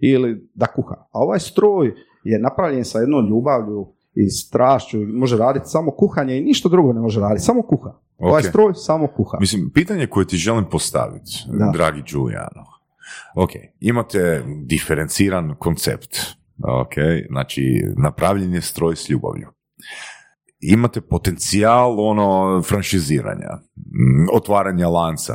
ili 0.00 0.48
da 0.54 0.66
kuha. 0.66 0.94
A 0.94 1.18
ovaj 1.20 1.38
stroj 1.40 1.92
je 2.24 2.38
napravljen 2.38 2.84
sa 2.84 2.98
jednom 2.98 3.26
ljubavlju 3.28 3.86
i 4.16 4.28
strašću, 4.30 4.98
može 5.06 5.36
raditi 5.36 5.66
samo 5.68 5.90
kuhanje 5.90 6.36
i 6.38 6.44
ništa 6.44 6.68
drugo 6.68 6.92
ne 6.92 7.00
može 7.00 7.20
raditi, 7.20 7.44
samo 7.44 7.62
kuha. 7.62 7.90
Ovaj 8.18 8.40
Ok. 8.42 8.48
stroj 8.48 8.72
samo 8.74 9.06
kuha. 9.16 9.36
Mislim, 9.40 9.70
pitanje 9.74 10.06
koje 10.06 10.26
ti 10.26 10.36
želim 10.36 10.64
postaviti, 10.70 11.44
Da. 11.58 11.70
dragi 11.72 12.02
Giuliano. 12.10 12.64
Ok, 13.36 13.50
imate 13.80 14.42
diferenciran 14.64 15.54
koncept. 15.58 16.16
Ok, 16.82 16.92
znači 17.30 17.82
napravljen 18.02 18.54
je 18.54 18.60
stroj 18.60 18.96
s 18.96 19.08
ljubavlju. 19.10 19.48
Imate 20.60 21.00
potencijal 21.00 22.00
ono 22.00 22.62
franšiziranja, 22.62 23.48
otvaranja 24.32 24.88
lanca, 24.88 25.34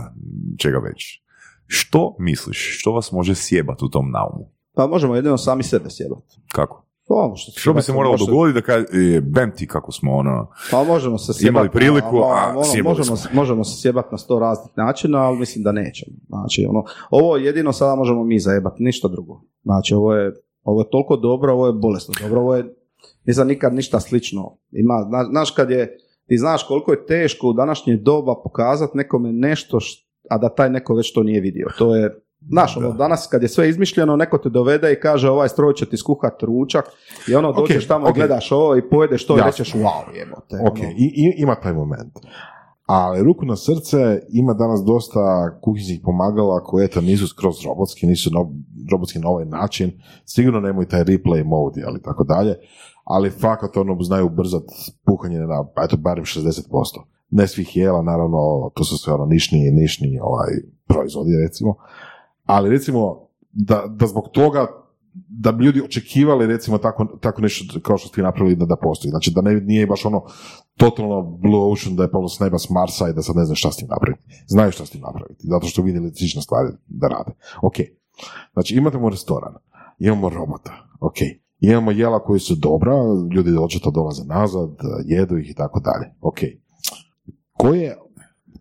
čega 0.57 0.77
već. 0.77 1.21
Što 1.67 2.15
misliš? 2.19 2.79
Što 2.79 2.91
vas 2.91 3.11
može 3.11 3.35
sjebati 3.35 3.85
u 3.85 3.89
tom 3.89 4.11
naumu? 4.11 4.51
Pa 4.75 4.87
možemo 4.87 5.15
jedino 5.15 5.37
sami 5.37 5.63
sebe 5.63 5.89
sjebati. 5.89 6.41
Kako? 6.51 6.85
Ono 7.07 7.35
što, 7.35 7.51
Što 7.51 7.73
bi 7.73 7.81
se 7.81 7.93
moralo 7.93 8.11
može- 8.13 8.25
dogoditi 8.25 8.53
da 8.53 8.61
kaže, 8.63 8.85
e, 9.09 9.21
bem 9.21 9.51
ti 9.51 9.67
kako 9.67 9.91
smo 9.91 10.11
ono... 10.13 10.47
Pa 10.71 10.83
možemo 10.83 11.17
se 11.17 11.33
sjebati. 11.33 11.49
Imali 11.49 11.69
priliku, 11.69 12.17
a 12.17 12.49
ono, 12.49 12.63
sjebali 12.63 12.97
možemo, 12.97 13.17
smo. 13.17 13.29
možemo 13.33 13.63
se 13.63 13.81
sjebati 13.81 14.07
na 14.11 14.17
sto 14.17 14.39
raznih 14.39 14.77
načina, 14.77 15.19
ali 15.19 15.37
mislim 15.37 15.63
da 15.63 15.71
nećemo. 15.73 16.17
Znači, 16.27 16.65
ono, 16.69 16.83
ovo 17.11 17.37
jedino 17.37 17.71
sada 17.71 17.95
možemo 17.95 18.23
mi 18.23 18.39
zajebati, 18.39 18.83
ništa 18.83 19.07
drugo. 19.07 19.41
Znači, 19.63 19.93
ovo 19.93 20.15
je, 20.15 20.31
ovo 20.63 20.81
je 20.81 20.89
toliko 20.89 21.15
dobro, 21.17 21.53
ovo 21.53 21.67
je 21.67 21.73
bolesno 21.73 22.13
dobro, 22.21 22.39
ovo 22.39 22.55
je, 22.55 22.75
nisam 23.25 23.47
nikad 23.47 23.73
ništa 23.73 23.99
slično. 23.99 24.57
Ima, 24.71 24.93
zna- 25.03 25.25
znaš 25.25 25.51
kad 25.51 25.69
je, 25.71 25.97
ti 26.27 26.37
znaš 26.37 26.63
koliko 26.63 26.91
je 26.91 27.05
teško 27.05 27.47
u 27.47 27.53
današnje 27.53 27.95
doba 27.95 28.35
pokazati 28.43 28.97
nekome 28.97 29.31
nešto, 29.31 29.79
š- 29.79 29.97
a 30.29 30.37
da 30.37 30.49
taj 30.49 30.69
neko 30.69 30.93
već 30.95 31.13
to 31.13 31.23
nije 31.23 31.41
vidio. 31.41 31.67
To 31.77 31.95
je, 31.95 32.21
Znaš, 32.41 32.77
ono, 32.77 32.91
danas 32.91 33.27
kad 33.27 33.41
je 33.41 33.47
sve 33.47 33.69
izmišljeno, 33.69 34.15
neko 34.15 34.37
te 34.37 34.49
dovede 34.49 34.93
i 34.93 34.99
kaže 34.99 35.29
ovaj 35.29 35.49
stroj 35.49 35.73
će 35.73 35.85
ti 35.85 35.97
skuhat 35.97 36.43
ručak 36.43 36.85
i 37.27 37.35
ono 37.35 37.51
dođeš 37.53 37.87
tamo 37.87 38.05
ok. 38.05 38.15
i 38.15 38.19
gledaš 38.19 38.51
ovo 38.51 38.75
i 38.75 38.89
pojedeš 38.89 39.27
to 39.27 39.37
i 39.37 39.41
rećeš 39.41 39.73
wow 39.73 40.15
jebote. 40.15 40.55
Ok, 40.61 40.79
ono. 40.79 40.89
i, 40.89 41.05
i- 41.15 41.35
ima 41.37 41.55
taj 41.55 41.73
moment. 41.73 42.13
Ali 42.85 43.23
ruku 43.23 43.45
na 43.45 43.55
srce 43.55 43.97
ima 44.29 44.53
danas 44.53 44.79
dosta 44.85 45.19
kuhinskih 45.61 45.99
pomagala 46.03 46.63
koje 46.63 46.85
eto 46.85 47.01
nisu 47.01 47.27
skroz 47.27 47.55
robotski, 47.65 48.07
nisu 48.07 48.29
no- 48.33 48.51
robotski 48.91 49.19
na 49.19 49.29
ovaj 49.29 49.45
način. 49.45 49.91
Sigurno 50.25 50.59
nemaju 50.59 50.87
taj 50.87 51.03
replay 51.03 51.43
mode 51.45 51.83
ali 51.87 52.01
tako 52.01 52.23
dalje. 52.23 52.55
Ali 53.03 53.29
fakat 53.29 53.77
ono 53.77 54.01
znaju 54.01 54.25
ubrzat 54.25 54.63
puhanje 55.05 55.39
na 55.39 55.65
eto 55.83 55.97
barem 55.97 56.25
60%. 56.25 56.61
Ne 57.29 57.47
svih 57.47 57.77
jela, 57.77 58.01
naravno, 58.01 58.37
to 58.75 58.83
su 58.83 58.97
sve 58.97 59.13
ono 59.13 59.25
nišni, 59.25 59.71
nišni 59.71 60.19
ovaj, 60.21 60.49
proizvodi 60.87 61.31
recimo. 61.47 61.75
Ali 62.51 62.69
recimo 62.69 63.27
da, 63.51 63.83
da 63.87 64.07
zbog 64.07 64.29
toga 64.31 64.67
da 65.13 65.51
bi 65.51 65.65
ljudi 65.65 65.81
očekivali 65.81 66.47
recimo 66.47 66.77
tako, 66.77 67.05
tako 67.05 67.41
nešto 67.41 67.79
kao 67.81 67.97
što 67.97 68.07
ste 68.07 68.21
vi 68.21 68.25
napravili 68.25 68.55
da, 68.55 68.65
da 68.65 68.75
postoji. 68.75 69.09
Znači 69.09 69.31
da 69.31 69.41
ne, 69.41 69.53
nije 69.55 69.87
baš 69.87 70.05
ono 70.05 70.21
totalno 70.77 71.21
blue 71.21 71.71
ocean 71.71 71.95
da 71.95 72.03
je 72.03 72.11
palo 72.11 72.29
s 72.29 72.39
neba 72.39 72.59
s 72.59 72.69
Marsa 72.69 73.09
i 73.09 73.13
da 73.13 73.21
sad 73.21 73.35
ne 73.35 73.45
znam 73.45 73.55
šta 73.55 73.71
s 73.71 73.77
tim 73.77 73.87
napraviti. 73.87 74.23
Znaju 74.47 74.71
šta 74.71 74.85
s 74.85 74.89
tim 74.89 75.01
napraviti, 75.01 75.47
zato 75.47 75.67
što 75.67 75.81
vidjeli 75.81 76.11
slične 76.15 76.41
stvari 76.41 76.69
da 76.87 77.07
rade. 77.07 77.31
Ok, 77.61 77.75
znači 78.53 78.75
imamo 78.75 79.09
restoran, 79.09 79.53
imamo 79.99 80.29
robota, 80.29 80.71
ok, 80.99 81.17
imamo 81.59 81.91
jela 81.91 82.19
koji 82.23 82.39
su 82.39 82.55
dobra, 82.55 82.93
ljudi 83.35 83.57
očito 83.57 83.91
dolaze 83.91 84.23
nazad, 84.25 84.69
jedu 85.05 85.37
ih 85.37 85.49
i 85.49 85.53
tako 85.53 85.79
dalje, 85.79 86.13
ok. 86.21 86.39
Koje, 87.51 87.97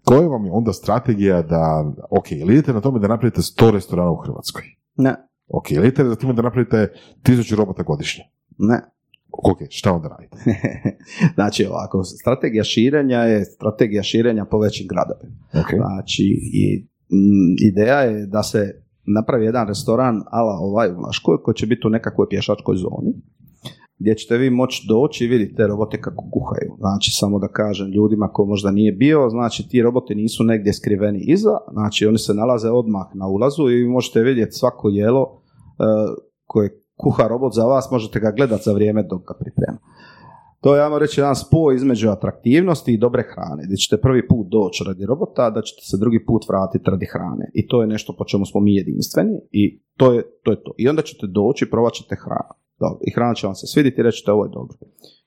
koja 0.05 0.29
vam 0.29 0.45
je 0.45 0.53
onda 0.53 0.73
strategija 0.73 1.43
da, 1.43 1.93
ok, 2.11 2.33
ili 2.33 2.55
idete 2.55 2.73
na 2.73 2.81
tome 2.81 2.99
da 2.99 3.09
napravite 3.09 3.41
100 3.41 3.71
restorana 3.71 4.11
u 4.11 4.17
Hrvatskoj? 4.17 4.63
Ne, 4.97 5.17
Ok, 5.51 5.71
ili 5.71 5.87
idete 5.87 6.05
za 6.05 6.17
time 6.17 6.33
da 6.33 6.43
napravite 6.43 6.93
tisuću 7.23 7.57
robota 7.57 7.83
godišnje? 7.83 8.25
ne. 8.59 8.81
Ok, 9.33 9.59
šta 9.71 9.93
onda 9.93 10.09
radite? 10.09 10.37
znači 11.37 11.67
ovako, 11.67 12.05
strategija 12.05 12.65
širenja 12.65 13.19
je 13.19 13.45
strategija 13.45 14.03
širenja 14.03 14.45
po 14.45 14.59
većim 14.59 14.87
gradovima. 14.89 15.37
Ok. 15.53 15.71
Znači, 15.77 16.23
i, 16.53 16.87
mm, 17.11 17.69
ideja 17.69 18.01
je 18.01 18.27
da 18.27 18.43
se 18.43 18.83
napravi 19.05 19.45
jedan 19.45 19.69
restoran 19.69 20.23
ala 20.31 20.59
ovaj 20.61 20.93
u 20.93 21.01
Laškoj 21.01 21.43
koji 21.43 21.55
će 21.55 21.67
biti 21.67 21.87
u 21.87 21.91
nekakvoj 21.91 22.29
pješačkoj 22.29 22.77
zoni 22.77 23.13
gdje 24.01 24.15
ćete 24.15 24.39
vi 24.39 24.51
moći 24.51 24.87
doći 24.89 25.25
i 25.25 25.29
vidjeti 25.29 25.55
te 25.55 25.67
robote 25.67 26.01
kako 26.01 26.25
kuhaju. 26.31 26.77
Znači, 26.79 27.11
samo 27.15 27.39
da 27.39 27.49
kažem 27.49 27.93
ljudima 27.93 28.29
ko 28.33 28.45
možda 28.45 28.71
nije 28.71 28.93
bio, 28.93 29.31
znači 29.31 29.69
ti 29.69 29.83
roboti 29.83 30.15
nisu 30.15 30.45
negdje 30.45 30.73
skriveni 30.73 31.25
iza, 31.27 31.57
znači 31.73 32.07
oni 32.07 32.19
se 32.19 32.35
nalaze 32.35 32.71
odmah 32.71 33.07
na 33.15 33.29
ulazu 33.29 33.71
i 33.71 33.75
vi 33.75 33.89
možete 33.89 34.23
vidjeti 34.23 34.53
svako 34.53 34.89
jelo 34.89 35.23
uh, 35.23 35.37
koje 36.47 36.83
kuha 36.97 37.29
robot 37.29 37.55
za 37.55 37.65
vas, 37.65 37.89
možete 37.91 38.21
ga 38.21 38.31
gledati 38.37 38.63
za 38.65 38.73
vrijeme 38.73 39.03
dok 39.03 39.23
ga 39.29 39.35
priprema. 39.41 39.79
To 40.61 40.77
je, 40.77 40.83
ajmo 40.83 40.99
reći, 40.99 41.21
jedan 41.21 41.37
spoj 41.37 41.77
između 41.77 42.09
atraktivnosti 42.09 42.93
i 42.93 42.99
dobre 42.99 43.23
hrane, 43.23 43.63
gdje 43.65 43.77
ćete 43.77 44.01
prvi 44.01 44.29
put 44.29 44.47
doći 44.49 44.85
radi 44.87 45.07
robota, 45.07 45.51
da 45.51 45.63
ćete 45.63 45.83
se 45.91 45.97
drugi 45.97 46.25
put 46.25 46.43
vratiti 46.49 46.91
radi 46.91 47.07
hrane. 47.13 47.51
I 47.55 47.67
to 47.67 47.81
je 47.81 47.87
nešto 47.87 48.15
po 48.19 48.25
čemu 48.25 48.47
smo 48.47 48.61
mi 48.61 48.75
jedinstveni 48.75 49.41
i 49.51 49.83
to 49.97 50.13
je 50.13 50.23
to. 50.43 50.51
Je 50.51 50.63
to. 50.63 50.75
I 50.79 50.89
onda 50.89 51.03
ćete 51.03 51.27
doći 51.27 51.65
i 51.65 51.71
provat 51.71 51.93
ćete 51.93 52.17
hranu. 52.25 52.55
Dobro. 52.81 52.99
I 53.07 53.13
hrana 53.13 53.35
će 53.35 53.47
vam 53.47 53.55
se 53.55 53.67
svidjeti 53.67 54.01
i 54.01 54.03
reći 54.05 54.19
ćete 54.19 54.33
ovo 54.33 54.45
je 54.45 54.51
dobro. 54.51 54.77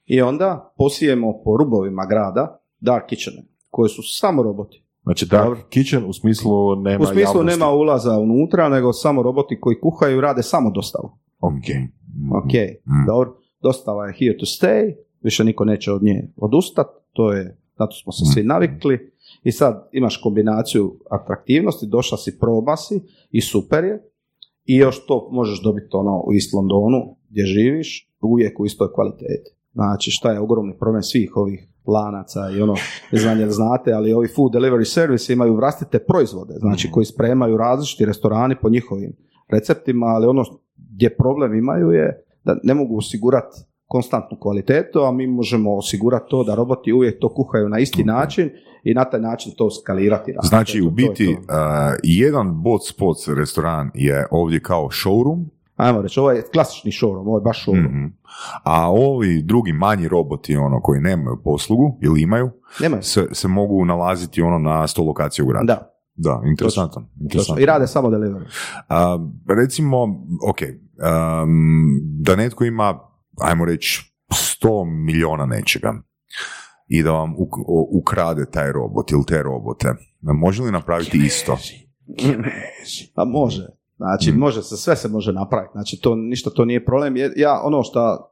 I 0.06 0.22
onda 0.22 0.74
posijemo 0.78 1.42
po 1.44 1.58
rubovima 1.58 2.06
grada 2.06 2.60
dark 2.80 3.06
kitchene, 3.10 3.44
koje 3.70 3.90
su 3.90 4.02
samo 4.20 4.44
roboti. 4.44 4.84
Znači, 5.04 5.26
dark 5.26 5.60
kitchen 5.70 6.04
u 6.08 6.14
smislu 6.14 6.76
nema 6.76 7.04
U 7.04 7.06
smislu 7.06 7.22
javnosti. 7.22 7.60
nema 7.60 7.72
ulaza 7.72 8.20
unutra, 8.20 8.70
nego 8.70 8.94
samo 8.94 9.24
roboti 9.24 9.60
koji 9.60 9.80
kuhaju 9.80 10.18
i 10.18 10.22
rade 10.22 10.44
samo 10.44 10.72
dostavu. 10.72 11.10
Ok. 11.40 11.68
Ok, 12.38 12.52
dobro. 13.08 13.38
Dostava 13.62 14.08
je 14.08 14.14
here 14.14 14.38
to 14.38 14.46
stay, 14.46 14.96
više 15.22 15.44
niko 15.44 15.66
neće 15.66 15.92
od 15.92 16.04
nje 16.04 16.32
odustat, 16.38 16.88
to 17.14 17.32
je, 17.32 17.58
zato 17.80 17.92
smo 17.92 18.12
se 18.12 18.26
svi 18.34 18.44
navikli. 18.44 19.14
I 19.44 19.52
sad 19.52 19.90
imaš 19.92 20.18
kombinaciju 20.18 21.00
atraktivnosti, 21.12 21.88
došla 21.88 22.18
si, 22.18 22.40
proba 22.40 22.78
si 22.78 23.02
i 23.32 23.42
super 23.42 23.84
je. 23.84 24.10
I 24.66 24.76
još 24.76 25.06
to 25.06 25.30
možeš 25.32 25.64
dobiti 25.64 25.88
ono 25.92 26.24
u 26.28 26.34
East 26.34 26.54
Londonu 26.54 27.16
gdje 27.34 27.46
živiš, 27.46 28.10
uvijek 28.22 28.60
u 28.60 28.66
istoj 28.66 28.88
kvaliteti. 28.94 29.50
Znači 29.74 30.12
šta 30.12 30.32
je 30.32 30.40
ogromni 30.40 30.78
problem 30.80 31.04
svih 31.04 31.32
ovih 31.36 31.68
lanaca 31.88 32.40
i 32.58 32.62
ono, 32.62 32.76
ne 33.12 33.20
znam 33.20 33.40
jel 33.40 33.50
znate, 33.50 33.94
ali 33.94 34.14
ovi 34.14 34.28
food 34.36 34.52
delivery 34.52 34.86
service 34.86 35.34
imaju 35.34 35.56
vlastite 35.56 36.00
proizvode, 36.00 36.54
znači 36.54 36.92
koji 36.92 37.06
spremaju 37.06 37.58
različiti 37.58 38.06
restorani 38.06 38.56
po 38.62 38.70
njihovim 38.70 39.14
receptima, 39.52 40.06
ali 40.06 40.28
ono 40.28 40.44
gdje 40.76 41.16
problem 41.16 41.54
imaju 41.54 41.92
je 41.92 42.26
da 42.44 42.56
ne 42.64 42.74
mogu 42.74 42.98
osigurati 42.98 43.58
konstantnu 43.88 44.38
kvalitetu, 44.40 45.00
a 45.00 45.12
mi 45.12 45.28
možemo 45.28 45.78
osigurati 45.78 46.26
to 46.30 46.44
da 46.44 46.56
roboti 46.56 46.94
uvijek 46.94 47.20
to 47.20 47.34
kuhaju 47.34 47.70
na 47.70 47.80
isti 47.80 48.04
način 48.04 48.50
i 48.84 48.94
na 48.94 49.06
taj 49.06 49.22
način 49.22 49.52
to 49.58 49.72
skalirati. 49.72 50.34
Znači, 50.44 50.82
u 50.82 50.84
to 50.84 50.88
je 50.88 50.92
biti, 50.92 51.26
to. 51.26 51.42
uh, 51.42 51.96
jedan 52.04 52.62
bot 52.62 52.82
spots 52.88 53.28
restoran 53.28 53.92
je 53.94 54.28
ovdje 54.32 54.60
kao 54.60 54.88
showroom, 54.88 55.46
Ajmo 55.84 56.02
reći, 56.02 56.20
ovo 56.20 56.32
je 56.32 56.44
klasični 56.54 56.92
showroom, 56.92 57.28
ovo 57.28 57.38
je 57.38 57.42
baš 57.42 57.66
showroom. 57.66 57.90
mhm, 57.90 58.06
a 58.64 58.92
ovi 58.92 59.42
drugi 59.42 59.74
manji 59.74 60.08
roboti 60.08 60.56
ono 60.56 60.82
koji 60.82 61.02
nemaju 61.02 61.42
poslugu 61.44 62.00
ili 62.02 62.22
imaju, 62.22 62.52
Nemaju. 62.80 63.04
se, 63.04 63.28
se 63.32 63.48
mogu 63.48 63.86
nalaziti 63.86 64.42
ono 64.42 64.60
na 64.60 64.88
sto 64.88 65.04
lokacija 65.04 65.46
u 65.46 65.48
gradu. 65.48 65.66
Da, 65.66 65.90
Da, 66.16 66.42
interesantno. 66.46 67.10
interesantno. 67.22 67.62
I 67.62 67.66
rade 67.66 67.88
samo 67.88 68.10
delivery. 68.10 68.46
A, 68.90 69.18
recimo, 69.58 70.04
ok, 70.50 70.60
um, 70.62 72.00
da 72.22 72.36
netko 72.36 72.64
ima, 72.64 73.00
ajmo 73.42 73.66
reći, 73.66 74.14
100 74.30 74.86
miliona 75.06 75.46
nečega 75.46 75.94
i 76.88 77.04
da 77.04 77.12
vam 77.12 77.34
ukrade 78.02 78.46
taj 78.52 78.72
robot 78.72 79.12
ili 79.12 79.26
te 79.26 79.44
robote, 79.44 79.88
može 80.22 80.64
li 80.64 80.72
napraviti 80.72 81.18
isto? 81.18 81.58
Pa 83.16 83.26
može. 83.26 83.68
Znači, 83.98 84.32
Mm. 84.32 84.38
može 84.40 84.62
se, 84.62 84.78
sve 84.78 84.96
se 84.96 85.10
može 85.10 85.34
napraviti. 85.34 85.72
Znači, 85.72 86.02
to, 86.02 86.16
ništa 86.16 86.50
to 86.50 86.66
nije 86.66 86.86
problem. 86.86 87.14
Ja, 87.36 87.62
ono 87.64 87.84
šta, 87.84 88.32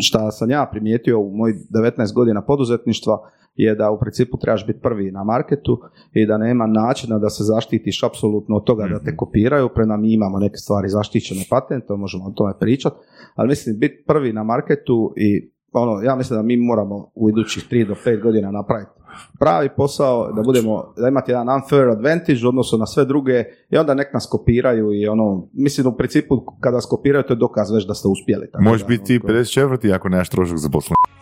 šta 0.00 0.30
sam 0.30 0.50
ja 0.50 0.68
primijetio 0.70 1.20
u 1.20 1.36
mojih 1.36 1.56
19 1.70 2.14
godina 2.14 2.42
poduzetništva 2.42 3.18
je 3.54 3.74
da 3.74 3.90
u 3.90 3.98
principu 4.00 4.38
trebaš 4.38 4.66
biti 4.66 4.80
prvi 4.80 5.10
na 5.10 5.24
marketu 5.24 5.80
i 6.12 6.26
da 6.26 6.38
nema 6.38 6.66
načina 6.66 7.18
da 7.18 7.30
se 7.30 7.44
zaštitiš 7.44 8.02
apsolutno 8.02 8.56
od 8.56 8.64
toga 8.64 8.86
da 8.92 8.98
te 8.98 9.16
kopiraju, 9.16 9.68
prema 9.74 9.96
mi 9.96 10.12
imamo 10.12 10.38
neke 10.38 10.56
stvari 10.56 10.88
zaštićene 10.88 11.40
patente, 11.50 11.92
možemo 11.96 12.24
o 12.24 12.32
tome 12.36 12.52
pričati, 12.60 12.96
ali 13.34 13.48
mislim 13.48 13.78
biti 13.78 14.04
prvi 14.06 14.32
na 14.32 14.42
marketu 14.42 15.12
i 15.16 15.50
ono, 15.72 16.02
ja 16.02 16.16
mislim 16.16 16.38
da 16.38 16.42
mi 16.42 16.56
moramo 16.56 17.10
u 17.14 17.28
idućih 17.30 17.66
3 17.70 17.88
do 17.88 17.94
5 18.06 18.22
godina 18.22 18.50
napraviti 18.50 18.90
pravi 19.38 19.68
posao, 19.76 20.32
da 20.32 20.42
budemo, 20.42 20.92
da 20.96 21.08
imate 21.08 21.32
jedan 21.32 21.48
unfair 21.48 21.88
advantage 21.88 22.46
u 22.46 22.48
odnosu 22.48 22.78
na 22.78 22.86
sve 22.86 23.04
druge 23.04 23.44
i 23.70 23.76
onda 23.76 23.94
nek 23.94 24.14
nas 24.14 24.28
kopiraju 24.30 24.92
i 24.92 25.06
ono, 25.06 25.48
mislim 25.52 25.86
u 25.86 25.96
principu 25.96 26.44
kada 26.60 26.74
vas 26.74 26.86
kopiraju 26.86 27.22
to 27.22 27.32
je 27.32 27.36
dokaz 27.36 27.70
već 27.70 27.86
da 27.86 27.94
ste 27.94 28.08
uspjeli. 28.08 28.50
Tako 28.52 28.64
Možeš 28.64 28.82
da, 28.82 28.88
biti 28.88 29.20
ono, 29.24 29.34
54. 29.34 29.94
ako 29.94 30.08
nemaš 30.08 30.28
trošak 30.28 30.56
za 30.56 30.68
poslovanje. 30.68 31.20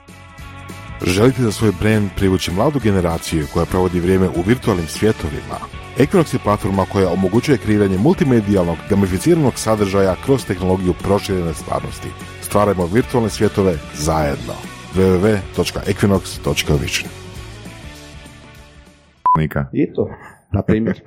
Želite 1.07 1.43
za 1.43 1.53
svoj 1.53 1.73
brand 1.81 2.09
privući 2.17 2.53
mladu 2.53 2.81
generaciju 2.83 3.47
koja 3.53 3.67
provodi 3.67 4.01
vrijeme 4.01 4.29
u 4.29 4.43
virtualnim 4.47 4.87
svjetovima? 4.87 5.59
Equinox 5.99 6.35
je 6.35 6.41
platforma 6.45 6.87
koja 6.93 7.13
omogućuje 7.13 7.59
kreiranje 7.59 7.99
multimedijalnog, 7.99 8.77
gamificiranog 8.91 9.53
sadržaja 9.57 10.17
kroz 10.25 10.47
tehnologiju 10.47 10.95
proširene 11.03 11.55
stvarnosti. 11.55 12.09
Stvarajmo 12.41 12.87
virtualne 12.87 13.31
svjetove 13.31 13.79
zajedno. 13.97 14.55
www.equinox.vision 14.95 17.28
I 19.73 19.93
to, 19.93 20.09
na 20.53 20.63
primjer. 20.63 21.01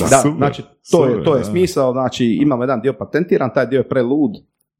Da, 0.00 0.06
da, 0.10 0.16
super, 0.16 0.36
znači 0.36 0.62
to 0.90 1.04
je, 1.06 1.10
super, 1.10 1.24
to 1.24 1.36
je 1.36 1.44
smisao, 1.44 1.92
znači 1.92 2.38
imamo 2.42 2.62
jedan 2.62 2.80
dio 2.80 2.92
patentiran, 2.92 3.50
taj 3.54 3.66
dio 3.66 3.78
je 3.78 3.88
prelud, 3.88 4.30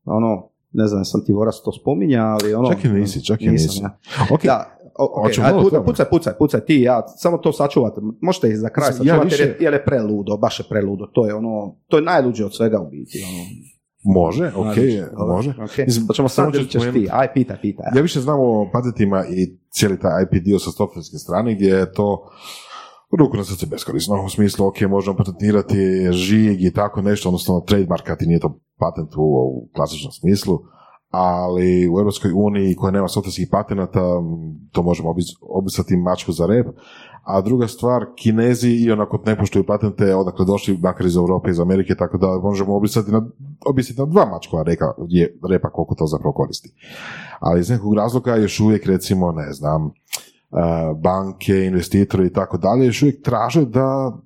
ono, 0.05 0.49
ne 0.73 0.87
znam, 0.87 1.05
sam 1.05 1.25
ti 1.25 1.33
voras 1.33 1.63
to 1.63 1.73
spominja, 1.73 2.25
ali 2.25 2.55
ono... 2.55 2.69
Čak 2.69 2.85
i 2.85 2.89
nisi, 2.89 3.25
čak 3.25 3.43
i 3.43 3.49
nisi. 3.49 3.81
ja. 3.83 3.99
Ok, 4.31 4.43
Da, 4.45 4.79
o, 4.95 5.05
ok, 5.05 5.27
Hoćemo 5.27 5.47
ajde, 5.47 5.57
malo 5.57 5.65
pucaj, 5.65 5.85
pucaj, 5.85 6.07
pucaj, 6.11 6.33
pucaj, 6.39 6.61
ti 6.61 6.81
ja, 6.81 7.03
samo 7.09 7.39
to 7.39 7.53
sačuvate. 7.53 8.01
Možete 8.21 8.49
i 8.49 8.57
za 8.57 8.69
kraj 8.69 8.89
Mislim, 8.91 9.09
ja 9.09 9.15
sačuvati 9.15 9.35
jer, 9.35 9.41
je, 9.41 9.47
više- 9.47 9.65
jer 9.65 9.73
je 9.73 9.85
preludo, 9.85 10.37
baš 10.37 10.61
je 10.61 10.65
preludo. 10.69 11.07
To 11.07 11.27
je 11.27 11.35
ono, 11.35 11.77
to 11.89 11.97
je 11.97 12.03
najluđe 12.03 12.45
od 12.45 12.57
svega 12.57 12.81
u 12.81 12.91
biti. 12.91 13.25
Ono, 13.29 13.45
može, 14.05 14.53
ok, 14.57 14.77
može. 15.29 15.51
ok. 15.51 15.79
Mislim, 15.87 16.29
sad 16.29 16.55
ili 16.55 16.69
ćeš 16.69 16.83
ti. 16.93 17.09
Aj, 17.13 17.33
pitaj, 17.35 17.61
pitaj. 17.61 17.87
Ja 17.97 18.03
više 18.03 18.21
znam 18.21 18.41
o 18.41 18.71
patentima 18.73 19.25
i 19.27 19.57
cijeli 19.71 20.01
taj 20.01 20.23
IP 20.23 20.45
dio 20.45 20.59
sa 20.59 20.71
softverske 20.71 21.17
strane 21.17 21.55
gdje 21.55 21.69
je 21.69 21.93
to 21.93 22.31
ruku 23.19 23.37
na 23.37 23.45
srce 23.45 23.67
beskorisno, 23.67 24.25
u 24.25 24.29
smislu, 24.29 24.67
ok, 24.67 24.81
možemo 24.81 25.17
patentirati 25.17 26.13
žig 26.13 26.65
i 26.65 26.73
tako 26.73 27.03
nešto, 27.03 27.29
odnosno 27.29 27.61
trademarkati, 27.61 28.27
nije 28.27 28.41
to 28.41 28.61
patent 28.79 29.15
u, 29.17 29.23
u 29.23 29.69
klasičnom 29.75 30.13
smislu, 30.13 30.59
ali 31.13 31.89
u 31.89 31.99
Europskoj 31.99 32.31
uniji 32.35 32.77
koja 32.77 32.91
nema 32.91 33.09
softverskih 33.09 33.49
patenata, 33.51 34.01
to 34.73 34.83
možemo 34.83 35.09
obis- 35.09 35.37
obisati 35.41 35.97
mačku 35.97 36.33
za 36.33 36.47
rep, 36.47 36.67
a 37.25 37.41
druga 37.41 37.69
stvar, 37.69 38.07
Kinezi 38.17 38.71
i 38.71 38.91
onako 38.91 39.23
ne 39.27 39.37
poštuju 39.39 39.67
patente 39.67 40.15
odakle 40.15 40.45
došli, 40.47 40.79
makar 40.83 41.07
iz 41.07 41.17
Europe, 41.17 41.51
iz 41.51 41.61
Amerike, 41.61 41.95
tako 41.95 42.19
da 42.19 42.27
možemo 42.27 42.77
obisati 42.77 43.13
na, 43.13 43.27
obisati 43.67 44.01
na 44.01 44.07
dva 44.07 44.27
mačkova 44.27 44.63
reka, 44.63 44.85
je, 45.09 45.39
repa 45.51 45.71
koliko 45.71 45.95
to 45.95 46.07
zapravo 46.07 46.33
koristi. 46.33 46.73
Ali 47.41 47.61
iz 47.61 47.71
nekog 47.71 47.95
razloga 47.95 48.37
još 48.37 48.61
uvijek, 48.61 48.87
recimo, 48.87 49.33
ne 49.33 49.53
znam, 49.53 49.85
uh, 49.85 49.91
banke, 51.03 51.65
investitori 51.65 52.27
i 52.27 52.33
tako 52.33 52.59
dalje, 52.59 52.87
još 52.87 53.03
uvijek 53.03 53.23
traže 53.23 53.65
da 53.67 54.19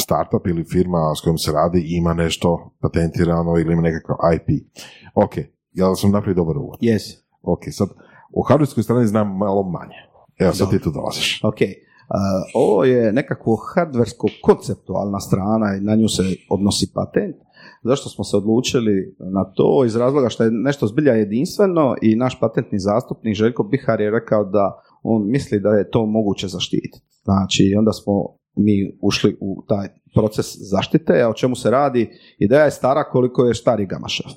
startup 0.00 0.46
ili 0.46 0.64
firma 0.64 1.14
s 1.18 1.20
kojom 1.20 1.38
se 1.38 1.52
radi 1.52 1.84
ima 1.86 2.14
nešto 2.14 2.70
patentirano 2.80 3.58
ili 3.58 3.72
ima 3.72 3.82
nekakav 3.82 4.16
IP. 4.34 4.66
Ok, 5.14 5.34
ja 5.74 5.94
sam 5.94 6.10
napravio 6.10 6.34
dobar 6.34 6.56
uvod. 6.58 6.78
Yes. 6.80 7.16
Ok, 7.42 7.60
sad, 7.70 7.88
o 8.32 8.42
hardwareskoj 8.48 8.82
strani 8.82 9.06
znam 9.06 9.36
malo 9.36 9.62
manje. 9.62 10.00
Evo, 10.38 10.52
sad 10.52 10.70
ti 10.70 10.78
tu 10.78 10.90
dolaziš. 10.90 11.40
Ok. 11.44 11.60
Uh, 11.60 12.16
ovo 12.54 12.84
je 12.84 13.12
nekakvo 13.12 13.56
hardversko 13.56 14.26
konceptualna 14.42 15.20
strana 15.20 15.76
i 15.76 15.80
na 15.80 15.94
nju 15.94 16.08
se 16.08 16.22
odnosi 16.50 16.92
patent. 16.94 17.36
Zašto 17.82 18.08
smo 18.08 18.24
se 18.24 18.36
odlučili 18.36 19.16
na 19.18 19.44
to? 19.44 19.84
Iz 19.86 19.96
razloga 19.96 20.28
što 20.28 20.44
je 20.44 20.50
nešto 20.50 20.86
zbilja 20.86 21.12
jedinstveno 21.12 21.94
i 22.02 22.16
naš 22.16 22.40
patentni 22.40 22.78
zastupnik 22.78 23.34
Željko 23.34 23.62
Bihar 23.62 24.00
je 24.00 24.10
rekao 24.10 24.44
da 24.44 24.82
on 25.02 25.30
misli 25.30 25.60
da 25.60 25.68
je 25.68 25.90
to 25.90 26.06
moguće 26.06 26.48
zaštititi. 26.48 27.00
Znači, 27.22 27.74
onda 27.78 27.92
smo 27.92 28.12
mi 28.56 28.98
ušli 29.02 29.36
u 29.40 29.64
taj 29.68 29.88
proces 30.14 30.46
zaštite, 30.56 31.22
a 31.22 31.28
o 31.28 31.34
čemu 31.34 31.54
se 31.54 31.70
radi? 31.70 32.10
Ideja 32.38 32.64
je 32.64 32.70
stara 32.70 33.04
koliko 33.04 33.44
je 33.44 33.54
stari 33.54 33.86
gamašev. 33.86 34.30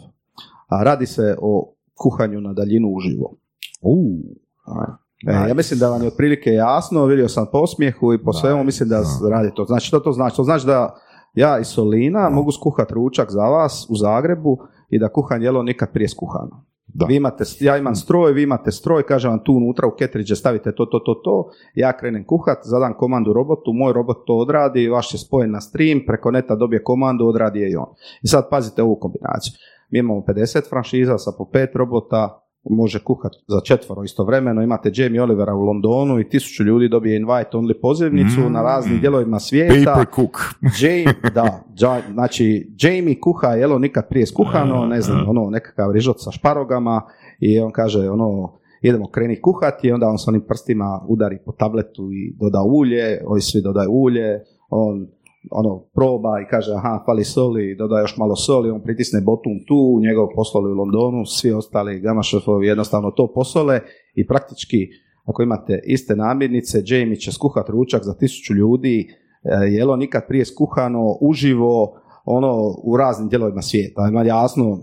A 0.68 0.84
radi 0.84 1.06
se 1.06 1.36
o 1.42 1.74
kuhanju 1.96 2.42
na 2.42 2.54
daljinu 2.54 2.88
uživo. 2.88 3.38
Uh, 3.82 3.96
E, 5.26 5.50
ja 5.50 5.54
mislim 5.54 5.80
da 5.80 5.90
vam 5.90 6.02
je 6.02 6.08
otprilike 6.08 6.50
jasno, 6.50 7.06
vidio 7.06 7.30
sam 7.30 7.46
po 7.52 7.58
osmijehu 7.58 8.14
i 8.14 8.24
po 8.24 8.34
svemu, 8.34 8.64
mislim 8.64 8.90
da 8.90 9.04
radi 9.30 9.52
to. 9.56 9.66
Znači, 9.66 9.88
što 9.88 10.00
to 10.00 10.12
znači? 10.12 10.36
To 10.36 10.44
znači 10.44 10.66
da 10.66 10.96
ja 11.34 11.60
iz 11.60 11.68
Solina 11.68 12.30
mogu 12.30 12.52
skuhati 12.52 12.94
ručak 12.94 13.32
za 13.32 13.44
vas 13.44 13.88
u 13.90 13.96
Zagrebu 13.96 14.58
i 14.90 15.00
da 15.00 15.10
kuhan 15.10 15.44
jelo 15.44 15.64
nikad 15.64 15.92
prije 15.94 16.10
skuhano. 16.10 16.66
Da. 16.88 17.06
Vi 17.06 17.16
imate, 17.16 17.44
ja 17.60 17.78
imam 17.78 17.96
stroj, 17.96 18.34
vi 18.34 18.44
imate 18.44 18.72
stroj, 18.72 19.04
kažem 19.04 19.32
vam 19.32 19.44
tu 19.44 19.54
unutra 19.54 19.88
u 19.88 19.96
ketriđe 20.00 20.36
stavite 20.36 20.76
to, 20.76 20.86
to, 20.86 21.00
to, 21.00 21.14
to, 21.14 21.50
ja 21.76 21.98
krenem 21.98 22.26
kuhat, 22.26 22.58
zadam 22.64 22.94
komandu 22.98 23.34
robotu, 23.34 23.74
moj 23.74 23.94
robot 23.94 24.18
to 24.26 24.38
odradi, 24.38 24.88
vaš 24.88 25.14
je 25.14 25.18
spojen 25.18 25.52
na 25.52 25.62
stream, 25.62 26.00
preko 26.08 26.32
neta 26.32 26.56
dobije 26.56 26.84
komandu, 26.84 27.26
odradi 27.26 27.60
je 27.60 27.72
i 27.72 27.76
on. 27.76 27.88
I 28.24 28.28
sad 28.28 28.50
pazite 28.50 28.84
ovu 28.84 28.96
kombinaciju. 28.96 29.54
Mi 29.90 30.00
imamo 30.00 30.20
50 30.22 30.70
franšiza 30.70 31.18
sa 31.18 31.32
po 31.38 31.46
pet 31.46 31.76
robota, 31.76 32.44
može 32.70 33.00
kuhat 33.00 33.32
za 33.48 33.60
četvoro 33.62 34.04
istovremeno, 34.04 34.62
imate 34.62 34.92
Jamie 34.94 35.22
Olivera 35.24 35.54
u 35.56 35.62
Londonu 35.62 36.20
i 36.20 36.30
tisuću 36.30 36.64
ljudi 36.64 36.90
dobije 36.90 37.16
invite 37.18 37.50
only 37.54 37.82
pozivnicu 37.82 38.40
Mm. 38.42 38.54
na 38.54 38.62
raznim 38.62 39.00
dijelovima 39.00 39.40
svijeta. 39.40 39.94
Paper 39.94 40.06
cook. 40.16 40.38
Jamie, 40.82 41.14
da, 41.34 41.64
Dža- 41.76 42.14
znači 42.14 42.74
Jamie 42.80 43.20
kuha 43.22 43.48
jelo 43.48 43.80
nikad 43.80 44.10
prije 44.10 44.26
skuhano, 44.26 44.86
ne 44.86 45.02
znam, 45.02 45.30
ono 45.30 45.50
nekakav 45.50 45.92
rižot 45.92 46.16
sa 46.20 46.32
šparogama 46.32 47.02
i 47.40 47.60
on 47.60 47.72
kaže 47.72 48.10
ono 48.10 48.54
idemo 48.82 49.08
kreni 49.08 49.42
kuhati 49.42 49.88
i 49.88 49.92
onda 49.92 50.08
on 50.08 50.18
s 50.18 50.28
onim 50.28 50.42
prstima 50.48 51.02
udari 51.08 51.38
po 51.46 51.52
tabletu 51.52 52.10
i 52.12 52.36
doda 52.36 52.62
ulje, 52.64 53.24
ovi 53.26 53.42
svi 53.42 53.62
dodaju 53.62 53.90
ulje, 53.92 54.40
on 54.70 55.08
ono 55.52 55.80
proba 55.94 56.42
i 56.42 56.50
kaže 56.50 56.72
aha 56.74 57.04
fali 57.06 57.24
soli, 57.24 57.76
doda 57.76 58.00
još 58.00 58.18
malo 58.18 58.36
soli, 58.36 58.72
on 58.72 58.82
pritisne 58.84 59.22
botun 59.22 59.54
tu, 59.68 60.00
njegov 60.02 60.28
poslali 60.36 60.72
u 60.72 60.76
Londonu, 60.76 61.26
svi 61.26 61.52
ostali 61.52 62.00
gama 62.00 62.24
šefovi 62.24 62.68
jednostavno 62.68 63.12
to 63.12 63.34
posole 63.34 63.80
i 64.16 64.28
praktički 64.28 64.78
ako 65.28 65.44
imate 65.44 65.82
iste 65.86 66.16
namirnice, 66.16 66.82
Jamie 66.86 67.16
će 67.16 67.32
skuhat 67.32 67.70
ručak 67.70 68.04
za 68.04 68.14
tisuću 68.14 68.54
ljudi, 68.54 69.08
e, 69.44 69.68
jelo 69.68 69.96
nikad 69.96 70.28
prije 70.28 70.46
skuhano, 70.46 71.18
uživo, 71.22 72.02
ono 72.26 72.76
u 72.84 72.98
raznim 72.98 73.30
dijelovima 73.30 73.62
svijeta, 73.62 74.08
ima 74.12 74.24
jasno, 74.24 74.80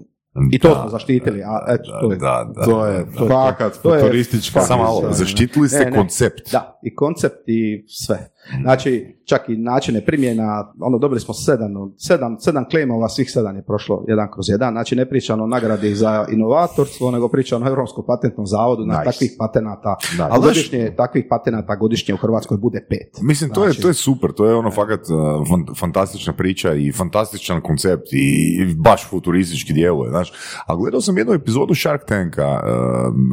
i 0.52 0.58
to 0.58 0.68
Da, 0.68 0.74
smo 0.80 0.88
zaštitili, 0.88 1.42
a 1.42 1.74
eto, 1.74 1.98
to 2.00 2.12
je. 2.12 2.18
Da, 2.18 2.52
da, 2.56 2.64
To 2.64 2.86
je 2.86 3.06
fakat 3.28 3.72
futuristička. 3.82 4.60
Samo 4.60 4.84
zaštitili 5.10 5.68
ste 5.68 5.78
Ne, 5.78 5.90
ne. 5.90 5.96
koncept. 5.96 6.52
Da, 6.52 6.80
i 6.82 6.94
koncept 6.94 7.42
i 7.46 7.84
sve. 7.88 8.30
Znači, 8.62 9.16
čak 9.24 9.48
i 9.48 9.56
načine 9.56 10.00
primjena, 10.00 10.44
ono, 10.80 10.98
dobili 10.98 11.20
smo 11.20 11.34
sedam, 11.36 11.70
sedam, 11.98 12.36
sedam 12.40 12.64
claimova, 12.70 13.08
svih 13.08 13.30
sedam 13.30 13.56
je 13.56 13.62
prošlo 13.62 14.04
jedan 14.08 14.28
kroz 14.30 14.48
jedan. 14.48 14.72
Znači, 14.72 14.96
ne 14.96 15.08
pričam 15.08 15.40
o 15.40 15.46
nagradi 15.46 15.94
za 15.94 16.26
inovatorstvo, 16.30 17.10
nego 17.10 17.28
pričam 17.28 17.62
o 17.62 17.68
Europskom 17.68 18.04
patentnom 18.06 18.46
zavodu 18.46 18.86
na 18.86 18.94
Nice. 18.94 19.04
takvih 19.04 19.30
patenata. 19.38 19.96
Ali 20.20 20.28
znaš- 20.30 20.40
godišnje, 20.42 20.92
takvih 20.96 21.24
patenata 21.30 21.76
godišnje 21.76 22.14
u 22.14 22.18
Hrvatskoj 22.18 22.56
bude 22.58 22.86
pet. 22.88 23.18
Mislim, 23.22 23.50
to 23.50 23.62
je, 23.62 23.68
Znači- 23.68 23.82
to 23.82 23.88
je 23.88 23.94
super, 23.94 24.32
to 24.32 24.46
je 24.46 24.54
ono 24.54 24.70
fakat 24.70 25.00
uh, 25.00 25.16
fan- 25.48 25.74
fantastična 25.76 26.32
priča 26.32 26.74
i 26.74 26.92
fantastičan 26.92 27.60
koncept 27.60 28.12
i, 28.12 28.16
i 28.60 28.74
baš 28.74 29.10
futuristički 29.10 29.72
djeluje, 29.72 30.10
znaš. 30.10 30.32
A 30.66 30.76
gledao 30.76 31.00
sam 31.00 31.18
jednu 31.18 31.32
epizodu 31.34 31.74
Shark 31.74 32.02
Tanka, 32.04 32.48
uh, 32.54 32.60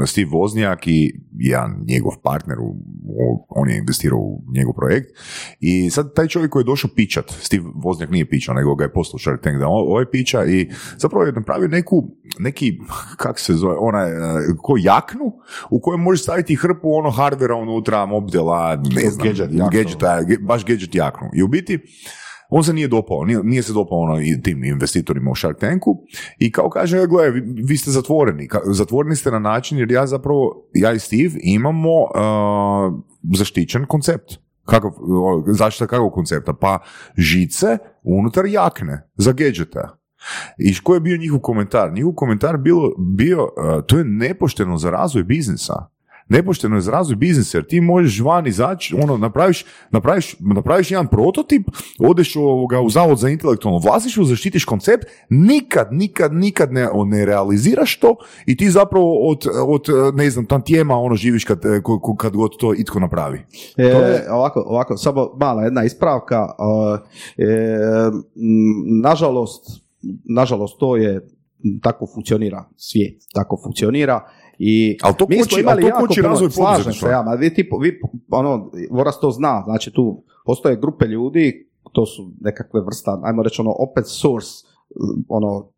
Steve 0.05 0.29
Voznjak 0.31 0.87
i 0.87 0.99
jedan 1.33 1.83
njegov 1.87 2.11
partner, 2.23 2.57
u- 2.59 2.75
on 3.49 3.69
je 3.69 3.77
investirao 3.77 4.19
u 4.19 4.41
njegov 4.53 4.73
projekt 4.73 5.00
i 5.59 5.89
sad 5.89 6.13
taj 6.13 6.27
čovjek 6.27 6.51
koji 6.51 6.61
je 6.61 6.65
došao 6.65 6.89
pičat, 6.95 7.31
Steve 7.41 7.63
Voznjak 7.83 8.09
nije 8.09 8.29
pičao, 8.29 8.55
nego 8.55 8.75
ga 8.75 8.83
je 8.83 8.93
poslao 8.93 9.19
Shark 9.19 9.41
Tank 9.41 9.59
da 9.59 9.67
ovaj 9.67 10.05
piča 10.11 10.45
i 10.45 10.69
zapravo 10.97 11.25
je 11.25 11.31
napravio 11.31 11.67
neku, 11.67 12.03
neki, 12.39 12.77
kak 13.17 13.39
se 13.39 13.53
zove, 13.53 13.75
onaj, 13.79 14.11
uh, 14.11 14.17
ko 14.61 14.75
jaknu 14.79 15.33
u 15.69 15.79
kojoj 15.79 15.97
možeš 15.97 16.23
staviti 16.23 16.55
hrpu 16.55 16.93
ono 16.93 17.09
hardvera 17.09 17.55
unutra, 17.55 18.05
mobdela, 18.05 18.75
ne 18.75 19.09
znam, 19.09 19.27
Gadget 19.27 19.49
jaknu. 19.51 19.69
gadgeta, 19.71 20.21
ge- 20.21 20.45
baš 20.45 20.65
gadget 20.65 20.95
jaknu. 20.95 21.27
I 21.33 21.43
u 21.43 21.47
biti, 21.47 21.79
on 22.53 22.63
se 22.63 22.73
nije 22.73 22.87
dopao, 22.87 23.25
nije, 23.25 23.43
nije 23.43 23.63
se 23.63 23.73
dopao 23.73 23.97
ono 23.99 24.21
i 24.21 24.41
tim 24.43 24.63
investitorima 24.63 25.31
u 25.31 25.35
Shark 25.35 25.59
Tanku 25.59 25.97
i 26.39 26.51
kao 26.51 26.69
kaže, 26.69 27.07
gle, 27.07 27.29
vi, 27.31 27.41
vi 27.63 27.77
ste 27.77 27.91
zatvoreni. 27.91 28.47
Ka- 28.47 28.73
zatvoreni 28.73 29.15
ste 29.15 29.31
na 29.31 29.39
način 29.39 29.77
jer 29.77 29.91
ja 29.91 30.07
zapravo, 30.07 30.69
ja 30.73 30.93
i 30.93 30.99
Steve 30.99 31.31
imamo 31.43 32.01
uh, 32.01 33.01
zaštićen 33.37 33.85
koncept. 33.85 34.33
Kakav, 34.65 34.91
o, 34.99 35.43
zaštita 35.47 35.87
kakvog 35.87 36.13
koncepta? 36.13 36.53
Pa 36.53 36.79
žice 37.17 37.77
unutar 38.03 38.45
jakne 38.45 39.09
za 39.15 39.31
gadgete. 39.31 39.87
I 40.57 40.75
koji 40.83 40.95
je 40.97 41.01
bio 41.01 41.17
njihov 41.17 41.39
komentar? 41.39 41.93
Njihov 41.93 42.13
komentar 42.13 42.57
bilo, 42.57 42.91
bio, 42.97 43.43
uh, 43.43 43.85
to 43.87 43.97
je 43.97 44.03
nepošteno 44.03 44.77
za 44.77 44.89
razvoj 44.89 45.23
biznisa. 45.23 45.85
Nepošteno 46.31 46.75
je 46.75 46.81
za 46.81 46.91
razvoj 46.91 47.15
biznisa, 47.17 47.57
jer 47.57 47.65
ti 47.65 47.81
možeš 47.81 48.19
van 48.19 48.47
izaći, 48.47 48.95
ono, 48.95 49.17
napraviš, 49.17 49.65
napraviš, 49.91 50.35
napraviš 50.39 50.91
jedan 50.91 51.07
prototip, 51.07 51.67
odeš 52.01 52.35
ovoga, 52.35 52.81
u 52.81 52.89
zavod 52.89 53.17
za 53.17 53.29
intelektualno 53.29 53.79
vlasništvo, 53.79 54.23
zaštitiš 54.25 54.65
koncept, 54.65 55.03
nikad, 55.29 55.87
nikad, 55.91 56.33
nikad 56.33 56.73
ne, 56.73 56.87
ne 57.05 57.25
realiziraš 57.25 57.99
to 57.99 58.15
i 58.45 58.57
ti 58.57 58.69
zapravo 58.69 59.27
od, 59.27 59.39
od 59.65 59.85
ne 60.13 60.29
znam, 60.29 60.45
tantijema 60.45 60.95
ono 60.95 61.15
živiš 61.15 61.45
kad, 61.45 61.61
ko- 61.83 62.15
kad 62.15 62.33
god 62.33 62.57
to 62.57 62.73
itko 62.73 62.99
napravi. 62.99 63.37
E, 63.77 63.91
To 63.91 63.99
je- 63.99 64.31
ovako, 64.31 64.59
ovako, 64.61 64.97
samo 64.97 65.29
mala 65.37 65.63
jedna 65.63 65.83
ispravka. 65.83 66.47
e, 67.37 67.45
nažalost, 69.01 69.81
nažalost, 70.27 70.79
to 70.79 70.97
je, 70.97 71.27
tako 71.81 72.07
funkcionira 72.07 72.65
svijet, 72.77 73.21
tako 73.33 73.59
funkcionira 73.63 74.27
i 74.63 74.97
Ali 75.01 75.15
to 75.17 75.25
mi 75.29 75.35
smo 75.35 75.43
koči- 75.43 75.53
ali 75.53 75.61
imali 75.61 75.81
to 75.81 75.87
jako 75.87 76.07
koči 76.07 76.21
razvoj 76.21 76.51
slažem 76.51 76.93
se, 76.93 77.05
ja, 77.07 77.23
ma 77.23 77.33
vi, 77.33 77.53
ti, 77.53 77.69
vi, 77.81 77.99
ono, 78.29 78.71
Voras 78.91 79.19
to 79.19 79.31
zna, 79.31 79.63
znači 79.65 79.91
tu 79.91 80.23
postoje 80.45 80.75
grupe 80.75 81.05
ljudi, 81.05 81.67
to 81.91 82.05
su 82.05 82.31
nekakve 82.41 82.81
vrsta, 82.81 83.19
ajmo 83.23 83.43
reći 83.43 83.61
ono, 83.61 83.75
open 83.79 84.03
source, 84.05 84.49
ono, 85.27 85.69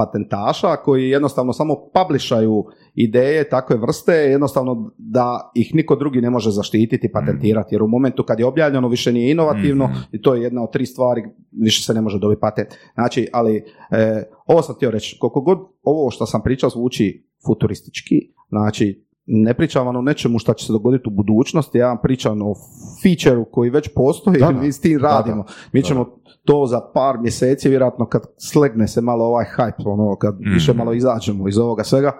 patentaša 0.00 0.76
koji 0.76 1.08
jednostavno 1.08 1.52
samo 1.52 1.76
publishaju 1.94 2.64
ideje 2.94 3.48
takve 3.48 3.76
vrste, 3.76 4.12
jednostavno 4.12 4.92
da 4.98 5.50
ih 5.54 5.74
niko 5.74 5.96
drugi 5.96 6.20
ne 6.20 6.30
može 6.30 6.50
zaštititi, 6.50 7.12
patentirati, 7.12 7.74
jer 7.74 7.82
u 7.82 7.88
momentu 7.88 8.24
kad 8.24 8.40
je 8.40 8.46
objavljeno 8.46 8.88
više 8.88 9.12
nije 9.12 9.30
inovativno 9.30 9.84
Mhm. 9.84 9.98
i 10.12 10.22
to 10.22 10.34
je 10.34 10.42
jedna 10.42 10.62
od 10.62 10.72
tri 10.72 10.86
stvari, 10.86 11.22
više 11.52 11.84
se 11.84 11.94
ne 11.94 12.00
može 12.00 12.18
dobiti 12.18 12.40
patent. 12.40 12.68
Znači, 12.94 13.28
ali 13.32 13.64
e, 13.90 14.22
ovo 14.46 14.62
sam 14.62 14.74
htio 14.74 14.90
reći, 14.90 15.16
koliko 15.20 15.40
god 15.40 15.58
ovo 15.82 16.10
što 16.10 16.26
sam 16.26 16.42
pričao 16.42 16.70
zvuči 16.70 17.26
futuristički, 17.46 18.14
znači 18.48 19.09
ne 19.26 19.54
pričam 19.54 19.86
vam 19.86 19.96
o 19.96 20.02
nečemu 20.02 20.38
što 20.38 20.54
će 20.54 20.66
se 20.66 20.72
dogoditi 20.72 21.08
u 21.08 21.12
budućnosti, 21.12 21.78
ja 21.78 21.88
vam 21.88 21.98
pričam 22.02 22.42
o 22.42 22.54
featureu 23.02 23.44
koji 23.44 23.70
već 23.70 23.88
postoji 23.94 24.38
Da, 24.38 24.50
i 24.50 24.54
da. 24.54 24.60
mi 24.60 24.72
s 24.72 24.80
tim 24.80 24.98
Da, 24.98 25.08
da. 25.08 25.14
radimo. 25.14 25.44
Mi 25.72 25.82
ćemo 25.82 26.06
to 26.44 26.66
za 26.66 26.80
par 26.94 27.18
mjeseci, 27.18 27.68
vjerojatno 27.68 28.06
kad 28.06 28.22
slegne 28.38 28.88
se 28.88 29.00
malo 29.00 29.24
ovaj 29.24 29.44
hype, 29.56 29.82
ono, 29.86 30.16
kad 30.16 30.34
Mhm. 30.34 30.52
više 30.52 30.74
malo 30.74 30.92
izađemo 30.92 31.48
iz 31.48 31.58
ovoga 31.58 31.84
svega, 31.84 32.12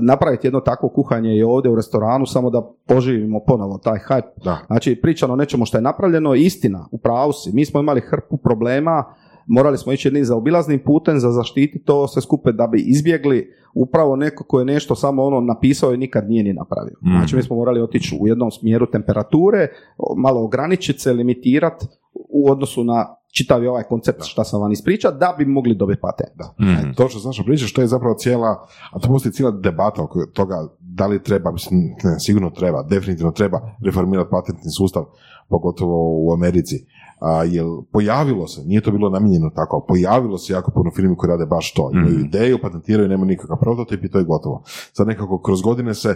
napraviti 0.00 0.46
jedno 0.46 0.60
takvo 0.60 0.88
kuhanje 0.88 1.36
i 1.36 1.42
ovdje 1.42 1.70
u 1.70 1.76
restoranu, 1.76 2.26
samo 2.26 2.50
da 2.50 2.62
poživimo 2.86 3.40
ponovo 3.46 3.78
taj 3.78 3.98
hype. 4.08 4.44
Da. 4.44 4.58
Znači, 4.66 5.00
pričam 5.02 5.30
o 5.30 5.36
nečemu 5.36 5.66
što 5.66 5.78
je 5.78 5.82
napravljeno, 5.82 6.34
istina, 6.34 6.88
u 6.90 6.98
pravu 6.98 7.32
si. 7.32 7.50
Mi 7.52 7.64
smo 7.64 7.80
imali 7.80 8.00
hrpu 8.00 8.36
problema, 8.36 9.04
morali 9.46 9.78
smo 9.78 9.92
ići 9.92 10.08
jednim 10.08 10.24
zaobilaznim 10.24 10.80
putem 10.84 11.20
za 11.20 11.30
zaštiti 11.30 11.82
to 11.84 12.08
sve 12.08 12.22
skupe 12.22 12.52
da 12.52 12.66
bi 12.66 12.80
izbjegli 12.80 13.48
upravo 13.74 14.16
neko 14.16 14.44
ko 14.44 14.58
je 14.58 14.64
nešto 14.64 14.94
samo 14.94 15.24
ono 15.24 15.40
napisao 15.40 15.94
i 15.94 15.96
nikad 15.96 16.28
nije 16.28 16.44
ni 16.44 16.52
napravio. 16.52 16.96
Mhm. 17.02 17.16
Znači 17.16 17.36
mi 17.36 17.42
smo 17.42 17.56
morali 17.56 17.82
otići 17.82 18.18
u 18.20 18.28
jednom 18.28 18.50
smjeru 18.50 18.86
temperature, 18.86 19.68
malo 20.16 20.44
ograničiti 20.44 20.98
se, 20.98 21.12
limitirati 21.12 21.86
u 22.14 22.50
odnosu 22.50 22.84
na 22.84 23.16
čitavi 23.32 23.66
ovaj 23.66 23.82
koncept 23.82 24.24
što 24.24 24.44
sam 24.44 24.60
vam 24.60 24.72
ispričao, 24.72 25.12
da 25.12 25.34
bi 25.38 25.44
mogli 25.44 25.74
dobiti 25.74 26.00
patent. 26.00 26.40
Mhm. 26.60 26.90
E, 26.90 26.94
To 26.94 27.08
što 27.08 27.18
znaš 27.18 27.42
priča, 27.44 27.66
što 27.66 27.80
je 27.80 27.86
zapravo 27.86 28.14
cijela, 28.14 28.66
a 28.92 28.98
to 28.98 29.08
postoji 29.08 29.32
cijela 29.32 29.50
debata 29.50 30.02
oko 30.02 30.26
toga 30.26 30.68
da 30.80 31.06
li 31.06 31.22
treba, 31.22 31.52
mislim, 31.52 31.80
ne, 31.80 32.20
sigurno 32.20 32.50
treba, 32.50 32.82
definitivno 32.82 33.32
treba 33.32 33.60
reformirati 33.84 34.30
patentni 34.30 34.70
sustav, 34.70 35.04
pogotovo 35.48 36.26
u 36.26 36.32
Americi. 36.32 36.86
A, 37.24 37.44
jer 37.44 37.64
pojavilo 37.92 38.46
se, 38.46 38.62
nije 38.62 38.80
to 38.80 38.90
bilo 38.90 39.10
namijenjeno 39.10 39.50
tako, 39.50 39.76
ali 39.76 39.84
pojavilo 39.88 40.38
se 40.38 40.52
jako 40.52 40.70
puno 40.70 40.90
firmi 40.90 41.16
koji 41.16 41.28
rade 41.28 41.46
baš 41.46 41.72
to. 41.72 41.90
Imaju 41.92 42.08
Mhm. 42.10 42.24
ideju, 42.24 42.58
patentiraju, 42.62 43.08
nema 43.08 43.24
nikakav 43.24 43.56
prototip 43.58 44.04
i 44.04 44.10
to 44.10 44.18
je 44.18 44.24
gotovo. 44.24 44.62
Sad 44.92 45.06
nekako 45.06 45.40
kroz 45.40 45.62
godine 45.62 45.94
se 45.94 46.14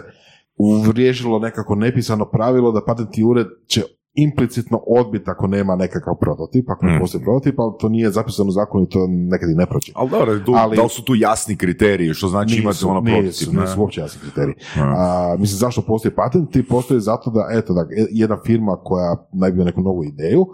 uvriježilo 0.57 1.39
nekako 1.39 1.75
nepisano 1.75 2.25
pravilo 2.25 2.71
da 2.71 2.81
patentni 2.83 3.23
ured 3.23 3.47
će 3.67 3.81
implicitno 4.15 4.77
odbiti 4.89 5.23
ako 5.27 5.47
nema 5.47 5.75
nekakav 5.75 6.15
prototip, 6.15 6.69
ako 6.69 6.85
ne 6.85 6.91
Mhm. 6.91 7.01
postoji 7.01 7.23
prototip, 7.23 7.59
ali 7.59 7.73
to 7.79 7.89
nije 7.89 8.11
zapisano 8.11 8.49
u 8.49 8.51
zakonu 8.51 8.83
i 8.83 8.89
to 8.89 8.99
nekad 9.09 9.49
i 9.49 9.55
ne 9.55 9.65
prođe. 9.65 9.91
Ali 9.95 10.09
dobro, 10.09 10.39
tu, 10.39 10.53
Ali- 10.55 10.75
da 10.75 10.83
li 10.83 10.89
su 10.89 11.03
tu 11.03 11.15
jasni 11.15 11.55
kriteriji, 11.55 12.13
što 12.13 12.27
znači 12.27 12.55
imate 12.57 12.85
ono 12.85 13.01
nisu, 13.01 13.15
prototip, 13.15 13.53
ne? 13.53 13.61
nisu 13.61 13.81
uopće 13.81 14.01
jasni 14.01 14.21
kriteriji. 14.21 14.55
Ja. 14.77 14.83
A, 14.87 15.35
mislim, 15.39 15.57
zašto 15.57 15.81
postoji 15.81 16.15
patenti? 16.15 16.63
Postoji 16.65 16.99
zato 17.01 17.29
da, 17.29 17.47
eto, 17.51 17.73
da 17.73 17.85
jedna 18.11 18.37
firma 18.45 18.77
koja 18.77 19.15
najbio 19.33 19.63
neku 19.63 19.81
novu 19.81 20.03
ideju, 20.03 20.45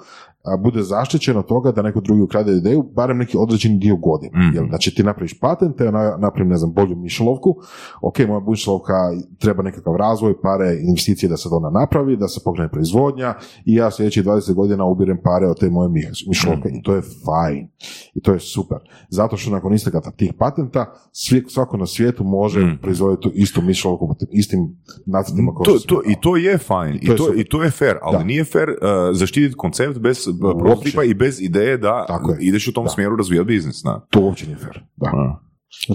bude 0.57 0.83
zaštićen 0.83 1.37
od 1.37 1.45
toga 1.45 1.71
da 1.71 1.81
neko 1.81 2.01
drugi 2.01 2.21
ukrade 2.21 2.51
ideju, 2.53 2.83
barem 2.85 3.17
neki 3.17 3.37
određeni 3.37 3.77
dio 3.77 3.95
godine. 3.97 4.31
Mhm. 4.37 4.55
Jel, 4.55 4.65
znači 4.67 4.95
ti 4.95 5.03
napraviš 5.03 5.39
patent, 5.39 5.79
ja 5.79 5.91
na- 5.91 6.17
napravim, 6.17 6.49
ne 6.49 6.57
znam, 6.57 6.73
bolju 6.73 6.95
mišelovku, 6.95 7.55
ok, 8.01 8.19
moja 8.19 8.41
mišelovka 8.41 8.93
treba 9.37 9.63
nekakav 9.63 9.95
razvoj, 9.95 10.41
pare, 10.41 10.77
investicije 10.81 11.29
da 11.29 11.37
se 11.37 11.49
to 11.49 11.55
ona 11.57 11.69
napravi, 11.71 12.17
da 12.17 12.27
se 12.27 12.41
pokrene 12.43 12.69
proizvodnja 12.69 13.33
i 13.65 13.75
ja 13.75 13.91
sljedećih 13.91 14.23
20 14.23 14.53
godina 14.53 14.85
ubirem 14.85 15.17
pare 15.19 15.47
od 15.47 15.59
te 15.59 15.69
moje 15.69 15.89
miš- 15.89 16.27
mišelovke 16.27 16.69
i 16.69 16.81
to 16.81 16.95
je 16.95 17.01
fajn. 17.01 17.67
I 18.13 18.21
to 18.21 18.33
je 18.33 18.39
super. 18.39 18.77
Zato 19.09 19.37
što 19.37 19.51
nakon 19.51 19.73
isteka 19.73 20.01
tih 20.11 20.33
patenta, 20.33 20.85
svi, 21.11 21.43
svako 21.47 21.77
na 21.77 21.85
svijetu 21.85 22.23
može 22.23 22.59
Mhm. 22.59 22.75
proizvoditi 22.77 23.21
tu 23.21 23.31
istu 23.33 23.61
mišelovku 23.61 24.07
po 24.07 24.13
tim 24.15 24.27
istim 24.31 24.75
nacrtima 25.05 25.51
To, 25.55 25.79
to. 25.79 26.01
I 26.03 26.15
to 26.21 26.35
je 26.35 26.57
fajn, 26.57 26.95
I 26.95 27.05
to 27.05 27.11
je 27.11 27.15
I, 27.15 27.17
to, 27.17 27.23
super. 27.23 27.39
i 27.39 27.45
to 27.45 27.63
je 27.63 27.71
fair, 27.71 27.95
ali 28.01 28.17
Da. 28.17 28.23
nije 28.23 28.43
fair 28.45 28.69
uh, 28.69 28.75
zaštititi 29.13 29.55
koncept 29.55 29.99
bez 29.99 30.27
uh, 30.34 30.60
prototipa 30.60 31.03
i 31.03 31.14
bez 31.14 31.41
ideje 31.41 31.77
da 31.77 32.05
Tako 32.07 32.31
je. 32.31 32.38
ideš 32.41 32.68
u 32.68 32.73
tom 32.73 32.84
Da. 32.85 32.89
smjeru 32.89 33.15
razvijati 33.15 33.47
biznis. 33.47 33.81
Da. 33.84 34.05
To 34.10 34.19
uopće 34.22 34.45
nije 34.45 34.57
fair. 34.57 34.84
Da. 34.95 35.39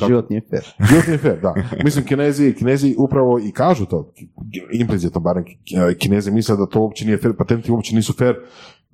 Život 0.06 0.30
nije 0.30 0.42
fair. 0.50 0.64
Život 0.90 1.06
nije 1.06 1.18
fair, 1.18 1.40
da. 1.42 1.54
Mislim, 1.84 2.04
kinezi, 2.04 2.54
kinezi 2.54 2.94
upravo 2.98 3.38
i 3.38 3.52
kažu 3.52 3.86
to, 3.86 4.12
implicitno 4.72 5.20
barem 5.20 5.44
kinezi 5.98 6.30
misle 6.30 6.56
da 6.56 6.66
to 6.66 6.80
uopće 6.80 7.04
nije 7.04 7.18
fair, 7.18 7.36
patenti 7.36 7.72
uopće 7.72 7.94
nisu 7.96 8.12
fair, 8.12 8.34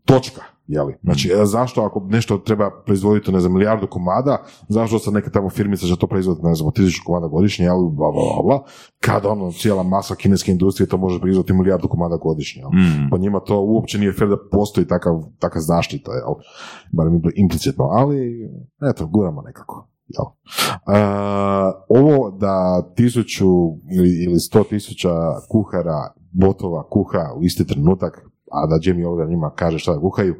točka. 0.04 0.42
Jeli? 0.66 0.94
Znači, 1.02 1.28
e, 1.28 1.44
zašto 1.44 1.82
ako 1.82 2.06
nešto 2.10 2.38
treba 2.38 2.70
proizvoditi, 2.84 3.32
ne 3.32 3.40
znam, 3.40 3.52
milijardu 3.52 3.86
komada, 3.86 4.42
zašto 4.68 4.98
sad 4.98 5.14
neka 5.14 5.30
tamo 5.30 5.50
firmica 5.50 5.86
će 5.86 5.96
to 5.96 6.06
proizvoditi, 6.06 6.46
ne 6.46 6.54
znam, 6.54 6.72
tisuću 6.72 7.02
komada 7.06 7.26
godišnje, 7.26 7.64
jel, 7.64 7.78
bla, 7.78 8.10
bla, 8.12 8.42
bla, 8.44 8.64
kada 9.00 9.28
ono, 9.28 9.52
cijela 9.52 9.82
masa 9.82 10.14
kineske 10.14 10.52
industrije 10.52 10.88
to 10.88 10.96
može 10.96 11.20
proizvoditi 11.20 11.52
milijardu 11.52 11.88
komada 11.88 12.16
godišnje, 12.16 12.60
jel? 12.62 12.70
Mm. 12.70 13.10
Po 13.10 13.18
njima 13.18 13.40
to 13.40 13.60
uopće 13.60 13.98
nije 13.98 14.12
fair 14.12 14.30
da 14.30 14.36
postoji 14.52 14.86
takav, 14.86 15.22
takav 15.38 15.62
zaštita, 15.62 16.12
jel? 16.12 16.34
Barem 16.92 17.22
implicitno, 17.36 17.84
ali 17.84 18.50
eto, 18.90 19.06
guramo 19.06 19.42
nekako. 19.42 19.88
Jel? 20.06 20.24
A, 20.86 21.72
ovo 21.88 22.30
da 22.30 22.82
tisuću 22.96 23.46
ili, 23.98 24.24
ili 24.24 24.40
sto 24.40 24.64
tisuća 24.64 25.14
kuhara, 25.50 26.12
botova 26.32 26.88
kuha 26.88 27.32
u 27.36 27.42
isti 27.42 27.66
trenutak, 27.66 28.33
a 28.54 28.66
da 28.66 28.78
Jamie 28.82 29.06
Oliver 29.06 29.28
njima 29.28 29.50
kaže 29.50 29.78
šta 29.78 29.94
da 29.94 30.00
kuhaju, 30.00 30.34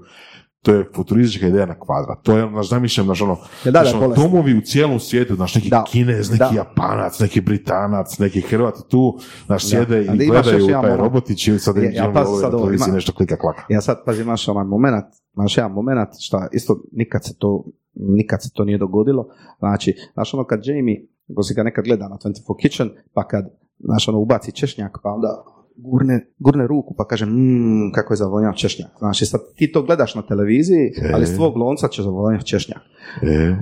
to 0.62 0.72
je 0.72 0.90
futuristička 0.94 1.46
ideja 1.46 1.66
na 1.66 1.74
kvadrat. 1.76 2.18
To 2.22 2.36
je, 2.36 2.48
znaš, 2.48 2.68
zamišljam, 2.68 3.06
znaš, 3.06 3.22
ono, 3.22 3.32
Ja, 3.32 3.38
da, 3.64 3.70
da, 3.72 3.80
znaš, 3.80 3.94
ono, 3.94 4.14
domovi 4.14 4.54
u 4.54 4.60
cijelom 4.60 5.00
svijetu, 5.00 5.34
znaš, 5.34 5.54
neki 5.54 5.68
Da. 5.68 5.84
kinez, 5.86 6.30
neki 6.30 6.38
Da. 6.40 6.50
japanac, 6.56 7.20
neki 7.20 7.40
britanac, 7.40 8.18
neki 8.18 8.40
hrvat 8.40 8.74
tu, 8.88 9.18
znaš, 9.46 9.64
sjede 9.64 9.96
da 9.96 10.14
i 10.14 10.26
još 10.26 10.28
gledaju 10.28 10.66
taj 10.66 10.74
moment. 10.74 10.98
robotić 10.98 11.48
i 11.48 11.58
sad 11.58 11.76
Ja- 11.76 11.82
ja, 11.84 12.04
Oliver 12.04 12.24
sad 12.40 12.54
ovo 12.54 12.62
televiziji 12.62 12.88
ima- 12.88 12.94
nešto 12.94 13.12
klika 13.12 13.36
klaka. 13.36 13.62
Ja 13.68 13.80
sad, 13.80 14.04
pazi, 14.04 14.22
imaš 14.22 14.48
onaj 14.48 14.64
moment, 14.64 15.04
imaš 15.36 15.56
jedan 15.56 15.72
moment, 15.72 16.08
šta 16.20 16.48
isto 16.52 16.80
nikad 16.92 17.24
se 17.24 17.34
to, 17.38 17.64
nikad 17.94 18.42
se 18.42 18.50
to 18.52 18.64
nije 18.64 18.78
dogodilo. 18.78 19.28
Znači, 19.58 19.94
znaš 20.14 20.34
ono 20.34 20.44
kad 20.44 20.60
Jamie, 20.64 21.06
ako 21.32 21.42
si 21.42 21.54
ga 21.54 21.62
nekad 21.62 21.84
gleda 21.84 22.08
na 22.08 22.16
24 22.16 22.32
Kitchen, 22.58 22.90
pa 23.14 23.28
kad, 23.28 23.44
znaš 23.78 24.08
ono, 24.08 24.18
ubaci 24.18 24.52
češnjak, 24.52 24.98
pa 25.02 25.10
onda 25.10 25.44
gurne, 25.76 26.26
gurne 26.38 26.66
ruku 26.66 26.94
pa 26.96 27.06
kaže, 27.06 27.26
mmm, 27.26 27.92
kako 27.92 28.12
je 28.12 28.16
zavonjao 28.16 28.52
češnjak. 28.52 28.90
Znači, 28.98 29.26
sad 29.26 29.40
ti 29.56 29.72
to 29.72 29.82
gledaš 29.82 30.14
na 30.14 30.22
televiziji, 30.22 30.92
ali 31.14 31.22
iz 31.22 31.34
tvog 31.36 31.56
lonca 31.56 31.88
će 31.88 32.02
zavonjati 32.02 32.46
češnjak. 32.46 32.78
E, 33.22 33.56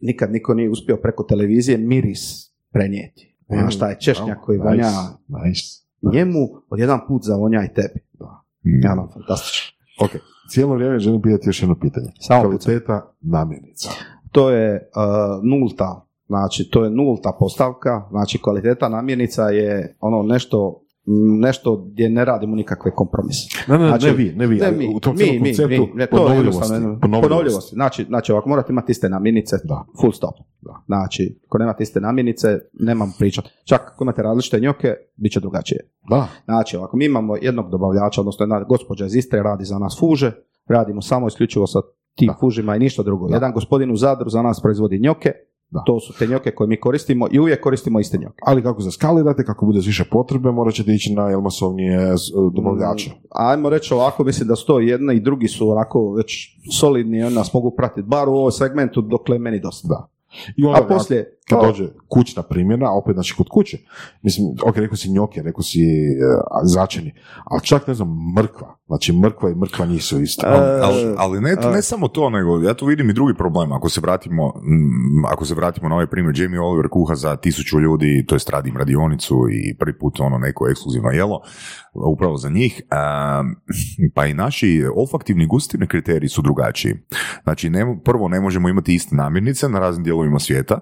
Nikad 0.00 0.32
niko 0.32 0.54
nije 0.54 0.70
uspio 0.70 0.96
preko 0.96 1.22
televizije 1.22 1.78
miris 1.78 2.52
prenijeti. 2.72 3.36
Znaš, 3.48 3.78
taj 3.78 3.98
češnjak 3.98 4.38
koji 4.40 4.58
nice, 4.58 4.68
vonja 4.68 4.90
nice. 5.46 5.70
njemu, 6.12 6.48
od 6.70 6.78
jedan 6.78 7.00
put 7.08 7.22
zavonja 7.24 7.64
i 7.64 7.74
tebi. 7.74 8.00
Mm. 8.64 8.84
Ja, 8.84 8.94
no, 8.94 9.08
fantastično. 9.14 9.76
Ok, 10.00 10.10
cijelo 10.50 10.74
vrijeme 10.74 10.98
želim 10.98 11.22
pitati 11.22 11.48
još 11.48 11.62
jedno 11.62 11.74
pitanje. 11.80 12.06
Samo 12.20 12.42
Kvaliteta 12.42 13.14
namirnica. 13.20 13.90
to 14.32 14.50
je 14.50 14.90
uh, 14.96 15.44
nulta, 15.44 16.06
znači 16.26 16.70
to 16.70 16.84
je 16.84 16.90
nulta 16.90 17.36
postavka, 17.38 18.02
znači 18.10 18.38
kvaliteta 18.42 18.88
namirnica 18.88 19.42
je 19.42 19.96
ono 20.00 20.22
nešto 20.22 20.83
nešto 21.40 21.76
gdje 21.76 22.08
ne 22.08 22.24
radimo 22.24 22.56
nikakve 22.56 22.90
kompromise. 22.90 23.48
Ne, 23.68 23.78
ne, 23.78 23.88
Znači, 23.88 24.06
ne 24.06 24.12
vi, 24.12 24.32
ne 24.36 24.46
vi, 24.46 24.56
Ne, 24.56 24.72
mi, 24.72 24.92
u 24.96 25.00
tom 25.00 25.16
mi, 25.16 25.24
mi, 25.24 25.38
konceptu 25.40 25.68
mi, 25.86 25.92
ne, 25.94 26.06
to 26.06 26.16
ponovljivosti. 26.16 26.72
ponovljivosti. 27.00 27.22
ponovljivosti. 27.22 27.74
Znači, 27.74 28.04
znači, 28.04 28.32
ovako 28.32 28.48
morate 28.48 28.72
imati 28.72 28.92
iste 28.92 29.08
namirnice, 29.08 29.56
Da. 29.64 29.84
full 30.00 30.12
stop. 30.12 30.34
Znači, 30.86 31.38
ako 31.46 31.58
nemate 31.58 31.82
iste 31.82 32.00
namirnice, 32.00 32.58
nemam 32.72 33.12
pričat. 33.18 33.44
Čak 33.64 33.80
ako 33.94 34.04
imate 34.04 34.22
različite 34.22 34.60
njoke, 34.60 34.88
bit 35.16 35.32
će 35.32 35.40
drugačije. 35.40 35.80
Da, 36.10 36.28
Znači, 36.44 36.76
ovako, 36.76 36.96
mi 36.96 37.04
imamo 37.06 37.36
jednog 37.36 37.70
dobavljača, 37.70 38.20
odnosno 38.20 38.42
jedna 38.42 38.62
gospođa 38.62 39.06
iz 39.06 39.14
Istre 39.16 39.42
radi 39.42 39.64
za 39.64 39.78
nas 39.78 39.96
fuže, 40.00 40.32
radimo 40.66 41.02
samo 41.02 41.26
isključivo 41.26 41.66
sa 41.66 41.78
tim 42.14 42.26
Da. 42.26 42.36
fužima 42.40 42.76
i 42.76 42.78
ništa 42.78 43.02
drugo. 43.02 43.28
Da. 43.28 43.34
Jedan 43.34 43.52
gospodin 43.52 43.90
u 43.90 43.96
Zadru 43.96 44.30
za 44.30 44.42
nas 44.42 44.60
proizvodi 44.62 44.98
njoke, 44.98 45.32
Da. 45.70 45.82
to 45.86 46.00
su 46.00 46.12
te 46.18 46.26
njoke 46.26 46.50
koje 46.50 46.68
mi 46.68 46.80
koristimo 46.80 47.28
i 47.30 47.38
uvijek 47.38 47.60
koristimo 47.60 48.00
iste 48.00 48.18
njoke. 48.18 48.38
ali 48.42 48.62
kako 48.62 48.80
zaskalirate, 48.82 49.44
kako 49.44 49.66
bude 49.66 49.80
više 49.80 50.04
potrebe, 50.04 50.50
morat 50.50 50.74
ćete 50.74 50.92
ići 50.92 51.14
na 51.14 51.28
jel 51.28 51.40
masovnije 51.40 52.18
s- 52.18 52.20
dobavljače. 52.54 53.10
Mm, 53.10 53.14
Ajmo 53.30 53.68
reći 53.68 53.94
ovako, 53.94 54.24
mislim 54.24 54.48
da 54.48 54.56
su 54.56 54.66
to 54.66 54.80
jedna 54.80 55.12
i 55.12 55.20
drugi 55.20 55.48
su 55.48 55.70
onako 55.70 56.12
već 56.12 56.32
solidni 56.72 57.18
i 57.18 57.22
oni 57.22 57.34
nas 57.34 57.52
mogu 57.52 57.70
pratiti, 57.70 58.02
bar 58.02 58.28
u 58.28 58.32
ovom 58.32 58.50
segmentu 58.50 59.00
dokle 59.00 59.38
meni 59.38 59.60
dosta. 59.60 59.88
Da. 59.88 60.08
I 60.56 60.64
onda 60.64 60.80
A 60.80 60.86
poslije, 60.88 61.38
kad 61.48 61.60
to- 61.60 61.66
dođe 61.66 61.88
kućna 62.08 62.42
primjena, 62.42 62.86
a 62.86 62.98
opet 62.98 63.14
znači 63.14 63.34
kod 63.36 63.48
kuće, 63.48 63.78
mislim, 64.22 64.46
ok, 64.66 64.76
rekao 64.76 64.96
si 64.96 65.10
njoke, 65.10 65.42
rekao 65.42 65.62
si 65.62 65.80
e, 65.80 65.84
začini, 66.64 67.14
ali 67.44 67.62
čak 67.62 67.86
ne 67.86 67.94
znam, 67.94 68.08
mrkva, 68.36 68.76
znači 68.86 69.12
mrkva 69.12 69.50
i 69.50 69.54
mrkva 69.54 69.86
nisu 69.86 70.20
isto. 70.20 70.46
E, 70.46 70.80
Ali, 70.82 71.14
ali 71.16 71.40
ne, 71.40 71.56
ne 71.74 71.82
samo 71.82 72.08
to, 72.08 72.30
nego 72.30 72.60
ja 72.62 72.74
tu 72.74 72.86
vidim 72.86 73.10
i 73.10 73.14
drugi 73.14 73.34
problem. 73.34 73.72
Ako 73.72 73.88
se 73.88 74.00
vratimo, 74.00 74.48
mm, 74.48 75.24
ako 75.24 75.44
se 75.44 75.54
vratimo 75.54 75.88
na 75.88 75.94
ovaj 75.94 76.06
primjer, 76.06 76.40
Jamie 76.40 76.60
Oliver 76.60 76.88
kuha 76.90 77.14
za 77.14 77.36
tisuću 77.36 77.80
ljudi, 77.80 78.24
to 78.28 78.34
jest 78.34 78.50
radim 78.50 78.76
radionicu 78.76 79.36
i 79.52 79.76
prvi 79.78 79.98
put 79.98 80.20
ono 80.20 80.38
neko 80.38 80.68
ekskluzivno 80.70 81.10
jelo, 81.10 81.40
upravo 81.94 82.36
za 82.36 82.48
njih. 82.50 82.82
Um, 82.82 83.56
pa 84.14 84.26
i 84.26 84.34
naši 84.34 84.84
olfaktivni 84.96 85.46
gustativni 85.46 85.86
kriteriji 85.86 86.28
su 86.28 86.42
drugačiji. 86.42 86.94
Znači, 87.42 87.70
ne, 87.70 87.98
prvo 88.04 88.28
ne 88.28 88.40
možemo 88.40 88.68
imati 88.68 88.94
iste 88.94 89.16
namirnice 89.16 89.68
na 89.68 89.78
raznim 89.80 90.04
dijelovima 90.04 90.38
svijeta, 90.38 90.78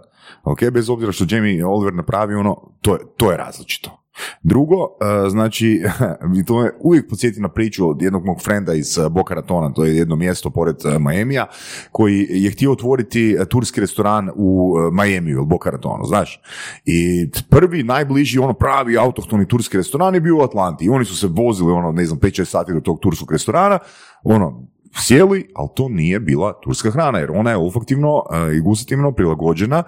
ok, 0.53 0.71
bez 0.73 0.91
obzira 0.91 1.13
što 1.13 1.27
Jamie 1.29 1.67
Oliver 1.67 1.95
napravi 1.95 2.35
ono, 2.35 2.57
to 2.81 2.95
je, 2.95 3.01
to 3.17 3.31
je 3.31 3.37
različito. 3.37 4.03
Drugo, 4.43 4.77
e, 4.77 5.29
znači, 5.29 5.83
to 6.47 6.61
me 6.61 6.71
uvijek 6.81 7.09
podsjeti 7.09 7.41
na 7.41 7.49
priču 7.49 7.89
od 7.89 8.03
jednog 8.03 8.25
mog 8.25 8.43
frenda 8.43 8.75
iz 8.75 8.99
e, 8.99 9.09
Boca 9.09 9.35
Ratona, 9.35 9.73
to 9.73 9.85
je 9.85 9.97
jedno 9.97 10.17
mjesto 10.17 10.51
pored 10.51 10.77
Miamija, 11.01 11.47
koji 11.93 12.27
je 12.31 12.51
htio 12.51 12.73
otvoriti 12.73 13.37
e, 13.41 13.45
turski 13.45 13.81
restoran 13.81 14.31
u 14.35 14.75
Miamiju 14.93 15.37
ili 15.37 15.47
Boca 15.47 15.71
Ratonu, 15.71 16.05
znaš. 16.05 16.41
I 16.85 17.31
prvi, 17.51 17.83
najbliži, 17.83 18.39
ono 18.39 18.53
pravi 18.53 18.99
autohtoni 18.99 19.49
turski 19.49 19.77
restoran 19.77 20.15
je 20.15 20.21
bio 20.21 20.39
u 20.39 20.43
Atlanti. 20.43 20.89
Oni 20.89 21.05
su 21.05 21.17
se 21.17 21.27
vozili, 21.27 21.73
ono, 21.73 21.93
ne 21.93 22.07
znam, 22.07 22.19
5-6 22.19 22.45
sati 22.45 22.73
do 22.73 22.81
tog 22.81 22.99
turskog 23.01 23.33
restorana, 23.33 23.79
ono, 24.25 24.67
sjeli, 24.95 25.49
ali 25.55 25.69
to 25.75 25.89
nije 25.89 26.21
bila 26.21 26.61
turska 26.65 26.91
hrana, 26.91 27.19
jer 27.19 27.31
ona 27.31 27.51
je 27.51 27.57
olfaktivno 27.57 28.23
i 28.57 28.61
gustativno 28.61 29.13
prilagođena 29.13 29.83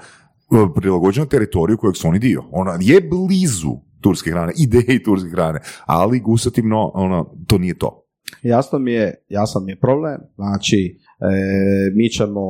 prilagođena 0.74 1.26
teritoriju 1.26 1.76
kojeg 1.76 1.96
su 1.96 2.08
oni 2.08 2.18
dio. 2.18 2.44
Ona 2.50 2.78
je 2.80 3.00
blizu 3.00 3.76
turske 4.00 4.30
hrane, 4.30 4.52
ideji 4.66 5.02
turske 5.02 5.28
hrane, 5.30 5.60
ali 5.86 6.20
gustativno 6.20 6.90
ono, 6.94 7.34
to 7.46 7.58
nije 7.58 7.78
to. 7.78 8.00
Jasno 8.42 8.78
mi 8.78 8.92
je, 8.92 9.24
jasan 9.28 9.64
mi 9.64 9.72
je 9.72 9.80
problem, 9.80 10.20
znači 10.34 10.98
e, 11.20 11.26
mi 11.94 12.08
ćemo 12.08 12.40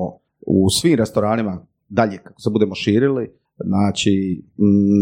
u 0.47 0.71
svim 0.71 0.95
restoranima 0.95 1.67
dalje 1.89 2.19
kako 2.19 2.41
se 2.41 2.51
budemo 2.51 2.75
širili, 2.75 3.31
znači 3.65 4.45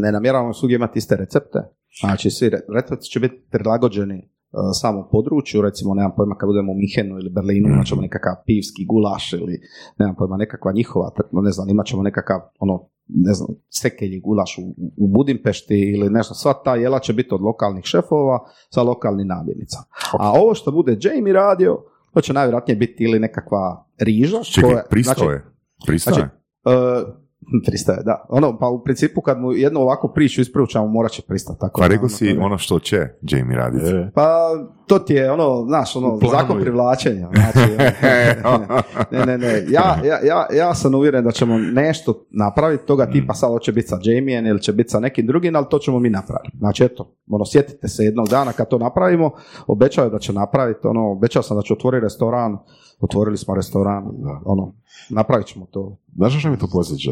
ne 0.03 0.13
namjeravamo 0.13 0.53
svugdje 0.53 0.77
imati 0.77 0.99
iste 0.99 1.17
recepte, 1.17 1.59
znači 2.01 2.31
svi 2.31 2.49
re- 2.49 2.61
recepti 2.75 3.07
će 3.07 3.21
biti 3.21 3.43
prilagođeni 3.51 4.32
samom 4.81 5.05
području, 5.11 5.63
recimo 5.63 5.95
nemam 5.95 6.13
pojma 6.17 6.35
kad 6.35 6.47
budemo 6.47 6.73
u 6.73 6.75
Mihenu 6.75 7.19
ili 7.19 7.31
Berlinu 7.31 7.69
imat 7.69 7.87
ćemo 7.87 8.03
nekakav 8.03 8.35
pivski 8.47 8.85
gulaš 8.85 9.33
ili 9.33 9.61
nemam 9.99 10.15
pojma 10.15 10.37
nekakva 10.37 10.73
njihova, 10.73 11.11
ne 11.33 11.51
znam, 11.51 11.69
imat 11.69 11.87
ćemo 11.87 12.03
nekakav 12.03 12.41
ono, 12.59 12.89
ne 13.09 13.33
znam, 13.35 13.49
sekelji 13.71 14.21
gulaš 14.21 14.59
u, 14.59 14.63
u 14.97 15.09
Budimpešti 15.09 15.75
ili 15.75 16.11
nešto, 16.11 16.35
sva 16.35 16.53
ta 16.65 16.77
jela 16.77 16.99
će 16.99 17.13
biti 17.13 17.35
od 17.35 17.41
lokalnih 17.41 17.85
šefova 17.85 18.39
sa 18.71 18.83
lokalnih 18.83 19.27
namirnica. 19.27 19.79
A 20.19 20.33
ovo 20.33 20.55
što 20.55 20.73
bude 20.73 20.99
Jamie 21.01 21.33
radio, 21.33 21.79
to 22.15 22.21
će 22.21 22.33
najvjerojatnije 22.33 22.77
biti 22.77 23.05
ili 23.05 23.19
nekakva 23.19 23.85
riža. 23.99 24.43
Čekaj, 24.43 24.71
koja- 24.71 24.83
pristao 24.91 25.15
znači, 25.15 25.31
je. 25.33 25.45
Pristao 25.87 26.15
znači, 26.15 26.29
je. 26.29 27.22
Pristaje, 27.67 28.03
da. 28.05 28.25
Ono, 28.29 28.59
pa 28.59 28.69
u 28.69 28.85
principu 28.85 29.21
kad 29.21 29.41
mu 29.41 29.53
jednu 29.53 29.81
ovakvu 29.81 30.11
priču 30.15 30.41
ispričamo, 30.41 30.87
morat 30.87 31.13
će 31.13 31.23
pristati. 31.23 31.61
Tako 31.61 31.81
Pa 31.81 31.87
rekao 31.87 32.03
ono, 32.03 32.09
si 32.09 32.37
ono 32.41 32.59
što 32.59 32.79
će 32.79 33.09
Jamie 33.23 33.57
raditi. 33.57 33.91
E. 33.91 34.11
Pa 34.15 34.51
to 34.87 34.99
ti 34.99 35.15
je 35.15 35.31
ono, 35.31 35.65
znaš, 35.67 35.97
ono, 35.97 36.19
planu 36.19 36.39
zakon 36.39 36.57
je. 36.57 36.63
privlačenja. 36.63 37.29
Znači, 37.35 37.73
ne, 39.13 39.27
ne, 39.27 39.39
ne. 39.39 39.65
Ja, 39.69 39.99
ja, 40.05 40.19
ja, 40.25 40.47
ja 40.57 40.75
sam 40.75 40.95
uvjeren 40.95 41.25
da 41.25 41.31
ćemo 41.31 41.59
nešto 41.59 42.27
napraviti 42.31 42.87
toga 42.87 43.05
Mm. 43.05 43.13
tipa 43.13 43.35
sad 43.35 43.51
hoće 43.51 43.73
biti 43.73 43.89
sa 43.89 43.99
Jamien 44.03 44.47
ili 44.47 44.63
će 44.63 44.73
biti 44.73 44.89
sa 44.91 45.01
nekim 45.01 45.27
drugim, 45.27 45.57
ali 45.57 45.67
to 45.71 45.79
ćemo 45.79 45.99
mi 45.99 46.11
napraviti. 46.11 46.59
Znači, 46.59 46.85
eto, 46.85 47.15
ono, 47.31 47.45
sjetite 47.45 47.89
se 47.89 48.05
jednog 48.05 48.29
dana 48.29 48.53
kad 48.53 48.69
to 48.69 48.79
napravimo, 48.79 49.31
obećao 49.67 50.05
je 50.05 50.11
da 50.11 50.19
će 50.19 50.33
napraviti, 50.33 50.87
ono, 50.87 51.11
obećao 51.11 51.43
sam 51.43 51.57
da 51.57 51.63
će 51.63 51.73
otvoriti 51.73 52.05
restoran, 52.05 52.59
otvorili 53.03 53.37
smo 53.37 53.55
restoran, 53.55 54.05
ono, 54.45 54.73
napravit 55.11 55.47
ćemo 55.47 55.67
to. 55.67 55.97
Znaš 56.17 56.39
što 56.39 56.51
mi 56.51 56.59
to 56.59 56.69
posjeća? 56.73 57.11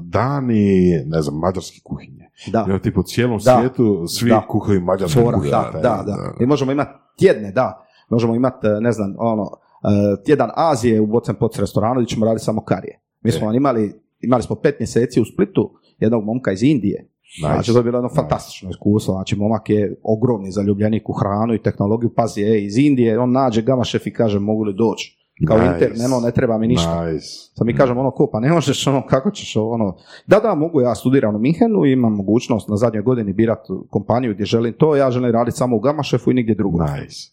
Dani, 0.00 0.64
ne 1.06 1.22
znam, 1.22 1.38
mađarske 1.38 1.80
kuhinje. 1.84 2.30
Da. 2.52 2.64
Jer 2.68 2.80
tipo 2.80 3.02
cijelom 3.02 3.38
Da. 3.44 3.56
svijetu 3.56 4.06
svi 4.06 4.30
Da. 4.30 4.46
kuhaju 4.48 4.80
mađarsku 4.80 5.20
Fora, 5.20 5.36
kuhinju. 5.36 5.50
da, 5.50 5.70
da, 5.72 6.02
da. 6.06 6.34
I 6.40 6.46
možemo 6.46 6.72
imati 6.72 6.90
tjedne, 7.18 7.52
da. 7.52 7.86
Možemo 8.10 8.34
imati, 8.34 8.66
e, 8.66 8.80
ne 8.80 8.92
znam, 8.92 9.14
ono, 9.18 9.42
e, 9.42 10.22
tjedan 10.24 10.50
Azije 10.54 11.00
u 11.00 11.06
Bocem 11.06 11.34
Poc 11.34 11.58
restoranu 11.58 11.94
gdje 11.94 12.06
ćemo 12.06 12.26
raditi 12.26 12.44
samo 12.44 12.60
karije. 12.60 13.00
Mi 13.22 13.28
E. 13.28 13.32
smo 13.32 13.52
imali, 13.52 13.92
imali 14.20 14.42
smo 14.42 14.56
pet 14.56 14.76
mjeseci 14.80 15.20
u 15.20 15.24
Splitu 15.24 15.70
jednog 15.98 16.24
momka 16.24 16.52
iz 16.52 16.62
Indije. 16.62 17.08
Znači, 17.40 17.72
to 17.72 17.78
je 17.78 17.84
bilo 17.84 17.98
jedno 17.98 18.08
fantastično 18.08 18.70
iskustvo. 18.70 19.14
Znači, 19.14 19.36
momak 19.36 19.70
je 19.70 20.00
ogromni 20.04 20.52
zaljubljenik 20.52 21.08
u 21.08 21.12
hranu 21.12 21.54
i 21.54 21.62
tehnologiju. 21.62 22.10
Pazi, 22.16 22.40
je 22.40 22.64
iz 22.64 22.78
Indije, 22.78 23.18
on 23.18 23.32
nađe 23.32 23.62
gama 23.62 23.84
šef 23.84 24.06
i 24.06 24.12
kaže, 24.12 24.38
mogu 24.38 24.62
li 24.62 24.74
doći? 24.74 25.21
Kao 25.46 25.58
Nice. 25.58 25.72
intern, 25.72 26.04
ono, 26.04 26.20
ne 26.20 26.30
treba 26.30 26.58
mi 26.58 26.66
ništa. 26.68 27.04
Nice. 27.04 27.26
Sad 27.54 27.66
mi 27.66 27.76
kažemo 27.76 28.00
ono 28.00 28.10
ko, 28.10 28.28
pa 28.32 28.40
ne 28.40 28.52
možeš 28.52 28.86
ono, 28.86 29.06
kako 29.06 29.30
ćeš 29.30 29.56
ono, 29.56 29.96
da 30.26 30.40
da 30.40 30.54
mogu, 30.54 30.80
ja 30.80 30.94
studiram 30.94 31.34
u 31.34 31.38
Minhenu 31.38 31.84
imam 31.84 32.12
mogućnost 32.12 32.68
na 32.68 32.76
zadnjoj 32.76 33.02
godini 33.02 33.32
birati 33.32 33.68
kompaniju 33.90 34.34
gdje 34.34 34.46
želim 34.46 34.74
to, 34.78 34.96
ja 34.96 35.10
želim 35.10 35.30
raditi 35.32 35.56
samo 35.56 35.76
u 35.76 35.80
Gamašefu 35.80 36.30
i 36.30 36.34
nigdje 36.34 36.54
drugo. 36.54 36.78
Nice. 36.82 37.30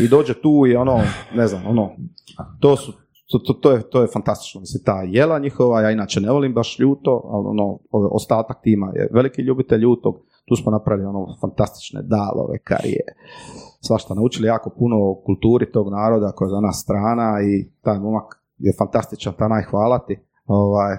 I 0.00 0.08
dođe 0.08 0.34
tu 0.34 0.64
i 0.68 0.76
ono, 0.76 1.00
ne 1.34 1.46
znam, 1.46 1.62
ono, 1.66 1.90
to 2.60 2.76
su, 2.76 2.92
to, 3.30 3.38
to, 3.38 3.52
to 3.52 3.72
je, 3.72 3.82
to 3.90 4.02
je 4.02 4.08
fantastično. 4.12 4.60
Mislim, 4.60 4.82
ta 4.84 5.02
jela 5.02 5.38
njihova, 5.38 5.80
ja 5.80 5.90
inače 5.90 6.20
ne 6.20 6.30
volim 6.30 6.54
baš 6.54 6.78
ljuto, 6.78 7.22
ali 7.24 7.46
ono, 7.46 7.78
ove- 7.90 8.08
ostatak 8.12 8.56
tima 8.62 8.92
je 8.94 9.08
veliki 9.12 9.42
ljubitelj 9.42 9.80
ljutog, 9.80 10.14
tu 10.48 10.56
smo 10.56 10.70
napravili 10.70 11.06
ono 11.06 11.36
fantastične 11.40 12.00
dalove, 12.02 12.58
karije, 12.58 13.00
svašta 13.80 14.14
naučili 14.14 14.48
jako 14.48 14.70
puno 14.70 14.96
o 14.98 15.22
kulturi 15.26 15.72
tog 15.72 15.90
naroda 15.90 16.32
koja 16.32 16.46
je 16.46 16.50
za 16.50 16.60
nas 16.60 16.80
strana 16.82 17.32
i 17.42 17.70
taj 17.82 17.98
momak 17.98 18.24
je 18.58 18.72
fantastičan, 18.78 19.32
ta 19.38 19.48
najhvala 19.48 19.98
ti. 19.98 20.18
Ovaj, 20.46 20.96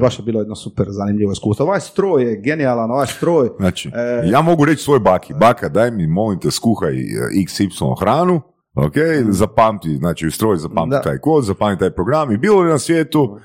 baš 0.00 0.18
je 0.18 0.24
bilo 0.24 0.40
jedno 0.40 0.54
super 0.54 0.86
zanimljivo 0.90 1.32
iskustvo. 1.32 1.66
Ovaj 1.66 1.80
stroj 1.80 2.22
je 2.22 2.36
genijalan, 2.36 2.90
ovaj 2.90 3.06
stroj, 3.06 3.48
Znači, 3.58 3.88
E. 3.88 4.22
ja 4.24 4.42
mogu 4.42 4.64
reći 4.64 4.82
svoj 4.82 4.98
baki, 5.00 5.34
baka 5.34 5.68
daj 5.68 5.90
mi, 5.90 6.06
molim 6.06 6.40
te, 6.40 6.50
skuhaj 6.50 6.92
e, 6.92 7.04
XY 7.34 8.00
hranu, 8.00 8.40
ok, 8.76 8.94
zapamti, 9.30 9.96
znači 9.96 10.26
u 10.26 10.30
stroj 10.30 10.56
zapamti 10.56 10.90
Da. 10.90 11.00
taj 11.02 11.18
kod, 11.18 11.44
zapamti 11.44 11.80
taj 11.80 11.90
program 11.90 12.32
i 12.32 12.38
bilo 12.38 12.60
li 12.60 12.70
na 12.70 12.78
svijetu, 12.78 13.38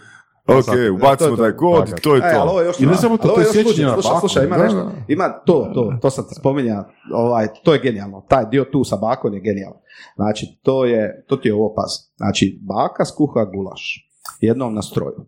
ok, 0.45 0.67
ubacimo 0.93 1.37
taj 1.37 1.51
kod, 1.53 1.79
Bakat. 1.79 2.01
to 2.01 2.15
je 2.15 2.21
E, 2.21 2.33
to. 2.33 2.41
ovo 2.41 2.61
još 2.61 2.79
I 2.79 2.85
ne 2.85 2.95
samo 2.95 3.17
to, 3.17 3.23
ali 3.23 3.31
ovo 3.31 3.35
to 3.35 3.41
je 3.41 3.61
još 3.61 3.67
sjećanje 3.67 3.87
na 3.87 3.93
Slušaj, 3.93 4.09
baku. 4.09 4.19
slušaj, 4.19 4.45
ima 4.45 4.57
nešto, 4.57 4.91
ima 5.07 5.29
to, 5.37 5.71
to, 5.73 5.93
to 6.01 6.09
sam 6.09 6.23
spominja, 6.31 6.83
ovaj, 7.13 7.47
to 7.63 7.73
je 7.73 7.79
genijalno, 7.79 8.21
taj 8.23 8.45
dio 8.45 8.63
tu 8.65 8.83
sa 8.83 8.95
bakom 8.97 9.33
je 9.33 9.39
genijalan. 9.41 9.77
Znači, 10.15 10.45
to 10.61 10.85
je, 10.85 11.25
to 11.27 11.37
ti 11.37 11.47
je 11.47 11.53
ovo 11.53 11.73
pas. 11.75 12.13
Znači, 12.17 12.59
baka 12.63 13.05
skuha 13.05 13.45
gulaš 13.45 14.09
jednom 14.39 14.73
na 14.73 14.81
stroju. 14.81 15.25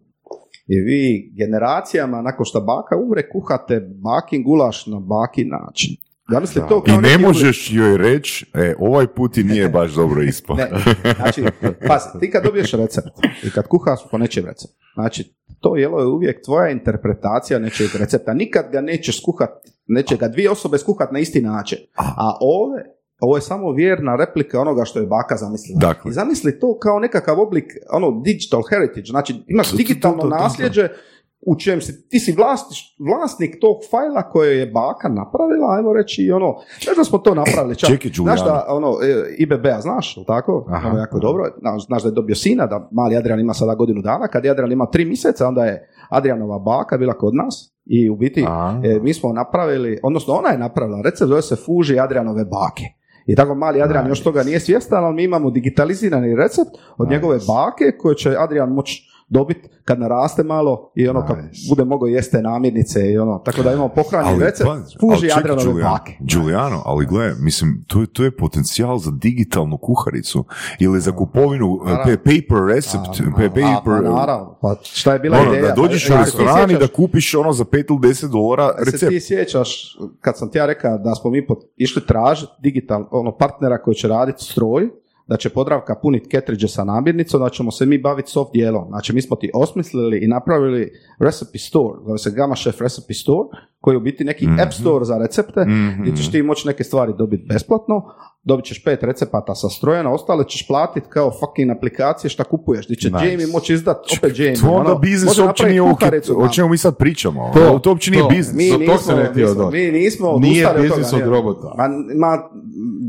I 0.67 0.79
vi 0.79 1.31
generacijama, 1.35 2.21
nakon 2.21 2.45
što 2.45 2.61
baka 2.61 2.95
umre, 2.97 3.29
kuhate 3.29 3.79
bakin 3.79 4.43
gulaš 4.43 4.85
na 4.85 4.99
baki 4.99 5.45
način. 5.45 5.91
Zamislite 6.29 6.67
to 6.69 6.77
I 6.77 6.85
kao 6.85 6.95
ne 6.95 7.09
neki- 7.09 7.21
možeš 7.21 7.69
joj 7.71 7.97
reći, 7.97 8.45
e, 8.53 8.75
ovaj 8.79 9.07
put 9.07 9.33
ti 9.33 9.43
nije 9.43 9.69
baš 9.69 9.91
dobro 9.91 10.21
ispao. 10.31 10.55
ne, 10.55 10.69
znači, 11.15 11.43
pazi, 11.87 12.05
ti 12.19 12.31
kad 12.31 12.43
dobiješ 12.43 12.71
recept 12.73 13.07
i 13.43 13.49
kad 13.49 13.67
kuhaš 13.67 13.99
po 14.11 14.17
nečijem 14.17 14.45
recept, 14.45 14.73
znači, 14.95 15.35
to 15.59 15.75
jelo 15.75 15.99
je 15.99 16.07
uvijek 16.07 16.43
tvoja 16.45 16.69
interpretacija 16.69 17.59
nečijeg 17.59 17.89
recepta. 17.99 18.33
Nikad 18.33 18.65
ga 18.71 18.81
nećeš 18.81 19.21
skuhat, 19.21 19.49
neće 19.87 20.17
ga 20.17 20.27
dvije 20.27 20.51
osobe 20.51 20.77
skuhat 20.77 21.11
na 21.11 21.19
isti 21.19 21.41
način. 21.41 21.77
A 21.95 22.37
ove, 22.41 22.83
ovo 23.19 23.35
je 23.37 23.41
samo 23.41 23.71
vjerna 23.71 24.15
replika 24.15 24.61
onoga 24.61 24.85
što 24.85 24.99
je 24.99 25.05
baka 25.05 25.35
zamislila. 25.35 25.79
Dakle. 25.79 26.09
I 26.09 26.13
zamisli 26.13 26.59
to 26.59 26.77
kao 26.79 26.99
nekakav 26.99 27.39
oblik, 27.39 27.65
ono, 27.91 28.21
digital 28.21 28.61
heritage, 28.69 29.05
znači 29.05 29.43
imaš 29.47 29.71
digitalno 29.71 30.23
nasljeđe 30.23 30.89
u 31.45 31.55
čijem 31.55 31.81
si, 31.81 32.09
ti 32.09 32.19
si 32.19 32.31
vlasniš, 32.31 32.95
vlasnik 32.99 33.57
tog 33.61 33.75
fajla 33.91 34.29
koje 34.29 34.59
je 34.59 34.65
baka 34.65 35.07
napravila, 35.09 35.75
ajmo 35.77 35.93
reći, 35.93 36.21
i 36.21 36.31
ono, 36.31 36.55
znaš 36.83 36.97
da 36.97 37.03
smo 37.03 37.17
to 37.17 37.35
napravili 37.35 37.75
čak. 37.75 37.89
Čekaj, 37.89 38.11
znaš 38.13 38.43
da, 38.43 38.65
ono, 38.69 38.87
e, 39.03 39.35
IBB-a 39.37 39.81
znaš, 39.81 40.17
jel 40.17 40.25
tako? 40.25 40.65
Aha, 40.69 40.89
ono, 40.89 40.99
jako 40.99 41.17
aha. 41.17 41.21
dobro. 41.21 41.43
Znaš, 41.59 41.85
znaš 41.85 42.03
da 42.03 42.09
je 42.09 42.13
dobio 42.13 42.35
sina, 42.35 42.65
da 42.65 42.89
mali 42.91 43.17
Adrian 43.17 43.39
ima 43.39 43.53
sada 43.53 43.75
godinu 43.75 44.01
dana. 44.01 44.27
Kad 44.27 44.45
je 44.45 44.51
Adrian 44.51 44.71
ima 44.71 44.85
tri 44.85 45.05
mjeseca, 45.05 45.47
onda 45.47 45.65
je 45.65 45.89
Adrianova 46.09 46.59
baka 46.59 46.97
bila 46.97 47.13
kod 47.13 47.35
nas 47.35 47.75
i 47.85 48.09
u 48.09 48.15
biti 48.15 48.45
e, 48.83 48.99
mi 49.01 49.13
smo 49.13 49.33
napravili, 49.33 49.99
odnosno 50.03 50.33
ona 50.33 50.49
je 50.49 50.57
napravila 50.57 51.01
recept, 51.01 51.29
zove 51.29 51.41
se 51.41 51.55
fuži 51.55 51.99
Adrianove 51.99 52.45
bake. 52.45 52.83
I 53.25 53.35
tako 53.35 53.55
mali 53.55 53.81
Adrian 53.81 54.07
još 54.07 54.23
toga 54.23 54.43
nije 54.43 54.59
svjestan, 54.59 55.03
ali 55.03 55.15
mi 55.15 55.23
imamo 55.23 55.51
digitalizirani 55.51 56.35
recept 56.35 56.69
od 56.97 57.09
njegove 57.09 57.37
bake 57.37 57.97
koje 57.97 58.15
će 58.15 58.35
Adrian 58.37 58.69
moći 58.69 59.14
dobiti 59.27 59.69
kad 59.85 59.99
naraste 59.99 60.43
malo 60.43 60.91
i 60.95 61.07
ono 61.07 61.25
kad 61.27 61.37
Nice. 61.37 61.59
bude 61.69 61.83
mogao 61.85 62.07
jeste 62.07 62.41
namirnice 62.41 63.11
i 63.11 63.17
ono, 63.17 63.37
tako 63.37 63.63
da 63.63 63.71
imamo 63.71 63.87
pohranjen 63.89 64.39
recept, 64.39 64.69
čekaj, 65.19 65.31
Adrianove 65.33 65.63
Giuliano, 65.63 65.91
bake. 65.91 66.13
Giuliano, 66.21 66.81
ali 66.85 67.05
gle, 67.05 67.33
mislim, 67.35 67.83
to 67.87 68.01
je, 68.01 68.07
to 68.07 68.23
je 68.23 68.31
potencijal 68.33 68.97
za 68.97 69.11
digitalnu 69.13 69.77
kuharicu 69.77 70.45
ili 70.79 70.99
za 70.99 71.11
kupovinu 71.11 71.67
uh, 71.67 71.85
Naravno. 71.85 72.03
pa- 72.05 72.17
paper 72.21 72.65
recept, 72.67 73.03
pa- 73.05 73.23
A, 73.23 73.31
pa 73.31 73.41
paper, 73.41 74.03
naravno, 74.05 74.57
pa 74.61 74.75
šta 74.83 75.13
je 75.13 75.19
bila 75.19 75.37
ono, 75.37 75.49
ideja? 75.49 75.61
da 75.65 75.73
dođeš 75.73 76.07
Pa, 76.07 76.13
u 76.13 76.17
ti 76.17 76.21
restoran 76.21 76.47
i 76.61 76.67
sjećaš- 76.67 76.79
da 76.81 76.95
kupiš 76.95 77.35
ono 77.35 77.53
za 77.53 77.65
5 77.65 77.75
ili 77.89 77.99
10 77.99 78.27
dolara 78.27 78.73
Se 78.75 78.85
recept. 78.85 79.09
ti 79.09 79.19
sjećaš 79.21 79.97
kad 80.21 80.37
sam 80.37 80.49
ti 80.49 80.57
ja 80.57 80.65
rekao 80.65 80.97
da 80.97 81.15
smo 81.15 81.29
mi 81.31 81.47
pot- 81.47 81.65
išli 81.77 82.05
tražiti 82.05 82.51
digital, 82.59 83.07
ono 83.11 83.31
partnera 83.31 83.77
koji 83.77 83.95
će 83.95 84.07
raditi 84.07 84.43
stroj, 84.43 84.89
da 85.27 85.37
će 85.37 85.49
Podravka 85.49 85.95
puniti 86.01 86.29
ketridže 86.29 86.67
sa 86.67 86.83
namirnicom, 86.83 87.41
da 87.41 87.49
ćemo 87.49 87.71
se 87.71 87.85
mi 87.85 87.97
baviti 87.97 88.31
soft 88.31 88.53
dijelom. 88.53 88.87
Znači 88.87 89.13
mi 89.13 89.21
smo 89.21 89.35
ti 89.35 89.51
osmislili 89.53 90.19
i 90.23 90.27
napravili 90.27 90.91
recipe 91.19 91.57
store, 91.57 91.99
zove 92.05 92.17
se 92.17 92.31
Gamma 92.31 92.55
Chef 92.55 92.81
Recipe 92.81 93.13
Store, 93.13 93.49
koji 93.85 93.93
je 93.93 93.97
u 93.97 94.01
biti 94.01 94.23
neki 94.23 94.47
Mhm. 94.47 94.59
app 94.59 94.73
store 94.73 95.05
za 95.05 95.17
recepte, 95.17 95.61
Mhm. 95.61 96.01
gdje 96.01 96.15
ćeš 96.15 96.31
ti 96.31 96.41
moći 96.43 96.67
neke 96.67 96.83
stvari 96.83 97.13
dobiti 97.17 97.45
besplatno, 97.45 98.03
dobit 98.43 98.65
ćeš 98.65 98.83
pet 98.83 99.03
recepata 99.03 99.55
sa 99.55 99.69
strojena, 99.69 100.11
ostale 100.11 100.43
ćeš 100.47 100.67
platiti 100.67 101.07
kao 101.09 101.31
fucking 101.31 101.71
aplikacije 101.71 102.29
šta 102.29 102.43
kupuješ, 102.43 102.85
gdje 102.85 102.95
će 102.95 103.09
Nice. 103.09 103.25
Jamie 103.25 103.47
moći 103.47 103.73
izdati 103.73 104.17
opet 104.17 104.39
Jamie. 104.39 104.55
To 104.55 104.69
onda 104.69 104.91
ono, 104.91 104.99
biznis 104.99 105.37
uopće 105.39 105.65
nije 105.65 105.81
o 105.81 105.87
ma. 106.35 106.49
čemu 106.49 106.69
mi 106.69 106.77
sad 106.77 106.97
pričamo. 106.97 107.51
To, 107.53 107.79
to 107.79 107.89
uopće 107.89 108.11
nije 108.11 108.23
to. 108.23 108.29
biznis. 108.29 108.55
Mi 108.57 108.71
tog 108.71 108.79
nismo, 108.81 108.97
se 108.97 109.15
ne 109.15 109.31
nismo- 109.35 109.71
mi 109.71 109.91
nismo 109.91 110.37
Nije 110.39 110.67
odustali 110.67 110.79
od 110.79 110.83
biznis 110.87 111.09
toga, 111.09 111.17
od 111.17 111.29
nije. 111.29 111.37
robota. 111.37 111.73
Ma, 111.77 111.87
ma, 112.17 112.49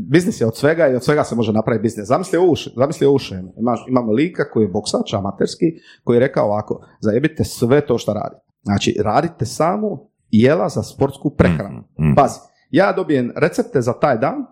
biznis 0.05 0.41
je 0.41 0.47
od 0.47 0.55
svega 0.55 0.87
i 0.87 0.95
od 0.95 1.03
svega 1.03 1.23
se 1.23 1.35
može 1.35 1.53
napraviti 1.53 1.83
biznis. 1.83 2.07
Zamisli 2.07 2.37
ovu, 2.37 2.53
zamisli 2.75 3.07
ovu 3.07 3.17
šemu. 3.19 3.53
Imamo 3.87 4.11
lika 4.11 4.49
koji 4.51 4.63
je 4.63 4.69
boksač, 4.69 5.13
amaterski, 5.13 5.65
koji 6.03 6.15
je 6.15 6.19
rekao 6.19 6.45
ovako, 6.45 6.73
zajebite 6.99 7.43
sve 7.43 7.81
to 7.81 7.97
što 7.97 8.13
radi. 8.13 8.35
Znači, 8.63 8.95
radite 8.99 9.45
samo 9.45 10.07
jela 10.31 10.69
za 10.69 10.83
sportsku 10.83 11.29
prehranu. 11.29 11.83
Mhm. 11.99 12.13
Pazi, 12.15 12.39
ja 12.71 12.91
dobijem 12.91 13.31
recepte 13.35 13.81
za 13.81 13.93
taj 13.93 14.17
dan, 14.17 14.45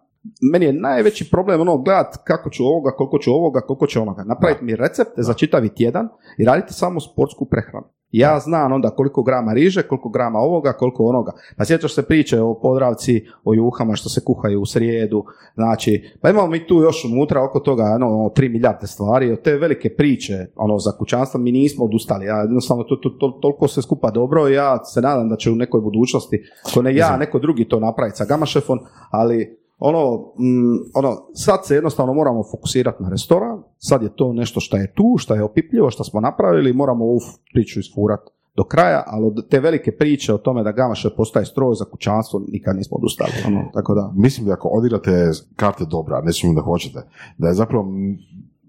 meni 0.52 0.66
je 0.66 0.74
najveći 0.74 1.30
problem 1.32 1.62
ono 1.62 1.78
gledat 1.78 2.18
kako 2.24 2.50
ću 2.50 2.64
ovoga, 2.64 2.92
koliko 2.92 3.18
ću 3.18 3.32
ovoga, 3.32 3.62
koliko 3.62 3.88
ću 3.88 4.02
onoga. 4.02 4.24
Napraviti 4.24 4.64
mi 4.64 4.76
recepte 4.76 5.22
za 5.22 5.34
čitavi 5.34 5.70
tjedan 5.70 6.10
i 6.38 6.46
raditi 6.46 6.74
samo 6.74 7.00
sportsku 7.00 7.46
prehranu. 7.46 7.86
Ja 8.11 8.40
znam 8.40 8.73
onda 8.73 8.90
koliko 8.90 9.23
grama 9.23 9.53
riže, 9.53 9.84
koliko 9.84 10.10
grama 10.10 10.40
ovoga, 10.40 10.73
koliko 10.73 11.06
onoga. 11.06 11.32
Pa 11.57 11.65
sjećaš 11.65 11.95
se 11.95 12.03
priče 12.03 12.41
o 12.41 12.60
podravci, 12.61 13.26
o 13.44 13.53
juhama 13.53 13.95
što 13.95 14.10
se 14.10 14.22
kuhaju 14.26 14.61
u 14.61 14.65
srijedu. 14.65 15.26
Znači, 15.56 16.11
pa 16.22 16.30
imamo 16.30 16.48
mi 16.48 16.68
tu 16.68 16.76
još 16.76 17.06
unutra 17.06 17.44
oko 17.44 17.60
toga 17.60 17.84
ono, 17.84 18.07
3 18.07 18.52
milijarde 18.52 18.88
stvari. 18.88 19.32
Od 19.32 19.41
te 19.41 19.57
velike 19.57 19.95
priče 19.95 20.45
ono, 20.56 20.80
za 20.80 20.91
kućanstvo 20.91 21.40
mi 21.40 21.52
nismo 21.52 21.86
odustali. 21.86 22.26
Ja 22.26 22.38
jednostavno 22.38 22.84
to, 22.84 22.95
to, 22.95 23.10
to, 23.10 23.40
toliko 23.41 23.68
se 23.68 23.82
skupa 23.82 24.11
dobro 24.11 24.48
ja 24.48 24.86
se 24.86 25.02
nadam 25.02 25.30
da 25.30 25.36
će 25.36 25.52
u 25.52 25.56
nekoj 25.56 25.82
budućnosti, 25.82 26.44
ko 26.73 26.82
ne 26.82 26.95
ja, 26.95 27.18
neko 27.18 27.40
drugi 27.40 27.65
to 27.65 27.80
napraviti 27.80 28.18
sa 28.18 28.26
Gamašefom, 28.26 28.80
ali 29.11 29.65
ono, 29.80 30.18
mm, 30.18 30.92
ono, 30.94 31.18
sad 31.34 31.66
se 31.66 31.76
jednostavno 31.76 32.14
moramo 32.14 32.44
fokusirati 32.52 33.04
na 33.04 33.10
restoran, 33.10 33.64
sad 33.78 34.04
je 34.04 34.16
to 34.16 34.34
nešto 34.34 34.60
što 34.60 34.78
je 34.78 34.94
tu, 34.94 35.16
što 35.18 35.36
je 35.36 35.44
opipljivo, 35.44 35.92
što 35.92 36.04
smo 36.04 36.22
napravili, 36.22 36.74
moramo 36.74 37.06
ovu 37.06 37.20
priču 37.54 37.80
isfurati 37.80 38.32
do 38.56 38.64
kraja, 38.64 39.04
ali 39.08 39.26
od 39.26 39.50
te 39.50 39.60
velike 39.60 39.92
priče 39.92 40.34
o 40.34 40.38
tome 40.38 40.64
da 40.64 40.72
Gamaše 40.72 41.10
postaje 41.18 41.46
stroj 41.46 41.76
za 41.76 41.86
kućanstvo 41.86 42.42
nikad 42.48 42.76
nismo 42.76 42.98
odustali. 42.98 43.32
Ono, 43.48 43.70
tako 43.74 43.96
da, 43.96 44.12
Mislim 44.16 44.48
da 44.48 44.54
ako 44.54 44.68
odigrate 44.68 45.32
karte 45.56 45.86
dobra, 45.86 46.22
ne 46.22 46.34
sumnjam 46.34 46.56
da 46.56 46.62
hoćete, 46.62 47.00
da 47.38 47.48
je 47.48 47.54
zapravo 47.54 47.86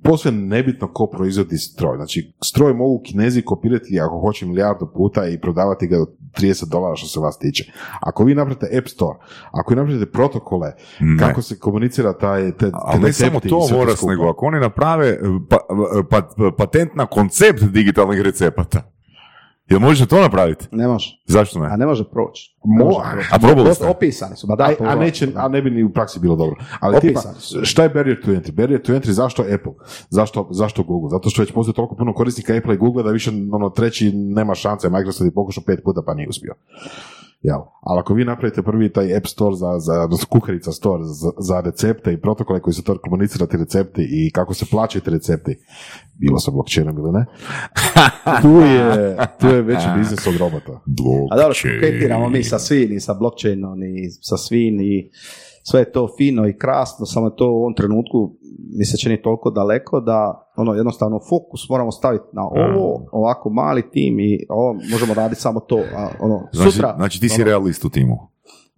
posve 0.07 0.31
nebitno 0.31 0.93
ko 0.93 1.07
proizvodi 1.07 1.59
stroj. 1.59 1.97
Znači, 1.97 2.33
stroj 2.45 2.74
mogu 2.74 3.03
kinezi 3.05 3.43
kopirati 3.43 4.01
ako 4.01 4.20
hoće 4.20 4.47
milijardu 4.47 4.91
puta 4.95 5.28
i 5.28 5.41
prodavati 5.41 5.87
ga 5.87 5.97
30 6.41 6.69
dolara 6.69 6.97
što 6.97 7.07
se 7.07 7.20
vas 7.20 7.39
tiče. 7.39 7.73
Ako 8.01 8.24
vi 8.24 8.35
napravite 8.35 8.78
App 8.78 8.89
Store, 8.89 9.19
ako 9.53 9.70
vi 9.70 9.77
napravite 9.77 10.12
protokole, 10.12 10.73
Ne. 11.01 11.19
kako 11.19 11.43
se 11.43 11.59
komunicira 11.59 12.12
taj, 12.12 12.53
te, 12.53 12.70
Ali 12.74 13.01
te 13.01 13.07
ne 13.07 13.12
samo 13.12 13.41
to, 13.41 13.59
Voras, 13.73 14.03
nego 14.03 14.28
ako 14.28 14.47
oni 14.47 14.61
naprave 14.61 15.19
pa, 15.51 15.59
pa, 16.11 16.51
patent 16.59 16.95
na 16.95 17.07
koncept 17.07 17.62
digitalnih 17.62 18.20
recepata, 18.20 18.95
jel 19.68 19.80
možete 19.80 20.09
to 20.09 20.20
napraviti? 20.20 20.66
Ne 20.70 20.88
može. 20.88 21.22
Zašto 21.26 21.59
ne? 21.59 21.66
A 21.66 21.76
ne 21.76 21.86
može 21.86 22.05
proći. 22.05 22.56
Mo- 22.64 23.02
a 23.32 23.38
probali 23.38 23.74
ste? 23.74 23.86
Opisani 23.86 24.36
su, 24.36 24.47
ba 24.47 24.56
da. 24.56 24.64
a, 24.64 24.74
a, 24.80 24.94
neće, 24.94 25.28
a 25.36 25.48
ne 25.48 25.62
bi 25.62 25.70
ni 25.70 25.84
u 25.84 25.93
praksi 25.93 26.20
bilo 26.20 26.36
dobro. 26.36 26.56
Ali 26.80 27.01
tipa, 27.01 27.20
šta 27.62 27.82
je 27.82 27.88
barrier 27.88 28.24
to 28.24 28.30
entry? 28.30 28.51
Barrier 28.51 28.82
to 28.82 28.93
entry, 28.93 29.10
zašto 29.10 29.43
Apple? 29.43 29.72
Zašto, 30.10 30.48
zašto 30.51 30.82
Google? 30.82 31.10
Zato 31.10 31.30
što 31.30 31.43
već 31.43 31.52
postoji 31.52 31.74
toliko 31.74 31.94
puno 31.94 32.14
korisnika 32.14 32.55
Apple 32.56 32.74
i 32.74 32.78
Google 32.78 33.02
da 33.02 33.10
više 33.10 33.30
ono, 33.52 33.70
treći 33.70 34.12
nema 34.12 34.55
šanse. 34.55 34.88
Microsoft 34.90 35.24
je 35.26 35.34
pokušao 35.34 35.64
pet 35.66 35.80
puta 35.84 36.02
pa 36.06 36.14
nije 36.14 36.28
uspio. 36.28 36.55
Jel? 37.42 37.60
Ali 37.80 38.00
ako 38.00 38.14
vi 38.14 38.24
napravite 38.24 38.62
prvi 38.62 38.92
taj 38.92 39.16
App 39.16 39.26
Store 39.26 39.56
za, 39.56 39.78
za 39.78 40.02
odnosno 40.02 40.26
kuharica 40.30 40.72
Store 40.72 41.04
za, 41.04 41.30
za 41.38 41.60
recepte 41.60 42.12
i 42.12 42.20
protokole 42.20 42.60
koji 42.60 42.74
se 42.74 42.84
to 42.84 42.98
komunicira 42.98 43.46
ti 43.46 43.56
recepti 43.56 44.08
i 44.10 44.30
kako 44.30 44.54
se 44.54 44.66
plaćaju 44.70 45.02
ti 45.02 45.10
recepti, 45.10 45.56
bilo 46.14 46.38
sa 46.38 46.50
blockchainom 46.50 46.98
ili 46.98 47.12
ne, 47.12 47.26
tu 48.42 48.60
je, 48.60 49.16
tu 49.40 49.46
je 49.46 49.62
veći 49.62 49.86
biznis 49.98 50.26
od 50.26 50.36
robota. 50.36 50.72
A 51.30 51.36
dobro, 51.36 51.46
Blockchain. 51.46 51.80
koketiramo 51.80 52.28
mi 52.28 52.42
sa 52.42 52.58
svim, 52.58 52.92
i 52.92 53.00
sa 53.00 53.14
blockchainom, 53.14 53.82
i 53.82 54.10
sa 54.10 54.36
svim, 54.36 54.80
i 54.80 55.10
sve 55.70 55.80
je 55.80 55.93
to 55.93 56.09
fino 56.16 56.48
i 56.48 56.59
krasno, 56.59 57.06
samo 57.06 57.26
je 57.26 57.36
to 57.36 57.51
u 57.51 57.56
ovom 57.56 57.74
trenutku 57.74 58.36
mi 58.78 58.84
se 58.84 58.97
čini 58.97 59.22
toliko 59.22 59.51
daleko 59.51 60.01
da 60.01 60.48
ono 60.56 60.74
jednostavno 60.74 61.20
fokus 61.28 61.68
moramo 61.68 61.93
staviti 61.93 62.24
na 62.32 62.43
ovo, 62.44 63.09
ovako 63.12 63.51
mali 63.51 63.90
tim 63.90 64.20
i 64.20 64.47
ovo 64.48 64.72
možemo 64.90 65.14
raditi 65.14 65.40
samo 65.40 65.60
to, 65.60 65.76
a 65.97 66.09
ono 66.20 66.48
Znači, 66.52 66.70
sutra 66.70 66.94
znači 66.97 67.20
ti 67.20 67.28
si 67.28 67.43
ono, 67.43 67.51
realist 67.51 67.84
u 67.84 67.88
timu. 67.88 68.14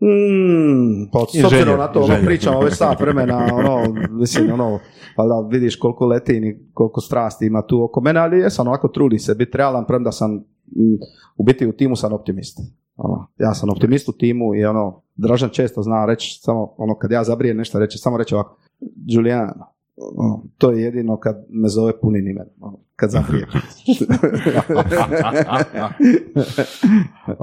Mm, 0.03 1.11
pa 1.13 1.19
s 1.41 1.45
obzirom 1.45 1.79
na 1.79 1.93
to, 1.93 2.01
ono, 2.01 2.15
pričamo 2.25 2.61
već 2.61 2.75
sat 2.75 3.01
vremena, 3.01 3.49
ono, 3.53 3.95
mislim, 4.11 4.53
ono, 4.53 4.79
pa 5.17 5.25
da 5.25 5.49
vidiš 5.51 5.77
koliko 5.77 6.07
leti 6.07 6.33
i 6.33 6.73
koliko 6.75 7.01
strasti 7.01 7.47
ima 7.47 7.63
tu 7.63 7.85
oko 7.85 8.01
mene, 8.01 8.21
ali 8.21 8.39
jesam 8.39 8.69
ovako 8.69 8.89
trudi 8.89 9.19
se 9.19 9.35
biti 9.35 9.57
realan, 9.57 9.85
premda 9.87 10.13
sam, 10.13 10.35
mm, 10.35 10.99
u 11.37 11.45
biti 11.45 11.67
u 11.67 11.73
timu 11.73 11.97
sam 11.97 12.13
optimist. 12.13 12.59
Ono, 12.97 13.27
ja 13.39 13.55
sam 13.55 13.71
optimist 13.71 14.09
u 14.09 14.13
timu 14.13 14.55
i 14.55 14.65
ono, 14.65 15.03
Dražan 15.19 15.51
često 15.51 15.83
zna 15.83 16.07
reći, 16.07 16.41
samo, 16.43 16.75
ono, 16.77 16.99
kad 16.99 17.11
ja 17.11 17.25
zabrijem 17.25 17.57
nešto 17.57 17.79
reći, 17.79 17.99
samo 17.99 18.17
reći 18.17 18.35
ovako, 18.35 18.59
Julian, 19.07 19.51
ono, 19.97 20.43
to 20.59 20.71
je 20.71 20.83
jedino 20.83 21.17
kad 21.17 21.37
me 21.49 21.69
zove 21.69 22.01
punim 22.01 22.29
imenom, 22.29 22.53
ono, 22.61 22.79
kad 22.97 23.11
zabrijem. 23.11 23.49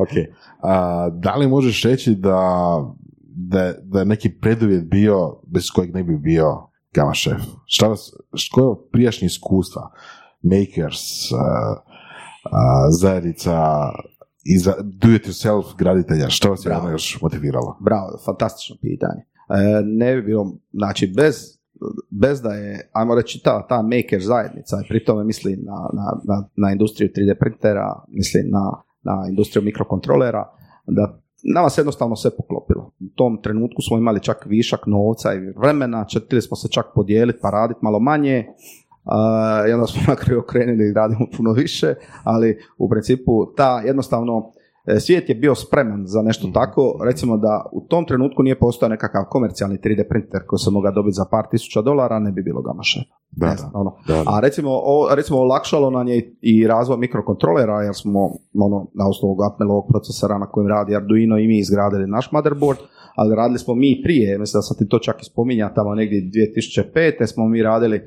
ok. 0.04 0.10
A, 0.62 1.10
da 1.10 1.36
li 1.36 1.48
možeš 1.48 1.84
reći 1.84 2.16
da, 2.16 2.40
da, 3.20 3.74
da 3.84 4.00
je 4.00 4.06
neki 4.06 4.30
preduvjet 4.30 4.84
bio 4.84 5.36
bez 5.48 5.64
kojeg 5.76 5.94
ne 5.94 6.04
bi 6.04 6.18
bio 6.18 6.68
Gama 6.94 7.14
Chef? 7.14 7.42
Šta 7.66 7.88
vas, 7.88 8.12
koje 8.52 8.66
je 8.66 8.76
prijašnje 8.92 9.26
iskustva? 9.26 9.92
Makers, 10.42 11.32
a, 11.32 11.76
a, 12.52 12.92
zajednica, 12.92 13.52
i 14.46 14.58
za, 14.58 14.74
do 14.84 15.08
it 15.16 15.28
yourself 15.28 15.78
graditelja, 15.78 16.30
što 16.30 16.50
vas 16.50 16.66
je 16.66 16.78
ono 16.78 16.90
još 16.90 17.22
motiviralo? 17.22 17.78
Bravo, 17.82 18.18
fantastično 18.26 18.76
pitanje. 18.82 19.22
E, 19.50 19.84
ne 19.86 20.16
bi 20.16 20.22
bilo, 20.22 20.58
znači 20.74 21.14
bez, 21.16 21.36
bez 22.10 22.42
da 22.42 22.54
je, 22.54 22.90
ajmo 22.94 23.16
reći 23.16 23.42
ta, 23.44 23.68
ta 23.68 23.82
maker 23.82 24.22
zajednica, 24.22 24.82
i 24.84 24.88
pri 24.88 25.06
tome 25.06 25.24
mislim 25.24 25.60
na, 25.64 25.90
na, 25.94 26.22
na, 26.24 26.48
na 26.56 26.72
industriju 26.72 27.10
3D 27.16 27.40
printera, 27.40 28.04
mislim 28.08 28.50
na, 28.50 28.72
na 29.04 29.30
industriju 29.30 29.64
mikrokontrolera, 29.64 30.50
da 30.88 31.22
nama 31.54 31.70
se 31.70 31.82
jednostavno 31.82 32.16
sve 32.16 32.32
poklopilo. 32.38 32.92
U 33.00 33.16
tom 33.16 33.42
trenutku 33.42 33.82
smo 33.82 33.98
imali 33.98 34.24
čak 34.24 34.46
višak 34.46 34.80
novca 34.88 35.34
i 35.34 35.40
vremena, 35.40 36.06
četiri 36.06 36.42
smo 36.42 36.58
se 36.58 36.68
čak 36.68 36.86
podijeliti 36.96 37.40
pa 37.42 37.50
raditi 37.50 37.80
malo 37.84 38.00
manje, 38.00 38.46
Uh, 39.06 39.12
i 39.70 39.74
onda 39.74 39.88
smo 39.88 40.02
na 40.08 40.16
kraju 40.16 40.40
okrenuli 40.40 40.90
i 40.90 40.94
radimo 40.94 41.26
puno 41.38 41.52
više, 41.52 41.94
ali 42.24 42.48
u 42.78 42.90
principu 42.90 43.32
ta 43.58 43.80
jednostavno 43.80 44.52
e, 44.88 45.00
svijet 45.00 45.30
je 45.30 45.36
bio 45.36 45.56
spreman 45.56 46.04
za 46.06 46.22
nešto 46.22 46.48
tako, 46.54 46.82
recimo 47.06 47.38
da 47.38 47.66
u 47.72 47.82
tom 47.82 48.06
trenutku 48.06 48.44
nije 48.44 48.60
postojao 48.60 48.90
nekakav 48.90 49.24
komercijalni 49.30 49.78
3D 49.78 50.10
printer 50.10 50.42
koji 50.48 50.60
se 50.60 50.72
mogao 50.72 50.92
dobiti 50.92 51.14
za 51.14 51.26
par 51.32 51.46
tisuća 51.52 51.82
dolara, 51.82 52.20
ne 52.20 52.32
bi 52.32 52.44
bilo 52.44 52.62
gama 52.62 52.84
šefa. 52.84 53.16
Da, 53.32 53.48
Ne 53.48 53.56
znam, 53.58 53.72
ono. 53.74 53.96
da, 54.08 54.14
da. 54.14 54.24
A 54.28 54.40
recimo, 54.40 54.70
o, 54.74 55.16
recimo 55.16 55.40
olakšalo 55.40 55.90
nam 55.90 56.08
je 56.08 56.36
i- 56.42 56.68
razvoj 56.68 56.98
mikrokontrolera 56.98 57.82
jer 57.82 57.96
smo 57.96 58.20
ono, 58.56 58.88
na 58.94 59.08
osnovu 59.10 59.32
ovog 59.32 59.42
Atmelovog 59.44 59.86
procesora 59.90 60.38
na 60.38 60.46
kojem 60.46 60.68
radi 60.68 60.96
Arduino 60.96 61.38
i 61.38 61.48
mi 61.48 61.58
izgradili 61.60 62.08
naš 62.08 62.32
motherboard, 62.32 62.80
ali 63.16 63.36
radili 63.36 63.60
smo 63.60 63.76
mi 63.76 64.02
prije, 64.04 64.38
mislim 64.38 64.58
da 64.58 64.62
sam 64.62 64.78
ti 64.78 64.88
to 64.90 65.00
čak 65.00 65.22
i 65.22 65.26
spominjao 65.26 65.70
tamo 65.76 65.96
negdje 65.96 66.22
2005. 66.22 67.26
smo 67.28 67.48
mi 67.48 67.64
radili 67.64 68.02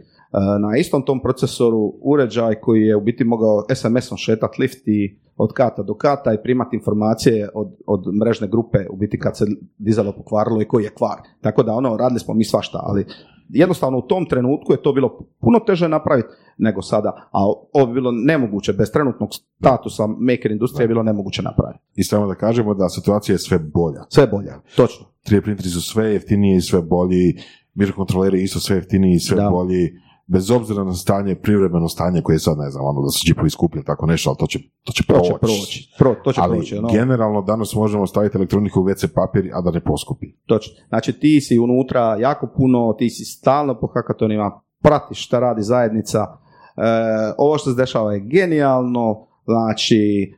na 0.60 0.76
istom 0.76 1.02
tom 1.02 1.20
procesoru 1.20 1.94
uređaj 2.00 2.54
koji 2.54 2.82
je 2.82 2.96
u 2.96 3.00
biti 3.00 3.24
mogao 3.24 3.64
SMS-om 3.74 4.16
šetat 4.16 4.58
lift 4.58 4.88
i 4.88 5.18
od 5.36 5.52
kata 5.52 5.82
do 5.82 5.94
kata 5.94 6.32
i 6.32 6.42
primati 6.42 6.76
informacije 6.76 7.48
od, 7.54 7.68
od 7.86 8.04
mrežne 8.22 8.48
grupe 8.48 8.78
u 8.90 8.96
biti 8.96 9.18
kad 9.18 9.36
se 9.36 9.44
dizalo 9.78 10.12
pokvarilo 10.12 10.62
i 10.62 10.64
koji 10.64 10.84
je 10.84 10.94
kvar. 10.94 11.18
Tako 11.40 11.62
da 11.62 11.72
ono, 11.72 11.96
radili 11.96 12.20
smo 12.20 12.34
mi 12.34 12.44
svašta, 12.44 12.80
ali 12.82 13.06
jednostavno 13.48 13.98
u 13.98 14.02
tom 14.02 14.26
trenutku 14.26 14.72
je 14.72 14.82
to 14.82 14.92
bilo 14.92 15.18
puno 15.40 15.58
teže 15.66 15.88
napraviti 15.88 16.28
nego 16.58 16.82
sada, 16.82 17.28
a 17.32 17.44
ovo 17.72 17.86
bi 17.86 17.92
bilo 17.92 18.12
nemoguće, 18.12 18.72
bez 18.72 18.92
trenutnog 18.92 19.28
statusa 19.60 20.06
maker 20.06 20.50
industrije 20.50 20.84
je 20.84 20.88
bilo 20.88 21.02
nemoguće 21.02 21.42
napraviti. 21.42 21.84
I 21.94 22.04
samo 22.04 22.26
da 22.26 22.34
kažemo 22.34 22.74
da 22.74 22.88
situacija 22.88 23.34
je 23.34 23.38
sve 23.38 23.58
bolja. 23.58 24.04
Sve 24.08 24.26
bolje, 24.26 24.52
točno. 24.76 25.06
3D 25.26 25.42
printeri 25.42 25.68
su 25.68 25.80
sve 25.80 26.12
jeftiniji 26.12 26.56
i 26.56 26.60
sve 26.60 26.82
bolji, 26.82 27.36
mikrokontroleri 27.74 28.42
isto 28.42 28.60
sve 28.60 28.76
jeftiniji 28.76 29.14
i 29.14 29.20
sve 29.20 29.36
Da. 29.36 29.50
bolji, 29.50 29.92
bez 30.28 30.50
obzira 30.50 30.84
na 30.84 30.92
stanje, 30.92 31.34
privremeno 31.34 31.88
stanje 31.88 32.22
koje 32.22 32.34
je 32.34 32.38
sad, 32.40 32.58
ne 32.58 32.70
znam, 32.70 32.84
ono 32.84 33.02
da 33.02 33.08
su 33.08 33.26
džipovi 33.26 33.50
skuplji 33.50 33.78
ili 33.78 33.84
tako 33.84 34.06
nešto, 34.06 34.30
ali 34.30 34.36
to 34.38 34.46
će, 34.46 34.58
to 34.84 34.92
će 34.92 35.02
To 35.06 35.12
proći. 35.14 35.28
će 35.28 35.38
proći. 35.40 35.94
Pro, 35.98 36.14
to 36.24 36.32
će 36.32 36.40
ali 36.40 36.56
proći. 36.56 36.76
Ono, 36.76 36.88
generalno 36.92 37.42
danas 37.42 37.74
možemo 37.74 38.06
staviti 38.06 38.36
elektroniku 38.36 38.80
u 38.80 38.84
WC 38.84 39.06
papir, 39.14 39.50
a 39.54 39.60
da 39.60 39.70
ne 39.70 39.80
poskupi. 39.80 40.26
Točno. 40.46 40.74
Znači 40.88 41.12
ti 41.12 41.40
si 41.40 41.58
unutra 41.58 42.16
jako 42.16 42.48
puno, 42.56 42.94
ti 42.98 43.10
si 43.10 43.24
stalno 43.24 43.80
po 43.80 43.86
hakatonima, 43.86 44.60
pratiš 44.82 45.26
šta 45.26 45.40
radi 45.40 45.62
zajednica. 45.62 46.18
E, 46.18 46.30
ovo 47.38 47.58
što 47.58 47.70
se 47.70 47.76
dešava 47.76 48.12
je 48.12 48.20
genijalno, 48.20 49.26
znači 49.44 50.32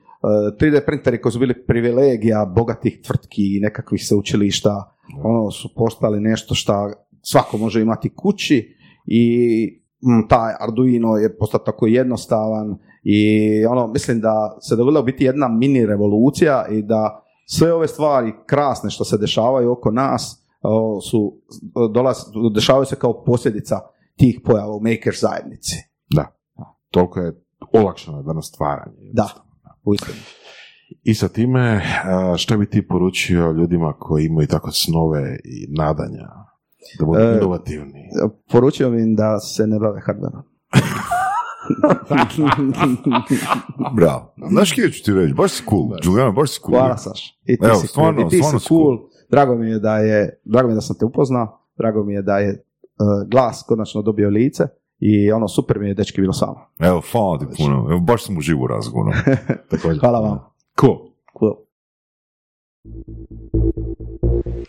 e, 0.60 0.66
3D 0.66 0.86
printeri 0.86 1.20
koji 1.20 1.32
su 1.32 1.38
bili 1.38 1.64
privilegija 1.66 2.52
bogatih 2.56 3.00
tvrtki 3.06 3.56
i 3.56 3.60
nekakvih 3.60 4.06
sveučilišta, 4.06 4.94
ono 5.24 5.50
su 5.50 5.68
postali 5.76 6.20
nešto 6.20 6.54
što 6.54 6.90
svako 7.22 7.58
može 7.58 7.80
imati 7.82 8.14
kući 8.14 8.76
i 9.06 9.79
taj 10.28 10.54
Arduino 10.60 11.16
je 11.16 11.36
postao 11.38 11.60
tako 11.60 11.86
jednostavan 11.86 12.78
i 13.02 13.64
ono 13.66 13.86
mislim 13.86 14.20
da 14.20 14.58
se 14.60 14.76
dogodila 14.76 15.02
biti 15.02 15.24
jedna 15.24 15.48
mini 15.48 15.86
revolucija 15.86 16.66
i 16.70 16.82
da 16.82 17.24
sve 17.46 17.72
ove 17.72 17.88
stvari 17.88 18.32
krasne 18.46 18.90
što 18.90 19.04
se 19.04 19.18
dešavaju 19.18 19.72
oko 19.72 19.90
nas 19.90 20.46
su 21.10 21.40
dolaz, 21.94 22.16
dešavaju 22.54 22.84
se 22.84 22.96
kao 22.96 23.24
posljedica 23.24 23.80
tih 24.16 24.40
pojava 24.44 24.74
u 24.74 24.80
maker 24.80 25.14
zajednici. 25.20 25.76
Da. 26.14 26.26
Toliko 26.90 27.20
je 27.20 27.44
olakšano 27.72 28.22
danas 28.22 28.46
stvaranje. 28.46 29.10
Da, 29.12 29.28
uistinu. 29.84 30.18
I 31.02 31.14
sa 31.14 31.28
time, 31.28 31.82
a, 32.04 32.36
šta 32.36 32.56
bi 32.56 32.70
ti 32.70 32.88
poručio 32.88 33.52
ljudima 33.52 33.92
koji 33.98 34.26
imaju 34.26 34.48
tako 34.48 34.70
snove 34.70 35.38
i 35.44 35.66
nadanja 35.78 36.28
da 36.98 37.06
budu 37.06 37.20
E, 37.20 37.36
inovativni? 37.38 38.08
Poručio 38.52 38.88
im 38.88 39.16
da 39.16 39.40
se 39.40 39.66
ne 39.66 39.78
bave 39.78 40.00
hardverom. 40.00 40.42
Bravo. 43.96 44.34
Znaš 44.50 44.72
kje 44.72 44.92
ću 44.92 45.04
ti 45.04 45.12
reći? 45.12 45.34
Baš 45.34 45.52
si 45.52 45.62
cool. 45.70 45.88
Julijana, 46.04 46.32
baš 46.32 46.50
si 46.50 46.60
cool. 46.60 46.78
Hvala 46.78 46.96
Saš. 46.96 47.38
I 47.44 47.58
ti 47.58 47.66
Evo, 47.66 47.74
si 47.74 47.86
stvarno, 47.86 48.20
cool. 48.20 48.26
I 48.26 48.30
ti 48.30 48.36
stvarno 48.36 48.58
si 48.58 48.68
cool. 48.68 48.96
cool. 48.98 49.08
Drago 49.30 49.54
mi 49.54 49.70
je 49.70 49.78
da 49.78 49.98
je, 49.98 50.40
drago 50.44 50.68
mi 50.68 50.72
je 50.72 50.74
da 50.74 50.80
sam 50.80 50.96
te 50.98 51.04
upoznao, 51.04 51.58
drago 51.78 52.04
mi 52.04 52.14
je 52.14 52.22
da 52.22 52.38
je 52.38 52.50
uh, 52.52 52.58
glas 53.30 53.64
konačno 53.68 54.02
dobio 54.02 54.28
lice 54.28 54.64
i 54.98 55.32
ono 55.32 55.48
super 55.48 55.78
mi 55.78 55.88
je 55.88 55.94
dečki 55.94 56.20
bilo 56.20 56.32
samo. 56.32 56.56
Evo, 56.78 57.02
hvala 57.12 57.38
ti 57.38 57.46
puno. 57.56 57.86
Evo, 57.90 58.00
baš 58.00 58.26
sam 58.26 58.38
uživo. 58.38 58.68
Također. 59.70 60.00
Hvala 60.00 60.20
vam. 60.20 60.38
Cool. 60.80 60.96
Cool. 61.38 61.54